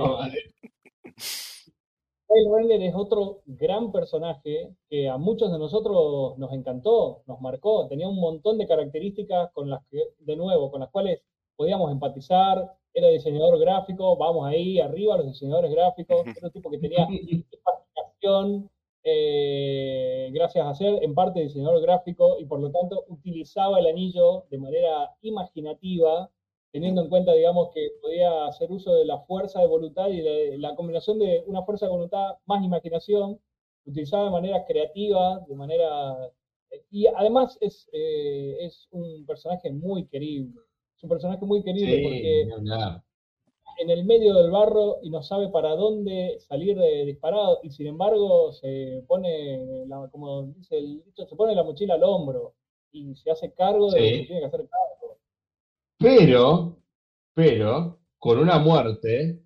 Kyle 2.28 2.86
es 2.86 2.95
otro 2.95 3.41
gran 3.45 3.91
personaje 3.91 4.71
que 4.89 5.07
a 5.07 5.17
muchos 5.17 5.51
de 5.51 5.59
nosotros 5.59 6.38
nos 6.38 6.51
encantó, 6.53 7.21
nos 7.28 7.39
marcó, 7.39 7.88
tenía 7.88 8.07
un 8.07 8.19
montón 8.19 8.57
de 8.57 8.67
características 8.67 9.51
con 9.51 9.69
las 9.69 9.86
que, 9.89 10.01
de 10.19 10.36
nuevo, 10.36 10.71
con 10.71 10.82
las 10.82 10.89
cuales 10.89 11.21
podíamos 11.55 11.91
empatizar, 11.91 12.71
era 12.93 13.09
diseñador 13.09 13.59
gráfico, 13.59 14.15
vamos 14.17 14.47
ahí, 14.47 14.80
arriba 14.80 15.17
los 15.17 15.28
diseñadores 15.28 15.71
gráficos, 15.71 16.26
era 16.26 16.47
un 16.47 16.51
tipo 16.51 16.69
que 16.71 16.80
tenía 16.80 17.07
fascinación, 17.63 18.69
eh, 19.03 20.30
gracias 20.34 20.65
a 20.65 20.73
ser 20.73 21.03
en 21.03 21.13
parte 21.13 21.41
diseñador 21.41 21.80
gráfico 21.82 22.38
y 22.39 22.45
por 22.45 22.59
lo 22.59 22.71
tanto 22.71 23.03
utilizaba 23.07 23.80
el 23.80 23.86
anillo 23.86 24.45
de 24.49 24.57
manera 24.57 25.11
imaginativa 25.21 26.32
teniendo 26.76 27.01
en 27.01 27.07
cuenta, 27.07 27.32
digamos, 27.32 27.69
que 27.73 27.91
podía 28.01 28.47
hacer 28.47 28.69
uso 28.69 28.93
de 28.95 29.05
la 29.05 29.19
fuerza 29.19 29.61
de 29.61 29.67
voluntad 29.67 30.09
y 30.09 30.19
de 30.19 30.57
la 30.57 30.76
combinación 30.76 31.17
de 31.19 31.41
una 31.47 31.63
fuerza 31.63 31.86
de 31.86 31.93
voluntad 31.93 32.34
más 32.47 32.65
imaginación, 32.65 33.39
utilizada 33.86 34.26
de 34.26 34.32
manera 34.32 34.65
creativa, 34.65 35.39
de 35.47 35.55
manera... 35.55 36.34
Y 36.91 37.07
además 37.07 37.57
es, 37.61 37.88
eh, 37.93 38.57
es 38.59 38.89
un 38.91 39.26
personaje 39.26 39.71
muy 39.71 40.07
querible, 40.07 40.59
es 40.97 41.03
un 41.03 41.09
personaje 41.11 41.45
muy 41.45 41.63
querible 41.63 42.01
porque 42.03 42.41
en 43.78 43.89
el 43.89 44.03
medio 44.03 44.34
del 44.34 44.51
barro 44.51 44.97
y 45.01 45.09
no 45.09 45.23
sabe 45.23 45.47
para 45.47 45.78
dónde 45.78 46.41
salir 46.41 46.78
de 46.78 47.05
disparado 47.05 47.59
y 47.63 47.69
sin 47.69 47.88
embargo 47.88 48.51
se 48.51 49.01
pone, 49.07 49.86
como 50.11 50.43
dice 50.47 50.80
el 50.80 51.05
dicho, 51.05 51.26
se 51.26 51.38
pone 51.38 51.55
la 51.55 51.63
mochila 51.63 51.93
al 51.93 52.03
hombro 52.03 52.53
y 52.91 53.15
se 53.15 53.32
hace 53.32 53.53
cargo 53.53 53.89
de 53.91 53.99
lo 54.01 54.05
que 54.05 54.26
tiene 54.26 54.41
que 54.41 54.47
hacer 54.47 54.67
cargo 54.67 54.95
pero, 55.98 56.78
pero, 57.34 58.00
con 58.20 58.39
una 58.39 58.60
muerte 58.60 59.43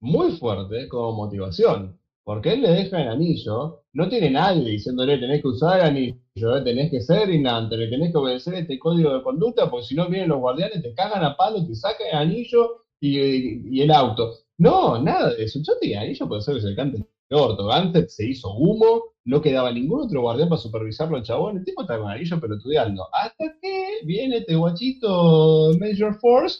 muy 0.00 0.32
fuerte 0.32 0.88
como 0.88 1.12
motivación. 1.12 1.98
Porque 2.24 2.52
él 2.52 2.62
le 2.62 2.70
deja 2.70 3.02
el 3.02 3.08
anillo, 3.08 3.82
no 3.92 4.08
tiene 4.08 4.30
nadie 4.30 4.70
diciéndole 4.70 5.18
tenés 5.18 5.42
que 5.42 5.48
usar 5.48 5.80
el 5.80 5.86
anillo, 5.86 6.56
eh, 6.56 6.62
tenés 6.62 6.90
que 6.90 7.00
ser 7.00 7.28
inante, 7.30 7.76
le 7.76 7.88
tenés 7.88 8.12
que 8.12 8.18
obedecer 8.18 8.54
este 8.54 8.78
código 8.78 9.12
de 9.12 9.22
conducta, 9.22 9.68
porque 9.68 9.86
si 9.86 9.94
no 9.96 10.08
vienen 10.08 10.28
los 10.28 10.38
guardianes, 10.38 10.82
te 10.82 10.94
cagan 10.94 11.24
a 11.24 11.36
palo, 11.36 11.66
te 11.66 11.74
sacan 11.74 12.06
el 12.12 12.16
anillo 12.18 12.84
y, 13.00 13.80
el 13.80 13.90
auto. 13.90 14.34
No, 14.58 15.02
nada 15.02 15.34
de 15.34 15.44
eso. 15.44 15.58
Yo 15.66 15.76
tenía 15.80 16.02
anillo 16.02 16.28
puede 16.28 16.42
ser 16.42 16.54
que 16.54 16.60
se 16.60 16.76
cante 16.76 17.04
orto. 17.34 17.70
Antes 17.70 18.14
se 18.14 18.26
hizo 18.26 18.52
humo, 18.54 19.12
no 19.24 19.40
quedaba 19.40 19.72
ningún 19.72 20.06
otro 20.06 20.20
guardián 20.22 20.48
para 20.48 20.60
supervisarlo 20.60 21.16
el 21.16 21.22
chabón. 21.22 21.58
El 21.58 21.64
tipo 21.64 21.82
estaba 21.82 22.02
con 22.02 22.10
anillo 22.10 22.40
pelotudeando. 22.40 23.08
Hasta 23.12 23.44
que 23.60 24.00
viene 24.04 24.38
este 24.38 24.54
guachito 24.54 25.72
Major 25.78 26.18
Force 26.20 26.58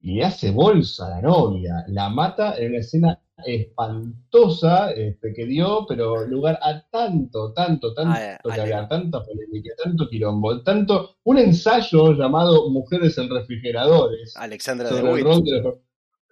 y 0.00 0.14
le 0.14 0.24
hace 0.24 0.50
bolsa 0.50 1.06
a 1.06 1.10
la 1.10 1.22
novia. 1.22 1.84
La 1.88 2.08
mata 2.08 2.56
en 2.56 2.70
una 2.70 2.78
escena 2.78 3.20
espantosa 3.44 4.90
este, 4.92 5.32
que 5.32 5.46
dio, 5.46 5.86
pero 5.88 6.26
lugar 6.26 6.58
a 6.62 6.80
tanto, 6.90 7.52
tanto, 7.52 7.94
tanto 7.94 8.18
que 8.52 8.60
había, 8.60 8.88
tanta 8.88 9.22
polémica, 9.22 9.70
tanto 9.82 10.08
quilombo, 10.08 10.62
tanto 10.62 11.16
un 11.24 11.38
ensayo 11.38 12.12
llamado 12.12 12.68
Mujeres 12.70 13.16
en 13.18 13.30
refrigeradores. 13.30 14.36
Alexandra 14.36 14.88
sobre 14.88 15.12
el 15.12 15.24
rol 15.24 15.44
de 15.44 15.58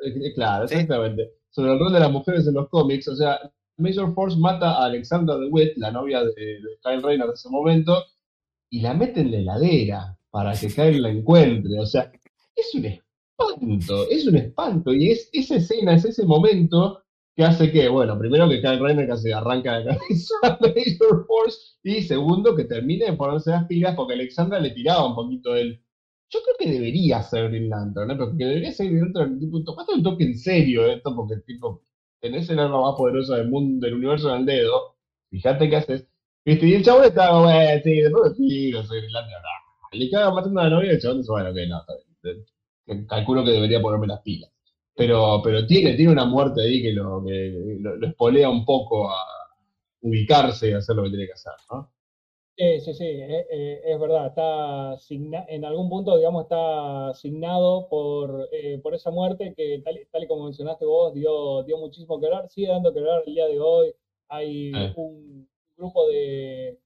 eh, 0.04 0.34
Claro, 0.34 0.64
exactamente. 0.64 1.32
Sobre 1.50 1.72
el 1.72 1.78
rol 1.78 1.92
de 1.92 2.00
las 2.00 2.10
mujeres 2.10 2.46
en 2.46 2.54
los 2.54 2.68
cómics. 2.68 3.08
O 3.08 3.16
sea, 3.16 3.38
Major 3.78 4.12
Force 4.14 4.38
mata 4.38 4.72
a 4.72 4.86
Alexandra 4.86 5.36
DeWitt, 5.38 5.76
la 5.76 5.90
novia 5.90 6.24
de, 6.24 6.32
de 6.34 6.78
Kyle 6.82 7.02
Rayner 7.02 7.26
de 7.26 7.34
ese 7.34 7.48
momento, 7.48 8.04
y 8.70 8.80
la 8.80 8.94
mete 8.94 9.20
en 9.20 9.30
la 9.30 9.38
heladera 9.38 10.18
para 10.30 10.52
que 10.52 10.68
Kyle 10.68 11.00
la 11.00 11.10
encuentre. 11.10 11.78
O 11.78 11.86
sea, 11.86 12.10
es 12.54 12.74
un 12.74 12.84
espanto, 12.86 14.08
es 14.10 14.26
un 14.26 14.36
espanto. 14.36 14.92
Y 14.92 15.10
es 15.10 15.28
esa 15.32 15.56
escena, 15.56 15.94
es 15.94 16.04
ese 16.04 16.24
momento 16.24 17.02
que 17.36 17.44
hace 17.44 17.70
que, 17.70 17.88
bueno, 17.88 18.18
primero 18.18 18.48
que 18.48 18.62
Kyle 18.62 18.80
Reiner 18.80 19.06
casi 19.06 19.30
arranca 19.30 19.78
la 19.78 19.96
cabeza 19.98 20.34
a 20.42 20.58
Major 20.60 21.26
Force 21.26 21.76
y 21.82 22.00
segundo 22.02 22.56
que 22.56 22.64
termine 22.64 23.06
de 23.06 23.12
ponerse 23.12 23.50
las 23.50 23.66
pilas 23.66 23.94
porque 23.94 24.14
Alexandra 24.14 24.58
le 24.58 24.70
tiraba 24.70 25.06
un 25.08 25.14
poquito 25.14 25.54
él. 25.54 25.82
Yo 26.30 26.40
creo 26.42 26.56
que 26.58 26.72
debería 26.72 27.22
ser 27.22 27.50
Green 27.50 27.68
Lantern, 27.68 28.08
¿no? 28.08 28.16
Porque 28.16 28.44
debería 28.44 28.72
ser 28.72 28.86
Green 28.88 29.04
Lantern, 29.04 29.38
tipo, 29.38 29.62
tomate 29.62 29.92
un 29.94 30.02
toque 30.02 30.24
en 30.24 30.36
serio 30.36 30.86
esto 30.86 31.14
porque, 31.14 31.36
tipo, 31.46 31.84
tenés 32.20 32.48
el 32.50 32.58
arma 32.58 32.80
más 32.80 32.94
poderosa 32.96 33.36
del 33.36 33.48
mundo, 33.48 33.86
del 33.86 33.96
universo 33.96 34.32
en 34.34 34.40
el 34.40 34.46
dedo, 34.46 34.96
fíjate 35.30 35.68
qué 35.68 35.76
haces. 35.76 36.06
¿Viste? 36.44 36.66
Y 36.66 36.74
el 36.74 36.84
chabón 36.84 37.04
estaba, 37.04 37.42
bueno, 37.42 37.80
sí, 37.82 38.00
después 38.00 38.36
sí, 38.36 38.72
soy 38.72 38.98
Green 38.98 39.12
Lantern. 39.12 39.42
Le 39.92 40.10
caga 40.10 40.32
matando 40.32 40.60
a 40.60 40.64
la 40.64 40.70
novia 40.70 40.92
y 40.92 40.94
el 40.94 41.00
chabón 41.00 41.18
dice, 41.18 41.32
bueno, 41.32 41.54
que 41.54 41.66
no. 41.66 43.06
Calculo 43.08 43.44
que 43.44 43.50
debería 43.50 43.80
ponerme 43.80 44.06
las 44.06 44.20
pilas. 44.22 44.50
Pero, 44.94 45.40
pero 45.42 45.66
tiene, 45.66 45.94
tiene 45.94 46.12
una 46.12 46.24
muerte 46.24 46.62
ahí 46.62 46.82
que 46.82 46.92
lo, 46.92 47.22
que 47.24 47.78
lo, 47.80 48.06
espolea 48.06 48.48
un 48.48 48.64
poco 48.64 49.10
a 49.10 49.16
ubicarse 50.02 50.70
y 50.70 50.72
hacer 50.72 50.96
lo 50.96 51.02
que 51.04 51.10
tiene 51.10 51.26
que 51.26 51.32
hacer, 51.32 51.52
¿no? 51.70 51.90
Sí, 52.58 52.80
sí, 52.80 52.94
sí, 52.94 53.04
eh, 53.04 53.46
eh, 53.50 53.82
es 53.84 54.00
verdad, 54.00 54.28
está 54.28 54.96
en 55.48 55.64
algún 55.66 55.90
punto, 55.90 56.16
digamos, 56.16 56.44
está 56.44 57.08
asignado 57.10 57.86
por, 57.88 58.48
eh, 58.50 58.78
por 58.82 58.94
esa 58.94 59.10
muerte 59.10 59.52
que, 59.54 59.82
tal, 59.84 59.98
tal, 60.10 60.24
y 60.24 60.26
como 60.26 60.44
mencionaste 60.44 60.86
vos, 60.86 61.12
dio, 61.12 61.64
dio 61.64 61.76
muchísimo 61.76 62.18
que 62.18 62.26
hablar, 62.26 62.48
sigue 62.48 62.68
dando 62.68 62.94
que 62.94 63.00
hablar 63.00 63.24
el 63.26 63.34
día 63.34 63.46
de 63.46 63.60
hoy. 63.60 63.94
Hay 64.28 64.72
un 64.96 65.46
grupo 65.76 66.08
de, 66.08 66.78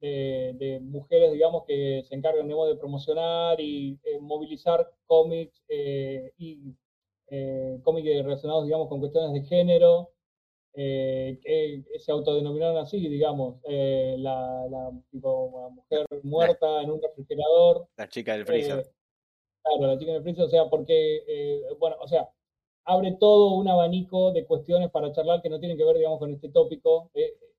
de, 0.00 0.80
mujeres, 0.82 1.32
digamos, 1.32 1.64
que 1.66 2.02
se 2.06 2.14
encargan 2.14 2.46
de 2.46 2.76
promocionar 2.76 3.58
y 3.60 3.98
movilizar 4.20 4.90
cómics 5.06 5.62
y 6.36 6.74
eh, 7.28 7.80
cómics 7.82 8.06
relacionados, 8.24 8.64
digamos, 8.64 8.88
con 8.88 9.00
cuestiones 9.00 9.32
de 9.32 9.48
género, 9.48 10.10
eh, 10.74 11.38
que 11.42 11.84
se 12.00 12.10
autodenominaron 12.10 12.78
así, 12.78 12.98
digamos, 13.08 13.60
eh, 13.68 14.16
la, 14.18 14.66
la, 14.68 14.90
tipo, 15.10 15.70
mujer 15.70 16.06
muerta 16.22 16.82
en 16.82 16.90
un 16.90 17.00
refrigerador. 17.00 17.86
La 17.96 18.08
chica 18.08 18.32
del 18.32 18.44
freezer. 18.44 18.80
Eh, 18.80 18.90
claro, 19.62 19.86
la 19.86 19.98
chica 19.98 20.12
del 20.12 20.22
freezer, 20.22 20.44
o 20.44 20.48
sea, 20.48 20.68
porque, 20.68 21.62
bueno, 21.78 21.96
o 22.00 22.08
sea, 22.08 22.28
abre 22.84 23.16
todo 23.18 23.54
un 23.54 23.68
abanico 23.68 24.32
de 24.32 24.44
cuestiones 24.44 24.90
para 24.90 25.12
charlar 25.12 25.42
que 25.42 25.48
no 25.48 25.60
tienen 25.60 25.78
que 25.78 25.84
ver, 25.84 25.96
digamos, 25.96 26.18
con 26.18 26.32
este 26.32 26.48
tópico, 26.48 27.10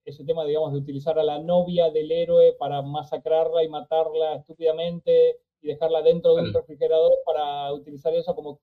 ese 0.03 0.24
tema, 0.26 0.45
digamos, 0.45 0.74
de 0.74 0.80
utilizar 0.80 1.18
a 1.18 1.24
la 1.24 1.39
novia 1.39 1.89
del 1.91 2.11
héroe 2.11 2.53
para 2.59 2.82
masacrarla 2.82 3.63
y 3.63 3.70
matarla 3.70 4.36
estúpidamente 4.36 5.39
y 5.61 5.68
dejarla 5.68 6.01
dentro 6.01 6.36
de 6.36 6.43
un 6.43 6.53
refrigerador 6.53 7.13
para 7.26 7.74
utilizar 7.74 8.13
eso 8.13 8.36
como 8.36 8.59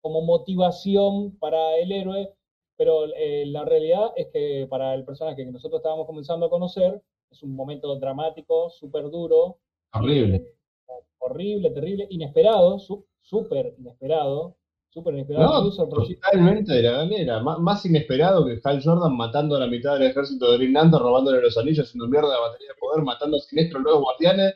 como 0.00 0.22
motivación 0.22 1.36
para 1.38 1.76
el 1.76 1.92
héroe, 1.92 2.32
pero 2.80 3.04
eh, 3.14 3.44
la 3.44 3.62
realidad 3.66 4.06
es 4.16 4.28
que 4.32 4.66
para 4.70 4.94
el 4.94 5.04
personaje 5.04 5.36
que 5.36 5.44
nosotros 5.44 5.80
estábamos 5.80 6.06
comenzando 6.06 6.46
a 6.46 6.48
conocer, 6.48 7.02
es 7.30 7.42
un 7.42 7.54
momento 7.54 7.94
dramático, 7.98 8.70
súper 8.70 9.10
duro. 9.10 9.58
Horrible. 9.92 10.36
Eh, 10.36 11.04
horrible, 11.18 11.72
terrible, 11.72 12.06
inesperado, 12.08 12.78
súper 13.20 13.74
inesperado. 13.76 14.56
Súper 14.88 15.12
inesperado. 15.12 15.62
No, 15.62 15.70
totalmente 15.70 16.72
de 16.72 16.82
la 16.84 16.92
galera. 16.92 17.42
más 17.42 17.84
inesperado 17.84 18.46
que 18.46 18.58
Hal 18.64 18.82
Jordan 18.82 19.14
matando 19.14 19.56
a 19.56 19.60
la 19.60 19.66
mitad 19.66 19.98
del 19.98 20.08
ejército 20.08 20.50
de 20.50 20.56
Green 20.56 20.72
Lantern, 20.72 21.02
robándole 21.02 21.42
los 21.42 21.58
anillos, 21.58 21.86
haciendo 21.86 22.08
mierda 22.08 22.30
la 22.30 22.40
batería 22.40 22.68
de 22.68 22.80
poder, 22.80 23.04
matando 23.04 23.36
a 23.36 23.40
Sinestro, 23.40 23.80
nuevos 23.80 24.04
guardianes 24.04 24.54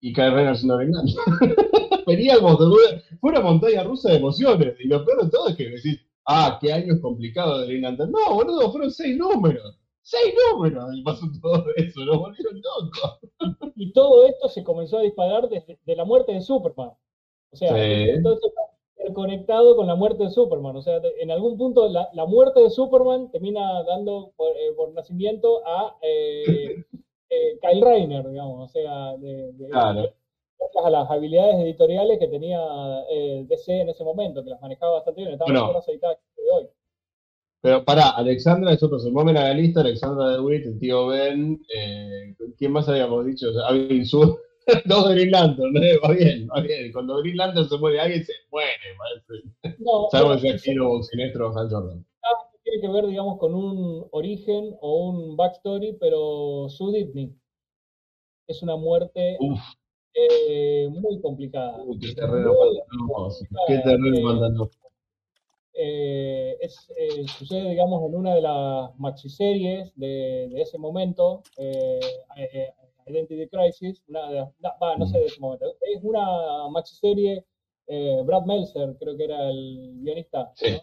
y 0.00 0.14
Kyle 0.14 0.32
Renner 0.32 0.54
haciendo 0.54 0.78
Green 0.78 0.92
Lantern. 0.92 1.54
veníamos 2.06 2.58
de 2.58 3.02
fue 3.20 3.30
una 3.30 3.40
montaña 3.40 3.84
rusa 3.84 4.10
de 4.10 4.16
emociones. 4.16 4.74
Y 4.80 4.88
lo 4.88 5.04
peor 5.04 5.24
de 5.24 5.30
todo 5.30 5.48
es 5.50 5.56
que 5.56 5.68
decís, 5.68 6.00
ah, 6.26 6.58
qué 6.60 6.72
años 6.72 6.98
complicados 7.00 7.60
de 7.60 7.66
Green 7.66 7.82
Lantern. 7.82 8.10
No, 8.10 8.34
boludo, 8.34 8.70
fueron 8.70 8.90
seis 8.90 9.16
números. 9.16 9.78
Seis 10.02 10.34
números 10.50 10.84
y 10.96 11.02
pasó 11.02 11.26
todo 11.40 11.64
eso, 11.76 12.04
nos 12.04 12.18
volvieron 12.18 12.60
locos. 12.60 13.18
Y 13.76 13.92
todo 13.92 14.26
esto 14.26 14.48
se 14.48 14.62
comenzó 14.62 14.98
a 14.98 15.02
disparar 15.02 15.48
desde 15.48 15.78
de 15.84 15.96
la 15.96 16.04
muerte 16.04 16.32
de 16.32 16.40
Superman. 16.40 16.90
O 17.50 17.56
sea, 17.56 17.70
todo 17.70 18.34
esto 18.34 18.48
está 18.48 19.12
conectado 19.12 19.74
con 19.74 19.86
la 19.86 19.94
muerte 19.94 20.24
de 20.24 20.30
Superman. 20.30 20.76
O 20.76 20.82
sea, 20.82 21.00
en 21.20 21.30
algún 21.30 21.56
punto 21.56 21.88
la, 21.88 22.08
la, 22.12 22.26
muerte 22.26 22.60
de 22.60 22.70
Superman 22.70 23.30
termina 23.30 23.82
dando 23.84 24.32
por, 24.36 24.50
eh, 24.50 24.72
por 24.76 24.92
nacimiento 24.92 25.66
a 25.66 25.96
eh, 26.02 26.84
eh, 27.30 27.58
Kyle 27.60 27.82
Rayner, 27.82 28.28
digamos. 28.28 28.70
O 28.70 28.72
sea, 28.72 29.16
de, 29.16 29.52
de, 29.52 29.68
claro 29.68 30.12
a 30.84 30.90
las 30.90 31.10
habilidades 31.10 31.56
editoriales 31.56 32.18
que 32.18 32.28
tenía 32.28 32.60
eh, 33.10 33.44
DC 33.48 33.80
en 33.80 33.88
ese 33.88 34.04
momento, 34.04 34.42
que 34.42 34.50
las 34.50 34.60
manejaba 34.60 34.94
bastante 34.94 35.20
bien, 35.20 35.32
estaban 35.32 35.54
bueno, 35.54 35.80
editadas 35.86 36.18
de 36.36 36.50
hoy. 36.52 36.68
Pero 37.60 37.84
pará, 37.84 38.10
Alexandra 38.10 38.72
es 38.72 38.82
otro, 38.82 38.98
mueven 39.12 39.36
a 39.36 39.44
la 39.44 39.54
lista, 39.54 39.80
Alexandra 39.80 40.30
de 40.30 40.40
Witt, 40.40 40.66
el 40.66 40.78
tío 40.80 41.06
Ben, 41.06 41.60
eh, 41.74 42.34
¿quién 42.58 42.72
más 42.72 42.88
habíamos 42.88 43.24
dicho? 43.24 43.46
Alvin 43.66 44.04
Sur, 44.04 44.40
dos 44.84 45.08
Green 45.10 45.30
Lantern, 45.30 45.72
¿no? 45.72 45.80
va 46.04 46.12
bien, 46.12 46.48
va 46.48 46.60
bien. 46.60 46.92
Cuando 46.92 47.18
Green 47.18 47.36
Lantern 47.36 47.68
se 47.68 47.78
muere 47.78 48.00
alguien, 48.00 48.24
se 48.24 48.32
muere, 48.50 48.72
parece. 48.98 49.76
No, 49.78 50.08
Salvo 50.10 50.34
ese 50.34 50.58
giro 50.58 51.02
sinestro 51.02 51.56
Hal 51.56 51.70
Jordan. 51.70 52.04
Tiene 52.64 52.80
que 52.80 52.88
ver, 52.88 53.06
digamos, 53.06 53.38
con 53.38 53.54
un 53.54 54.06
origen 54.12 54.76
o 54.80 55.08
un 55.08 55.36
backstory, 55.36 55.96
pero 56.00 56.68
su 56.68 56.92
Disney 56.92 57.34
es 58.46 58.62
una 58.62 58.76
muerte 58.76 59.36
Uf. 59.40 59.60
Eh, 60.14 60.88
muy 60.90 61.20
complicada. 61.20 61.78
qué 62.00 62.14
terreno 62.14 62.52
Qué 63.66 63.78
terreno 63.78 64.70
eh, 65.74 66.56
es, 66.60 66.92
eh, 66.96 67.26
sucede, 67.38 67.70
digamos, 67.70 68.02
en 68.06 68.14
una 68.14 68.34
de 68.34 68.42
las 68.42 68.98
maxiseries 68.98 69.90
de, 69.96 70.48
de 70.52 70.60
ese 70.60 70.76
momento, 70.76 71.42
eh, 71.56 71.98
Identity 73.06 73.48
Crisis, 73.48 74.02
una 74.06 74.30
de, 74.30 74.38
no, 74.40 74.96
no 74.98 75.06
sé 75.06 75.18
de 75.18 75.26
ese 75.26 75.40
momento, 75.40 75.74
es 75.80 76.02
una 76.02 76.68
maxiserie, 76.70 77.44
Brad 78.24 78.44
Meltzer 78.44 78.96
creo 78.98 79.16
que 79.16 79.24
era 79.24 79.50
el 79.50 79.98
guionista. 80.02 80.52
Sí. 80.54 80.78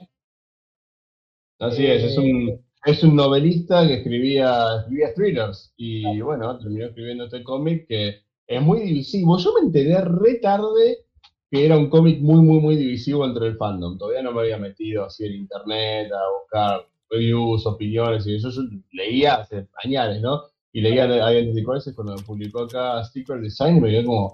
Así 1.60 1.86
es, 1.86 2.04
es 2.04 2.18
un, 2.18 2.66
es 2.86 3.04
un 3.04 3.16
novelista 3.16 3.88
que 3.88 3.96
escribía, 3.96 4.80
escribía 4.82 5.14
thrillers 5.14 5.74
y 5.78 6.20
bueno, 6.22 6.58
terminó 6.58 6.86
escribiendo 6.88 7.26
este 7.26 7.44
cómic 7.44 7.88
que 7.88 8.22
es 8.50 8.62
muy 8.62 8.80
divisivo. 8.82 9.38
Yo 9.38 9.54
me 9.54 9.68
enteré 9.68 10.02
re 10.02 10.36
tarde 10.36 11.06
que 11.52 11.66
era 11.66 11.78
un 11.78 11.90
cómic 11.90 12.20
muy, 12.20 12.42
muy, 12.42 12.60
muy 12.60 12.76
divisivo 12.76 13.24
entre 13.26 13.48
el 13.48 13.58
fandom. 13.58 13.98
Todavía 13.98 14.24
no 14.24 14.32
me 14.32 14.42
había 14.42 14.58
metido 14.58 15.06
así 15.06 15.26
en 15.26 15.36
internet 15.36 16.12
a 16.12 16.40
buscar 16.42 16.88
reviews, 17.10 17.66
opiniones 17.68 18.26
y 18.26 18.36
eso. 18.36 18.50
Yo 18.50 18.64
leía 18.92 19.36
hace 19.36 19.68
años, 19.84 20.22
¿no? 20.22 20.44
Y 20.74 20.82
leía 20.82 21.06
Identity 21.06 21.64
Crisis 21.64 21.94
cuando 21.96 22.16
publicó 22.26 22.64
acá 22.64 23.04
Sticker 23.04 23.40
Design 23.40 23.78
y 23.78 23.82
me 23.82 23.90
quedé 23.90 24.06
como, 24.06 24.34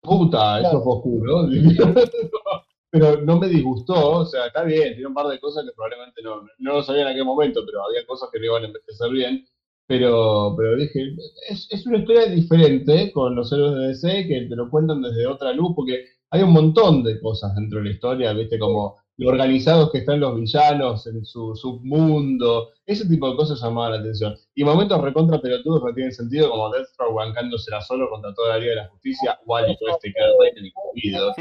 puta, 0.00 0.60
eso 0.60 0.80
fue 0.82 0.94
oscuro. 0.94 1.48
pero 2.90 3.20
no 3.22 3.38
me 3.38 3.48
disgustó, 3.48 4.18
o 4.18 4.26
sea, 4.26 4.46
está 4.46 4.62
bien, 4.62 4.94
tiene 4.94 5.08
un 5.08 5.14
par 5.14 5.26
de 5.26 5.38
cosas 5.38 5.64
que 5.64 5.72
probablemente 5.72 6.22
no, 6.22 6.42
no 6.58 6.72
lo 6.72 6.82
sabía 6.82 7.02
en 7.02 7.08
aquel 7.08 7.24
momento, 7.24 7.62
pero 7.66 7.84
había 7.84 8.06
cosas 8.06 8.30
que 8.32 8.38
no 8.38 8.46
iban 8.46 8.62
a 8.62 8.66
envejecer 8.68 9.10
bien. 9.10 9.46
Pero, 9.88 10.54
pero 10.56 10.76
dije, 10.76 11.16
es, 11.48 11.66
es 11.70 11.86
una 11.86 11.98
historia 11.98 12.26
diferente 12.26 13.10
con 13.10 13.34
los 13.34 13.50
héroes 13.50 13.74
de 13.74 13.88
DC 13.88 14.28
que 14.28 14.46
te 14.48 14.54
lo 14.54 14.70
cuentan 14.70 15.00
desde 15.00 15.26
otra 15.26 15.52
luz, 15.52 15.72
porque 15.74 16.04
hay 16.30 16.42
un 16.42 16.52
montón 16.52 17.02
de 17.02 17.18
cosas 17.20 17.54
dentro 17.54 17.78
de 17.78 17.86
la 17.86 17.90
historia, 17.92 18.32
viste, 18.34 18.58
como 18.58 18.98
lo 19.18 19.30
organizados 19.30 19.90
que 19.90 19.98
están 19.98 20.20
los 20.20 20.36
villanos 20.36 21.06
en 21.06 21.24
su 21.24 21.56
submundo, 21.56 22.68
ese 22.86 23.08
tipo 23.08 23.30
de 23.30 23.36
cosas 23.36 23.60
llamaban 23.60 23.92
la 23.92 23.98
atención. 23.98 24.36
Y 24.54 24.62
momentos 24.62 25.00
recontra 25.00 25.40
pelotudos 25.40 25.82
no 25.82 25.92
tienen 25.92 26.12
sentido, 26.12 26.50
como 26.50 26.70
Deathstroke 26.70 27.14
bancándosela 27.14 27.80
solo 27.80 28.08
contra 28.10 28.32
toda 28.34 28.50
la 28.50 28.58
Liga 28.58 28.70
de 28.70 28.76
la 28.76 28.88
Justicia, 28.88 29.38
Wally 29.46 29.76
todo 29.78 29.90
este 29.90 30.12
cara 30.12 30.28
de 30.28 30.68
incluido. 30.68 31.32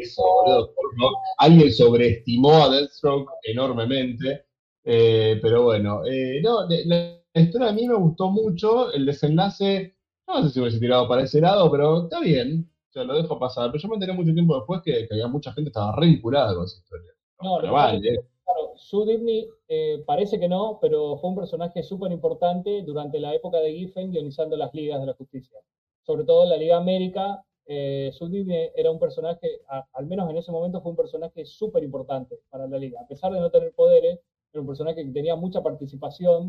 Eso, 0.00 0.22
boludo, 0.24 1.16
Alguien 1.38 1.72
sobreestimó 1.72 2.54
a 2.54 2.70
Deathstroke 2.70 3.30
enormemente, 3.42 4.46
eh, 4.84 5.38
pero 5.42 5.64
bueno, 5.64 6.06
eh, 6.06 6.40
no, 6.42 6.66
la 6.86 7.21
historia 7.40 7.70
a 7.70 7.72
mí 7.72 7.88
me 7.88 7.94
gustó 7.94 8.30
mucho, 8.30 8.92
el 8.92 9.06
desenlace, 9.06 9.96
no 10.26 10.42
sé 10.42 10.50
si 10.50 10.60
hubiese 10.60 10.78
tirado 10.78 11.08
para 11.08 11.22
ese 11.22 11.40
lado, 11.40 11.70
pero 11.70 12.04
está 12.04 12.20
bien, 12.20 12.70
o 12.88 12.92
sea, 12.92 13.04
lo 13.04 13.14
dejo 13.14 13.38
pasar. 13.38 13.70
Pero 13.70 13.82
yo 13.82 13.88
me 13.88 13.94
enteré 13.94 14.12
mucho 14.12 14.34
tiempo 14.34 14.56
después 14.56 14.82
que, 14.84 15.08
había 15.10 15.26
mucha 15.28 15.52
gente 15.52 15.70
que 15.70 15.78
estaba 15.78 15.96
re 15.96 16.20
con 16.20 16.34
esa 16.34 16.78
historia. 16.78 17.12
No, 17.40 17.58
pero 17.60 17.72
vale. 17.72 18.00
Claro, 18.44 18.72
Sue 18.76 19.06
Disney 19.06 19.48
eh, 19.68 20.02
parece 20.06 20.38
que 20.38 20.48
no, 20.48 20.78
pero 20.80 21.16
fue 21.16 21.30
un 21.30 21.36
personaje 21.36 21.82
súper 21.82 22.12
importante 22.12 22.82
durante 22.82 23.18
la 23.18 23.34
época 23.34 23.58
de 23.58 23.72
Giffen 23.72 24.10
guionizando 24.10 24.56
las 24.56 24.74
ligas 24.74 25.00
de 25.00 25.06
la 25.06 25.14
justicia. 25.14 25.58
Sobre 26.02 26.24
todo 26.24 26.44
en 26.44 26.50
la 26.50 26.56
Liga 26.56 26.76
América, 26.76 27.44
eh, 27.64 28.10
Sue 28.12 28.28
Disney 28.28 28.70
era 28.74 28.90
un 28.90 28.98
personaje, 28.98 29.60
al 29.92 30.06
menos 30.06 30.28
en 30.28 30.36
ese 30.36 30.52
momento 30.52 30.82
fue 30.82 30.90
un 30.90 30.96
personaje 30.96 31.46
súper 31.46 31.82
importante 31.82 32.40
para 32.50 32.66
la 32.66 32.78
liga. 32.78 33.00
A 33.00 33.06
pesar 33.06 33.32
de 33.32 33.40
no 33.40 33.50
tener 33.50 33.72
poderes, 33.72 34.20
era 34.52 34.60
un 34.60 34.66
personaje 34.66 35.04
que 35.04 35.12
tenía 35.12 35.36
mucha 35.36 35.62
participación. 35.62 36.48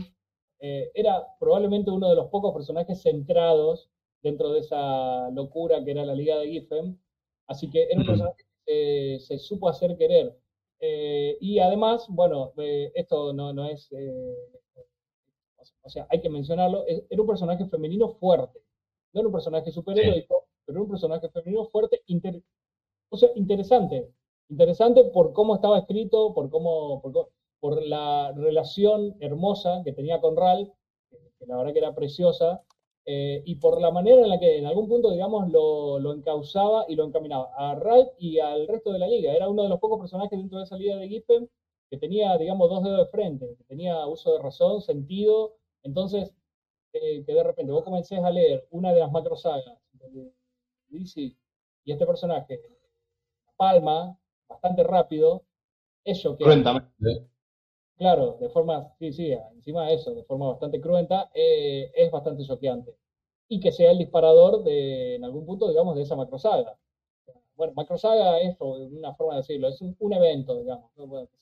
Eh, 0.66 0.92
era 0.94 1.28
probablemente 1.42 1.92
uno 1.92 2.10
de 2.10 2.16
los 2.16 2.30
pocos 2.30 2.54
personajes 2.54 3.02
centrados 3.02 3.90
dentro 4.22 4.54
de 4.54 4.60
esa 4.62 5.30
locura 5.32 5.84
que 5.84 5.92
era 5.92 6.06
la 6.06 6.16
Liga 6.16 6.38
de 6.38 6.48
Giffen. 6.48 6.98
Así 7.48 7.70
que 7.70 7.84
era 7.84 8.00
un 8.00 8.06
personaje 8.06 8.46
que 8.66 9.18
se, 9.20 9.38
supo 9.40 9.68
hacer 9.68 9.98
querer. 9.98 10.40
Eh, 10.80 11.38
y 11.42 11.60
además, 11.60 12.06
bueno, 12.08 12.54
eh, 12.58 12.94
esto 12.96 13.34
no, 13.34 13.52
no 13.52 13.66
es, 13.66 13.90
o 15.82 15.90
sea, 15.90 16.08
hay 16.10 16.22
que 16.22 16.30
mencionarlo, 16.30 16.86
era 16.88 17.22
un 17.22 17.28
personaje 17.28 17.66
femenino 17.66 18.08
fuerte. 18.08 18.62
No 19.12 19.20
era 19.20 19.28
un 19.28 19.34
personaje 19.34 19.70
superheroico, 19.70 20.48
pero 20.66 20.78
era 20.78 20.84
un 20.84 20.90
personaje 20.90 21.28
femenino 21.28 21.66
fuerte, 21.66 22.02
o 23.10 23.18
sea, 23.18 23.30
interesante. 23.36 24.10
Interesante 24.48 25.04
por 25.04 25.34
cómo 25.34 25.56
estaba 25.56 25.80
escrito, 25.80 26.34
por 26.34 26.50
cómo, 26.50 27.02
por, 27.02 27.30
por 27.64 27.82
la 27.82 28.34
relación 28.36 29.16
hermosa 29.22 29.84
que 29.86 29.94
tenía 29.94 30.20
con 30.20 30.36
Ralph, 30.36 30.68
que 31.40 31.46
la 31.46 31.56
verdad 31.56 31.72
que 31.72 31.80
era 31.80 31.96
preciosa, 31.96 32.62
eh, 33.06 33.42
y 33.46 33.56
por 33.56 33.80
la 33.80 33.90
manera 33.90 34.22
en 34.22 34.28
la 34.28 34.38
que 34.38 34.58
en 34.58 34.66
algún 34.66 34.90
punto, 34.90 35.10
digamos, 35.12 35.50
lo, 35.50 35.98
lo, 35.98 36.12
encauzaba 36.12 36.84
y 36.90 36.98
lo 36.98 37.06
encaminaba 37.06 37.54
a 37.56 37.76
Ralph 37.76 38.10
y 38.18 38.40
al 38.40 38.68
resto 38.68 38.92
de 38.92 39.00
la 39.00 39.08
liga. 39.08 39.32
Era 39.32 39.48
uno 39.48 39.64
de 39.64 39.70
los 39.70 39.80
pocos 39.80 39.98
personajes 39.98 40.38
dentro 40.38 40.58
de 40.58 40.66
esa 40.66 40.76
liga 40.76 40.98
de 40.98 41.08
Giffen 41.08 41.50
que 41.90 41.98
tenía, 41.98 42.38
digamos, 42.38 42.70
dos 42.70 42.84
dedos 42.84 42.98
de 42.98 43.06
frente, 43.06 43.56
que 43.58 43.64
tenía 43.64 44.06
uso 44.08 44.34
de 44.34 44.40
razón, 44.40 44.82
sentido. 44.82 45.56
Entonces, 45.84 46.34
eh, 46.92 47.24
que 47.26 47.34
de 47.34 47.44
repente 47.44 47.72
vos 47.72 47.86
comencés 47.86 48.20
a 48.20 48.30
leer 48.30 48.68
una 48.72 48.92
de 48.92 49.00
las 49.00 49.12
macro 49.14 49.38
sagas 49.38 49.80
de 49.94 50.34
DC 50.90 51.34
y 51.86 51.92
este 51.94 52.06
personaje 52.06 52.60
palma 53.56 54.20
bastante 54.50 54.84
rápido, 54.84 55.46
eso 56.04 56.36
que... 56.36 56.44
Claro, 57.98 58.38
de 58.42 58.50
forma, 58.50 58.92
sí, 59.00 59.14
sí, 59.14 59.32
encima 59.56 59.88
de 59.88 59.96
eso, 59.96 60.14
de 60.14 60.24
forma 60.24 60.50
bastante 60.50 60.82
cruenta, 60.82 61.30
eh, 61.34 61.92
es 61.96 62.12
bastante 62.12 62.44
choqueante. 62.46 62.96
Y 63.48 63.60
que 63.60 63.72
sea 63.72 63.92
el 63.92 64.00
disparador 64.00 64.64
de, 64.64 65.16
en 65.16 65.24
algún 65.24 65.46
punto, 65.46 65.70
digamos, 65.70 65.96
de 65.96 66.02
esa 66.02 66.16
macrosaga. 66.16 66.76
Bueno, 67.56 67.74
macrosaga 67.76 68.40
es 68.40 68.58
una 68.60 69.14
forma 69.14 69.34
de 69.34 69.42
decirlo, 69.42 69.68
es 69.68 69.80
un, 69.82 70.14
evento, 70.14 70.60
digamos. 70.60 70.92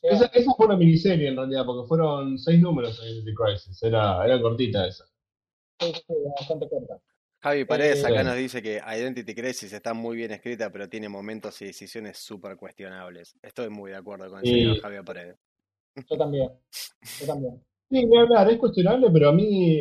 esa, 0.01 0.29
fue 0.57 0.65
una 0.65 0.75
miniserie 0.75 1.29
en 1.29 1.37
realidad, 1.37 1.65
porque 1.65 1.87
fueron 1.87 2.37
seis 2.37 2.59
números 2.59 3.01
en 3.01 3.13
Identity 3.13 3.33
Crisis, 3.33 3.81
era, 3.81 4.23
era 4.25 4.41
cortita 4.41 4.85
esa. 4.87 5.05
Sí, 5.79 5.93
sí, 5.93 6.13
bastante 6.37 6.67
corta. 6.67 6.99
Javi 7.41 7.65
Paredes 7.65 8.05
acá 8.05 8.23
nos 8.23 8.35
dice 8.35 8.61
que 8.61 8.79
Identity 8.85 9.33
Crisis 9.33 9.73
está 9.73 9.95
muy 9.95 10.15
bien 10.15 10.31
escrita, 10.31 10.69
pero 10.69 10.87
tiene 10.89 11.09
momentos 11.09 11.59
y 11.61 11.65
decisiones 11.65 12.17
súper 12.17 12.55
cuestionables. 12.55 13.35
Estoy 13.41 13.69
muy 13.69 13.91
de 13.91 13.97
acuerdo 13.97 14.29
con 14.29 14.39
el 14.39 14.45
señor 14.45 14.79
Javier 14.79 15.03
Paredes. 15.03 15.37
Yo 15.95 16.17
también. 16.17 16.49
Yo 17.19 17.27
también. 17.27 17.63
Sí, 17.89 18.05
ni 18.05 18.17
hablar, 18.17 18.49
es 18.49 18.57
cuestionable, 18.57 19.09
pero 19.11 19.29
a 19.29 19.33
mí, 19.33 19.77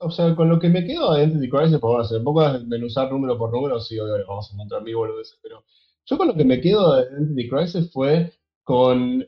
o 0.00 0.10
sea, 0.10 0.34
con 0.34 0.48
lo 0.48 0.58
que 0.58 0.70
me 0.70 0.86
quedo 0.86 1.12
de 1.12 1.24
Identity 1.24 1.50
Crisis, 1.50 1.78
por 1.78 2.00
hacer 2.00 2.18
un 2.18 2.24
poco 2.24 2.50
desmenuzar 2.50 3.12
número 3.12 3.36
por 3.36 3.52
número, 3.52 3.78
sí, 3.78 3.98
obviamente 3.98 4.26
vamos 4.26 4.50
a 4.50 4.54
encontrar 4.54 4.82
mi 4.82 4.94
boludeces, 4.94 5.38
pero 5.42 5.62
yo 6.06 6.16
con 6.16 6.28
lo 6.28 6.34
que 6.34 6.44
me 6.46 6.60
quedo 6.62 6.96
de 6.96 7.02
Identity 7.12 7.48
Crisis 7.50 7.92
fue 7.92 8.32
con 8.64 9.26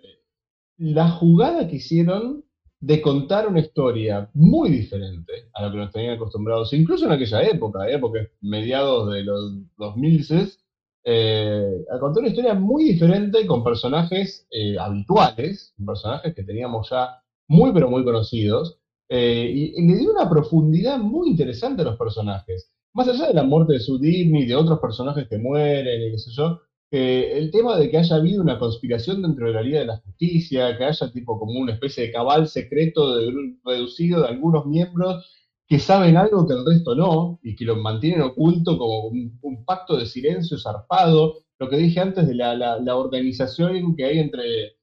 la 0.78 1.10
jugada 1.10 1.68
que 1.68 1.76
hicieron 1.76 2.44
de 2.80 3.02
contar 3.02 3.46
una 3.46 3.60
historia 3.60 4.30
muy 4.34 4.70
diferente 4.70 5.32
a 5.54 5.66
lo 5.66 5.72
que 5.72 5.78
nos 5.78 5.92
tenían 5.92 6.14
acostumbrados, 6.14 6.72
incluso 6.72 7.06
en 7.06 7.12
aquella 7.12 7.42
época, 7.42 7.90
¿eh? 7.90 7.98
porque 7.98 8.30
mediados 8.40 9.12
de 9.12 9.22
los 9.22 9.52
2000 9.76 10.24
eh, 11.04 11.84
a 11.90 11.98
contar 11.98 12.22
una 12.22 12.30
historia 12.30 12.54
muy 12.54 12.84
diferente 12.84 13.46
con 13.46 13.62
personajes 13.62 14.46
eh, 14.50 14.78
habituales, 14.78 15.74
personajes 15.84 16.34
que 16.34 16.42
teníamos 16.42 16.88
ya 16.88 17.22
muy 17.46 17.72
pero 17.72 17.90
muy 17.90 18.04
conocidos, 18.04 18.78
eh, 19.08 19.50
y, 19.54 19.86
le 19.86 19.98
dio 19.98 20.12
una 20.12 20.30
profundidad 20.30 20.98
muy 20.98 21.28
interesante 21.28 21.82
a 21.82 21.84
los 21.84 21.98
personajes. 21.98 22.70
Más 22.94 23.06
allá 23.08 23.28
de 23.28 23.34
la 23.34 23.42
muerte 23.42 23.74
de 23.74 23.80
Sudimni 23.80 24.42
y 24.42 24.46
de 24.46 24.56
otros 24.56 24.78
personajes 24.80 25.28
que 25.28 25.38
mueren 25.38 26.02
y 26.02 26.10
qué 26.10 26.16
el 27.38 27.50
tema 27.50 27.76
de 27.76 27.90
que 27.90 27.98
haya 27.98 28.16
habido 28.16 28.40
una 28.40 28.58
conspiración 28.58 29.20
dentro 29.20 29.48
de 29.48 29.52
la 29.52 29.62
Liga 29.62 29.80
de 29.80 29.86
la 29.86 29.96
Justicia, 29.98 30.78
que 30.78 30.84
haya 30.84 31.10
tipo 31.10 31.38
como 31.38 31.58
una 31.58 31.72
especie 31.72 32.04
de 32.06 32.12
cabal 32.12 32.46
secreto 32.48 33.16
de, 33.16 33.32
reducido 33.64 34.22
de 34.22 34.28
algunos 34.28 34.64
miembros 34.66 35.28
que 35.66 35.78
saben 35.78 36.16
algo 36.16 36.46
que 36.46 36.54
el 36.54 36.64
resto 36.64 36.94
no, 36.94 37.40
y 37.42 37.56
que 37.56 37.64
lo 37.64 37.76
mantienen 37.76 38.22
oculto 38.22 38.76
como 38.78 39.08
un, 39.08 39.64
pacto 39.64 39.96
de 39.96 40.06
silencio 40.06 40.58
zarpado. 40.58 41.44
Lo 41.58 41.68
que 41.68 41.76
dije 41.76 42.00
antes 42.00 42.28
de 42.28 42.34
la, 42.34 42.54
la, 42.54 42.96
organización 42.96 43.96
que 43.96 44.04
hay 44.04 44.18
entre, 44.18 44.76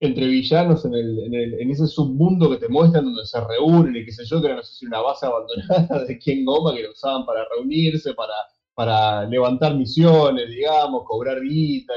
entre 0.00 0.26
villanos 0.26 0.84
en, 0.84 0.94
el, 0.94 1.54
en, 1.60 1.70
ese 1.70 1.86
submundo 1.86 2.50
que 2.50 2.56
te 2.56 2.68
muestran 2.68 3.04
donde 3.04 3.26
se 3.26 3.40
reúnen 3.40 3.94
y 3.94 4.04
qué 4.04 4.12
sé 4.12 4.24
yo, 4.24 4.40
que 4.40 4.46
era 4.48 4.56
no 4.56 4.62
sé 4.62 4.74
si 4.74 4.86
una 4.86 5.00
base 5.00 5.26
abandonada 5.26 6.04
de 6.04 6.18
quien 6.18 6.44
goma 6.44 6.74
que 6.74 6.82
lo 6.82 6.90
usaban 6.90 7.24
para 7.26 7.46
reunirse, 7.56 8.14
para, 8.14 8.34
para 8.74 9.24
levantar 9.26 9.76
misiones, 9.76 10.48
digamos, 10.48 11.04
cobrar 11.04 11.40
guita. 11.42 11.94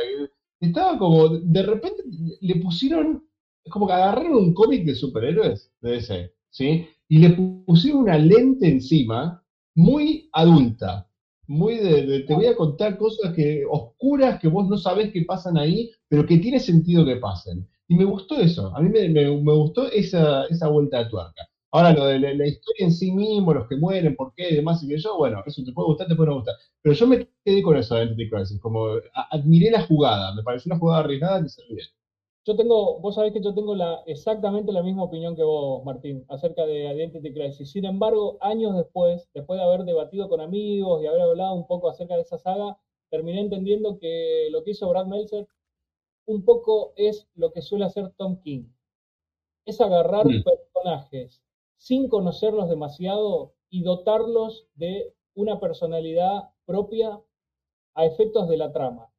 estaba 0.59 0.97
como, 0.99 1.29
de 1.29 1.63
repente 1.63 2.03
le 2.41 2.55
pusieron, 2.57 3.27
como 3.69 3.87
que 3.87 3.93
agarraron 3.93 4.35
un 4.35 4.53
cómic 4.53 4.85
de 4.85 4.95
superhéroes 4.95 5.71
de 5.81 5.97
ese, 5.97 6.33
¿sí? 6.49 6.87
Y 7.09 7.19
le 7.19 7.29
pusieron 7.65 8.01
una 8.01 8.17
lente 8.17 8.67
encima 8.67 9.43
muy 9.75 10.29
adulta, 10.33 11.07
muy 11.47 11.77
de, 11.77 12.21
te 12.21 12.33
voy 12.33 12.47
a 12.47 12.55
contar 12.55 12.97
cosas 12.97 13.33
que 13.33 13.63
oscuras 13.69 14.39
que 14.39 14.47
vos 14.47 14.67
no 14.67 14.77
sabés 14.77 15.11
que 15.11 15.23
pasan 15.23 15.57
ahí, 15.57 15.91
pero 16.09 16.25
que 16.25 16.37
tiene 16.39 16.59
sentido 16.59 17.05
que 17.05 17.17
pasen. 17.17 17.67
Y 17.87 17.95
me 17.95 18.03
gustó 18.03 18.37
eso, 18.37 18.75
a 18.75 18.81
mí 18.81 18.89
me, 18.89 19.07
me, 19.09 19.53
gustó 19.53 19.89
esa, 19.91 20.45
esa, 20.45 20.67
vuelta 20.67 21.03
de 21.03 21.09
tuerca. 21.09 21.47
Ahora, 21.71 21.93
lo 21.93 22.05
de 22.05 22.19
la, 22.19 22.47
historia 22.47 22.85
en 22.85 22.91
sí 22.91 23.11
mismo, 23.11 23.53
los 23.53 23.67
que 23.67 23.77
mueren, 23.77 24.15
por 24.15 24.33
qué, 24.35 24.55
demás, 24.55 24.83
y 24.83 24.89
que 24.89 24.97
yo, 24.97 25.17
bueno, 25.17 25.41
eso 25.45 25.63
te 25.63 25.71
puede 25.71 25.87
gustar, 25.87 26.07
te 26.07 26.15
puede 26.15 26.29
no 26.29 26.35
gustar. 26.37 26.55
Pero 26.81 26.95
yo 26.95 27.07
me 27.07 27.29
quedé 27.45 27.61
con 27.61 27.77
eso 27.77 27.95
de 27.95 28.29
Crisis, 28.29 28.59
como 28.59 28.87
admiré 29.31 29.71
la 29.71 29.83
jugada, 29.83 30.35
me 30.35 30.43
pareció 30.43 30.69
una 30.71 30.79
jugada 30.79 31.03
arriesgada 31.03 31.43
que 31.43 31.49
salió 31.49 31.75
bien. 31.75 31.87
Yo 32.47 32.55
tengo, 32.55 33.01
vos 33.01 33.15
sabés 33.15 33.33
que 33.33 33.41
yo 33.41 33.53
tengo 33.53 33.75
la, 33.75 34.03
exactamente 34.05 34.71
la 34.71 34.81
misma 34.81 35.03
opinión 35.03 35.35
que 35.35 35.43
vos, 35.43 35.83
Martín, 35.83 36.23
acerca 36.29 36.65
de 36.65 36.85
Identity 36.93 37.33
Crisis. 37.33 37.69
Sin 37.69 37.83
embargo, 37.83 38.37
años 38.39 38.73
después, 38.73 39.29
después 39.33 39.59
de 39.59 39.65
haber 39.65 39.83
debatido 39.83 40.29
con 40.29 40.39
amigos 40.39 41.03
y 41.03 41.07
haber 41.07 41.23
hablado 41.23 41.55
un 41.55 41.67
poco 41.67 41.89
acerca 41.89 42.15
de 42.15 42.21
esa 42.21 42.37
saga, 42.37 42.79
terminé 43.09 43.41
entendiendo 43.41 43.99
que 43.99 44.47
lo 44.49 44.63
que 44.63 44.71
hizo 44.71 44.87
Brad 44.87 45.07
Meltzer 45.07 45.45
un 46.25 46.45
poco 46.45 46.93
es 46.95 47.27
lo 47.35 47.51
que 47.51 47.61
suele 47.61 47.83
hacer 47.83 48.13
Tom 48.15 48.39
King. 48.39 48.69
Es 49.65 49.81
agarrar 49.81 50.25
mm. 50.25 50.43
personajes 50.45 51.43
sin 51.75 52.07
conocerlos 52.07 52.69
demasiado 52.69 53.55
y 53.69 53.83
dotarlos 53.83 54.69
de 54.75 55.13
una 55.35 55.59
personalidad 55.59 56.51
propia 56.65 57.19
a 57.93 58.05
efectos 58.05 58.47
de 58.47 58.55
la 58.55 58.71
trama. 58.71 59.11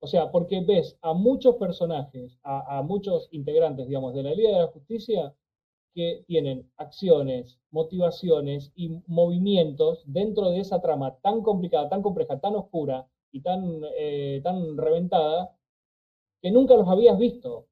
O 0.00 0.06
sea, 0.06 0.30
porque 0.30 0.60
ves 0.60 0.98
a 1.02 1.14
muchos 1.14 1.56
personajes, 1.56 2.38
a, 2.42 2.82
muchos 2.82 3.28
integrantes, 3.32 3.86
digamos, 3.86 4.14
de 4.14 4.22
la 4.22 4.34
Liga 4.34 4.50
de 4.50 4.58
la 4.58 4.66
Justicia 4.68 5.34
que 5.94 6.24
tienen 6.26 6.70
acciones, 6.76 7.58
motivaciones 7.70 8.72
y 8.76 9.02
movimientos 9.06 10.02
dentro 10.06 10.50
de 10.50 10.60
esa 10.60 10.80
trama 10.82 11.16
tan 11.22 11.42
complicada, 11.42 11.88
tan 11.88 12.02
compleja, 12.02 12.38
tan 12.38 12.54
oscura 12.54 13.08
y 13.32 13.40
tan, 13.40 13.80
eh, 13.98 14.40
tan 14.44 14.76
reventada, 14.76 15.56
que 16.42 16.50
nunca 16.50 16.76
los 16.76 16.88
habías 16.88 17.18
visto 17.18 17.66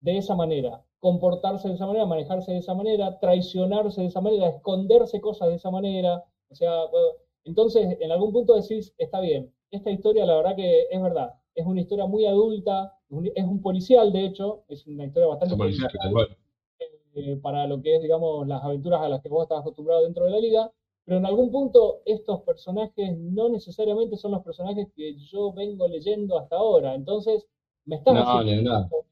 de 0.00 0.16
esa 0.16 0.34
manera, 0.34 0.84
comportarse 1.00 1.68
de 1.68 1.74
esa 1.74 1.86
manera, 1.86 2.06
manejarse 2.06 2.52
de 2.52 2.58
esa 2.58 2.74
manera, 2.74 3.18
traicionarse 3.20 4.00
de 4.00 4.06
esa 4.08 4.20
manera, 4.20 4.48
esconderse 4.48 5.20
cosas 5.20 5.48
de 5.48 5.56
esa 5.56 5.70
manera. 5.70 6.24
O 6.48 6.54
sea, 6.54 6.84
entonces 7.44 7.98
en 8.00 8.10
algún 8.10 8.32
punto 8.32 8.54
decís, 8.54 8.94
está 8.98 9.20
bien, 9.20 9.52
esta 9.70 9.90
historia, 9.90 10.24
la 10.26 10.36
verdad 10.36 10.56
que 10.56 10.86
es 10.90 11.02
verdad, 11.02 11.34
es 11.56 11.66
una 11.66 11.80
historia 11.80 12.06
muy 12.06 12.26
adulta, 12.26 12.94
es 13.34 13.44
un 13.44 13.62
policial, 13.62 14.12
de 14.12 14.26
hecho, 14.26 14.64
es 14.68 14.86
una 14.86 15.06
historia 15.06 15.28
bastante 15.28 15.56
policial, 15.56 15.90
eh, 17.14 17.36
para 17.42 17.66
lo 17.66 17.80
que 17.80 17.96
es, 17.96 18.02
digamos, 18.02 18.46
las 18.46 18.62
aventuras 18.62 19.00
a 19.00 19.08
las 19.08 19.22
que 19.22 19.30
vos 19.30 19.44
estás 19.44 19.60
acostumbrado 19.60 20.04
dentro 20.04 20.26
de 20.26 20.32
la 20.32 20.38
liga, 20.38 20.70
pero 21.04 21.16
en 21.16 21.24
algún 21.24 21.50
punto 21.50 22.02
estos 22.04 22.42
personajes 22.42 23.16
no 23.16 23.48
necesariamente 23.48 24.18
son 24.18 24.32
los 24.32 24.42
personajes 24.42 24.88
que 24.94 25.16
yo 25.16 25.50
vengo 25.52 25.88
leyendo 25.88 26.38
hasta 26.38 26.56
ahora, 26.56 26.94
entonces 26.94 27.46
me 27.86 27.96
estás 27.96 28.16
haciendo 28.18 28.78
un 28.78 28.88
poco, 28.90 29.06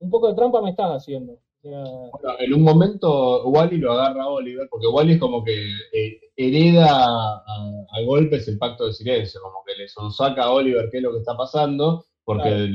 un 0.00 0.10
poco 0.10 0.28
de 0.28 0.34
trampa 0.34 0.60
me 0.60 0.70
estás 0.70 0.90
haciendo 0.90 1.38
en 1.64 2.54
un 2.54 2.62
momento 2.62 3.44
Wally 3.44 3.78
lo 3.78 3.92
agarra 3.92 4.24
a 4.24 4.28
Oliver, 4.28 4.68
porque 4.70 4.86
Wally 4.88 5.14
es 5.14 5.20
como 5.20 5.44
que 5.44 5.54
eh, 5.92 6.20
hereda 6.36 6.88
a, 6.88 8.00
golpes 8.04 8.48
el 8.48 8.58
pacto 8.58 8.86
de 8.86 8.92
silencio, 8.92 9.40
como 9.42 9.64
que 9.64 9.74
le 9.76 9.88
sonsaca 9.88 10.44
a 10.44 10.52
Oliver 10.52 10.88
qué 10.90 10.98
es 10.98 11.02
lo 11.02 11.12
que 11.12 11.18
está 11.18 11.36
pasando, 11.36 12.04
porque 12.24 12.68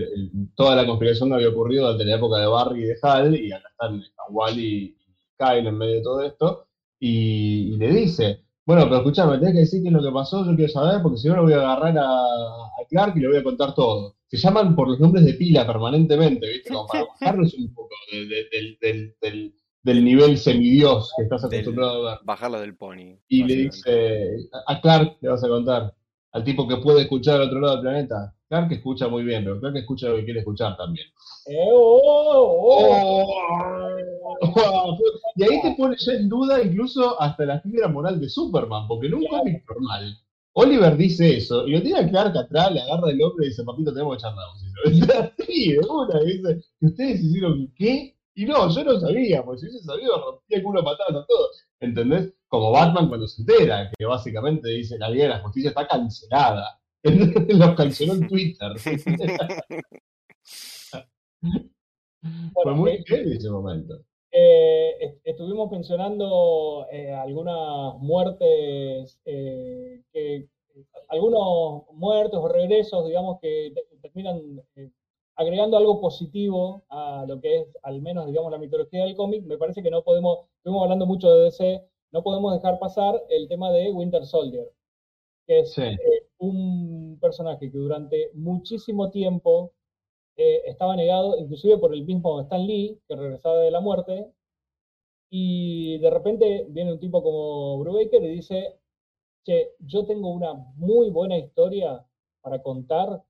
toda 0.56 0.76
la 0.76 0.86
conspiración 0.86 1.34
había 1.34 1.50
ocurrido 1.50 1.92
desde 1.92 2.10
la 2.10 2.16
época 2.16 2.38
de 2.38 2.48
Barry 2.48 2.84
y 2.84 2.88
de 2.88 2.98
Hal, 3.02 3.36
y 3.36 3.52
acá 3.52 3.68
están 3.70 4.04
Wally 4.30 4.66
y 4.66 4.98
Kyle 5.38 5.68
en 5.68 5.78
medio 5.78 5.96
de 5.96 6.02
todo 6.02 6.22
esto, 6.22 6.68
y, 7.00 7.76
le 7.78 7.90
dice, 7.90 8.46
bueno, 8.68 8.84
pero 8.84 8.98
escuchame, 8.98 9.40
tenés 9.40 9.54
que 9.54 9.60
decir 9.62 9.82
qué 9.82 9.88
es 9.88 9.94
lo 9.94 10.04
que 10.04 10.12
pasó, 10.12 10.46
yo 10.46 10.56
quiero 10.56 10.72
saber, 10.72 11.02
porque 11.02 11.18
si 11.18 11.28
no 11.28 11.38
lo 11.38 11.44
voy 11.44 11.54
a 11.54 11.62
agarrar 11.62 11.98
a, 11.98 12.06
a 12.06 12.86
Clark 12.88 13.18
y 13.18 13.22
le 13.22 13.30
voy 13.30 13.38
a 13.38 13.44
contar 13.44 13.74
todo 13.74 14.18
se 14.28 14.38
llaman 14.38 14.76
por 14.76 14.90
los 14.90 15.00
nombres 15.00 15.26
de 15.26 15.34
pila 15.34 15.66
permanentemente, 15.66 16.48
¿viste? 16.48 16.74
Como 16.74 16.86
para 16.88 17.06
bajarlos 17.06 17.54
un 17.54 17.74
poco 17.74 17.96
del, 18.12 20.04
nivel 20.04 20.38
semidios 20.38 21.14
que 21.16 21.24
estás 21.24 21.46
acostumbrado 21.46 22.08
a 22.08 22.12
ver. 22.12 22.20
Bajarlo 22.26 22.60
del 22.60 22.76
pony. 22.76 23.18
Y 23.30 23.44
le 23.46 23.56
dice, 23.56 24.50
a 24.68 24.82
Clark 24.82 25.18
le 25.22 25.30
vas 25.30 25.44
a 25.44 25.48
contar, 25.48 25.96
al 26.32 26.44
tipo 26.44 26.68
que 26.68 26.78
puede 26.78 27.02
escuchar 27.02 27.36
al 27.42 27.48
otro 27.48 27.60
lado 27.60 27.76
del 27.76 27.84
planeta. 27.84 28.34
Clark 28.50 28.72
escucha 28.72 29.08
muy 29.08 29.24
bien, 29.24 29.44
pero 29.44 29.60
Clark 29.60 29.78
escucha 29.78 30.10
lo 30.10 30.18
que 30.18 30.26
quiere 30.26 30.40
escuchar 30.40 30.78
también. 30.78 31.08
Eh, 31.48 31.70
oh, 31.72 32.02
oh, 32.70 33.28
oh. 34.42 34.98
y 35.36 35.44
ahí 35.44 35.62
te 35.62 35.76
pone 35.76 35.96
ya 35.98 36.14
en 36.14 36.30
duda 36.30 36.64
incluso 36.64 37.20
hasta 37.22 37.46
la 37.46 37.60
fibra 37.60 37.88
moral 37.88 38.20
de 38.20 38.30
Superman, 38.30 38.88
porque 38.88 39.08
en 39.08 39.16
un 39.16 39.26
cómic 39.28 39.64
normal 39.68 40.18
Oliver 40.60 40.98
dice 40.98 41.38
eso, 41.38 41.68
y 41.68 41.72
lo 41.74 41.84
tiene 41.84 42.00
a 42.00 42.10
Clark 42.10 42.36
atrás, 42.36 42.72
le 42.74 42.82
agarra 42.82 43.12
el 43.12 43.22
hombre 43.22 43.46
y 43.46 43.50
dice, 43.50 43.64
papito, 43.64 43.94
tenemos 43.94 44.18
que 44.18 44.24
charlar. 44.24 44.46
Sí, 45.46 45.74
de 45.74 45.80
una, 45.88 46.20
dice, 46.22 46.64
ustedes 46.82 47.22
hicieron 47.22 47.72
qué? 47.76 48.17
Y 48.38 48.46
no, 48.46 48.70
yo 48.70 48.84
no 48.84 49.00
sabía, 49.00 49.44
porque 49.44 49.62
si 49.62 49.66
hubiese 49.66 49.84
sabido, 49.84 50.16
rompía 50.24 50.60
el 50.60 50.64
culo 50.64 50.84
matando 50.84 51.22
a 51.22 51.26
todos. 51.26 51.66
¿Entendés? 51.80 52.36
Como 52.48 52.72
Batman 52.72 53.08
cuando 53.08 53.28
se 53.28 53.42
entera, 53.42 53.90
que 53.98 54.06
básicamente 54.06 54.70
dice, 54.70 55.00
la 55.00 55.10
Liga 55.10 55.24
de 55.24 55.30
la 55.32 55.40
Justicia 55.40 55.70
está 55.70 55.88
cancelada. 55.88 56.80
Los 57.04 57.76
canceló 57.76 58.14
en 58.14 58.28
Twitter. 58.28 58.74
Fue 62.54 62.76
muy 62.76 63.04
bien 63.08 63.34
ese 63.34 63.50
momento. 63.50 64.04
Eh, 64.32 65.18
estuvimos 65.24 65.72
mencionando 65.72 66.86
eh, 66.92 67.12
algunas 67.12 67.98
muertes, 67.98 69.20
eh, 69.26 70.04
que, 70.14 70.48
algunos 71.10 71.86
muertos 71.94 72.40
o 72.40 72.48
regresos, 72.48 73.08
digamos, 73.08 73.40
que 73.42 73.74
terminan 74.00 74.62
agregando 75.38 75.78
algo 75.78 76.02
positivo 76.02 76.84
a 76.90 77.24
lo 77.28 77.40
que 77.40 77.60
es, 77.60 77.78
al 77.84 78.02
menos, 78.02 78.26
digamos, 78.26 78.52
la 78.52 78.58
mitología 78.58 79.06
del 79.06 79.16
cómic. 79.16 79.46
Me 79.46 79.58
parece 79.58 79.84
que 79.84 79.92
no 79.92 80.04
podemos, 80.04 80.48
estuvimos 80.58 80.84
hablando 80.84 81.06
mucho 81.06 81.32
de 81.32 81.44
DC, 81.46 81.88
no 82.12 82.24
podemos 82.24 82.54
dejar 82.54 82.80
pasar 82.80 83.24
el 83.30 83.48
tema 83.48 83.72
de 83.72 83.92
Winter 83.92 84.26
Soldier, 84.26 84.74
que 85.46 85.60
es 85.60 85.76
un 86.40 87.20
personaje 87.22 87.72
que 87.72 87.78
durante 87.78 88.32
muchísimo 88.34 89.12
tiempo 89.12 89.74
eh, 90.36 90.64
estaba 90.66 90.96
negado 90.96 91.38
inclusive 91.38 91.78
por 91.78 91.94
el 91.94 92.04
mismo 92.04 92.42
Stan 92.42 92.66
Lee, 92.66 93.00
que 93.08 93.16
regresaba 93.16 93.58
de 93.60 93.72
la 93.72 93.80
muerte, 93.80 94.32
y 95.30 96.00
de 96.00 96.10
repente 96.10 96.66
viene 96.70 96.94
un 96.94 97.00
tipo 97.00 97.22
como 97.22 97.78
Brubaker 97.80 98.24
y 98.24 98.30
dice, 98.30 98.80
che, 99.44 99.74
yo 99.80 100.06
tengo 100.06 100.30
una 100.32 100.54
muy 100.76 101.12
buena 101.12 101.38
historia 101.38 102.04
para 102.42 102.62
contar 102.64 103.24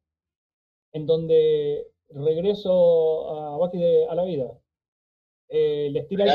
en 0.93 1.05
donde 1.05 1.87
regreso 2.09 3.29
a 3.29 3.57
Bucky 3.57 3.83
a 4.09 4.15
la 4.15 4.23
vida. 4.23 4.51
Eh, 5.49 5.89
les 5.91 6.07
tira 6.07 6.25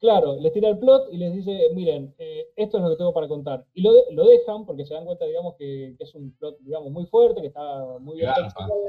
Claro, 0.00 0.36
les 0.36 0.52
tira 0.52 0.68
el 0.68 0.78
plot 0.78 1.12
y 1.12 1.16
les 1.16 1.34
dice, 1.34 1.70
miren, 1.74 2.14
eh, 2.18 2.46
esto 2.54 2.76
es 2.76 2.84
lo 2.84 2.90
que 2.90 2.96
tengo 2.96 3.12
para 3.12 3.26
contar. 3.26 3.66
Y 3.74 3.82
lo, 3.82 3.90
lo 4.12 4.26
dejan 4.26 4.64
porque 4.64 4.86
se 4.86 4.94
dan 4.94 5.04
cuenta, 5.04 5.24
digamos, 5.24 5.56
que, 5.56 5.96
es 5.98 6.14
un 6.14 6.30
plot, 6.36 6.58
digamos, 6.60 6.92
muy 6.92 7.04
fuerte, 7.06 7.40
que 7.40 7.48
está 7.48 7.98
muy 7.98 8.18
bien 8.18 8.30
pensado, 8.32 8.84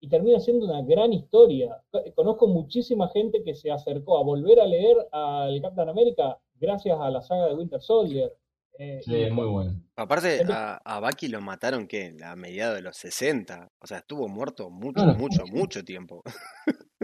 y 0.00 0.08
termina 0.08 0.40
siendo 0.40 0.64
una 0.66 0.82
gran 0.82 1.12
historia. 1.12 1.82
Conozco 2.14 2.46
muchísima 2.46 3.08
gente 3.08 3.42
que 3.42 3.54
se 3.54 3.70
acercó 3.70 4.18
a 4.18 4.22
volver 4.22 4.60
a 4.60 4.66
leer 4.66 4.96
al 5.10 5.60
Captain 5.60 5.88
America 5.88 6.40
gracias 6.54 6.98
a 6.98 7.10
la 7.10 7.20
saga 7.20 7.48
de 7.48 7.54
Winter 7.54 7.82
Soldier. 7.82 8.34
Eh, 8.78 9.00
sí, 9.04 9.30
muy 9.30 9.46
bueno. 9.46 9.82
Aparte, 9.96 10.40
a, 10.48 10.80
a 10.84 11.00
Bucky 11.00 11.28
lo 11.28 11.40
mataron, 11.40 11.88
¿qué? 11.88 12.16
A 12.24 12.36
mediados 12.36 12.76
de 12.76 12.82
los 12.82 12.96
60. 12.96 13.72
O 13.80 13.86
sea, 13.86 13.98
estuvo 13.98 14.28
muerto 14.28 14.70
mucho, 14.70 15.04
mucho, 15.14 15.46
mucho 15.46 15.84
tiempo. 15.84 16.22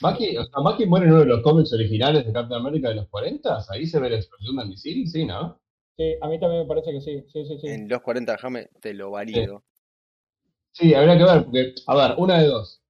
Maki, 0.00 0.36
o 0.36 0.44
sea, 0.44 0.86
muere 0.86 1.06
en 1.06 1.12
uno 1.12 1.20
de 1.20 1.26
los 1.26 1.42
cómics 1.42 1.72
originales 1.72 2.26
de 2.26 2.32
Captain 2.32 2.60
America 2.60 2.88
de 2.88 2.96
los 2.96 3.08
40, 3.08 3.64
ahí 3.68 3.86
se 3.86 4.00
ve 4.00 4.10
la 4.10 4.16
explosión 4.16 4.56
del 4.56 4.68
misil, 4.68 5.08
sí, 5.08 5.24
¿no? 5.24 5.60
Sí, 5.96 6.14
a 6.20 6.28
mí 6.28 6.40
también 6.40 6.62
me 6.62 6.68
parece 6.68 6.92
que 6.92 7.00
sí, 7.00 7.24
sí, 7.32 7.44
sí, 7.46 7.58
sí. 7.60 7.66
En 7.68 7.88
los 7.88 8.00
40, 8.00 8.32
déjame, 8.32 8.68
te 8.80 8.94
lo 8.94 9.10
valido. 9.10 9.64
Sí. 10.72 10.94
habría 10.94 11.18
que 11.18 11.24
ver, 11.24 11.44
porque, 11.44 11.74
a 11.86 11.94
ver, 11.94 12.14
una 12.18 12.40
de 12.40 12.46
dos. 12.46 12.80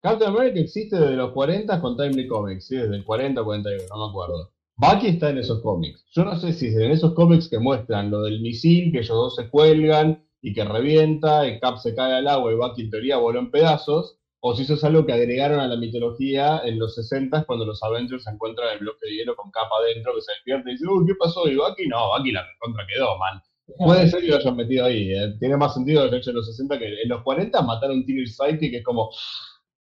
Captain 0.00 0.30
America 0.30 0.60
existe 0.60 0.96
desde 0.96 1.16
los 1.16 1.32
40 1.32 1.80
con 1.80 1.96
Timely 1.96 2.26
Comics, 2.26 2.66
¿sí? 2.66 2.76
Desde 2.76 2.96
el 2.96 3.04
40 3.04 3.40
o 3.40 3.44
41, 3.44 3.84
no 3.90 4.06
me 4.06 4.10
acuerdo. 4.10 4.52
Bucky 4.80 5.08
está 5.08 5.30
en 5.30 5.38
esos 5.38 5.60
cómics. 5.60 6.06
Yo 6.12 6.24
no 6.24 6.36
sé 6.36 6.52
si 6.52 6.68
es 6.68 6.76
en 6.76 6.92
esos 6.92 7.12
cómics 7.14 7.48
que 7.48 7.58
muestran 7.58 8.12
lo 8.12 8.22
del 8.22 8.40
misil, 8.40 8.92
que 8.92 8.98
ellos 8.98 9.08
dos 9.08 9.34
se 9.34 9.50
cuelgan 9.50 10.24
y 10.40 10.54
que 10.54 10.62
revienta, 10.64 11.48
y 11.48 11.58
Cap 11.58 11.78
se 11.78 11.96
cae 11.96 12.14
al 12.14 12.28
agua 12.28 12.52
y 12.52 12.54
Bucky 12.54 12.82
en 12.82 12.90
teoría 12.90 13.16
voló 13.16 13.40
en 13.40 13.50
pedazos, 13.50 14.20
o 14.38 14.54
si 14.54 14.62
eso 14.62 14.74
es 14.74 14.84
algo 14.84 15.04
que 15.04 15.12
agregaron 15.12 15.58
a 15.58 15.66
la 15.66 15.76
mitología 15.76 16.62
en 16.64 16.78
los 16.78 16.94
60 16.94 17.42
cuando 17.42 17.64
los 17.64 17.82
Avengers 17.82 18.22
se 18.22 18.30
encuentran 18.30 18.68
en 18.68 18.74
el 18.74 18.80
bloque 18.80 19.06
de 19.06 19.16
hielo 19.16 19.34
con 19.34 19.50
capa 19.50 19.74
adentro, 19.82 20.14
que 20.14 20.20
se 20.20 20.30
despierta 20.30 20.68
y 20.70 20.74
dice, 20.74 20.86
uy, 20.86 21.06
¿qué 21.08 21.14
pasó? 21.18 21.48
Y 21.48 21.56
Bucky, 21.56 21.88
no, 21.88 22.16
Bucky 22.16 22.30
la 22.30 22.46
contra 22.60 22.86
quedó, 22.86 23.18
man. 23.18 23.42
Puede 23.78 24.08
ser 24.08 24.20
que 24.20 24.28
lo 24.28 24.36
hayan 24.36 24.56
metido 24.56 24.84
ahí, 24.84 25.12
¿eh? 25.12 25.34
tiene 25.40 25.56
más 25.56 25.74
sentido 25.74 26.06
lo 26.06 26.16
hecho 26.16 26.30
en 26.30 26.36
los 26.36 26.46
60 26.46 26.78
que 26.78 27.02
en 27.02 27.08
los 27.08 27.22
40 27.22 27.60
mataron 27.62 28.06
Teenage 28.06 28.28
Psyche, 28.28 28.70
que 28.70 28.76
es 28.78 28.84
como, 28.84 29.10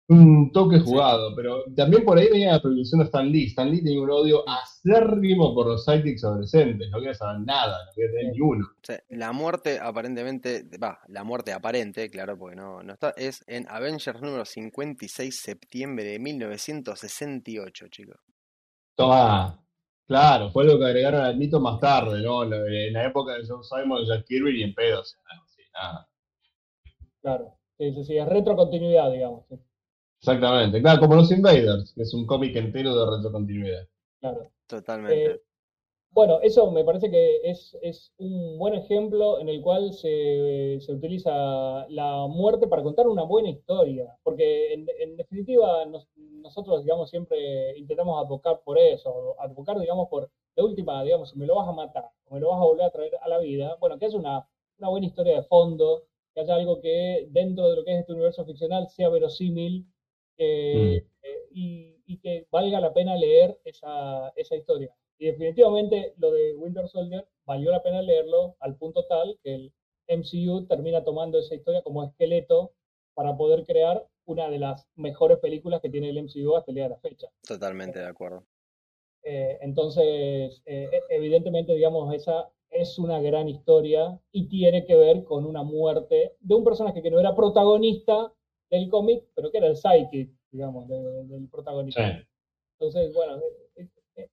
un 0.07 0.51
toque 0.51 0.79
jugado, 0.79 1.35
pero 1.35 1.63
también 1.75 2.05
por 2.05 2.17
ahí 2.17 2.29
venía 2.29 2.53
la 2.53 2.61
prohibición 2.61 2.99
de 2.99 3.05
Stan 3.05 3.27
Lee. 3.27 3.45
Stan 3.45 3.69
Lee 3.69 3.83
tenía 3.83 4.01
un 4.01 4.11
odio 4.11 4.47
acérrimo 4.47 5.55
por 5.55 5.67
los 5.67 5.83
sidekicks 5.83 6.23
adolescentes, 6.23 6.89
no 6.91 6.99
quería 6.99 7.15
saber 7.15 7.41
nada, 7.41 7.85
no 7.85 7.91
quería 7.95 8.11
tener 8.11 8.33
ni 8.33 8.41
uno. 8.41 8.67
la 9.09 9.31
muerte 9.31 9.79
aparentemente, 9.81 10.65
va, 10.77 10.99
la 11.07 11.23
muerte 11.23 11.53
aparente, 11.53 12.09
claro, 12.09 12.37
porque 12.37 12.55
no, 12.55 12.83
no 12.83 12.93
está, 12.93 13.11
es 13.17 13.43
en 13.47 13.65
Avengers 13.67 14.21
número 14.21 14.45
56, 14.45 15.39
septiembre 15.39 16.03
de 16.05 16.19
1968, 16.19 17.87
chicos. 17.87 18.17
Toma, 18.93 19.59
claro, 20.05 20.51
fue 20.51 20.65
lo 20.65 20.77
que 20.77 20.85
agregaron 20.85 21.21
al 21.21 21.35
mito 21.35 21.59
más 21.59 21.79
tarde, 21.79 22.21
¿no? 22.21 22.43
En 22.43 22.93
la 22.93 23.05
época 23.05 23.33
de 23.33 23.43
John 23.47 23.63
Simon 23.63 24.05
Jack 24.05 24.25
Kirby 24.25 24.59
y 24.59 24.63
en 24.63 24.75
pedos, 24.75 25.17
nada. 25.73 26.07
Claro, 27.21 27.57
sí, 27.79 27.91
sí, 27.91 28.03
sí, 28.05 28.17
es 28.17 28.27
retrocontinuidad, 28.27 29.11
digamos. 29.11 29.45
Exactamente, 30.25 30.81
claro, 30.81 30.99
como 30.99 31.15
los 31.15 31.31
Invaders, 31.31 31.93
que 31.93 32.01
es 32.01 32.13
un 32.13 32.25
cómic 32.25 32.55
entero 32.55 32.95
de 32.95 33.17
retrocontinuidad. 33.17 33.87
Claro. 34.19 34.49
Totalmente. 34.67 35.25
Eh, 35.25 35.41
bueno, 36.09 36.39
eso 36.41 36.71
me 36.71 36.83
parece 36.83 37.11
que 37.11 37.41
es, 37.43 37.77
un 38.17 38.57
buen 38.57 38.73
ejemplo 38.73 39.37
en 39.39 39.49
el 39.49 39.61
cual 39.61 39.93
se, 39.93 40.79
utiliza 40.87 41.85
la 41.89 42.25
muerte 42.27 42.67
para 42.67 42.81
contar 42.81 43.07
una 43.07 43.23
buena 43.23 43.49
historia, 43.49 44.17
porque 44.23 44.73
en, 44.73 45.17
definitiva 45.17 45.85
nosotros, 46.41 46.83
digamos, 46.83 47.09
siempre 47.09 47.77
intentamos 47.77 48.23
advocar 48.23 48.61
por 48.63 48.79
eso, 48.79 49.35
advocar, 49.39 49.77
digamos, 49.77 50.07
por, 50.09 50.31
de 50.55 50.63
última, 50.63 51.03
digamos, 51.03 51.31
si 51.31 51.37
me 51.37 51.45
lo 51.45 51.55
vas 51.55 51.67
a 51.67 51.73
matar, 51.73 52.09
o 52.25 52.33
me 52.33 52.39
lo 52.39 52.49
vas 52.49 52.61
a 52.61 52.65
volver 52.65 52.85
a 52.85 52.91
traer 52.91 53.11
a 53.21 53.27
la 53.27 53.39
vida, 53.39 53.75
bueno, 53.79 53.99
que 53.99 54.05
es 54.05 54.13
una, 54.13 54.47
una 54.79 54.89
buena 54.89 55.05
historia 55.05 55.35
de 55.35 55.43
fondo, 55.43 56.03
que 56.33 56.41
haya 56.41 56.55
algo 56.55 56.79
que 56.79 57.27
dentro 57.29 57.69
de 57.69 57.75
lo 57.75 57.83
que 57.83 57.93
es 57.93 57.99
este 57.99 58.13
universo 58.13 58.45
ficcional 58.45 58.87
sea 58.87 59.09
verosímil 59.09 59.85
Mm. 60.37 60.41
Eh, 60.41 61.05
y, 61.51 62.17
que 62.21 62.47
valga 62.49 62.79
la 62.79 62.93
pena 62.93 63.15
leer 63.15 63.59
esa, 63.65 64.29
esa 64.35 64.55
historia. 64.55 64.95
Y 65.19 65.27
definitivamente 65.27 66.13
lo 66.17 66.31
de 66.31 66.55
Winter 66.55 66.87
Soldier 66.87 67.27
valió 67.45 67.71
la 67.71 67.83
pena 67.83 68.01
leerlo 68.01 68.55
al 68.59 68.77
punto 68.77 69.05
tal 69.05 69.37
que 69.43 69.53
el 69.53 69.73
MCU 70.07 70.65
termina 70.65 71.03
tomando 71.03 71.37
esa 71.37 71.55
historia 71.55 71.83
como 71.83 72.03
esqueleto 72.03 72.71
para 73.13 73.35
poder 73.35 73.65
crear 73.65 74.07
una 74.25 74.49
de 74.49 74.59
las 74.59 74.87
mejores 74.95 75.37
películas 75.39 75.81
que 75.81 75.89
tiene 75.89 76.09
el 76.09 76.23
MCU 76.23 76.55
hasta 76.55 76.71
el 76.71 76.75
día 76.75 76.85
de 76.85 76.89
la 76.91 76.99
fecha. 76.99 77.27
Totalmente 77.47 77.99
de 77.99 78.07
acuerdo. 78.07 78.43
Eh, 79.23 79.57
entonces, 79.61 80.61
eh, 80.65 80.89
e, 80.91 81.01
evidentemente, 81.09 81.73
digamos, 81.73 82.13
esa 82.13 82.49
es 82.69 82.99
una 82.99 83.19
gran 83.21 83.47
historia 83.47 84.19
y 84.31 84.47
tiene 84.47 84.85
que 84.85 84.95
ver 84.95 85.23
con 85.23 85.45
una 85.45 85.63
muerte 85.63 86.35
de 86.39 86.55
un 86.55 86.63
personaje 86.63 87.01
que 87.01 87.11
no 87.11 87.19
era 87.19 87.35
protagonista 87.35 88.31
del 88.75 88.89
cómic, 88.89 89.23
pero 89.33 89.51
que 89.51 89.57
era 89.57 89.67
el 89.67 89.75
sidekick, 89.75 90.31
digamos, 90.51 90.87
del 90.87 91.47
protagonista. 91.49 92.21
Entonces, 92.79 93.13
bueno, 93.13 93.39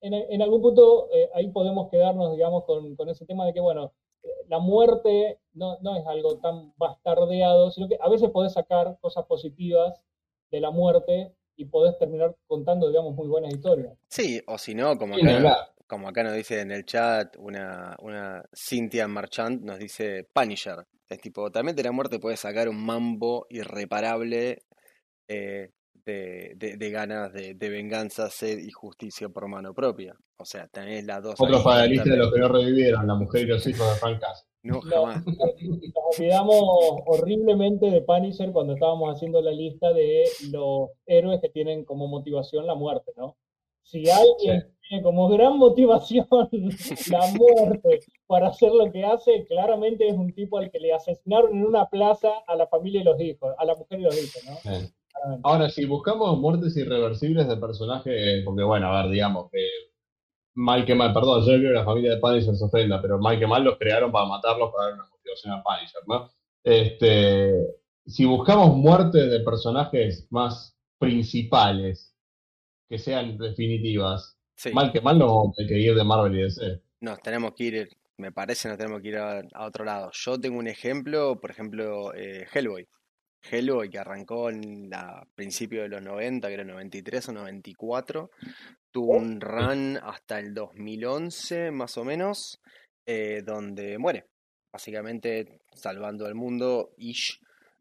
en, 0.00 0.42
algún 0.42 0.62
punto 0.62 1.08
eh, 1.12 1.28
ahí 1.34 1.48
podemos 1.48 1.90
quedarnos, 1.90 2.32
digamos, 2.32 2.64
con, 2.64 3.08
ese 3.08 3.26
tema 3.26 3.46
de 3.46 3.52
que, 3.52 3.60
bueno, 3.60 3.92
la 4.48 4.58
muerte 4.58 5.40
no, 5.54 5.78
no, 5.80 5.96
es 5.96 6.06
algo 6.06 6.38
tan 6.38 6.72
bastardeado, 6.76 7.70
sino 7.70 7.88
que 7.88 7.98
a 8.00 8.08
veces 8.08 8.30
podés 8.30 8.52
sacar 8.52 8.98
cosas 9.00 9.26
positivas 9.26 10.04
de 10.50 10.60
la 10.60 10.70
muerte 10.70 11.34
y 11.56 11.64
podés 11.66 11.98
terminar 11.98 12.36
contando, 12.46 12.88
digamos, 12.88 13.14
muy 13.14 13.28
buenas 13.28 13.52
historias. 13.52 13.96
Sí, 14.08 14.40
o 14.46 14.58
si 14.58 14.74
no, 14.74 14.96
como 14.96 15.14
acá, 15.14 15.71
como 15.92 16.08
acá 16.08 16.22
nos 16.22 16.32
dice 16.32 16.58
en 16.58 16.70
el 16.70 16.86
chat, 16.86 17.36
una, 17.36 17.94
una 18.00 18.42
Cynthia 18.50 19.06
Marchand 19.08 19.62
nos 19.62 19.78
dice 19.78 20.26
Punisher. 20.32 20.86
Es 21.06 21.20
tipo, 21.20 21.50
también 21.50 21.76
de 21.76 21.82
la 21.82 21.92
muerte 21.92 22.18
puede 22.18 22.38
sacar 22.38 22.66
un 22.70 22.82
mambo 22.82 23.44
irreparable 23.50 24.62
eh, 25.28 25.68
de, 26.06 26.54
de, 26.56 26.90
ganas 26.90 27.30
de, 27.34 27.68
venganza, 27.68 28.30
sed 28.30 28.60
y 28.60 28.70
justicia 28.70 29.28
por 29.28 29.46
mano 29.48 29.74
propia. 29.74 30.14
O 30.38 30.46
sea, 30.46 30.66
tenés 30.68 31.04
las 31.04 31.22
dos. 31.22 31.34
Otros 31.38 31.62
panelistas 31.62 32.08
de 32.08 32.16
los 32.16 32.32
que 32.32 32.40
no 32.40 32.48
revivieron, 32.48 33.06
la 33.06 33.14
mujer 33.14 33.42
y 33.42 33.46
los 33.48 33.66
hijos 33.66 33.86
de 33.92 34.00
Frank 34.00 34.22
No, 34.62 34.80
jamás. 34.80 35.22
Nos, 35.26 36.18
olvidamos 36.18 37.02
horriblemente 37.04 37.90
de 37.90 38.00
Punisher 38.00 38.50
cuando 38.50 38.72
estábamos 38.72 39.14
haciendo 39.14 39.42
la 39.42 39.52
lista 39.52 39.92
de 39.92 40.24
los 40.50 40.88
héroes 41.04 41.42
que 41.42 41.50
tienen 41.50 41.84
como 41.84 42.08
motivación 42.08 42.66
la 42.66 42.74
muerte, 42.74 43.12
¿no? 43.14 43.36
Si 43.82 44.08
alguien 44.08 44.72
tiene 44.88 45.02
como 45.02 45.28
gran 45.28 45.58
motivación 45.58 46.26
la 47.10 47.26
muerte 47.38 48.00
para 48.26 48.48
hacer 48.48 48.72
lo 48.72 48.90
que 48.90 49.04
hace, 49.04 49.44
claramente 49.46 50.08
es 50.08 50.14
un 50.14 50.32
tipo 50.32 50.58
al 50.58 50.70
que 50.70 50.78
le 50.78 50.92
asesinaron 50.92 51.56
en 51.56 51.64
una 51.64 51.86
plaza 51.86 52.30
a 52.46 52.56
la 52.56 52.66
familia 52.66 53.00
y 53.00 53.04
los 53.04 53.20
hijos, 53.20 53.54
a 53.58 53.64
la 53.64 53.74
mujer 53.74 54.00
y 54.00 54.02
los 54.02 54.16
hijos, 54.16 54.42
¿no? 54.46 55.38
Ahora, 55.44 55.68
si 55.68 55.84
buscamos 55.84 56.38
muertes 56.38 56.76
irreversibles 56.76 57.46
de 57.46 57.56
personajes, 57.56 58.42
porque 58.44 58.64
bueno, 58.64 58.88
a 58.88 59.02
ver, 59.02 59.12
digamos 59.12 59.50
que 59.50 59.66
Mike 60.54 60.94
Mal, 60.94 61.12
perdón, 61.12 61.40
yo 61.40 61.46
creo 61.46 61.70
que 61.70 61.78
la 61.78 61.84
familia 61.84 62.10
de 62.12 62.20
Punisher 62.20 62.56
se 62.56 62.64
ofenda, 62.64 63.00
pero 63.00 63.18
Mike 63.18 63.46
Mal 63.46 63.64
los 63.64 63.78
crearon 63.78 64.10
para 64.10 64.26
matarlos 64.26 64.70
para 64.72 64.86
dar 64.86 64.94
una 64.94 65.08
motivación 65.08 65.54
a 65.54 65.62
Punisher, 65.62 66.02
¿no? 66.06 66.30
Este, 66.64 67.54
si 68.06 68.24
buscamos 68.24 68.76
muertes 68.76 69.30
de 69.30 69.40
personajes 69.40 70.26
más 70.30 70.76
principales, 70.98 72.11
que 72.88 72.98
sean 72.98 73.38
definitivas, 73.38 74.36
mal 74.72 74.92
que 74.92 75.00
mal 75.00 75.18
no 75.18 75.52
hay 75.58 75.66
que 75.66 75.78
ir 75.78 75.94
de 75.94 76.04
Marvel 76.04 76.38
y 76.38 76.42
DC. 76.42 76.82
No, 77.00 77.16
tenemos 77.16 77.54
que 77.54 77.64
ir, 77.64 77.88
me 78.18 78.32
parece, 78.32 78.68
no 78.68 78.76
tenemos 78.76 79.00
que 79.02 79.08
ir 79.08 79.18
a, 79.18 79.42
otro 79.58 79.84
lado. 79.84 80.10
Yo 80.12 80.38
tengo 80.38 80.58
un 80.58 80.68
ejemplo, 80.68 81.40
por 81.40 81.50
ejemplo, 81.50 82.14
eh, 82.14 82.46
Hellboy. 82.52 82.86
Hellboy, 83.50 83.90
que 83.90 83.98
arrancó 83.98 84.50
en 84.50 84.94
a 84.94 85.26
principios 85.34 85.82
de 85.82 85.88
los 85.88 86.02
90, 86.02 86.46
que 86.46 86.54
era 86.54 86.64
93 86.64 87.28
o 87.28 87.32
94, 87.32 88.30
tuvo 88.92 89.16
un 89.16 89.40
run 89.40 89.98
hasta 90.00 90.38
el 90.38 90.54
2011 90.54 91.72
más 91.72 91.98
o 91.98 92.04
menos, 92.04 92.60
eh, 93.04 93.42
donde 93.44 93.98
muere. 93.98 94.26
Básicamente, 94.72 95.60
salvando 95.74 96.24
al 96.24 96.34
mundo, 96.34 96.92
Ish 96.96 97.40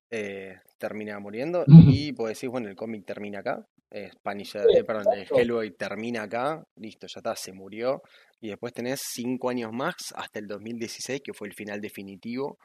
eh, 0.10 0.60
termina 0.78 1.20
muriendo 1.20 1.64
y 1.68 2.12
pues 2.12 2.32
decir, 2.32 2.50
bueno, 2.50 2.68
el 2.68 2.76
cómic 2.76 3.06
termina 3.06 3.40
acá, 3.40 3.66
Spanish, 4.14 4.56
eh, 4.56 4.84
perdón, 4.86 5.06
Hellboy 5.30 5.72
termina 5.72 6.24
acá, 6.24 6.64
listo, 6.78 7.08
ya 7.08 7.20
está, 7.20 7.36
se 7.36 7.52
murió. 7.52 8.02
Y 8.40 8.50
después 8.50 8.74
tenés 8.74 9.02
cinco 9.14 9.50
años 9.50 9.72
más 9.74 9.96
hasta 10.16 10.40
el 10.40 10.48
2016, 10.48 11.22
que 11.24 11.34
fue 11.34 11.48
el 11.48 11.54
final 11.54 11.82
definitivo 11.82 12.58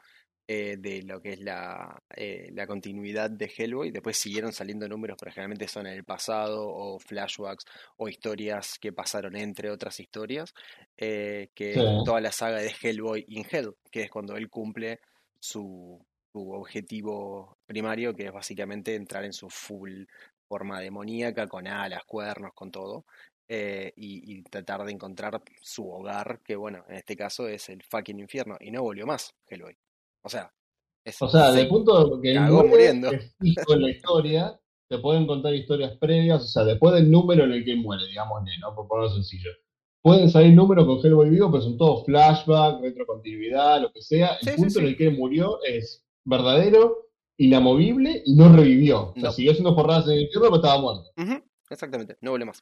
eh, 0.49 0.77
de 0.79 1.03
lo 1.03 1.19
que 1.21 1.33
es 1.33 1.41
la, 1.41 2.01
eh, 2.15 2.47
la, 2.53 2.65
continuidad 2.65 3.29
de 3.29 3.51
Hellboy. 3.53 3.91
Después 3.91 4.15
siguieron 4.15 4.53
saliendo 4.53 4.87
números, 4.87 5.17
pero 5.19 5.33
generalmente 5.33 5.67
son 5.67 5.87
en 5.87 5.93
el 5.93 6.05
pasado 6.05 6.65
o 6.69 6.97
flashbacks 6.99 7.65
o 7.97 8.07
historias 8.07 8.77
que 8.79 8.93
pasaron 8.93 9.35
entre 9.35 9.69
otras 9.69 9.99
historias, 9.99 10.53
eh, 10.95 11.49
que 11.53 11.73
toda 12.05 12.21
la 12.21 12.31
saga 12.31 12.59
de 12.59 12.73
Hellboy 12.81 13.25
in 13.27 13.45
Hell, 13.51 13.75
que 13.91 14.03
es 14.03 14.09
cuando 14.09 14.37
él 14.37 14.49
cumple 14.49 15.01
su, 15.37 15.99
su 16.31 16.51
objetivo 16.51 17.57
primario, 17.65 18.13
que 18.15 18.27
es 18.27 18.31
básicamente 18.31 18.95
entrar 18.95 19.25
en 19.25 19.33
su 19.33 19.49
full 19.49 20.05
forma 20.47 20.79
demoníaca, 20.79 21.47
con 21.47 21.67
alas, 21.67 22.03
cuernos, 22.05 22.53
con 22.53 22.71
todo. 22.71 23.05
y, 23.49 23.91
y, 23.95 24.43
tratar 24.43 24.83
de 24.85 24.91
encontrar 24.91 25.41
su 25.61 25.89
hogar, 25.89 26.41
que 26.43 26.55
bueno, 26.55 26.83
en 26.89 26.95
este 26.95 27.15
caso 27.15 27.47
es 27.47 27.69
el 27.69 27.81
fucking 27.83 28.19
infierno, 28.19 28.57
y 28.59 28.71
no 28.71 28.83
volvió 28.83 29.05
más 29.05 29.33
Hellboy. 29.47 29.77
O 30.23 30.29
sea, 30.29 30.51
es, 31.05 31.21
o 31.21 31.29
sea, 31.29 31.53
del 31.53 31.69
punto 31.69 32.19
que 32.21 32.33
el 32.33 32.41
muriendo. 32.41 33.09
es 33.11 33.33
en 33.39 33.81
la 33.81 33.89
historia, 33.89 34.59
te 34.89 34.97
pueden 34.97 35.25
contar 35.25 35.53
historias 35.53 35.97
previas, 35.97 36.43
o 36.43 36.47
sea, 36.47 36.65
después 36.65 36.93
del 36.95 37.09
número 37.09 37.45
en 37.45 37.53
el 37.53 37.63
que 37.63 37.77
muere, 37.77 38.05
digamos, 38.07 38.41
¿no? 38.59 38.75
Por 38.75 38.87
ponerlo 38.87 39.13
sencillo. 39.13 39.51
Pueden 40.01 40.29
salir 40.29 40.53
números 40.53 40.85
con 40.85 40.99
Hellboy 40.99 41.29
vivo, 41.29 41.49
pero 41.51 41.63
son 41.63 41.77
todos 41.77 42.05
flashback, 42.05 42.81
retrocontinuidad, 42.81 43.81
lo 43.81 43.91
que 43.91 44.01
sea. 44.01 44.37
El 44.41 44.55
punto 44.55 44.79
en 44.79 44.85
el 44.87 44.97
que 44.97 45.09
murió 45.09 45.59
es 45.63 46.05
verdadero, 46.25 47.06
inamovible 47.37 48.23
y 48.25 48.35
no 48.35 48.55
revivió. 48.55 49.13
O 49.15 49.19
sea, 49.19 49.31
siguió 49.31 49.51
haciendo 49.51 49.73
jornadas 49.73 50.07
en 50.07 50.13
el 50.13 50.21
infierno, 50.23 50.49
pero 50.49 50.55
estaba 50.55 50.81
muerto. 50.81 51.11
Exactamente, 51.69 52.17
no 52.21 52.31
vuelve 52.31 52.45
más. 52.45 52.61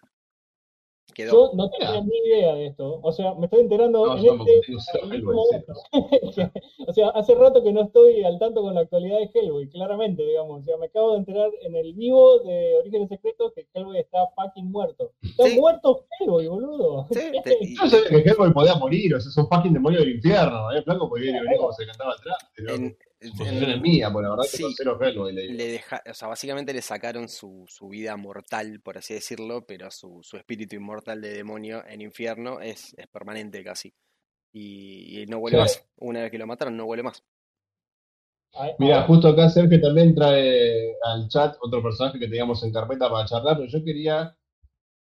Yo 1.18 1.52
no 1.54 1.70
tenía 1.70 2.02
ni 2.02 2.18
idea 2.28 2.56
de 2.56 2.68
esto. 2.68 3.00
O 3.02 3.12
sea, 3.12 3.34
me 3.36 3.46
estoy 3.46 3.62
enterando 3.62 4.18
en 4.18 4.26
este... 4.26 5.72
o 6.88 6.94
sea, 6.94 7.10
hace 7.10 7.36
rato 7.36 7.64
que 7.64 7.72
no 7.72 7.84
estoy 7.84 8.24
al 8.24 8.38
tanto 8.38 8.62
con 8.62 8.74
la 8.76 8.82
actualidad 8.82 9.20
de 9.20 9.30
Hellboy, 9.34 9.70
claramente, 9.70 10.24
digamos. 10.24 10.62
O 10.62 10.64
sea, 10.64 10.78
me 10.78 10.88
acabo 10.88 11.14
de 11.14 11.20
enterar 11.20 11.52
en 11.62 11.76
el 11.76 11.94
vivo 11.94 12.40
de 12.40 12.76
Orígenes 12.82 13.10
Secretos 13.10 13.54
que 13.54 13.68
Hellboy 13.74 14.00
está 14.00 14.28
fucking 14.36 14.70
muerto. 14.70 15.14
Está 15.22 15.48
muerto 15.56 16.06
Hellboy, 16.20 16.48
boludo. 16.48 17.08
Sí, 17.12 17.76
Yo 17.82 17.88
sabía 17.88 18.24
que 18.24 18.30
Hellboy 18.30 18.52
podía 18.52 18.76
morir, 18.76 19.16
o 19.16 19.20
sea, 19.20 19.30
es 19.30 19.38
un 19.38 19.48
fucking 19.48 19.74
demonio 19.74 20.00
del 20.00 20.16
infierno. 20.16 20.72
¿eh? 20.74 20.82
Flaco 20.82 21.08
podía 21.08 21.32
ir 21.32 21.44
como 21.58 21.72
se 21.72 21.86
cantaba 21.86 22.12
atrás. 22.12 22.38
Pero 22.58 22.76
es 23.26 23.82
mía, 23.82 24.12
por 24.12 24.24
la 24.24 24.30
verdad 24.30 24.46
que 24.52 24.64
cero 24.76 24.98
le, 25.32 25.48
le 25.54 25.68
deja, 25.68 26.02
o 26.10 26.14
sea, 26.14 26.28
básicamente 26.28 26.74
le 26.74 26.82
sacaron 26.82 27.28
su, 27.30 27.66
su 27.68 27.90
vida 27.90 28.16
mortal, 28.18 28.80
por 28.82 28.98
así 28.98 29.14
decirlo, 29.14 29.66
pero 29.66 29.92
su, 29.92 30.20
su 30.24 30.38
espíritu 30.38 30.76
inmortal 30.76 31.22
de 31.22 31.34
demonio 31.34 31.84
en 31.88 32.02
infierno 32.02 32.62
es, 32.62 32.94
es 32.98 33.08
permanente 33.08 33.64
casi. 33.64 33.94
Y, 34.54 35.26
no 35.28 35.40
vuelve 35.40 35.60
más. 35.60 35.86
Una 35.98 36.22
vez 36.22 36.32
que 36.32 36.38
lo 36.38 36.48
mataron, 36.48 36.78
no 36.78 36.86
vuelve 36.86 37.04
más. 37.04 37.22
Mira, 38.80 39.04
justo 39.04 39.28
acá 39.28 39.50
que 39.54 39.80
también 39.80 40.16
trae 40.16 40.96
al 41.04 41.28
chat 41.28 41.58
otro 41.60 41.84
personaje 41.84 42.18
que 42.18 42.28
teníamos 42.28 42.64
en 42.64 42.72
carpeta 42.72 43.10
para 43.10 43.28
charlar, 43.28 43.58
pero 43.58 43.70
yo 43.70 43.84
quería 43.84 44.34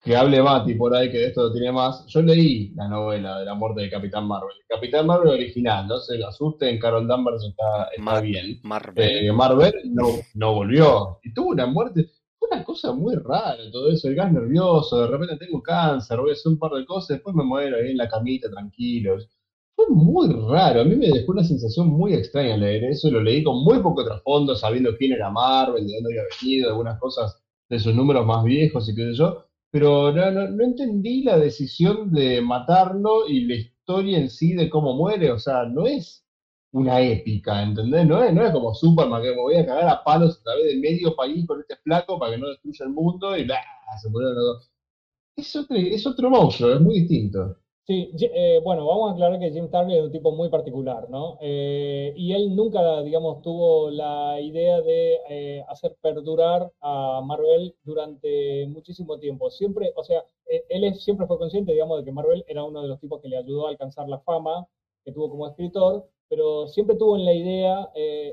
que 0.02 0.16
hable 0.16 0.42
Mati 0.42 0.74
por 0.74 0.96
ahí, 0.96 1.12
que 1.12 1.20
de 1.20 1.26
esto 1.28 1.44
lo 1.44 1.54
tiene 1.54 1.72
más. 1.72 2.06
Yo 2.08 2.24
leí 2.24 2.74
la 2.76 2.88
novela 2.88 3.40
de 3.40 3.46
la 3.46 3.54
muerte 3.54 3.82
de 3.82 3.90
Capitán 3.90 4.28
Marvel. 4.28 4.56
Capitán 4.68 5.06
Marvel 5.06 5.34
original, 5.34 5.88
no 5.88 6.00
se 6.00 6.24
asusten, 6.24 6.80
Carol 6.80 7.08
Danvers 7.08 7.44
está, 7.44 7.90
está 7.96 8.22
bien. 8.22 8.60
Marvel. 8.64 9.28
Eh, 9.28 9.32
Marvel 9.32 9.74
no, 9.86 10.08
no 10.34 10.56
volvió. 10.56 11.20
Y 11.24 11.32
tuvo 11.34 11.50
una 11.50 11.68
muerte, 11.68 12.10
fue 12.40 12.50
una 12.52 12.64
cosa 12.64 12.94
muy 12.94 13.16
rara 13.16 13.58
todo 13.72 13.92
eso, 13.92 14.08
el 14.08 14.16
gas 14.16 14.32
nervioso, 14.32 15.02
de 15.02 15.08
repente 15.08 15.38
tengo 15.38 15.62
cáncer, 15.62 16.20
voy 16.20 16.32
a 16.32 16.34
hacer 16.34 16.52
un 16.52 16.58
par 16.58 16.72
de 16.72 16.86
cosas, 16.86 17.10
después 17.10 17.36
me 17.36 17.44
muero 17.44 17.78
ahí 17.78 17.92
en 17.92 17.98
la 17.98 18.10
camita, 18.10 18.50
tranquilos. 18.50 19.30
Fue 19.76 19.86
muy 19.90 20.30
raro, 20.50 20.82
a 20.82 20.84
mí 20.84 20.96
me 20.96 21.10
dejó 21.10 21.32
una 21.32 21.44
sensación 21.44 21.88
muy 21.90 22.14
extraña 22.16 22.58
leer 22.58 22.86
eso, 22.86 23.12
lo 23.12 23.22
leí 23.22 23.44
con 23.44 23.64
muy 23.64 23.80
poco 23.80 24.04
trasfondo, 24.04 24.56
sabiendo 24.56 24.96
quién 24.98 25.14
era 25.14 25.30
Marvel, 25.30 25.86
de 25.86 25.94
dónde 25.94 26.10
había 26.10 26.24
venido, 26.42 26.70
algunas 26.70 27.00
cosas 27.00 27.40
de 27.70 27.80
sus 27.80 27.94
números 27.94 28.26
más 28.26 28.44
viejos 28.44 28.90
y 28.90 28.96
qué 28.96 29.04
sé 29.04 29.14
yo 29.14 29.46
pero 29.72 30.12
no, 30.12 30.32
no, 30.32 30.64
entendí 30.64 31.24
la 31.24 31.38
decisión 31.38 32.12
de 32.12 32.42
matarlo 32.42 33.28
y 33.28 33.46
la 33.46 33.56
historia 33.56 34.18
en 34.20 34.30
sí 34.30 34.54
de 34.54 34.70
cómo 34.70 34.96
muere, 34.96 35.32
o 35.32 35.40
sea, 35.40 35.66
no 35.66 35.88
es 35.88 36.26
una 36.72 37.02
épica, 37.02 37.64
¿entendés? 37.64 38.06
No 38.08 38.24
es, 38.24 38.34
no 38.34 38.46
es 38.46 38.52
como 38.52 38.74
Superman, 38.76 39.22
que 39.22 39.32
me 39.32 39.42
voy 39.42 39.56
a 39.56 39.66
cagar 39.66 39.90
a 39.90 40.04
palos 40.04 40.40
a 40.40 40.44
través 40.44 40.66
de 40.68 40.78
medio 40.80 41.16
país 41.16 41.46
con 41.48 41.60
este 41.62 41.76
flaco 41.78 42.20
para 42.20 42.34
que 42.34 42.38
no 42.40 42.50
destruya 42.50 42.86
el 42.86 42.92
mundo 42.92 43.38
y 43.38 43.44
¡blah! 43.46 43.62
se 44.02 44.10
murieron 44.10 44.36
los 44.36 44.46
dos. 44.46 44.72
Es 45.38 45.56
otro, 45.56 45.76
es 45.78 46.08
otro 46.08 46.30
monstruo, 46.30 46.74
es 46.74 46.82
muy 46.82 47.00
distinto. 47.02 47.58
Sí, 47.88 48.12
eh, 48.22 48.62
bueno, 48.64 48.86
vamos 48.86 49.10
a 49.10 49.14
aclarar 49.14 49.40
que 49.40 49.52
Jim 49.52 49.68
Starlin 49.68 49.98
es 49.98 50.04
un 50.04 50.12
tipo 50.12 50.32
muy 50.32 50.50
particular, 50.50 51.10
¿no? 51.10 51.38
Eh, 51.42 52.14
y 52.16 52.32
él 52.34 52.56
nunca, 52.56 53.02
digamos, 53.02 53.42
tuvo 53.42 53.90
la 53.90 54.40
idea 54.40 54.82
de 54.82 55.20
eh, 55.30 55.66
hacer 55.68 55.98
perdurar 56.00 56.72
a 56.80 57.22
Marvel 57.26 57.76
durante 57.84 58.68
muchísimo 58.68 59.18
tiempo. 59.20 59.50
Siempre, 59.50 59.94
o 59.96 60.04
sea, 60.04 60.24
él 60.70 60.94
siempre 60.96 61.26
fue 61.26 61.40
consciente, 61.40 61.72
digamos, 61.72 61.98
de 61.98 62.06
que 62.06 62.12
Marvel 62.12 62.46
era 62.48 62.64
uno 62.64 62.84
de 62.84 62.88
los 62.88 63.00
tipos 63.00 63.20
que 63.20 63.30
le 63.30 63.38
ayudó 63.38 63.66
a 63.66 63.72
alcanzar 63.72 64.08
la 64.08 64.20
fama 64.20 64.68
que 65.04 65.12
tuvo 65.12 65.30
como 65.30 65.48
escritor, 65.48 66.08
pero 66.30 66.68
siempre 66.68 66.96
tuvo 66.96 67.18
en 67.18 67.26
la 67.26 67.34
idea, 67.34 67.90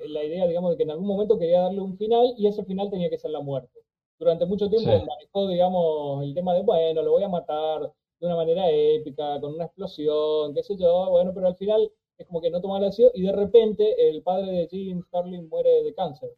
la 0.09 0.25
idea, 0.25 0.47
digamos, 0.47 0.73
de 0.73 0.77
que 0.77 0.83
en 0.83 0.91
algún 0.91 1.07
momento 1.07 1.39
quería 1.39 1.63
darle 1.63 1.81
un 1.81 1.97
final 1.97 2.35
y 2.37 2.47
ese 2.47 2.65
final 2.65 2.91
tenía 2.91 3.09
que 3.09 3.19
ser 3.19 3.31
la 3.31 3.41
muerte. 3.41 3.81
Durante 4.19 4.47
mucho 4.47 4.69
tiempo 4.69 4.91
manejó, 4.91 5.49
digamos, 5.49 6.23
el 6.25 6.35
tema 6.35 6.55
de, 6.55 6.63
bueno, 6.63 7.03
lo 7.03 7.13
voy 7.13 7.23
a 7.23 7.29
matar 7.29 7.93
de 8.21 8.27
una 8.27 8.37
manera 8.37 8.71
épica, 8.71 9.41
con 9.41 9.55
una 9.55 9.65
explosión, 9.65 10.55
qué 10.55 10.63
sé 10.63 10.77
yo, 10.77 11.11
bueno, 11.11 11.33
pero 11.35 11.47
al 11.49 11.57
final 11.57 11.91
es 12.17 12.27
como 12.27 12.41
que 12.41 12.51
no 12.51 12.61
toma 12.61 12.81
la 12.81 12.87
decisión 12.87 13.11
y 13.15 13.23
de 13.23 13.33
repente 13.33 14.09
el 14.09 14.23
padre 14.23 14.51
de 14.53 14.69
Jim 14.69 15.03
Starlin 15.07 15.49
muere 15.49 15.83
de 15.85 15.95
cáncer. 15.95 16.31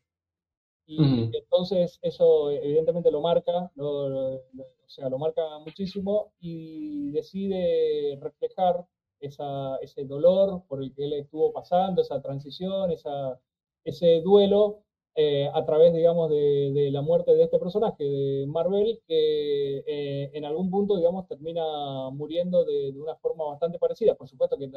Y 0.86 1.31
entonces 1.36 2.01
eso 2.02 2.51
evidentemente 2.51 3.12
lo 3.12 3.20
marca, 3.20 3.70
o 3.77 4.40
sea, 4.89 5.09
lo 5.09 5.19
marca 5.19 5.43
muchísimo 5.61 6.32
y 6.40 7.12
decide 7.12 8.19
reflejar 8.20 8.85
esa, 9.20 9.77
ese 9.77 10.05
dolor 10.05 10.65
por 10.66 10.82
el 10.82 10.93
que 10.93 11.05
él 11.05 11.12
estuvo 11.12 11.52
pasando, 11.52 12.02
esa 12.02 12.20
transición, 12.20 12.90
esa, 12.90 13.40
ese 13.85 14.20
duelo 14.23 14.82
eh, 15.16 15.51
a 15.53 15.65
través, 15.65 15.93
digamos, 15.93 16.31
de, 16.31 16.89
la 16.93 17.03
muerte 17.03 17.35
de 17.35 17.43
este 17.43 17.59
personaje, 17.59 18.05
de 18.05 18.47
Marvel, 18.47 19.01
que 19.07 19.78
eh, 19.87 20.31
en 20.32 20.45
algún 20.45 20.70
punto, 20.70 20.97
digamos, 20.97 21.27
termina 21.27 21.62
muriendo 22.11 22.65
de, 22.65 22.93
una 22.97 23.16
forma 23.16 23.45
bastante 23.45 23.78
parecida. 23.78 24.15
Por 24.15 24.28
supuesto 24.28 24.57
que 24.57 24.70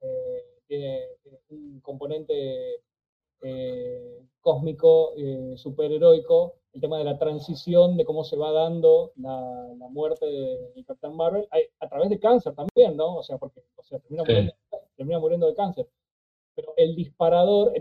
eh, 0.00 0.44
tiene 0.66 1.00
un 1.50 1.80
componente 1.80 2.82
cósmico, 4.40 5.14
superheroico, 5.56 6.54
el 6.74 6.80
tema 6.80 6.98
de 6.98 7.04
la 7.04 7.18
transición, 7.18 7.96
de 7.96 8.04
cómo 8.04 8.24
se 8.24 8.36
va 8.36 8.52
dando 8.52 9.12
la, 9.16 9.74
muerte 9.90 10.26
de 10.26 10.84
Capitán 10.86 11.16
Marvel, 11.16 11.48
a, 11.80 11.88
través 11.88 12.10
de 12.10 12.20
cáncer 12.20 12.54
también, 12.54 12.96
¿no? 12.96 13.16
O 13.16 13.22
sea, 13.22 13.38
porque 13.38 13.62
termina, 13.88 14.22
muriendo, 14.22 14.52
termina 14.96 15.18
muriendo 15.18 15.46
de 15.46 15.54
cáncer. 15.54 15.88
Pero 16.54 16.74
el 16.76 16.94
disparador, 16.94 17.72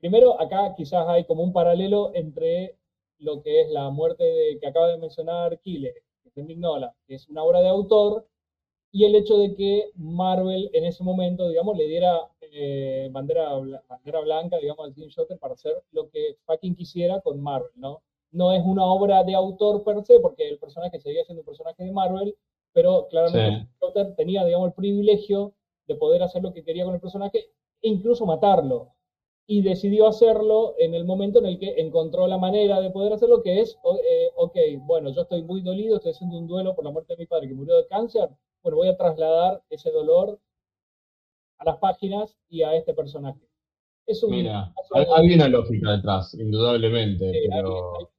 Primero, 0.00 0.40
acá 0.40 0.74
quizás 0.76 1.06
hay 1.08 1.24
como 1.24 1.42
un 1.42 1.52
paralelo 1.52 2.12
entre 2.14 2.76
lo 3.18 3.42
que 3.42 3.62
es 3.62 3.70
la 3.70 3.90
muerte 3.90 4.22
de, 4.24 4.58
que 4.60 4.66
acaba 4.66 4.88
de 4.88 4.98
mencionar 4.98 5.58
Kile, 5.60 5.92
que 6.22 6.28
es 6.28 6.34
de 6.34 6.44
Mignola, 6.44 6.94
que 7.06 7.14
es 7.16 7.28
una 7.28 7.42
obra 7.42 7.60
de 7.60 7.68
autor, 7.68 8.26
y 8.92 9.04
el 9.04 9.16
hecho 9.16 9.36
de 9.38 9.54
que 9.54 9.90
Marvel 9.96 10.70
en 10.72 10.84
ese 10.84 11.02
momento, 11.02 11.48
digamos, 11.48 11.76
le 11.76 11.86
diera 11.88 12.20
eh, 12.40 13.08
bandera, 13.10 13.50
bandera 13.88 14.20
blanca, 14.20 14.58
digamos, 14.58 14.86
al 14.86 14.94
Team 14.94 15.08
Shotter 15.08 15.38
para 15.38 15.54
hacer 15.54 15.74
lo 15.90 16.08
que 16.08 16.36
fucking 16.46 16.76
quisiera 16.76 17.20
con 17.20 17.40
Marvel, 17.40 17.72
¿no? 17.74 18.02
No 18.30 18.52
es 18.52 18.62
una 18.64 18.84
obra 18.84 19.24
de 19.24 19.34
autor 19.34 19.82
per 19.84 20.04
se, 20.04 20.20
porque 20.20 20.48
el 20.48 20.58
personaje 20.58 21.00
seguía 21.00 21.24
siendo 21.24 21.42
un 21.42 21.46
personaje 21.46 21.82
de 21.82 21.92
Marvel, 21.92 22.36
pero 22.72 23.08
claramente 23.08 23.68
Shotter 23.80 24.14
tenía, 24.14 24.44
digamos, 24.44 24.68
el 24.68 24.74
privilegio 24.74 25.54
de 25.86 25.96
poder 25.96 26.22
hacer 26.22 26.42
lo 26.42 26.52
que 26.52 26.62
quería 26.62 26.84
con 26.84 26.94
el 26.94 27.00
personaje 27.00 27.50
e 27.82 27.88
incluso 27.88 28.26
matarlo 28.26 28.92
y 29.50 29.62
decidió 29.62 30.06
hacerlo 30.06 30.74
en 30.78 30.92
el 30.92 31.06
momento 31.06 31.38
en 31.38 31.46
el 31.46 31.58
que 31.58 31.80
encontró 31.80 32.26
la 32.26 32.36
manera 32.36 32.82
de 32.82 32.90
poder 32.90 33.14
hacerlo, 33.14 33.42
que 33.42 33.62
es, 33.62 33.78
eh, 34.04 34.30
ok, 34.36 34.54
bueno, 34.82 35.08
yo 35.08 35.22
estoy 35.22 35.42
muy 35.42 35.62
dolido, 35.62 35.96
estoy 35.96 36.12
haciendo 36.12 36.36
un 36.36 36.46
duelo 36.46 36.74
por 36.74 36.84
la 36.84 36.90
muerte 36.90 37.14
de 37.14 37.20
mi 37.20 37.26
padre 37.26 37.48
que 37.48 37.54
murió 37.54 37.78
de 37.78 37.86
cáncer, 37.86 38.28
bueno, 38.62 38.76
voy 38.76 38.88
a 38.88 38.96
trasladar 38.98 39.62
ese 39.70 39.90
dolor 39.90 40.38
a 41.56 41.64
las 41.64 41.78
páginas 41.78 42.36
y 42.50 42.62
a 42.62 42.74
este 42.74 42.92
personaje. 42.92 43.40
Es 44.06 44.22
Mira, 44.28 44.70
hay, 44.94 45.34
una 45.34 45.48
lógica 45.48 45.92
detrás, 45.92 46.34
indudablemente. 46.34 47.28
Hay, 47.28 47.62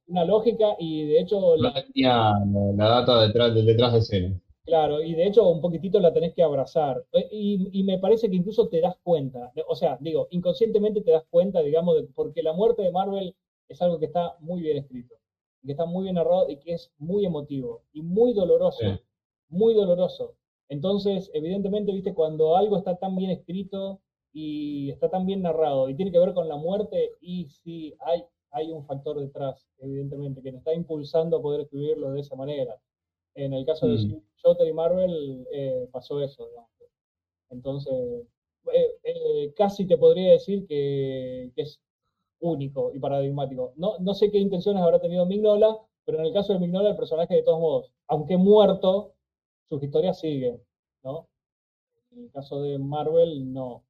una 0.08 0.24
lógica 0.24 0.74
y 0.80 1.06
de 1.06 1.20
hecho... 1.20 1.56
la, 1.56 1.72
tenía 1.72 2.32
la, 2.76 2.88
data 2.88 3.22
detrás, 3.22 3.54
detrás 3.54 3.92
de 3.92 3.98
escena. 4.00 4.40
Claro, 4.70 5.02
y 5.02 5.14
de 5.14 5.26
hecho 5.26 5.48
un 5.48 5.60
poquitito 5.60 5.98
la 5.98 6.12
tenés 6.12 6.32
que 6.32 6.44
abrazar. 6.44 7.04
Eh, 7.10 7.28
y, 7.32 7.82
me 7.82 7.98
parece 7.98 8.30
que 8.30 8.36
incluso 8.36 8.68
te 8.68 8.80
das 8.80 8.94
cuenta, 9.02 9.52
o 9.66 9.74
sea, 9.74 9.98
digo, 10.00 10.28
inconscientemente 10.30 11.00
te 11.00 11.10
das 11.10 11.24
cuenta, 11.28 11.60
digamos, 11.60 11.96
de, 11.96 12.04
porque 12.14 12.40
la 12.40 12.52
muerte 12.52 12.82
de 12.82 12.92
Marvel 12.92 13.34
es 13.68 13.82
algo 13.82 13.98
que 13.98 14.06
está 14.06 14.36
muy 14.38 14.60
bien 14.62 14.76
escrito, 14.76 15.16
que 15.66 15.72
está 15.72 15.86
muy 15.86 16.04
bien 16.04 16.14
narrado 16.14 16.48
y 16.48 16.56
que 16.58 16.74
es 16.74 16.92
muy 16.98 17.26
emotivo 17.26 17.82
y 17.92 18.02
muy 18.02 18.32
doloroso, 18.32 18.84
muy 19.48 19.74
doloroso. 19.74 20.36
Entonces, 20.68 21.32
evidentemente, 21.34 21.90
viste, 21.90 22.14
cuando 22.14 22.56
algo 22.56 22.78
está 22.78 22.96
tan 22.96 23.16
bien 23.16 23.32
escrito 23.32 24.00
y 24.32 24.90
está 24.90 25.10
tan 25.10 25.26
bien 25.26 25.42
narrado 25.42 25.88
y 25.88 25.96
tiene 25.96 26.12
que 26.12 26.20
ver 26.20 26.32
con 26.32 26.46
la 26.48 26.56
muerte, 26.56 27.10
y 27.20 27.48
sí, 27.48 27.96
hay, 27.98 28.22
hay 28.52 28.70
un 28.70 28.86
factor 28.86 29.18
detrás, 29.18 29.66
evidentemente, 29.78 30.42
que 30.42 30.52
te 30.52 30.58
está 30.58 30.72
impulsando 30.74 31.38
a 31.38 31.42
poder 31.42 31.62
escribirlo 31.62 32.12
de 32.12 32.20
esa 32.20 32.36
manera. 32.36 32.80
En 33.34 33.52
el 33.54 33.64
caso 33.64 33.86
de 33.86 33.96
mm. 33.96 34.22
y 34.66 34.72
Marvel 34.72 35.46
eh, 35.52 35.88
pasó 35.92 36.20
eso. 36.20 36.48
Entonces, 37.50 37.92
eh, 38.72 38.96
eh, 39.04 39.54
casi 39.56 39.86
te 39.86 39.96
podría 39.96 40.32
decir 40.32 40.66
que, 40.66 41.52
es 41.56 41.80
único 42.40 42.92
y 42.94 42.98
paradigmático. 42.98 43.72
No, 43.76 43.98
no 43.98 44.14
sé 44.14 44.30
qué 44.30 44.38
intenciones 44.38 44.82
habrá 44.82 45.00
tenido 45.00 45.26
Mignola, 45.26 45.76
pero 46.04 46.18
en 46.18 46.26
el 46.26 46.32
caso 46.32 46.52
de 46.52 46.58
Mignola, 46.58 46.90
el 46.90 46.96
personaje 46.96 47.34
de 47.34 47.42
todos 47.42 47.60
modos, 47.60 47.92
aunque 48.08 48.36
muerto, 48.36 49.14
sus 49.68 49.82
historias 49.82 50.18
siguen, 50.18 50.60
¿no? 51.02 51.28
En 52.12 52.24
el 52.24 52.30
caso 52.30 52.62
de 52.62 52.78
Marvel, 52.78 53.52
no. 53.52 53.84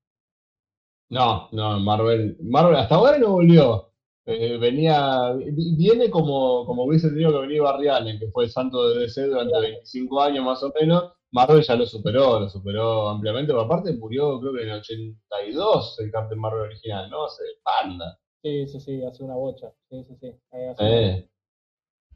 No, 1.09 1.49
no, 1.53 1.81
Marvel, 1.81 2.37
Marvel 2.41 2.77
hasta 2.77 2.97
ahora 2.97 3.19
no 3.19 3.33
volvió. 3.33 3.90
Eh, 4.27 4.59
venía, 4.59 5.33
viene 5.77 6.11
como, 6.11 6.65
como 6.67 6.85
hubiese 6.85 7.09
tenido 7.09 7.33
que 7.33 7.47
venir 7.47 7.63
Barrial, 7.63 8.19
que 8.19 8.31
fue 8.31 8.45
el 8.45 8.51
santo 8.51 8.89
de 8.91 9.01
DC 9.01 9.27
durante 9.27 9.61
25 9.61 10.23
años 10.23 10.45
más 10.45 10.63
o 10.63 10.73
menos. 10.79 11.13
Marvel 11.33 11.63
ya 11.63 11.77
lo 11.77 11.87
superó, 11.87 12.41
lo 12.41 12.49
superó 12.49 13.09
ampliamente, 13.09 13.53
pero 13.53 13.63
aparte 13.63 13.93
murió 13.93 14.41
creo 14.41 14.53
que 14.53 14.63
en 14.63 14.69
el 14.71 14.79
82 14.81 16.01
el 16.01 16.11
Captain 16.11 16.41
Marvel 16.41 16.63
original, 16.63 17.09
¿no? 17.09 17.25
Hace 17.25 17.45
panda. 17.63 18.19
Sí, 18.43 18.67
sí, 18.67 18.81
sí, 18.81 19.05
hace 19.05 19.23
una 19.23 19.37
bocha. 19.37 19.73
Sí, 19.89 20.03
sí, 20.05 20.17
sí. 20.21 20.27
Eh, 20.53 20.75
eh, 20.79 21.29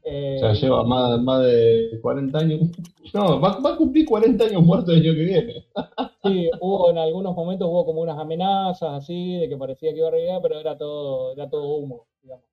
ya 0.05 0.53
lleva 0.53 0.83
más, 0.83 1.19
más 1.21 1.43
de 1.43 1.99
40 2.01 2.37
años. 2.37 2.59
No, 3.13 3.39
va, 3.39 3.59
va, 3.59 3.73
a 3.73 3.77
cumplir 3.77 4.05
40 4.05 4.43
años 4.43 4.61
muerto 4.63 4.91
el 4.91 5.01
año 5.01 5.13
que 5.13 5.23
viene. 5.23 5.65
Sí, 6.25 6.49
hubo 6.59 6.89
en 6.89 6.97
algunos 6.97 7.35
momentos 7.35 7.67
hubo 7.69 7.85
como 7.85 8.01
unas 8.01 8.17
amenazas 8.17 9.03
así, 9.03 9.37
de 9.37 9.47
que 9.47 9.55
parecía 9.55 9.91
que 9.91 9.99
iba 9.99 10.07
a 10.07 10.11
regresar, 10.11 10.41
pero 10.41 10.59
era 10.59 10.75
todo, 10.75 11.33
era 11.33 11.47
todo 11.47 11.75
humo, 11.75 12.07
digamos. 12.23 12.45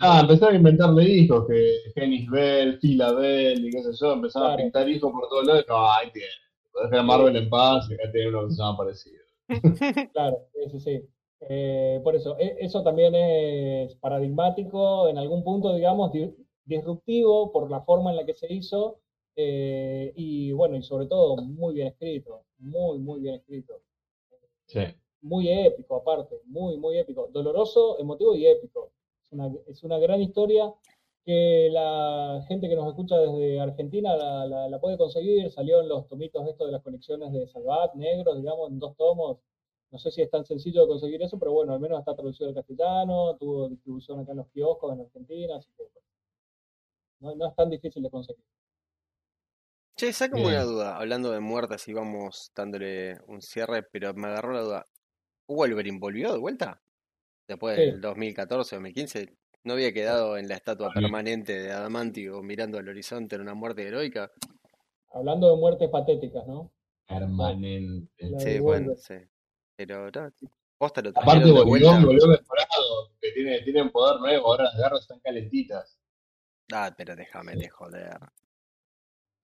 Ah, 0.00 0.18
empezaron 0.22 0.54
a 0.54 0.58
inventarle 0.58 1.04
hijos, 1.04 1.46
que 1.46 1.72
Genis 1.94 2.28
Bell, 2.28 2.80
Tila 2.80 3.12
Bell 3.12 3.64
y 3.64 3.70
qué 3.70 3.82
sé 3.84 3.90
yo, 4.00 4.12
empezaron 4.12 4.50
a 4.50 4.56
pintar 4.56 4.88
hijos 4.88 5.12
por 5.12 5.28
todos 5.28 5.46
lados. 5.46 5.64
No, 5.68 5.88
ahí 5.92 6.10
tiene. 6.10 6.28
Dejar 6.82 6.98
a 6.98 7.02
Marvel 7.04 7.36
en 7.36 7.48
paz 7.48 7.88
y 7.88 7.94
acá 7.94 8.10
tiene 8.10 8.30
uno 8.30 8.48
que 8.48 8.54
se 8.54 8.60
llama 8.60 8.76
parecido. 8.76 9.22
Claro, 10.12 10.38
sí, 10.72 10.80
sí. 10.80 11.00
Eh, 11.48 12.00
por 12.02 12.16
eso, 12.16 12.36
e, 12.38 12.56
eso 12.58 12.82
también 12.82 13.14
es 13.14 13.94
paradigmático 13.96 15.08
en 15.08 15.18
algún 15.18 15.44
punto, 15.44 15.74
digamos, 15.74 16.10
disruptivo 16.64 17.52
por 17.52 17.70
la 17.70 17.82
forma 17.82 18.10
en 18.10 18.16
la 18.16 18.26
que 18.26 18.34
se 18.34 18.52
hizo 18.52 19.00
eh, 19.36 20.12
y 20.14 20.52
bueno, 20.52 20.76
y 20.76 20.82
sobre 20.82 21.06
todo 21.06 21.36
muy 21.36 21.74
bien 21.74 21.88
escrito, 21.88 22.44
muy, 22.58 22.98
muy 22.98 23.20
bien 23.20 23.36
escrito. 23.36 23.80
Sí. 24.66 24.80
Muy 25.22 25.48
épico 25.48 25.96
aparte, 25.96 26.40
muy, 26.46 26.76
muy 26.78 26.98
épico. 26.98 27.28
Doloroso, 27.32 27.98
emotivo 27.98 28.34
y 28.34 28.46
épico. 28.46 28.92
Es 29.22 29.32
una, 29.32 29.50
es 29.66 29.82
una 29.84 29.98
gran 29.98 30.20
historia 30.20 30.72
que 31.24 31.68
la 31.70 32.44
gente 32.48 32.68
que 32.68 32.74
nos 32.74 32.88
escucha 32.88 33.16
desde 33.18 33.60
Argentina 33.60 34.16
la, 34.16 34.68
la, 34.68 34.80
puede 34.80 34.98
conseguir. 34.98 35.50
Salió 35.50 35.80
en 35.80 35.88
los 35.88 36.08
tomitos 36.08 36.46
estos 36.48 36.66
de 36.66 36.72
las 36.72 36.82
colecciones 36.82 37.32
de 37.32 37.46
Salvat, 37.46 37.94
negros, 37.94 38.36
digamos, 38.36 38.70
en 38.70 38.78
dos 38.78 38.96
tomos. 38.96 39.38
No 39.90 39.98
sé 39.98 40.10
si 40.10 40.22
es 40.22 40.30
tan 40.30 40.44
sencillo 40.44 40.82
de 40.82 40.88
conseguir 40.88 41.22
eso, 41.22 41.38
pero 41.38 41.52
bueno, 41.52 41.74
al 41.74 41.80
menos 41.80 41.98
está 41.98 42.14
traducido 42.14 42.48
al 42.48 42.54
castellano, 42.54 43.36
tuvo 43.36 43.68
distribución 43.68 44.20
acá 44.20 44.32
en 44.32 44.38
los 44.38 44.48
kioscos 44.48 44.92
en 44.94 45.00
Argentina, 45.02 45.56
así 45.56 45.68
que 45.76 45.84
no, 47.22 47.34
no 47.36 47.48
es 47.48 47.56
tan 47.56 47.70
difícil 47.70 48.02
de 48.02 48.10
conseguir. 48.10 48.44
Che, 49.96 50.12
sácame 50.12 50.46
una 50.46 50.64
duda, 50.64 50.96
hablando 50.96 51.30
de 51.30 51.40
muertes 51.40 51.86
y 51.86 51.92
vamos 51.92 52.50
dándole 52.56 53.20
un 53.28 53.40
cierre, 53.42 53.82
pero 53.82 54.12
me 54.14 54.28
agarró 54.28 54.52
la 54.52 54.60
duda. 54.60 54.86
¿Wolverine 55.46 55.98
volvió 55.98 56.32
de 56.32 56.38
vuelta? 56.38 56.82
Después 57.46 57.76
del 57.76 58.00
2014, 58.00 58.76
2015, 58.76 59.36
¿no 59.64 59.74
había 59.74 59.92
quedado 59.92 60.38
en 60.38 60.48
la 60.48 60.54
estatua 60.54 60.90
permanente 60.92 61.58
de 61.58 61.70
Adamantio 61.70 62.42
mirando 62.42 62.78
al 62.78 62.88
horizonte 62.88 63.36
en 63.36 63.42
una 63.42 63.54
muerte 63.54 63.86
heroica? 63.86 64.32
Hablando 65.12 65.50
de 65.50 65.56
muertes 65.56 65.90
patéticas, 65.90 66.46
¿no? 66.46 66.72
Permanente. 67.06 68.30
Sí, 68.38 68.58
bueno, 68.60 68.94
sí. 68.96 69.16
Pero 69.76 70.10
no, 70.10 70.32
posta 70.78 71.02
lo 71.02 71.10
Aparte 71.10 71.50
volvió, 71.50 71.92
volvió 72.00 72.26
mejorado, 72.26 73.12
que 73.20 73.30
tiene, 73.32 73.60
tiene 73.60 73.82
un 73.82 73.90
poder 73.90 74.20
nuevo, 74.20 74.48
ahora 74.48 74.64
las 74.64 74.76
garras 74.76 75.00
están 75.02 75.20
calentitas. 75.20 76.01
Ah, 76.72 76.94
pero 76.96 77.14
déjame 77.14 77.56
de 77.56 77.68
joder. 77.68 78.18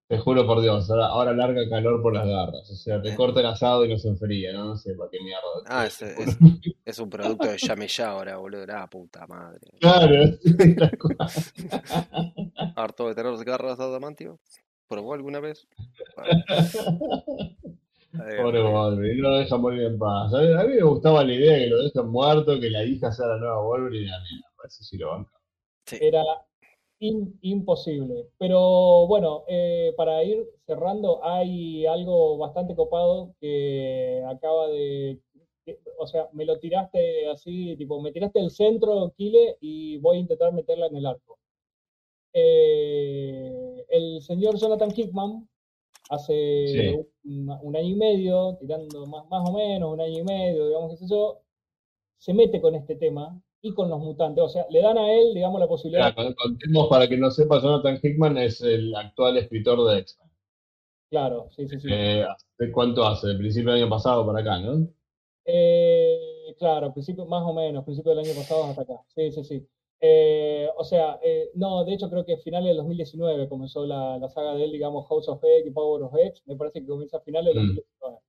Te 0.08 0.16
juro 0.16 0.46
por 0.46 0.62
Dios, 0.62 0.90
ahora, 0.90 1.34
larga 1.34 1.68
calor 1.68 2.00
por 2.00 2.14
las 2.14 2.26
garras. 2.26 2.70
O 2.70 2.76
sea, 2.76 3.02
te 3.02 3.14
corta 3.14 3.40
el 3.40 3.46
asado 3.46 3.84
y 3.84 3.90
no 3.90 3.98
se 3.98 4.08
enfría, 4.08 4.54
¿no? 4.54 4.64
No 4.64 4.76
sé 4.76 4.94
para 4.94 5.10
qué 5.10 5.18
mierda. 5.20 5.42
Ah, 5.66 5.84
es, 5.84 6.00
es, 6.00 6.98
un 6.98 7.10
producto 7.10 7.46
de 7.46 7.58
llame 7.58 7.88
ya 7.88 8.12
ahora, 8.12 8.38
boludo. 8.38 8.64
Ah, 8.72 8.88
puta 8.88 9.26
madre. 9.26 9.60
Claro, 9.80 10.14
Harto 12.76 13.08
de 13.08 13.14
tener 13.14 13.44
garras 13.44 13.78
adamantio. 13.78 14.40
¿Probó 14.88 15.12
alguna 15.12 15.40
vez? 15.40 15.68
Pobre 18.38 18.62
Wolverine, 18.62 19.20
no 19.20 19.28
lo 19.28 19.38
deja 19.40 19.58
morir 19.58 19.82
en 19.82 19.98
paz. 19.98 20.32
A 20.32 20.64
mí, 20.64 20.74
me 20.74 20.82
gustaba 20.82 21.22
la 21.22 21.34
idea 21.34 21.52
de 21.52 21.64
que 21.64 21.66
lo 21.66 21.82
dejan 21.82 22.08
muerto, 22.08 22.58
que 22.58 22.70
la 22.70 22.82
hija 22.82 23.12
sea 23.12 23.26
la 23.26 23.36
nueva 23.36 23.60
Wolverine. 23.60 24.10
A 24.10 24.20
mí 24.20 24.36
me 24.36 24.56
parece 24.56 24.84
si 24.84 24.96
lo 24.96 25.10
banca. 25.10 25.32
Sí. 25.84 25.98
Era 26.00 26.22
imposible. 27.00 28.28
Pero 28.38 29.06
bueno, 29.06 29.44
eh, 29.48 29.92
para 29.96 30.22
ir 30.24 30.46
cerrando, 30.66 31.24
hay 31.24 31.86
algo 31.86 32.38
bastante 32.38 32.74
copado 32.74 33.34
que 33.40 34.22
acaba 34.26 34.68
de. 34.68 35.20
o 35.98 36.06
sea, 36.06 36.28
me 36.32 36.44
lo 36.44 36.58
tiraste 36.58 37.28
así, 37.28 37.76
tipo, 37.76 38.00
me 38.00 38.12
tiraste 38.12 38.40
el 38.40 38.50
centro, 38.50 39.12
Kile, 39.16 39.56
y 39.60 39.98
voy 39.98 40.18
a 40.18 40.20
intentar 40.20 40.52
meterla 40.52 40.86
en 40.86 40.96
el 40.96 41.06
arco. 41.06 41.38
Eh, 42.32 43.84
el 43.88 44.22
señor 44.22 44.58
Jonathan 44.58 44.92
Hickman, 44.94 45.48
hace 46.10 47.06
un, 47.24 47.76
año 47.76 47.88
y 47.88 47.94
medio, 47.96 48.56
tirando 48.60 49.06
más, 49.06 49.28
más 49.28 49.48
o 49.48 49.52
menos, 49.52 49.92
un 49.92 50.00
año 50.00 50.20
y 50.20 50.24
medio, 50.24 50.68
digamos, 50.68 50.90
qué 50.92 50.96
sé 50.98 51.06
yo, 51.08 51.40
se 52.18 52.34
mete 52.34 52.60
con 52.60 52.74
este 52.74 52.96
tema 52.96 53.40
y 53.62 53.74
con 53.74 53.88
los 53.88 54.00
mutantes. 54.00 54.44
O 54.44 54.48
sea, 54.48 54.66
le 54.70 54.80
dan 54.80 54.98
a 54.98 55.12
él, 55.12 55.34
digamos, 55.34 55.60
la 55.60 55.68
posibilidad. 55.68 56.14
Claro, 56.14 56.34
contemos 56.36 56.88
para 56.88 57.08
que 57.08 57.16
no 57.16 57.30
sepa, 57.30 57.60
Jonathan 57.60 57.98
Hickman 58.02 58.38
es 58.38 58.60
el 58.60 58.94
actual 58.94 59.36
escritor 59.38 59.88
de 59.90 59.98
X-Men. 60.00 60.30
Claro, 61.10 61.48
sí, 61.56 61.66
sí, 61.68 61.80
sí. 61.80 61.88
Eh, 61.90 62.26
¿Cuánto 62.72 63.04
hace? 63.06 63.28
¿El 63.28 63.38
principio 63.38 63.72
del 63.72 63.82
año 63.82 63.90
pasado 63.90 64.26
para 64.26 64.40
acá, 64.40 64.58
no? 64.58 64.88
Eh, 65.44 66.54
claro, 66.58 66.92
principio, 66.92 67.24
más 67.24 67.42
o 67.42 67.54
menos, 67.54 67.84
principio 67.84 68.14
del 68.14 68.26
año 68.26 68.34
pasado 68.34 68.64
hasta 68.64 68.82
acá. 68.82 69.00
Sí, 69.14 69.32
sí, 69.32 69.44
sí. 69.44 69.66
Eh, 70.00 70.68
o 70.76 70.84
sea, 70.84 71.18
eh, 71.22 71.50
no, 71.54 71.84
de 71.84 71.94
hecho 71.94 72.08
creo 72.08 72.24
que 72.24 72.34
a 72.34 72.38
finales 72.38 72.68
del 72.68 72.76
2019 72.76 73.48
comenzó 73.48 73.84
la, 73.84 74.18
la, 74.18 74.28
saga 74.28 74.54
de 74.54 74.64
él, 74.64 74.72
digamos, 74.72 75.08
House 75.08 75.28
of 75.28 75.42
X 75.42 75.66
y 75.66 75.70
Power 75.70 76.02
of 76.02 76.14
X. 76.16 76.42
Me 76.46 76.56
parece 76.56 76.80
que 76.80 76.86
comienza 76.86 77.16
a 77.16 77.20
finales 77.20 77.54
del 77.54 77.66
2019. 77.66 78.14
Mm. 78.14 78.28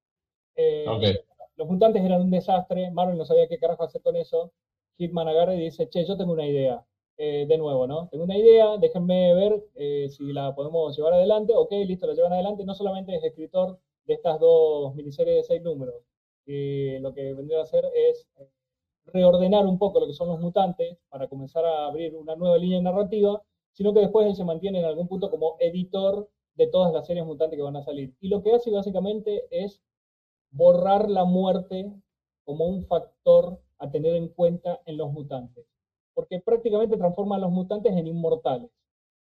Eh, 0.56 1.24
los 1.58 1.68
mutantes 1.68 2.04
eran 2.04 2.22
un 2.22 2.32
desastre, 2.32 2.90
Marvel 2.92 3.18
no 3.18 3.26
sabía 3.26 3.48
qué 3.48 3.60
carajo 3.60 3.84
hacer 3.84 4.02
con 4.02 4.16
eso. 4.16 4.54
Hitman 5.00 5.28
agarra 5.28 5.56
y 5.56 5.60
dice, 5.62 5.90
che, 5.90 6.06
yo 6.06 6.16
tengo 6.16 6.34
una 6.34 6.46
idea. 6.46 6.86
de 7.18 7.58
nuevo, 7.58 7.86
¿no? 7.86 8.08
Tengo 8.08 8.24
una 8.24 8.38
idea, 8.38 8.78
déjenme 8.78 9.34
ver 9.34 9.62
si 10.10 10.32
la 10.32 10.56
podemos 10.56 10.96
llevar 10.96 11.14
adelante. 11.14 11.54
Ok, 11.54 11.72
listo, 11.86 12.08
la 12.08 12.14
llevan 12.14 12.32
adelante. 12.32 12.64
No 12.64 12.74
solamente 12.74 13.14
es 13.14 13.24
escritor 13.24 13.78
de 14.06 14.14
estas 14.14 14.40
dos 14.40 14.96
miniseries 14.96 15.36
de 15.36 15.44
seis 15.44 15.62
números, 15.62 15.96
y 16.46 16.98
lo 17.00 17.14
que 17.14 17.34
vendría 17.34 17.60
a 17.60 17.64
hacer 17.64 17.86
es 17.94 18.26
reordenar 19.06 19.66
un 19.66 19.78
poco 19.78 20.00
lo 20.00 20.08
que 20.08 20.14
son 20.14 20.30
los 20.30 20.40
mutantes 20.40 20.98
para 21.10 21.28
comenzar 21.28 21.66
a 21.66 21.88
abrir 21.88 22.16
una 22.16 22.36
nueva 22.36 22.58
línea 22.58 22.82
narrativa, 22.82 23.42
sino 23.74 23.94
que 23.94 24.00
después 24.00 24.26
él 24.26 24.36
se 24.36 24.46
mantiene 24.46 24.80
en 24.80 24.86
algún 24.86 25.08
punto 25.08 25.30
como 25.30 25.58
editor 25.60 26.30
de 26.56 26.68
todas 26.68 26.94
las 26.94 27.06
series 27.06 27.26
mutantes 27.26 27.58
que 27.58 27.64
van 27.64 27.76
a 27.76 27.84
salir. 27.84 28.16
Y 28.22 28.30
lo 28.30 28.42
que 28.42 28.54
hace 28.54 28.72
básicamente 28.72 29.46
es 29.52 29.82
borrar 30.52 31.10
la 31.10 31.26
muerte 31.26 31.92
como 32.46 32.66
un 32.66 32.82
factor 32.86 33.60
a 33.80 33.90
tener 33.90 34.16
en 34.16 34.28
cuenta 34.30 34.82
en 34.86 34.98
los 34.98 35.12
mutantes, 35.12 35.66
porque 36.14 36.40
prácticamente 36.40 36.98
transforma 36.98 37.38
a 37.38 37.40
los 37.40 37.52
mutantes 37.52 37.92
en 37.94 38.08
inmortales. 38.08 38.70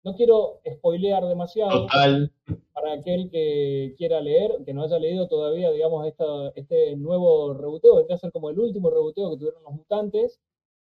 No 0.05 0.15
quiero 0.15 0.61
spoilear 0.67 1.27
demasiado 1.27 1.87
para 2.73 2.93
aquel 2.93 3.31
que 3.31 3.95
quiera 3.99 4.21
leer, 4.21 4.63
que 4.65 4.73
no 4.73 4.85
haya 4.85 4.99
leído 4.99 5.29
todavía, 5.29 5.71
digamos, 5.71 6.07
este 6.55 6.97
nuevo 6.97 7.53
reboteo, 7.53 7.97
vendría 7.97 8.17
a 8.17 8.21
ser 8.21 8.33
como 8.33 8.49
el 8.49 8.59
último 8.59 8.91
reboteo 8.91 9.31
que 9.31 9.37
tuvieron 9.37 9.63
los 9.65 9.73
mutantes, 9.73 10.41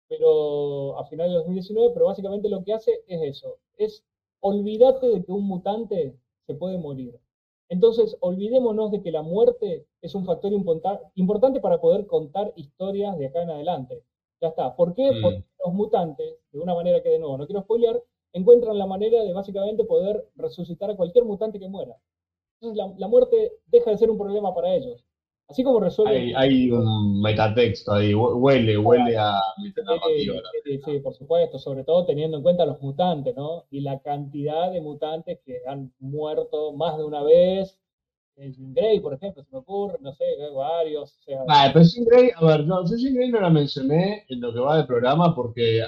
pero 0.09 0.99
a 0.99 1.07
finales 1.07 1.33
de 1.33 1.39
2019, 1.39 1.91
pero 1.95 2.07
básicamente 2.07 2.49
lo 2.49 2.63
que 2.63 2.75
hace 2.75 3.05
es 3.07 3.23
eso, 3.23 3.59
es 3.77 4.05
olvídate 4.41 5.09
de 5.09 5.25
que 5.25 5.33
un 5.33 5.45
mutante 5.45 6.17
se 6.47 6.55
puede 6.55 6.77
morir. 6.79 7.19
Entonces, 7.69 8.17
olvidémonos 8.21 8.93
de 8.93 9.03
que 9.03 9.11
la 9.11 9.23
muerte 9.23 9.87
es 10.01 10.15
un 10.15 10.25
factor 10.25 10.53
importante 10.53 11.61
para 11.61 11.81
poder 11.81 12.07
contar 12.07 12.53
historias 12.57 13.19
de 13.19 13.27
acá 13.27 13.43
en 13.43 13.51
adelante. 13.51 14.05
Ya 14.41 14.49
está. 14.49 14.77
¿Por 14.77 14.95
qué? 14.95 15.11
Mm. 15.11 15.23
Porque 15.23 15.45
los 15.65 15.75
mutantes, 15.75 16.37
de 16.53 16.59
una 16.61 16.75
manera 16.75 17.03
que 17.03 17.09
de 17.09 17.19
nuevo 17.19 17.37
no 17.37 17.47
quiero 17.47 17.63
spoilear, 17.63 18.01
encuentran 18.33 18.79
la 18.79 18.87
manera 18.87 19.23
de 19.23 19.33
básicamente 19.33 19.85
poder 19.85 20.29
resucitar 20.37 20.91
a 20.91 20.97
cualquier 20.97 21.25
mutante 21.25 21.59
que 21.59 21.69
muera. 21.69 21.97
Entonces 22.61 22.99
la, 22.99 23.09
muerte 23.09 23.53
deja 23.67 23.91
de 23.91 23.99
ser 23.99 24.11
un 24.11 24.19
problema 24.19 24.55
para 24.55 24.75
ellos. 24.75 25.05
Así 25.49 25.63
como 25.63 25.79
resuelve... 25.79 26.35
Hay, 26.37 26.71
un 26.71 27.21
metatexto 27.23 27.93
ahí, 27.93 28.15
huele, 28.15 28.77
huele 28.77 29.17
a 29.17 29.41
sí, 29.57 30.27
sí, 30.65 30.81
sí, 30.85 30.99
por 30.99 31.15
supuesto, 31.15 31.59
sobre 31.59 31.85
todo 31.85 32.05
teniendo 32.05 32.37
en 32.37 32.43
cuenta 32.43 32.67
los 32.67 32.81
mutantes, 32.83 33.37
¿no? 33.37 33.65
Y 33.71 33.81
la 33.81 34.01
cantidad 34.01 34.73
de 34.73 34.81
mutantes 34.81 35.39
que 35.47 35.61
han 35.67 35.93
muerto 36.01 36.73
más 36.73 36.97
de 36.99 37.05
una 37.05 37.23
vez. 37.23 37.79
Jean 38.37 38.75
Grey, 38.75 39.01
por 39.01 39.15
ejemplo, 39.15 39.43
se 39.43 39.51
me 39.51 39.59
ocurre, 39.61 39.97
no 40.01 40.13
sé, 40.13 40.25
varios. 40.55 41.17
ah, 41.49 41.71
pero 41.73 41.85
Jean 41.85 42.05
Grey, 42.05 42.31
a 42.35 42.45
ver, 42.45 42.67
no, 42.67 42.85
yo 42.85 42.97
Jean 42.97 43.15
Grey 43.15 43.31
no 43.31 43.41
la 43.41 43.49
mencioné 43.49 44.27
en 44.29 44.41
lo 44.41 44.53
que 44.53 44.61
va 44.61 44.77
del 44.77 44.87
programa 44.87 45.35
porque 45.35 45.83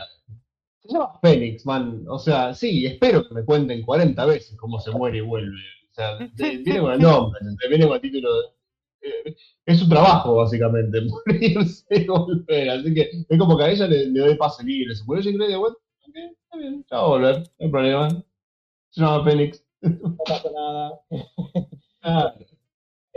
se 0.81 0.89
llama 0.89 1.19
Fénix, 1.21 1.67
man. 1.67 2.05
O 2.09 2.19
sea, 2.19 2.55
sí, 2.55 2.87
espero 2.87 3.29
que 3.29 3.35
me 3.35 3.45
cuenten 3.45 3.83
40 3.83 4.25
veces 4.25 4.57
cómo 4.57 4.81
se 4.81 4.91
muere 4.93 5.19
y 5.19 5.23
vuelve. 5.23 5.61
O 5.91 5.95
sea, 5.95 6.17
viene 6.37 6.81
con 6.81 6.93
el 6.93 7.01
nombre, 7.01 7.41
viene 7.69 7.87
con 7.87 7.97
el 7.97 8.01
título. 8.01 8.31
Eh, 8.31 8.58
es 9.67 9.79
su 9.79 9.89
trabajo, 9.89 10.37
básicamente, 10.37 11.01
morirse 11.27 11.85
y 11.91 12.07
volver. 12.07 12.71
Así 12.71 12.95
que 12.95 13.11
es 13.29 13.39
como 13.39 13.57
que 13.57 13.65
a 13.65 13.71
ella 13.71 13.87
le, 13.87 14.11
doy 14.11 14.37
pase 14.37 14.65
libre. 14.65 14.95
Se 14.95 15.05
murió 15.05 15.23
Jane 15.23 15.37
Grey 15.37 15.49
de 15.51 15.57
vuelta. 15.57 15.79
Ok, 16.09 16.17
está 16.17 16.57
bien, 16.57 16.85
ya 16.91 16.97
va 16.97 17.03
a 17.03 17.09
volver, 17.09 17.39
no 17.39 17.67
hay 17.67 17.71
problema. 17.71 18.25
Se 18.91 19.01
llama 19.01 19.25
Fénix. 19.25 19.65
No 19.81 20.17
pasa 20.25 20.51
nada. 20.51 21.01
ah. 22.03 22.35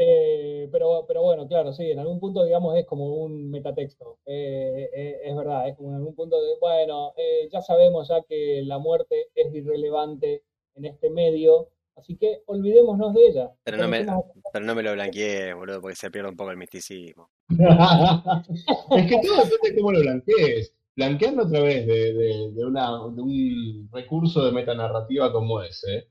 Eh, 0.04 0.68
pero, 0.72 1.06
pero 1.08 1.22
bueno, 1.22 1.48
claro, 1.48 1.74
sí, 1.74 1.92
en 1.92 2.00
algún 2.00 2.20
punto, 2.20 2.44
digamos, 2.44 2.76
es 2.76 2.88
como 2.88 3.24
un 3.24 3.52
metatexto. 3.52 4.18
Eh, 4.26 4.90
eh, 4.92 5.20
es 5.26 5.36
verdad, 5.36 5.68
es 5.68 5.78
como 5.78 5.90
en 5.90 5.96
algún 5.98 6.16
punto 6.16 6.42
de, 6.42 6.56
bueno, 6.60 7.14
ya 7.52 7.62
sabemos 7.62 8.08
ya 8.08 8.24
que 8.24 8.64
la 8.66 8.80
muerte 8.80 9.28
es 9.36 9.54
irrelevante 9.54 10.44
en 10.76 10.86
este 10.86 11.12
medio, 11.12 11.70
así 11.96 12.18
que 12.18 12.42
olvidémonos 12.46 13.14
de 13.14 13.28
ella. 13.28 13.52
Pero 13.64 13.78
no, 13.78 13.88
me, 13.88 14.06
pero 14.52 14.66
no 14.66 14.76
me 14.76 14.84
lo 14.84 14.94
blanqueé, 14.94 15.54
boludo, 15.54 15.82
porque 15.82 15.96
se 15.96 16.12
pierde 16.12 16.30
un 16.30 16.36
poco 16.36 16.52
el 16.52 16.58
misticismo. 16.58 17.30
es 17.50 17.58
que 17.58 19.20
todo 19.22 19.44
depende 19.44 19.70
de 19.70 19.76
cómo 19.76 19.92
lo 19.92 20.00
blanquees. 20.02 20.74
Blanqueando 20.96 21.44
a 21.44 21.50
través 21.50 21.88
de, 21.88 22.14
de, 22.14 22.52
de, 22.52 22.66
una, 22.66 22.90
de 23.14 23.22
un 23.22 23.90
recurso 23.92 24.46
de 24.46 24.52
metanarrativa 24.52 25.32
como 25.32 25.62
ese, 25.62 26.10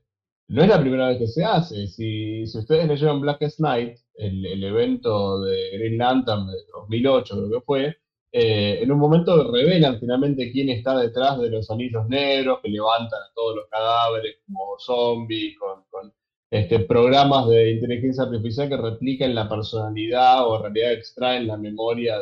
no 0.51 0.63
es 0.63 0.69
la 0.69 0.81
primera 0.81 1.07
vez 1.07 1.17
que 1.17 1.27
se 1.27 1.45
hace. 1.45 1.87
Si, 1.87 2.45
si 2.45 2.57
ustedes 2.57 2.87
leyeron 2.87 3.21
Blackest 3.21 3.59
Night, 3.59 3.97
el, 4.15 4.45
el, 4.45 4.63
evento 4.63 5.39
de 5.41 5.77
Green 5.77 5.97
Lantern 5.97 6.47
de 6.47 6.53
2008, 6.73 7.35
creo 7.35 7.59
que 7.59 7.65
fue, 7.65 7.97
eh, 8.31 8.79
en 8.81 8.91
un 8.91 8.99
momento 8.99 9.51
revelan 9.51 9.99
finalmente 9.99 10.51
quién 10.51 10.69
está 10.69 10.97
detrás 10.97 11.39
de 11.39 11.49
los 11.49 11.69
anillos 11.69 12.07
negros 12.07 12.59
que 12.61 12.69
levantan 12.69 13.19
a 13.19 13.33
todos 13.35 13.57
los 13.57 13.67
cadáveres 13.69 14.37
como 14.45 14.79
zombies, 14.79 15.57
con, 15.59 15.83
con 15.89 16.13
este, 16.51 16.79
programas 16.79 17.47
de 17.47 17.71
inteligencia 17.71 18.23
artificial 18.23 18.67
que 18.67 18.75
replican 18.75 19.33
la 19.33 19.47
personalidad 19.47 20.45
o 20.45 20.57
en 20.57 20.63
realidad 20.63 20.91
extraen 20.93 21.47
la 21.47 21.55
memoria 21.55 22.17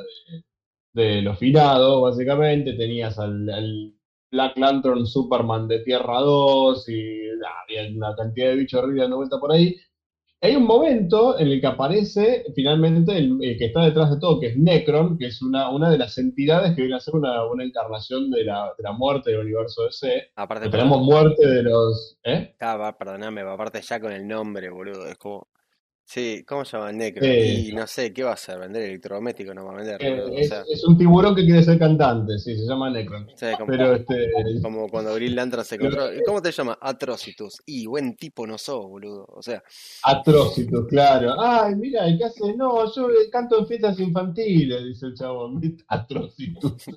de, 0.94 1.22
los 1.24 1.38
finados, 1.40 2.02
básicamente. 2.04 2.74
Tenías 2.74 3.18
al, 3.20 3.94
Black 4.32 4.58
Lantern 4.58 5.08
Superman 5.08 5.68
de 5.68 5.80
Tierra 5.80 6.20
2 6.20 6.90
y 6.90 7.30
había 7.64 7.90
una 7.96 8.16
cantidad 8.16 8.50
de 8.50 8.56
bichos 8.58 8.84
horribles 8.84 9.04
dando 9.04 9.18
vuelta 9.18 9.40
por 9.40 9.52
ahí. 9.52 9.76
Hay 10.42 10.56
un 10.56 10.64
momento 10.64 11.38
en 11.38 11.48
el 11.48 11.60
que 11.60 11.68
aparece 11.68 12.46
finalmente 12.56 13.18
el, 13.18 13.40
que 13.40 13.66
está 13.66 13.82
detrás 13.82 14.10
de 14.10 14.20
todo, 14.20 14.40
que 14.40 14.48
es 14.48 14.58
Necron, 14.58 15.18
que 15.18 15.28
es 15.28 15.42
una, 15.42 15.70
una 15.70 15.90
de 15.90 15.98
las 15.98 16.18
entidades 16.18 16.76
que 16.76 16.84
viene 16.84 16.96
a 16.96 17.02
ser 17.02 17.16
una, 17.16 17.46
una 17.46 17.66
encarnación 17.66 18.32
de 18.32 18.46
la, 18.46 18.74
de 18.78 18.84
la, 18.84 18.94
muerte 18.94 19.32
del 19.32 19.42
universo 19.42 19.84
DC. 19.84 20.32
Aparte, 20.36 20.70
tenemos 20.70 21.02
muerte 21.02 21.46
de 21.46 21.64
los. 21.64 22.18
¿Eh? 22.24 22.56
Ah, 22.62 22.96
perdóname, 22.98 23.42
aparte 23.42 23.82
ya 23.82 24.00
con 24.00 24.14
el 24.14 24.26
nombre, 24.26 24.70
boludo. 24.70 25.08
Es 25.08 25.18
como. 25.18 25.50
Sí, 26.10 26.44
¿cómo 26.44 26.66
se 26.66 26.76
llama? 26.76 26.92
Necro. 26.92 27.24
Y 27.24 27.72
no 27.72 27.86
sé, 27.86 28.12
¿qué 28.12 28.24
va 28.24 28.32
a 28.32 28.34
hacer? 28.34 28.58
¿Vender 28.58 28.82
electrodoméstico? 28.82 29.54
No 29.54 29.66
va 29.66 29.74
a 29.74 29.76
vender. 29.76 30.04
Eh, 30.04 30.50
es, 30.68 30.84
un 30.84 30.98
tiburón 30.98 31.36
que 31.36 31.46
quiere 31.46 31.62
ser 31.62 31.78
cantante, 31.78 32.40
sí, 32.40 32.58
se 32.58 32.66
llama 32.66 32.90
Necron. 32.90 33.28
como, 33.56 33.68
Pero 33.68 33.94
este... 33.94 34.32
como 34.64 34.90
cuando 34.90 35.14
Green 35.14 35.36
Lantern 35.36 35.64
se 35.64 35.76
encontró. 35.76 36.06
¿Cómo 36.26 36.42
te 36.42 36.52
llama? 36.52 36.80
Atrocitus. 36.82 37.62
Y 37.68 37.86
buen 37.86 38.16
tipo 38.16 38.48
no 38.48 38.58
sos, 38.58 38.88
boludo. 38.88 39.28
O 39.28 39.44
sea. 39.44 39.62
Atrocitus, 40.02 40.88
claro. 40.88 41.40
Ay, 41.40 41.76
mira, 41.76 42.06
¿qué 42.18 42.26
hace? 42.26 42.56
No, 42.56 42.92
yo 42.92 43.08
canto 43.32 43.60
en 43.60 43.68
fiestas 43.68 44.00
infantiles, 44.00 44.84
dice 44.86 45.06
el 45.06 45.14
chabón. 45.14 45.62
Atrocitus. 45.88 46.86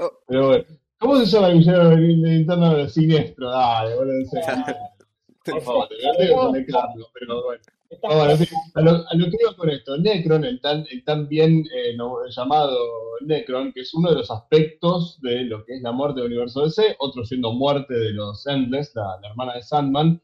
Oh. 0.00 0.12
Pero 0.28 0.46
bueno. 0.46 0.64
¿Cómo 1.00 1.16
se 1.16 1.26
llama 1.26 1.48
el 1.48 1.58
villano 1.58 1.90
de 1.90 2.34
interno 2.34 2.88
siniestro? 2.88 3.50
Dale, 3.50 3.96
boludo. 3.96 4.30
Por 5.52 5.62
favor, 5.62 5.88
pero 7.14 7.42
bueno. 7.44 7.62
a, 8.74 8.82
lo, 8.82 9.24
que 9.24 9.36
digo 9.38 9.56
con 9.56 9.70
esto, 9.70 9.96
Necron, 9.96 10.44
el 10.44 10.60
tan, 10.60 10.84
el 10.90 11.04
tan 11.04 11.28
bien 11.28 11.64
eh, 11.74 11.96
llamado 12.30 12.76
Necron, 13.22 13.72
que 13.72 13.80
es 13.80 13.94
uno 13.94 14.10
de 14.10 14.16
los 14.16 14.30
aspectos 14.30 15.18
de 15.22 15.44
lo 15.44 15.64
que 15.64 15.76
es 15.76 15.82
la 15.82 15.92
muerte 15.92 16.20
del 16.20 16.32
universo 16.32 16.64
DC, 16.64 16.96
otro 16.98 17.24
siendo 17.24 17.52
muerte 17.52 17.94
de 17.94 18.12
los 18.12 18.46
Endless, 18.46 18.92
la, 18.94 19.18
hermana 19.28 19.54
de 19.54 19.62
Sandman. 19.62 20.22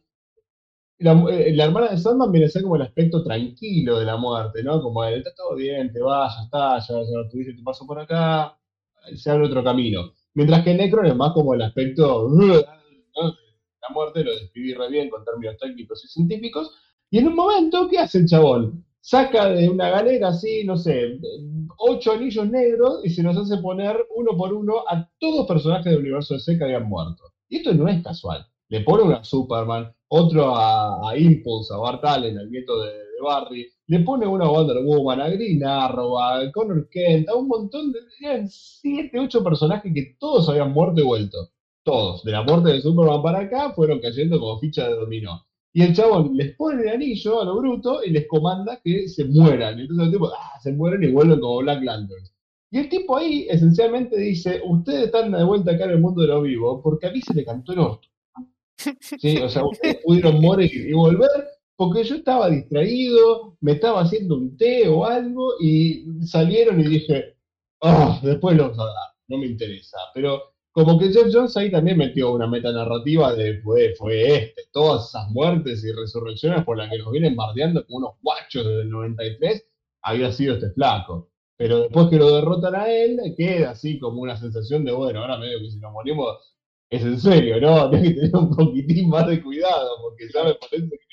La, 0.98 1.12
eh, 1.30 1.52
la, 1.54 1.64
hermana 1.64 1.88
de 1.88 1.98
Sandman 1.98 2.30
viene 2.30 2.46
a 2.46 2.50
ser 2.50 2.62
como 2.62 2.76
el 2.76 2.82
aspecto 2.82 3.22
tranquilo 3.22 3.98
de 3.98 4.04
la 4.04 4.16
muerte, 4.16 4.62
¿no? 4.62 4.82
Como 4.82 5.04
el, 5.04 5.18
está 5.18 5.34
todo 5.34 5.56
bien, 5.56 5.92
te 5.92 6.00
vas, 6.00 6.36
ya 6.36 6.44
está, 6.44 6.78
ya, 6.80 7.00
ya 7.02 7.30
tuviste 7.30 7.54
tu 7.54 7.64
paso 7.64 7.86
por 7.86 7.98
acá, 7.98 8.56
se 9.14 9.30
abre 9.30 9.46
otro 9.46 9.64
camino. 9.64 10.12
Mientras 10.34 10.64
que 10.64 10.74
Necron 10.74 11.06
es 11.06 11.16
más 11.16 11.32
como 11.32 11.54
el 11.54 11.62
aspecto, 11.62 12.28
la 13.88 13.94
muerte, 13.94 14.24
lo 14.24 14.32
describí 14.32 14.74
re 14.74 14.88
bien 14.88 15.10
con 15.10 15.24
términos 15.24 15.56
técnicos 15.58 16.04
y 16.04 16.08
científicos. 16.08 16.70
Y 17.10 17.18
en 17.18 17.28
un 17.28 17.36
momento, 17.36 17.88
¿qué 17.88 17.98
hace 17.98 18.18
el 18.18 18.26
chabón? 18.26 18.84
Saca 19.00 19.50
de 19.50 19.68
una 19.68 19.90
galera 19.90 20.28
así, 20.28 20.64
no 20.64 20.76
sé, 20.76 21.18
ocho 21.76 22.12
anillos 22.12 22.48
negros 22.48 23.00
y 23.04 23.10
se 23.10 23.22
nos 23.22 23.36
hace 23.36 23.58
poner 23.58 23.96
uno 24.16 24.36
por 24.36 24.52
uno 24.52 24.84
a 24.88 25.08
todos 25.18 25.40
los 25.40 25.46
personajes 25.46 25.84
del 25.84 26.00
universo 26.00 26.34
de 26.34 26.40
C 26.40 26.56
que 26.56 26.64
habían 26.64 26.88
muerto. 26.88 27.24
Y 27.48 27.56
esto 27.56 27.74
no 27.74 27.86
es 27.88 28.02
casual. 28.02 28.46
Le 28.68 28.80
pone 28.80 29.02
uno 29.02 29.16
a 29.16 29.24
Superman, 29.24 29.94
otro 30.08 30.56
a, 30.56 31.12
Impulse, 31.18 31.74
a 31.74 31.76
Bart 31.76 32.04
Allen, 32.04 32.38
al 32.38 32.50
nieto 32.50 32.80
de, 32.82 32.92
Barry, 33.22 33.66
le 33.86 34.00
pone 34.00 34.26
uno 34.26 34.44
a 34.44 34.50
Wonder 34.50 34.84
Woman, 34.84 35.20
a 35.20 35.28
Green 35.28 35.64
Arrow, 35.64 36.18
a 36.18 36.50
Connor 36.52 36.88
Kent, 36.90 37.28
a 37.28 37.34
un 37.34 37.48
montón 37.48 37.92
de. 37.92 37.98
Eran 38.20 38.48
siete, 38.48 39.18
ocho 39.18 39.42
personajes 39.42 39.92
que 39.94 40.16
todos 40.18 40.48
habían 40.48 40.72
muerto 40.72 41.00
y 41.00 41.04
vuelto. 41.04 41.50
Todos. 41.84 42.24
De 42.24 42.32
la 42.32 42.42
muerte 42.42 42.70
de 42.70 42.80
Superman 42.80 43.22
para 43.22 43.40
acá 43.40 43.72
fueron 43.74 44.00
cayendo 44.00 44.40
como 44.40 44.58
ficha 44.58 44.88
de 44.88 44.96
dominó. 44.96 45.46
Y 45.72 45.82
el 45.82 45.94
chabón 45.94 46.36
les 46.36 46.54
pone 46.56 46.82
el 46.82 46.88
anillo 46.88 47.42
a 47.42 47.44
lo 47.44 47.56
bruto 47.56 48.02
y 48.02 48.10
les 48.10 48.26
comanda 48.26 48.80
que 48.82 49.08
se 49.08 49.24
mueran. 49.24 49.78
Entonces 49.78 50.06
el 50.06 50.12
tipo, 50.12 50.28
ah, 50.28 50.58
se 50.62 50.72
mueren 50.72 51.02
y 51.02 51.12
vuelven 51.12 51.40
como 51.40 51.58
Black 51.58 51.82
Lanterns. 51.82 52.32
Y 52.70 52.78
el 52.78 52.88
tipo 52.88 53.16
ahí 53.16 53.46
esencialmente 53.50 54.16
dice, 54.16 54.62
ustedes 54.64 55.06
están 55.06 55.32
de 55.32 55.44
vuelta 55.44 55.72
acá 55.72 55.84
en 55.84 55.90
el 55.90 56.00
mundo 56.00 56.22
de 56.22 56.28
lo 56.28 56.42
vivo 56.42 56.80
porque 56.82 57.08
a 57.08 57.12
mí 57.12 57.20
se 57.20 57.34
le 57.34 57.44
cantó 57.44 57.72
el 57.72 57.80
orto. 57.80 58.08
¿Sí? 59.00 59.36
O 59.38 59.48
sea, 59.48 59.64
ustedes 59.64 59.98
pudieron 60.04 60.40
morir 60.40 60.72
y 60.74 60.92
volver 60.92 61.28
porque 61.76 62.04
yo 62.04 62.16
estaba 62.16 62.48
distraído, 62.48 63.56
me 63.60 63.72
estaba 63.72 64.02
haciendo 64.02 64.36
un 64.36 64.56
té 64.56 64.88
o 64.88 65.04
algo 65.04 65.54
y 65.60 66.06
salieron 66.22 66.80
y 66.80 66.84
dije, 66.84 67.36
oh, 67.80 68.18
después 68.22 68.56
lo 68.56 68.64
vamos 68.64 68.78
a 68.78 68.84
dar, 68.84 69.08
no 69.28 69.38
me 69.38 69.46
interesa. 69.46 69.98
Pero 70.14 70.53
como 70.74 70.98
que 70.98 71.12
Jeff 71.12 71.28
Jones 71.32 71.56
ahí 71.56 71.70
también 71.70 71.96
metió 71.96 72.32
una 72.32 72.48
metanarrativa 72.48 73.32
de 73.32 73.60
fue, 73.62 73.94
fue 73.96 74.34
este, 74.34 74.62
todas 74.72 75.08
esas 75.08 75.30
muertes 75.30 75.84
y 75.84 75.92
resurrecciones 75.92 76.64
por 76.64 76.76
las 76.76 76.90
que 76.90 76.98
nos 76.98 77.12
vienen 77.12 77.36
bardeando 77.36 77.86
como 77.86 77.98
unos 77.98 78.14
guachos 78.20 78.66
desde 78.66 78.82
el 78.82 78.90
93, 78.90 79.64
había 80.02 80.32
sido 80.32 80.54
este 80.54 80.70
flaco. 80.70 81.30
Pero 81.56 81.82
después 81.82 82.08
que 82.08 82.16
lo 82.16 82.34
derrotan 82.34 82.74
a 82.74 82.90
él, 82.90 83.20
queda 83.36 83.70
así 83.70 84.00
como 84.00 84.20
una 84.20 84.36
sensación 84.36 84.84
de, 84.84 84.90
bueno, 84.90 85.20
ahora 85.20 85.38
medio 85.38 85.60
que 85.60 85.70
si 85.70 85.78
nos 85.78 85.92
morimos 85.92 86.56
es 86.90 87.02
en 87.02 87.20
serio, 87.20 87.60
¿no? 87.60 87.88
Tienes 87.90 88.08
que 88.08 88.20
tener 88.22 88.36
un 88.36 88.50
poquitín 88.56 89.08
más 89.10 89.28
de 89.28 89.40
cuidado, 89.40 89.90
porque 90.02 90.28
ya 90.34 90.42
me 90.42 90.54
parece 90.54 90.88
que 90.90 91.04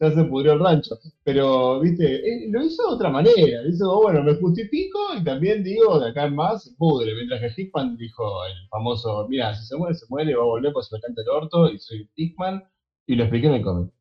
ya 0.00 0.10
se 0.12 0.24
pudrió 0.24 0.52
el 0.52 0.60
rancho. 0.60 0.98
Pero, 1.24 1.80
viste, 1.80 2.48
lo 2.50 2.64
hizo 2.64 2.88
de 2.88 2.94
otra 2.94 3.10
manera. 3.10 3.62
Hizo, 3.68 4.02
bueno, 4.02 4.22
me 4.22 4.34
justifico 4.34 4.98
y 5.18 5.24
también 5.24 5.64
digo, 5.64 5.98
de 6.00 6.10
acá 6.10 6.24
en 6.26 6.34
más, 6.34 6.64
se 6.64 6.74
pudre. 6.76 7.14
Mientras 7.14 7.40
que 7.40 7.62
Hickman 7.62 7.96
dijo 7.96 8.44
el 8.46 8.68
famoso, 8.68 9.26
mira, 9.28 9.54
si 9.54 9.66
se 9.66 9.76
muere, 9.76 9.94
se 9.94 10.06
muere, 10.08 10.34
va 10.34 10.42
a 10.42 10.46
volver 10.46 10.72
pues 10.72 10.88
se 10.88 10.96
me 10.96 11.00
canta 11.00 11.22
el 11.22 11.28
orto 11.28 11.70
y 11.70 11.78
soy 11.78 12.08
Hickman. 12.16 12.62
Y 13.06 13.14
lo 13.14 13.24
expliqué 13.24 13.46
en 13.46 13.54
el 13.54 13.62
cómic. 13.62 13.92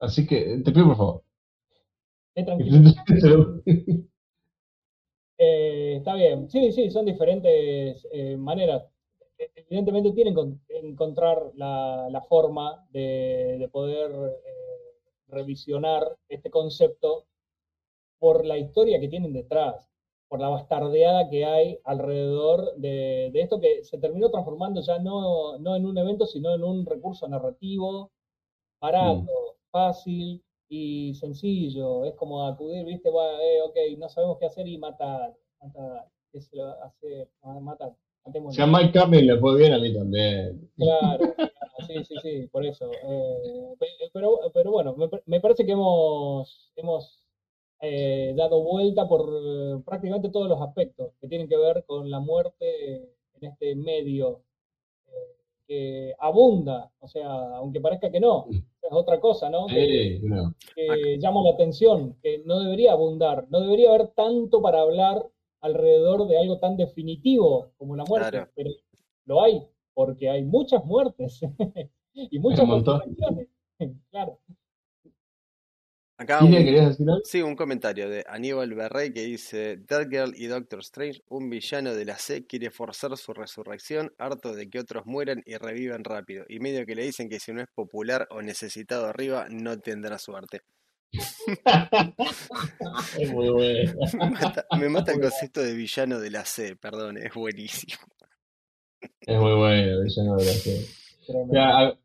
Así 0.00 0.26
que, 0.26 0.60
te 0.64 0.72
pido 0.72 0.86
por 0.86 0.96
favor. 0.96 1.22
Eh, 5.36 5.96
está 5.98 6.14
bien. 6.14 6.48
Sí, 6.48 6.70
sí, 6.72 6.90
son 6.90 7.06
diferentes 7.06 8.06
eh, 8.12 8.36
maneras. 8.36 8.84
Evidentemente 9.56 10.12
tienen 10.12 10.34
que 10.34 10.78
encontrar 10.78 11.50
la, 11.56 12.24
forma 12.28 12.86
de, 12.92 13.68
poder 13.72 14.12
eh, 14.12 14.63
revisionar 15.34 16.16
este 16.28 16.50
concepto 16.50 17.26
por 18.18 18.44
la 18.46 18.56
historia 18.58 19.00
que 19.00 19.08
tienen 19.08 19.32
detrás, 19.32 19.88
por 20.28 20.40
la 20.40 20.48
bastardeada 20.48 21.28
que 21.28 21.44
hay 21.44 21.78
alrededor 21.84 22.74
de, 22.76 23.30
esto 23.34 23.60
que 23.60 23.84
se 23.84 23.98
terminó 23.98 24.30
transformando 24.30 24.80
ya 24.80 24.98
no, 24.98 25.58
no, 25.58 25.76
en 25.76 25.86
un 25.86 25.98
evento, 25.98 26.26
sino 26.26 26.54
en 26.54 26.64
un 26.64 26.86
recurso 26.86 27.28
narrativo 27.28 28.10
barato, 28.80 29.22
mm. 29.22 29.70
fácil, 29.70 30.42
y 30.68 31.14
sencillo, 31.14 32.04
es 32.04 32.14
como 32.14 32.46
acudir, 32.46 32.84
viste, 32.84 33.08
eh, 33.08 33.62
ok, 33.62 33.76
no 33.98 34.08
sabemos 34.08 34.38
qué 34.38 34.46
hacer 34.46 34.66
y 34.66 34.78
matar, 34.78 35.36
matar, 35.60 36.08
¿qué 36.32 36.40
se 36.40 36.56
lo 36.56 36.66
hace? 36.82 37.28
Matar. 37.60 37.94
Si 38.50 38.62
a 38.62 38.66
Mike 38.66 38.92
Campbell 38.92 39.26
le 39.26 39.38
fue 39.38 39.58
bien, 39.58 39.74
a 39.74 39.78
mí 39.78 39.92
también. 39.92 40.70
Claro, 40.76 41.34
sí, 41.86 42.04
sí, 42.04 42.14
sí, 42.22 42.48
por 42.50 42.64
eso. 42.64 42.90
Eh, 42.90 43.76
pero, 44.12 44.40
pero 44.52 44.70
bueno, 44.70 44.96
me, 45.26 45.40
parece 45.40 45.66
que 45.66 45.72
hemos, 45.72 46.72
hemos 46.74 47.22
eh, 47.80 48.32
dado 48.34 48.62
vuelta 48.62 49.06
por 49.06 49.28
eh, 49.30 49.82
prácticamente 49.84 50.30
todos 50.30 50.48
los 50.48 50.60
aspectos 50.62 51.12
que 51.20 51.28
tienen 51.28 51.48
que 51.48 51.58
ver 51.58 51.84
con 51.86 52.10
la 52.10 52.18
muerte 52.18 53.14
en 53.34 53.48
este 53.48 53.74
medio 53.74 54.40
que 55.66 56.14
abunda, 56.18 56.90
o 57.00 57.08
sea, 57.08 57.56
aunque 57.56 57.80
parezca 57.80 58.10
que 58.10 58.20
no, 58.20 58.46
es 58.50 58.92
otra 58.92 59.18
cosa, 59.18 59.48
¿no? 59.48 59.66
que, 59.66 60.20
llama 61.18 61.42
la 61.42 61.50
atención, 61.50 62.16
que 62.22 62.42
no 62.44 62.60
debería 62.60 62.92
abundar, 62.92 63.46
no 63.48 63.60
debería 63.60 63.88
haber 63.88 64.08
tanto 64.08 64.60
para 64.60 64.82
hablar 64.82 65.26
alrededor 65.64 66.28
de 66.28 66.38
algo 66.38 66.58
tan 66.58 66.76
definitivo 66.76 67.72
como 67.78 67.96
la 67.96 68.04
muerte, 68.04 68.46
pero 68.54 68.70
lo 69.24 69.42
hay, 69.42 69.62
porque 69.94 70.28
hay 70.28 70.44
muchas 70.44 70.84
muertes 70.84 71.40
y 72.12 72.38
muchas 72.38 72.68
resurrecciones. 72.68 73.48
claro. 74.10 74.38
Acá 76.16 76.44
un, 76.44 77.22
sí, 77.24 77.42
un 77.42 77.56
comentario 77.56 78.08
de 78.08 78.24
Aníbal 78.28 78.72
Berrey 78.74 79.12
que 79.12 79.22
dice, 79.22 79.78
Dead 79.78 80.08
Girl 80.08 80.32
y 80.36 80.46
Doctor 80.46 80.78
Strange, 80.80 81.22
un 81.28 81.50
villano 81.50 81.92
de 81.92 82.04
la 82.04 82.18
C 82.18 82.46
quiere 82.46 82.70
forzar 82.70 83.16
su 83.16 83.32
resurrección, 83.32 84.12
harto 84.18 84.54
de 84.54 84.68
que 84.70 84.78
otros 84.78 85.06
mueran 85.06 85.42
y 85.44 85.56
revivan 85.56 86.04
rápido, 86.04 86.44
y 86.48 86.60
medio 86.60 86.86
que 86.86 86.94
le 86.94 87.02
dicen 87.04 87.28
que 87.28 87.40
si 87.40 87.52
no 87.52 87.62
es 87.62 87.68
popular 87.74 88.28
o 88.30 88.42
necesitado 88.42 89.06
arriba, 89.06 89.46
no 89.50 89.80
tendrá 89.80 90.18
suerte. 90.18 90.60
es 93.18 93.32
muy 93.32 93.48
bueno. 93.50 93.92
Me 94.78 94.88
mata, 94.88 95.12
el 95.12 95.20
concepto 95.20 95.62
de 95.62 95.74
villano 95.74 96.18
de 96.18 96.30
la 96.30 96.44
C, 96.44 96.76
perdón, 96.76 97.18
es 97.18 97.32
buenísimo. 97.34 98.02
Es 99.20 99.38
muy 99.38 99.54
bueno, 99.54 100.02
villano 100.02 100.36
de 100.36 100.44
la 100.44 100.52
C. 100.52 100.86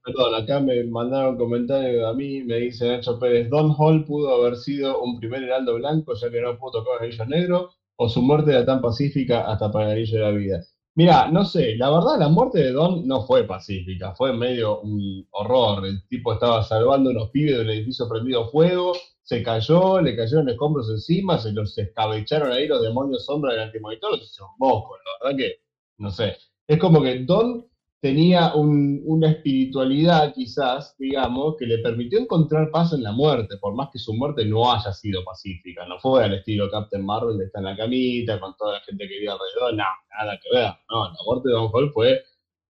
perdón, 0.04 0.36
acá 0.36 0.60
me 0.60 0.84
mandaron 0.86 1.38
comentario 1.38 2.08
a 2.08 2.14
mí, 2.14 2.44
me 2.44 2.58
dice 2.58 2.88
Nacho 2.88 3.20
Pérez, 3.20 3.50
Don 3.50 3.74
Hall 3.78 4.06
pudo 4.06 4.36
haber 4.36 4.58
sido 4.58 5.02
un 5.02 5.20
primer 5.20 5.44
heraldo 5.44 5.76
blanco 5.76 6.14
ya 6.14 6.30
que 6.30 6.42
no 6.42 6.58
pudo 6.58 6.84
tocar 6.84 7.04
el 7.04 7.12
anillo 7.12 7.26
negro, 7.26 7.70
o 7.96 8.10
su 8.10 8.22
muerte 8.22 8.52
era 8.52 8.66
tan 8.66 8.82
pacífica 8.82 9.52
hasta 9.52 9.72
para 9.72 9.88
el 9.88 9.98
anillo 9.98 10.18
de 10.18 10.24
la 10.24 10.32
vida. 10.32 10.64
Mira, 11.00 11.32
no 11.32 11.46
sé, 11.46 11.78
la 11.78 11.90
verdad 11.90 12.20
la 12.20 12.28
muerte 12.28 12.60
de 12.60 12.74
Don 12.74 13.08
no 13.08 13.22
fue 13.22 13.46
pacífica, 13.46 14.14
fue 14.16 14.34
medio 14.34 14.82
un 14.82 15.26
horror. 15.32 15.86
El 15.86 16.06
tipo 16.10 16.34
estaba 16.34 16.62
salvando 16.62 17.10
a 17.10 17.14
unos 17.14 17.30
pibes 17.30 17.56
de 17.56 17.62
un 17.62 17.70
edificio 17.70 18.10
prendido 18.10 18.50
fuego, 18.50 18.92
se 19.24 19.42
cayó, 19.42 20.02
le 20.02 20.18
cayeron 20.18 20.50
escombros 20.50 20.90
encima, 20.90 21.38
se 21.38 21.54
los 21.54 21.78
escabecharon 21.78 22.52
ahí 22.52 22.68
los 22.68 22.82
demonios 22.82 23.24
sombra 23.24 23.54
del 23.54 23.62
antimonitor, 23.62 24.20
se 24.20 24.26
hizo 24.26 24.50
un 24.60 24.70
la 24.70 25.30
verdad 25.30 25.38
que, 25.38 25.62
no 26.00 26.12
sé. 26.12 26.36
Es 26.68 26.78
como 26.78 27.02
que 27.02 27.20
Don 27.20 27.66
tenía 28.02 28.54
una 28.56 29.32
espiritualidad 29.32 30.34
quizás, 30.34 30.96
digamos, 30.98 31.56
que 31.58 31.66
le 31.66 31.80
permitió 31.80 32.20
encontrar 32.20 32.72
paz 32.72 32.94
en 32.94 33.04
la 33.04 33.12
muerte, 33.12 33.58
por 33.58 33.76
más 33.76 33.90
que 33.92 34.00
su 34.00 34.14
muerte 34.14 34.46
no 34.46 34.72
haya 34.72 34.94
sido 34.94 35.24
pacífica. 35.24 35.86
No 35.86 36.00
fue 36.00 36.24
al 36.24 36.34
estilo 36.34 36.70
Captain 36.72 37.06
Marvel 37.06 37.38
de 37.38 37.46
estar 37.46 37.62
en 37.62 37.66
la 37.66 37.78
camita 37.78 38.40
con 38.40 38.56
toda 38.58 38.74
la 38.74 38.80
gente 38.82 39.08
que 39.08 39.20
vive 39.20 39.32
alrededor, 39.32 39.74
no, 39.74 39.84
nada 40.18 40.40
que 40.42 40.58
ver. 40.58 40.72
No, 40.90 41.06
la 41.06 41.18
muerte 41.26 41.50
de 41.50 41.56
Don 41.56 41.70
Hall 41.74 41.92
fue, 41.92 42.22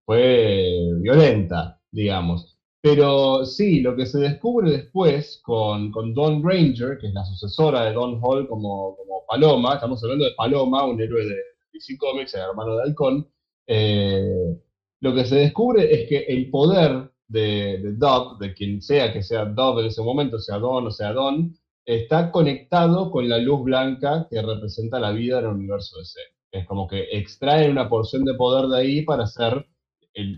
fue 0.06 0.80
violenta, 1.02 1.80
digamos. 1.92 2.58
Pero 2.82 3.46
sí, 3.46 3.82
lo 3.82 3.96
que 3.96 4.06
se 4.06 4.20
descubre 4.20 4.72
después 4.72 5.42
con, 5.44 5.92
con 5.92 6.14
Don 6.14 6.42
Ranger, 6.44 6.98
que 6.98 7.08
es 7.08 7.14
la 7.14 7.26
sucesora 7.26 7.86
de 7.86 7.94
Don 7.94 8.20
Hall 8.24 8.48
como, 8.48 8.96
como 8.96 9.26
Paloma, 9.28 9.76
estamos 9.76 10.02
hablando 10.04 10.26
de 10.26 10.32
Paloma, 10.36 10.86
un 10.86 11.00
héroe 11.00 11.26
de 11.26 11.36
DC 11.74 11.98
Comics, 11.98 12.34
el 12.34 12.42
hermano 12.42 12.78
de 12.78 12.84
Halcón, 12.84 13.30
eh, 13.68 14.58
lo 15.02 15.14
que 15.14 15.26
se 15.26 15.36
descubre 15.36 15.94
es 15.94 16.10
que 16.10 16.26
el 16.28 16.50
poder 16.50 17.12
de, 17.28 17.80
de 17.82 17.94
Dove, 17.94 18.48
de 18.48 18.54
quien 18.54 18.82
sea 18.82 19.14
que 19.14 19.22
sea 19.22 19.46
Dove 19.46 19.82
en 19.82 19.88
ese 19.88 20.02
momento, 20.02 20.40
sea 20.40 20.58
Don 20.58 20.88
o 20.88 20.92
sea 20.92 21.14
Don, 21.14 21.56
está 21.86 22.32
conectado 22.32 23.12
con 23.12 23.28
la 23.28 23.38
luz 23.38 23.64
blanca 23.64 24.28
que 24.30 24.42
representa 24.42 25.00
la 25.00 25.12
vida 25.12 25.40
en 25.40 25.46
el 25.46 25.52
universo 25.52 25.98
de 25.98 26.06
C. 26.06 26.20
Es 26.52 26.66
como 26.66 26.88
que 26.88 27.08
extraen 27.12 27.72
una 27.72 27.90
porción 27.90 28.26
de 28.26 28.34
poder 28.34 28.68
de 28.68 28.78
ahí 28.80 29.02
para 29.04 29.24
hacer 29.24 29.66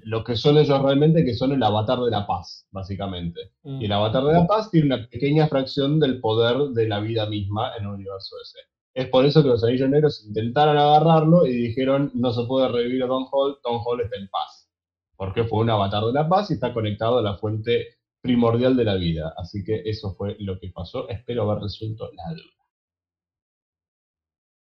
lo 0.04 0.24
que 0.24 0.36
son 0.36 0.58
ellos 0.58 0.82
realmente, 0.82 1.26
que 1.26 1.34
son 1.34 1.54
el 1.54 1.64
avatar 1.64 2.00
de 2.00 2.12
la 2.12 2.28
paz, 2.28 2.68
básicamente. 2.72 3.52
Y 3.64 3.86
el 3.86 3.90
mm. 3.90 3.94
avatar 3.94 4.24
de 4.26 4.34
la 4.34 4.48
paz 4.48 4.70
tiene 4.70 4.88
una 4.88 5.08
pequeña 5.08 5.48
fracción 5.48 6.00
del 6.00 6.20
poder 6.20 6.70
de 6.74 6.88
la 6.88 7.00
vida 7.00 7.26
misma 7.26 7.72
en 7.78 7.84
el 7.86 7.90
universo 7.90 8.36
de 8.38 8.46
C. 8.46 8.60
Es 8.94 9.08
por 9.08 9.26
eso 9.26 9.42
que 9.42 9.50
los 9.50 9.64
anillos 9.64 9.90
negros 9.90 10.26
intentaron 10.28 10.78
agarrarlo 10.78 11.46
y 11.46 11.52
dijeron, 11.54 12.12
no 12.14 12.32
se 12.34 12.46
puede 12.46 12.68
revivir 12.68 13.04
a 13.04 13.08
Don 13.08 13.26
Hall, 13.32 13.58
Don 13.64 13.80
Hall 13.86 14.02
está 14.02 14.18
en 14.18 14.28
paz. 14.30 14.70
Porque 15.16 15.44
fue 15.46 15.60
un 15.60 15.70
avatar 15.70 16.04
de 16.04 16.14
la 16.14 16.28
paz 16.28 16.50
y 16.52 16.56
está 16.56 16.74
conectado 16.74 17.20
a 17.20 17.22
la 17.22 17.38
fuente 17.38 18.00
primordial 18.22 18.76
de 18.76 18.84
la 18.84 18.96
vida. 18.96 19.34
Así 19.38 19.64
que 19.64 19.82
eso 19.86 20.14
fue 20.16 20.36
lo 20.40 20.60
que 20.60 20.70
pasó. 20.70 21.08
Espero 21.10 21.50
haber 21.50 21.64
resuelto 21.64 22.10
la 22.14 22.32
duda. 22.34 22.66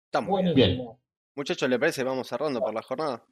Está 0.06 0.20
muy 0.20 0.54
bien. 0.54 0.82
Muchachos, 1.34 1.68
¿le 1.68 1.78
parece? 1.78 2.02
Vamos 2.04 2.26
cerrando 2.28 2.60
por 2.60 2.72
la 2.72 2.82
jornada. 2.82 3.22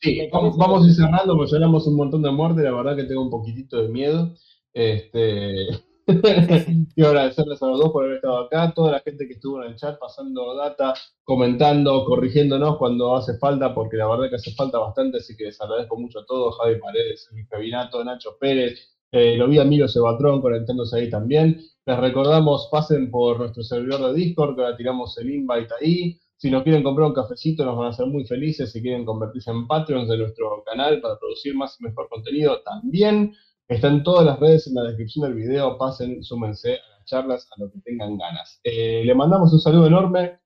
Sí, 0.00 0.28
vamos, 0.30 0.56
vamos 0.58 0.80
a 0.80 0.82
que- 0.82 0.88
ir 0.90 0.94
cerrando 0.96 1.36
porque 1.36 1.54
hablamos 1.54 1.86
un 1.86 1.96
montón 1.96 2.20
de 2.22 2.30
muerte, 2.30 2.62
la 2.62 2.72
verdad 2.72 2.96
que 2.96 3.04
tengo 3.04 3.22
un 3.22 3.30
poquitito 3.30 3.80
de 3.80 3.88
miedo. 3.88 4.34
Este, 4.74 5.66
quiero 6.06 7.10
agradecerles 7.10 7.62
a 7.62 7.66
los 7.66 7.80
dos 7.80 7.90
por 7.90 8.04
haber 8.04 8.16
estado 8.16 8.38
acá, 8.38 8.72
toda 8.74 8.92
la 8.92 9.00
gente 9.00 9.26
que 9.26 9.34
estuvo 9.34 9.62
en 9.62 9.70
el 9.70 9.76
chat 9.76 9.98
pasando 9.98 10.54
data, 10.54 10.94
comentando, 11.24 12.04
corrigiéndonos 12.04 12.78
cuando 12.78 13.16
hace 13.16 13.36
falta, 13.38 13.74
porque 13.74 13.96
la 13.96 14.06
verdad 14.08 14.30
que 14.30 14.36
hace 14.36 14.54
falta 14.54 14.78
bastante, 14.78 15.18
así 15.18 15.36
que 15.36 15.44
les 15.44 15.60
agradezco 15.60 15.98
mucho 15.98 16.20
a 16.20 16.26
todos, 16.26 16.56
Javi 16.58 16.78
Paredes, 16.78 17.28
Luis 17.32 17.48
Pavinato, 17.48 18.04
Nacho 18.04 18.36
Pérez, 18.38 18.96
eh, 19.12 19.36
lo 19.36 19.48
vi 19.48 19.58
a 19.58 19.64
Milo 19.64 19.88
Sebatrón 19.88 20.40
conectándose 20.40 20.98
ahí 20.98 21.10
también. 21.10 21.60
Les 21.86 21.98
recordamos, 21.98 22.68
pasen 22.70 23.10
por 23.10 23.38
nuestro 23.38 23.62
servidor 23.62 24.12
de 24.12 24.14
Discord, 24.14 24.56
que 24.56 24.62
ahora 24.62 24.76
tiramos 24.76 25.16
el 25.18 25.30
invite 25.30 25.72
ahí. 25.80 26.20
Si 26.36 26.50
nos 26.50 26.64
quieren 26.64 26.82
comprar 26.82 27.08
un 27.08 27.14
cafecito, 27.14 27.64
nos 27.64 27.76
van 27.76 27.86
a 27.86 27.90
hacer 27.90 28.06
muy 28.06 28.26
felices. 28.26 28.70
Si 28.72 28.82
quieren 28.82 29.04
convertirse 29.04 29.50
en 29.50 29.66
Patreons 29.66 30.08
de 30.08 30.18
nuestro 30.18 30.62
canal 30.64 31.00
para 31.00 31.18
producir 31.18 31.54
más 31.54 31.80
y 31.80 31.84
mejor 31.84 32.08
contenido, 32.08 32.60
también. 32.62 33.32
Están 33.68 34.04
todas 34.04 34.24
las 34.24 34.38
redes 34.38 34.68
en 34.68 34.74
la 34.74 34.84
descripción 34.84 35.24
del 35.24 35.34
video. 35.34 35.76
Pasen, 35.76 36.22
súmense 36.22 36.74
a 36.74 36.98
las 36.98 37.04
charlas, 37.04 37.48
a 37.56 37.60
lo 37.60 37.70
que 37.70 37.80
tengan 37.80 38.16
ganas. 38.16 38.60
Eh, 38.62 39.02
le 39.04 39.14
mandamos 39.14 39.52
un 39.52 39.58
saludo 39.58 39.88
enorme 39.88 40.38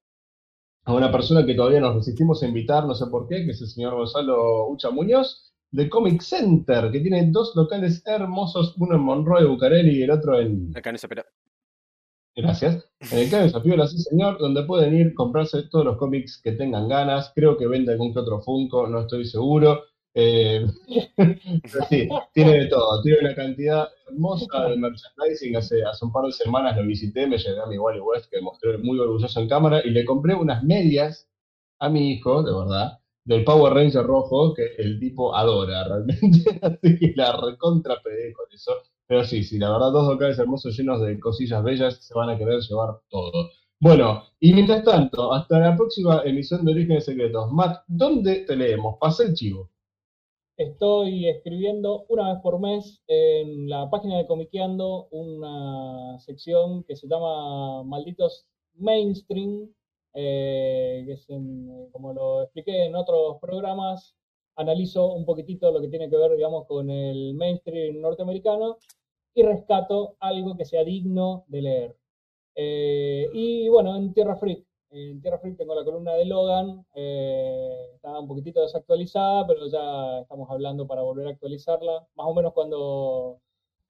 a 0.85 0.95
una 0.95 1.13
persona 1.13 1.45
que 1.45 1.55
todavía 1.55 1.81
nos 1.81 1.97
resistimos 1.97 2.43
a 2.43 2.47
invitar, 2.47 2.87
no 2.87 2.95
sé 2.95 3.07
por 3.09 3.29
qué, 3.29 3.45
que 3.45 3.51
es 3.51 3.61
el 3.61 3.69
señor 3.69 3.95
Gonzalo 3.95 4.69
Ucha 4.69 4.91
Muñoz, 4.91 5.53
de 5.71 5.91
Comic 5.91 6.23
Center, 6.23 6.91
que 6.91 7.01
tiene 7.01 7.31
dos 7.31 7.53
locales 7.55 8.03
hermosos, 8.07 8.75
uno 8.79 8.97
en 8.97 9.03
Monroe, 9.03 9.45
Bucareli, 9.45 9.99
y 9.99 10.03
el 10.03 10.11
otro 10.11 10.41
en, 10.41 10.73
Acá 10.75 10.91
no 10.91 10.97
se 10.97 11.07
espera. 11.07 11.27
Gracias. 12.35 12.91
En 13.13 13.19
el 13.19 13.31
Cabe 13.31 13.45
Desafío, 13.45 13.87
sí 13.87 13.99
señor, 13.99 14.39
donde 14.39 14.63
pueden 14.65 14.95
ir, 14.95 15.15
comprarse 15.15 15.65
todos 15.65 15.85
los 15.85 15.99
cómics 15.99 16.41
que 16.43 16.53
tengan 16.53 16.89
ganas. 16.89 17.33
Creo 17.35 17.59
que 17.59 17.67
vende 17.67 17.93
algún 17.93 18.15
que 18.15 18.21
otro 18.21 18.41
Funko, 18.41 18.87
no 18.87 19.01
estoy 19.01 19.27
seguro. 19.27 19.83
Eh, 20.15 20.67
pero 21.17 21.85
sí, 21.89 22.09
tiene 22.33 22.59
de 22.61 22.67
todo. 22.67 23.03
Tiene 23.03 23.19
una 23.21 23.35
cantidad 23.35 23.89
hermosa 24.09 24.69
de 24.69 24.77
merchandising. 24.77 25.57
Hace, 25.57 25.83
hace 25.85 26.05
un 26.05 26.13
par 26.13 26.25
de 26.25 26.33
semanas 26.33 26.77
lo 26.77 26.85
visité, 26.85 27.27
me 27.27 27.39
llevé 27.39 27.61
a 27.61 27.67
mi 27.67 27.79
Wally 27.79 28.01
West, 28.01 28.31
que 28.31 28.41
mostré 28.41 28.79
muy 28.79 28.99
orgulloso 28.99 29.41
en 29.41 29.49
cámara, 29.49 29.81
y 29.85 29.91
le 29.91 30.05
compré 30.05 30.35
unas 30.35 30.63
medias 30.65 31.29
a 31.79 31.89
mi 31.89 32.13
hijo, 32.13 32.43
de 32.43 32.53
verdad, 32.53 32.99
del 33.25 33.45
Power 33.45 33.73
Ranger 33.73 34.05
rojo, 34.05 34.55
que 34.55 34.75
el 34.79 34.99
tipo 34.99 35.35
adora 35.35 35.85
realmente. 35.89 36.59
Así 36.63 36.99
que 36.99 37.13
la 37.17 37.41
recontra 37.41 38.01
pedí 38.03 38.33
con 38.33 38.47
eso. 38.53 38.73
Pero 39.07 39.25
sí, 39.25 39.43
sí, 39.43 39.59
la 39.59 39.73
verdad, 39.73 39.91
dos 39.91 40.09
locales 40.09 40.39
hermosos 40.39 40.77
llenos 40.77 41.01
de 41.01 41.19
cosillas 41.19 41.63
bellas, 41.65 41.97
se 41.97 42.15
van 42.15 42.31
a 42.31 42.39
querer 42.39 42.61
llevar 42.61 43.01
todo. 43.09 43.51
Bueno, 43.81 44.25
y 44.39 44.53
mientras 44.53 44.85
tanto, 44.85 45.33
hasta 45.33 45.59
la 45.59 45.77
próxima 45.77 46.23
emisión 46.25 46.65
de 46.65 46.73
Orígenes 46.73 47.07
Secretos. 47.07 47.51
Matt, 47.51 47.83
¿dónde 47.89 48.45
te 48.47 48.55
leemos? 48.55 48.97
Pasa 49.01 49.25
el 49.25 49.35
chivo. 49.35 49.71
Estoy 50.61 51.27
escribiendo 51.29 52.05
una 52.09 52.33
vez 52.35 52.43
por 52.43 52.61
mes 52.61 53.03
en 53.07 53.67
la 53.69 53.89
página 53.89 54.19
de 54.19 54.27
Comiqueando 54.27 55.09
una 55.11 56.19
sección 56.19 56.85
que 56.85 56.97
se 56.97 57.09
llama 57.09 57.83
Malditos 57.85 58.47
Mainstream, 58.75 59.73
eh, 60.13 61.03
que 61.07 61.13
es 61.15 61.31
en- 61.31 61.89
como 61.93 62.13
lo 62.13 62.43
expliqué 62.43 62.85
en 62.85 62.95
otros 62.95 63.39
programas, 63.41 64.15
analizo 64.57 65.15
un 65.15 65.25
poquitito 65.25 65.73
lo 65.73 65.81
que 65.81 65.89
tiene 65.89 66.11
que 66.11 66.17
ver, 66.19 66.37
digamos, 66.37 66.67
con 66.67 66.91
el 66.91 67.33
mainstream 67.35 67.99
norteamericano 68.01 68.77
y 69.35 69.43
rescato 69.43 70.17
algo 70.21 70.57
que 70.59 70.67
sea 70.67 70.85
digno 70.85 71.45
de 71.49 71.63
leer. 71.63 71.97
Eh, 72.57 73.29
y 73.35 73.69
bueno, 73.69 73.97
en 73.97 74.13
Tierra 74.15 74.37
Freak, 74.37 74.67
en 74.91 75.21
Tierra 75.21 75.39
Freak 75.39 75.57
tengo 75.57 75.75
la 75.75 75.85
columna 75.85 76.15
de 76.15 76.25
Logan, 76.25 76.85
eh, 76.95 77.93
está 77.95 78.19
un 78.19 78.29
poquitito 78.29 78.63
desactualizada, 78.63 79.47
pero 79.47 79.67
ya 79.69 80.21
estamos 80.21 80.51
hablando 80.51 80.87
para 80.87 81.03
volver 81.03 81.29
a 81.29 81.31
actualizarla, 81.31 82.07
más 82.15 82.27
o 82.27 82.35
menos 82.35 82.53
cuando, 82.53 83.41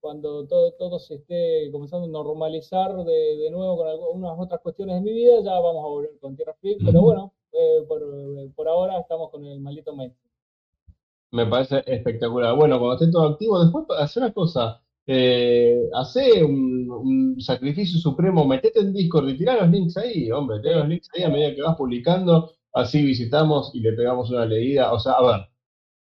cuando 0.01 0.47
todo, 0.47 0.73
todo 0.73 0.99
se 0.99 1.17
esté 1.17 1.71
comenzando 1.73 2.07
a 2.07 2.11
normalizar 2.11 2.95
de, 3.05 3.37
de 3.37 3.51
nuevo 3.51 3.77
con 3.77 3.89
algunas 3.89 4.39
otras 4.39 4.61
cuestiones 4.61 4.97
de 4.97 5.01
mi 5.03 5.13
vida, 5.13 5.41
ya 5.43 5.59
vamos 5.59 5.85
a 5.85 5.89
volver 5.89 6.19
con 6.21 6.37
Tierra 6.37 6.55
Freak, 6.61 6.81
pero 6.85 7.01
bueno, 7.03 7.33
eh, 7.53 7.85
por, 7.89 8.03
por 8.55 8.69
ahora 8.69 9.01
estamos 9.01 9.31
con 9.31 9.45
el 9.47 9.61
maldito 9.61 9.95
mes. 9.95 10.13
Me 11.33 11.47
parece 11.47 11.83
espectacular. 11.87 12.57
Bueno, 12.57 12.79
cuando 12.79 12.95
esté 12.95 13.11
todo 13.11 13.29
activo, 13.29 13.63
después 13.63 13.87
hacer 13.99 14.23
una 14.25 14.33
cosa. 14.33 14.83
Eh, 15.13 15.77
hace 15.95 16.45
un, 16.45 16.89
un 16.89 17.41
sacrificio 17.41 17.99
supremo, 17.99 18.45
metete 18.47 18.79
en 18.79 18.93
Discord 18.93 19.29
y 19.31 19.37
tirá 19.37 19.57
los 19.57 19.69
links 19.69 19.97
ahí, 19.97 20.31
hombre, 20.31 20.61
tirá 20.61 20.79
los 20.79 20.89
links 20.89 21.09
ahí 21.17 21.25
a 21.25 21.29
medida 21.29 21.53
que 21.53 21.63
vas 21.63 21.77
publicando, 21.77 22.53
así 22.73 23.05
visitamos 23.05 23.73
y 23.75 23.81
le 23.81 23.93
pegamos 23.95 24.31
una 24.31 24.47
leída. 24.47 24.93
O 24.93 25.01
sea, 25.01 25.15
a 25.15 25.23
ver, 25.39 25.47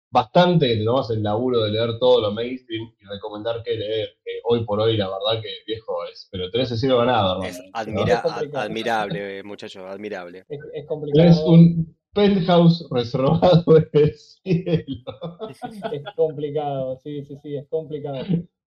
bastante 0.10 0.68
que 0.70 0.78
te 0.78 0.86
tomas 0.86 1.10
el 1.10 1.22
laburo 1.22 1.64
de 1.64 1.72
leer 1.72 2.00
todo 2.00 2.22
lo 2.22 2.32
mainstream 2.32 2.94
y 2.98 3.06
recomendar 3.06 3.62
qué 3.66 3.76
leer. 3.76 4.10
que 4.24 4.32
hoy 4.46 4.64
por 4.64 4.80
hoy, 4.80 4.96
la 4.96 5.08
verdad 5.10 5.42
que 5.42 5.50
viejo 5.68 5.96
es, 6.10 6.30
pero 6.32 6.50
tenés 6.50 6.72
el 6.72 6.78
cielo 6.78 7.00
ganado, 7.00 7.44
Es 7.44 7.58
hermano. 7.58 7.72
admira- 7.74 8.16
Es 8.16 8.22
complicado. 8.22 8.64
admirable, 8.64 9.38
eh, 9.40 9.44
muchacho, 9.44 9.86
admirable. 9.86 10.46
Es, 10.48 10.60
es 10.74 10.86
complicado. 10.88 11.24
Tenés 11.24 11.44
un 11.46 11.94
penthouse 12.14 12.88
reservado 12.92 13.66
en 13.78 13.90
el 13.92 14.14
cielo. 14.14 15.04
Es 15.92 16.04
complicado, 16.16 16.98
sí, 17.04 17.24
sí, 17.26 17.36
sí, 17.42 17.56
es 17.58 17.68
complicado. 17.68 18.24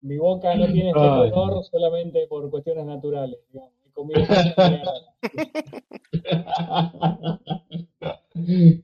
Mi 0.06 0.18
boca 0.18 0.54
no 0.54 0.66
tiene 0.66 0.90
este 0.90 1.00
color 1.00 1.64
solamente 1.64 2.26
por 2.28 2.48
cuestiones 2.50 2.86
naturales, 2.86 3.38
digamos. 3.52 3.72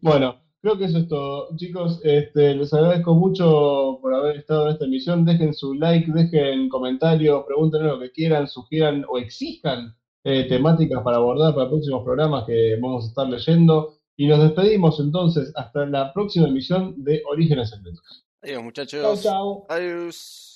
Bueno, 0.01 0.37
creo 0.61 0.79
que 0.79 0.87
eso 0.87 0.99
es 0.99 1.09
todo. 1.09 1.55
Chicos, 1.57 2.01
este, 2.03 2.55
les 2.55 2.73
agradezco 2.73 3.15
mucho 3.15 3.99
por 4.01 4.15
haber 4.15 4.39
estado 4.39 4.67
en 4.67 4.73
esta 4.73 4.85
emisión. 4.87 5.25
Dejen 5.25 5.55
su 5.55 5.75
like, 5.75 6.11
dejen 6.11 6.69
comentarios, 6.69 7.45
pregunten 7.47 7.87
lo 7.87 8.01
que 8.01 8.11
quieran, 8.11 8.49
sugieran 8.49 9.05
o 9.09 9.19
exijan 9.19 9.95
eh, 10.25 10.47
temáticas 10.49 11.03
para 11.03 11.19
abordar 11.19 11.55
para 11.55 11.69
próximos 11.69 12.03
programas 12.05 12.45
que 12.45 12.77
vamos 12.81 13.05
a 13.05 13.09
estar 13.09 13.29
leyendo. 13.29 13.99
Y 14.17 14.27
nos 14.27 14.43
despedimos 14.43 14.99
entonces 15.01 15.53
hasta 15.57 15.87
la 15.87 16.13
próxima 16.13 16.49
emisión 16.49 17.03
de 17.05 17.23
Orígenes 17.31 17.71
Secretos. 17.71 18.25
Adiós, 18.43 18.57
Chau, 18.57 18.63
muchachos. 18.65 19.23
chau. 19.23 19.67
Adiós. 19.69 20.52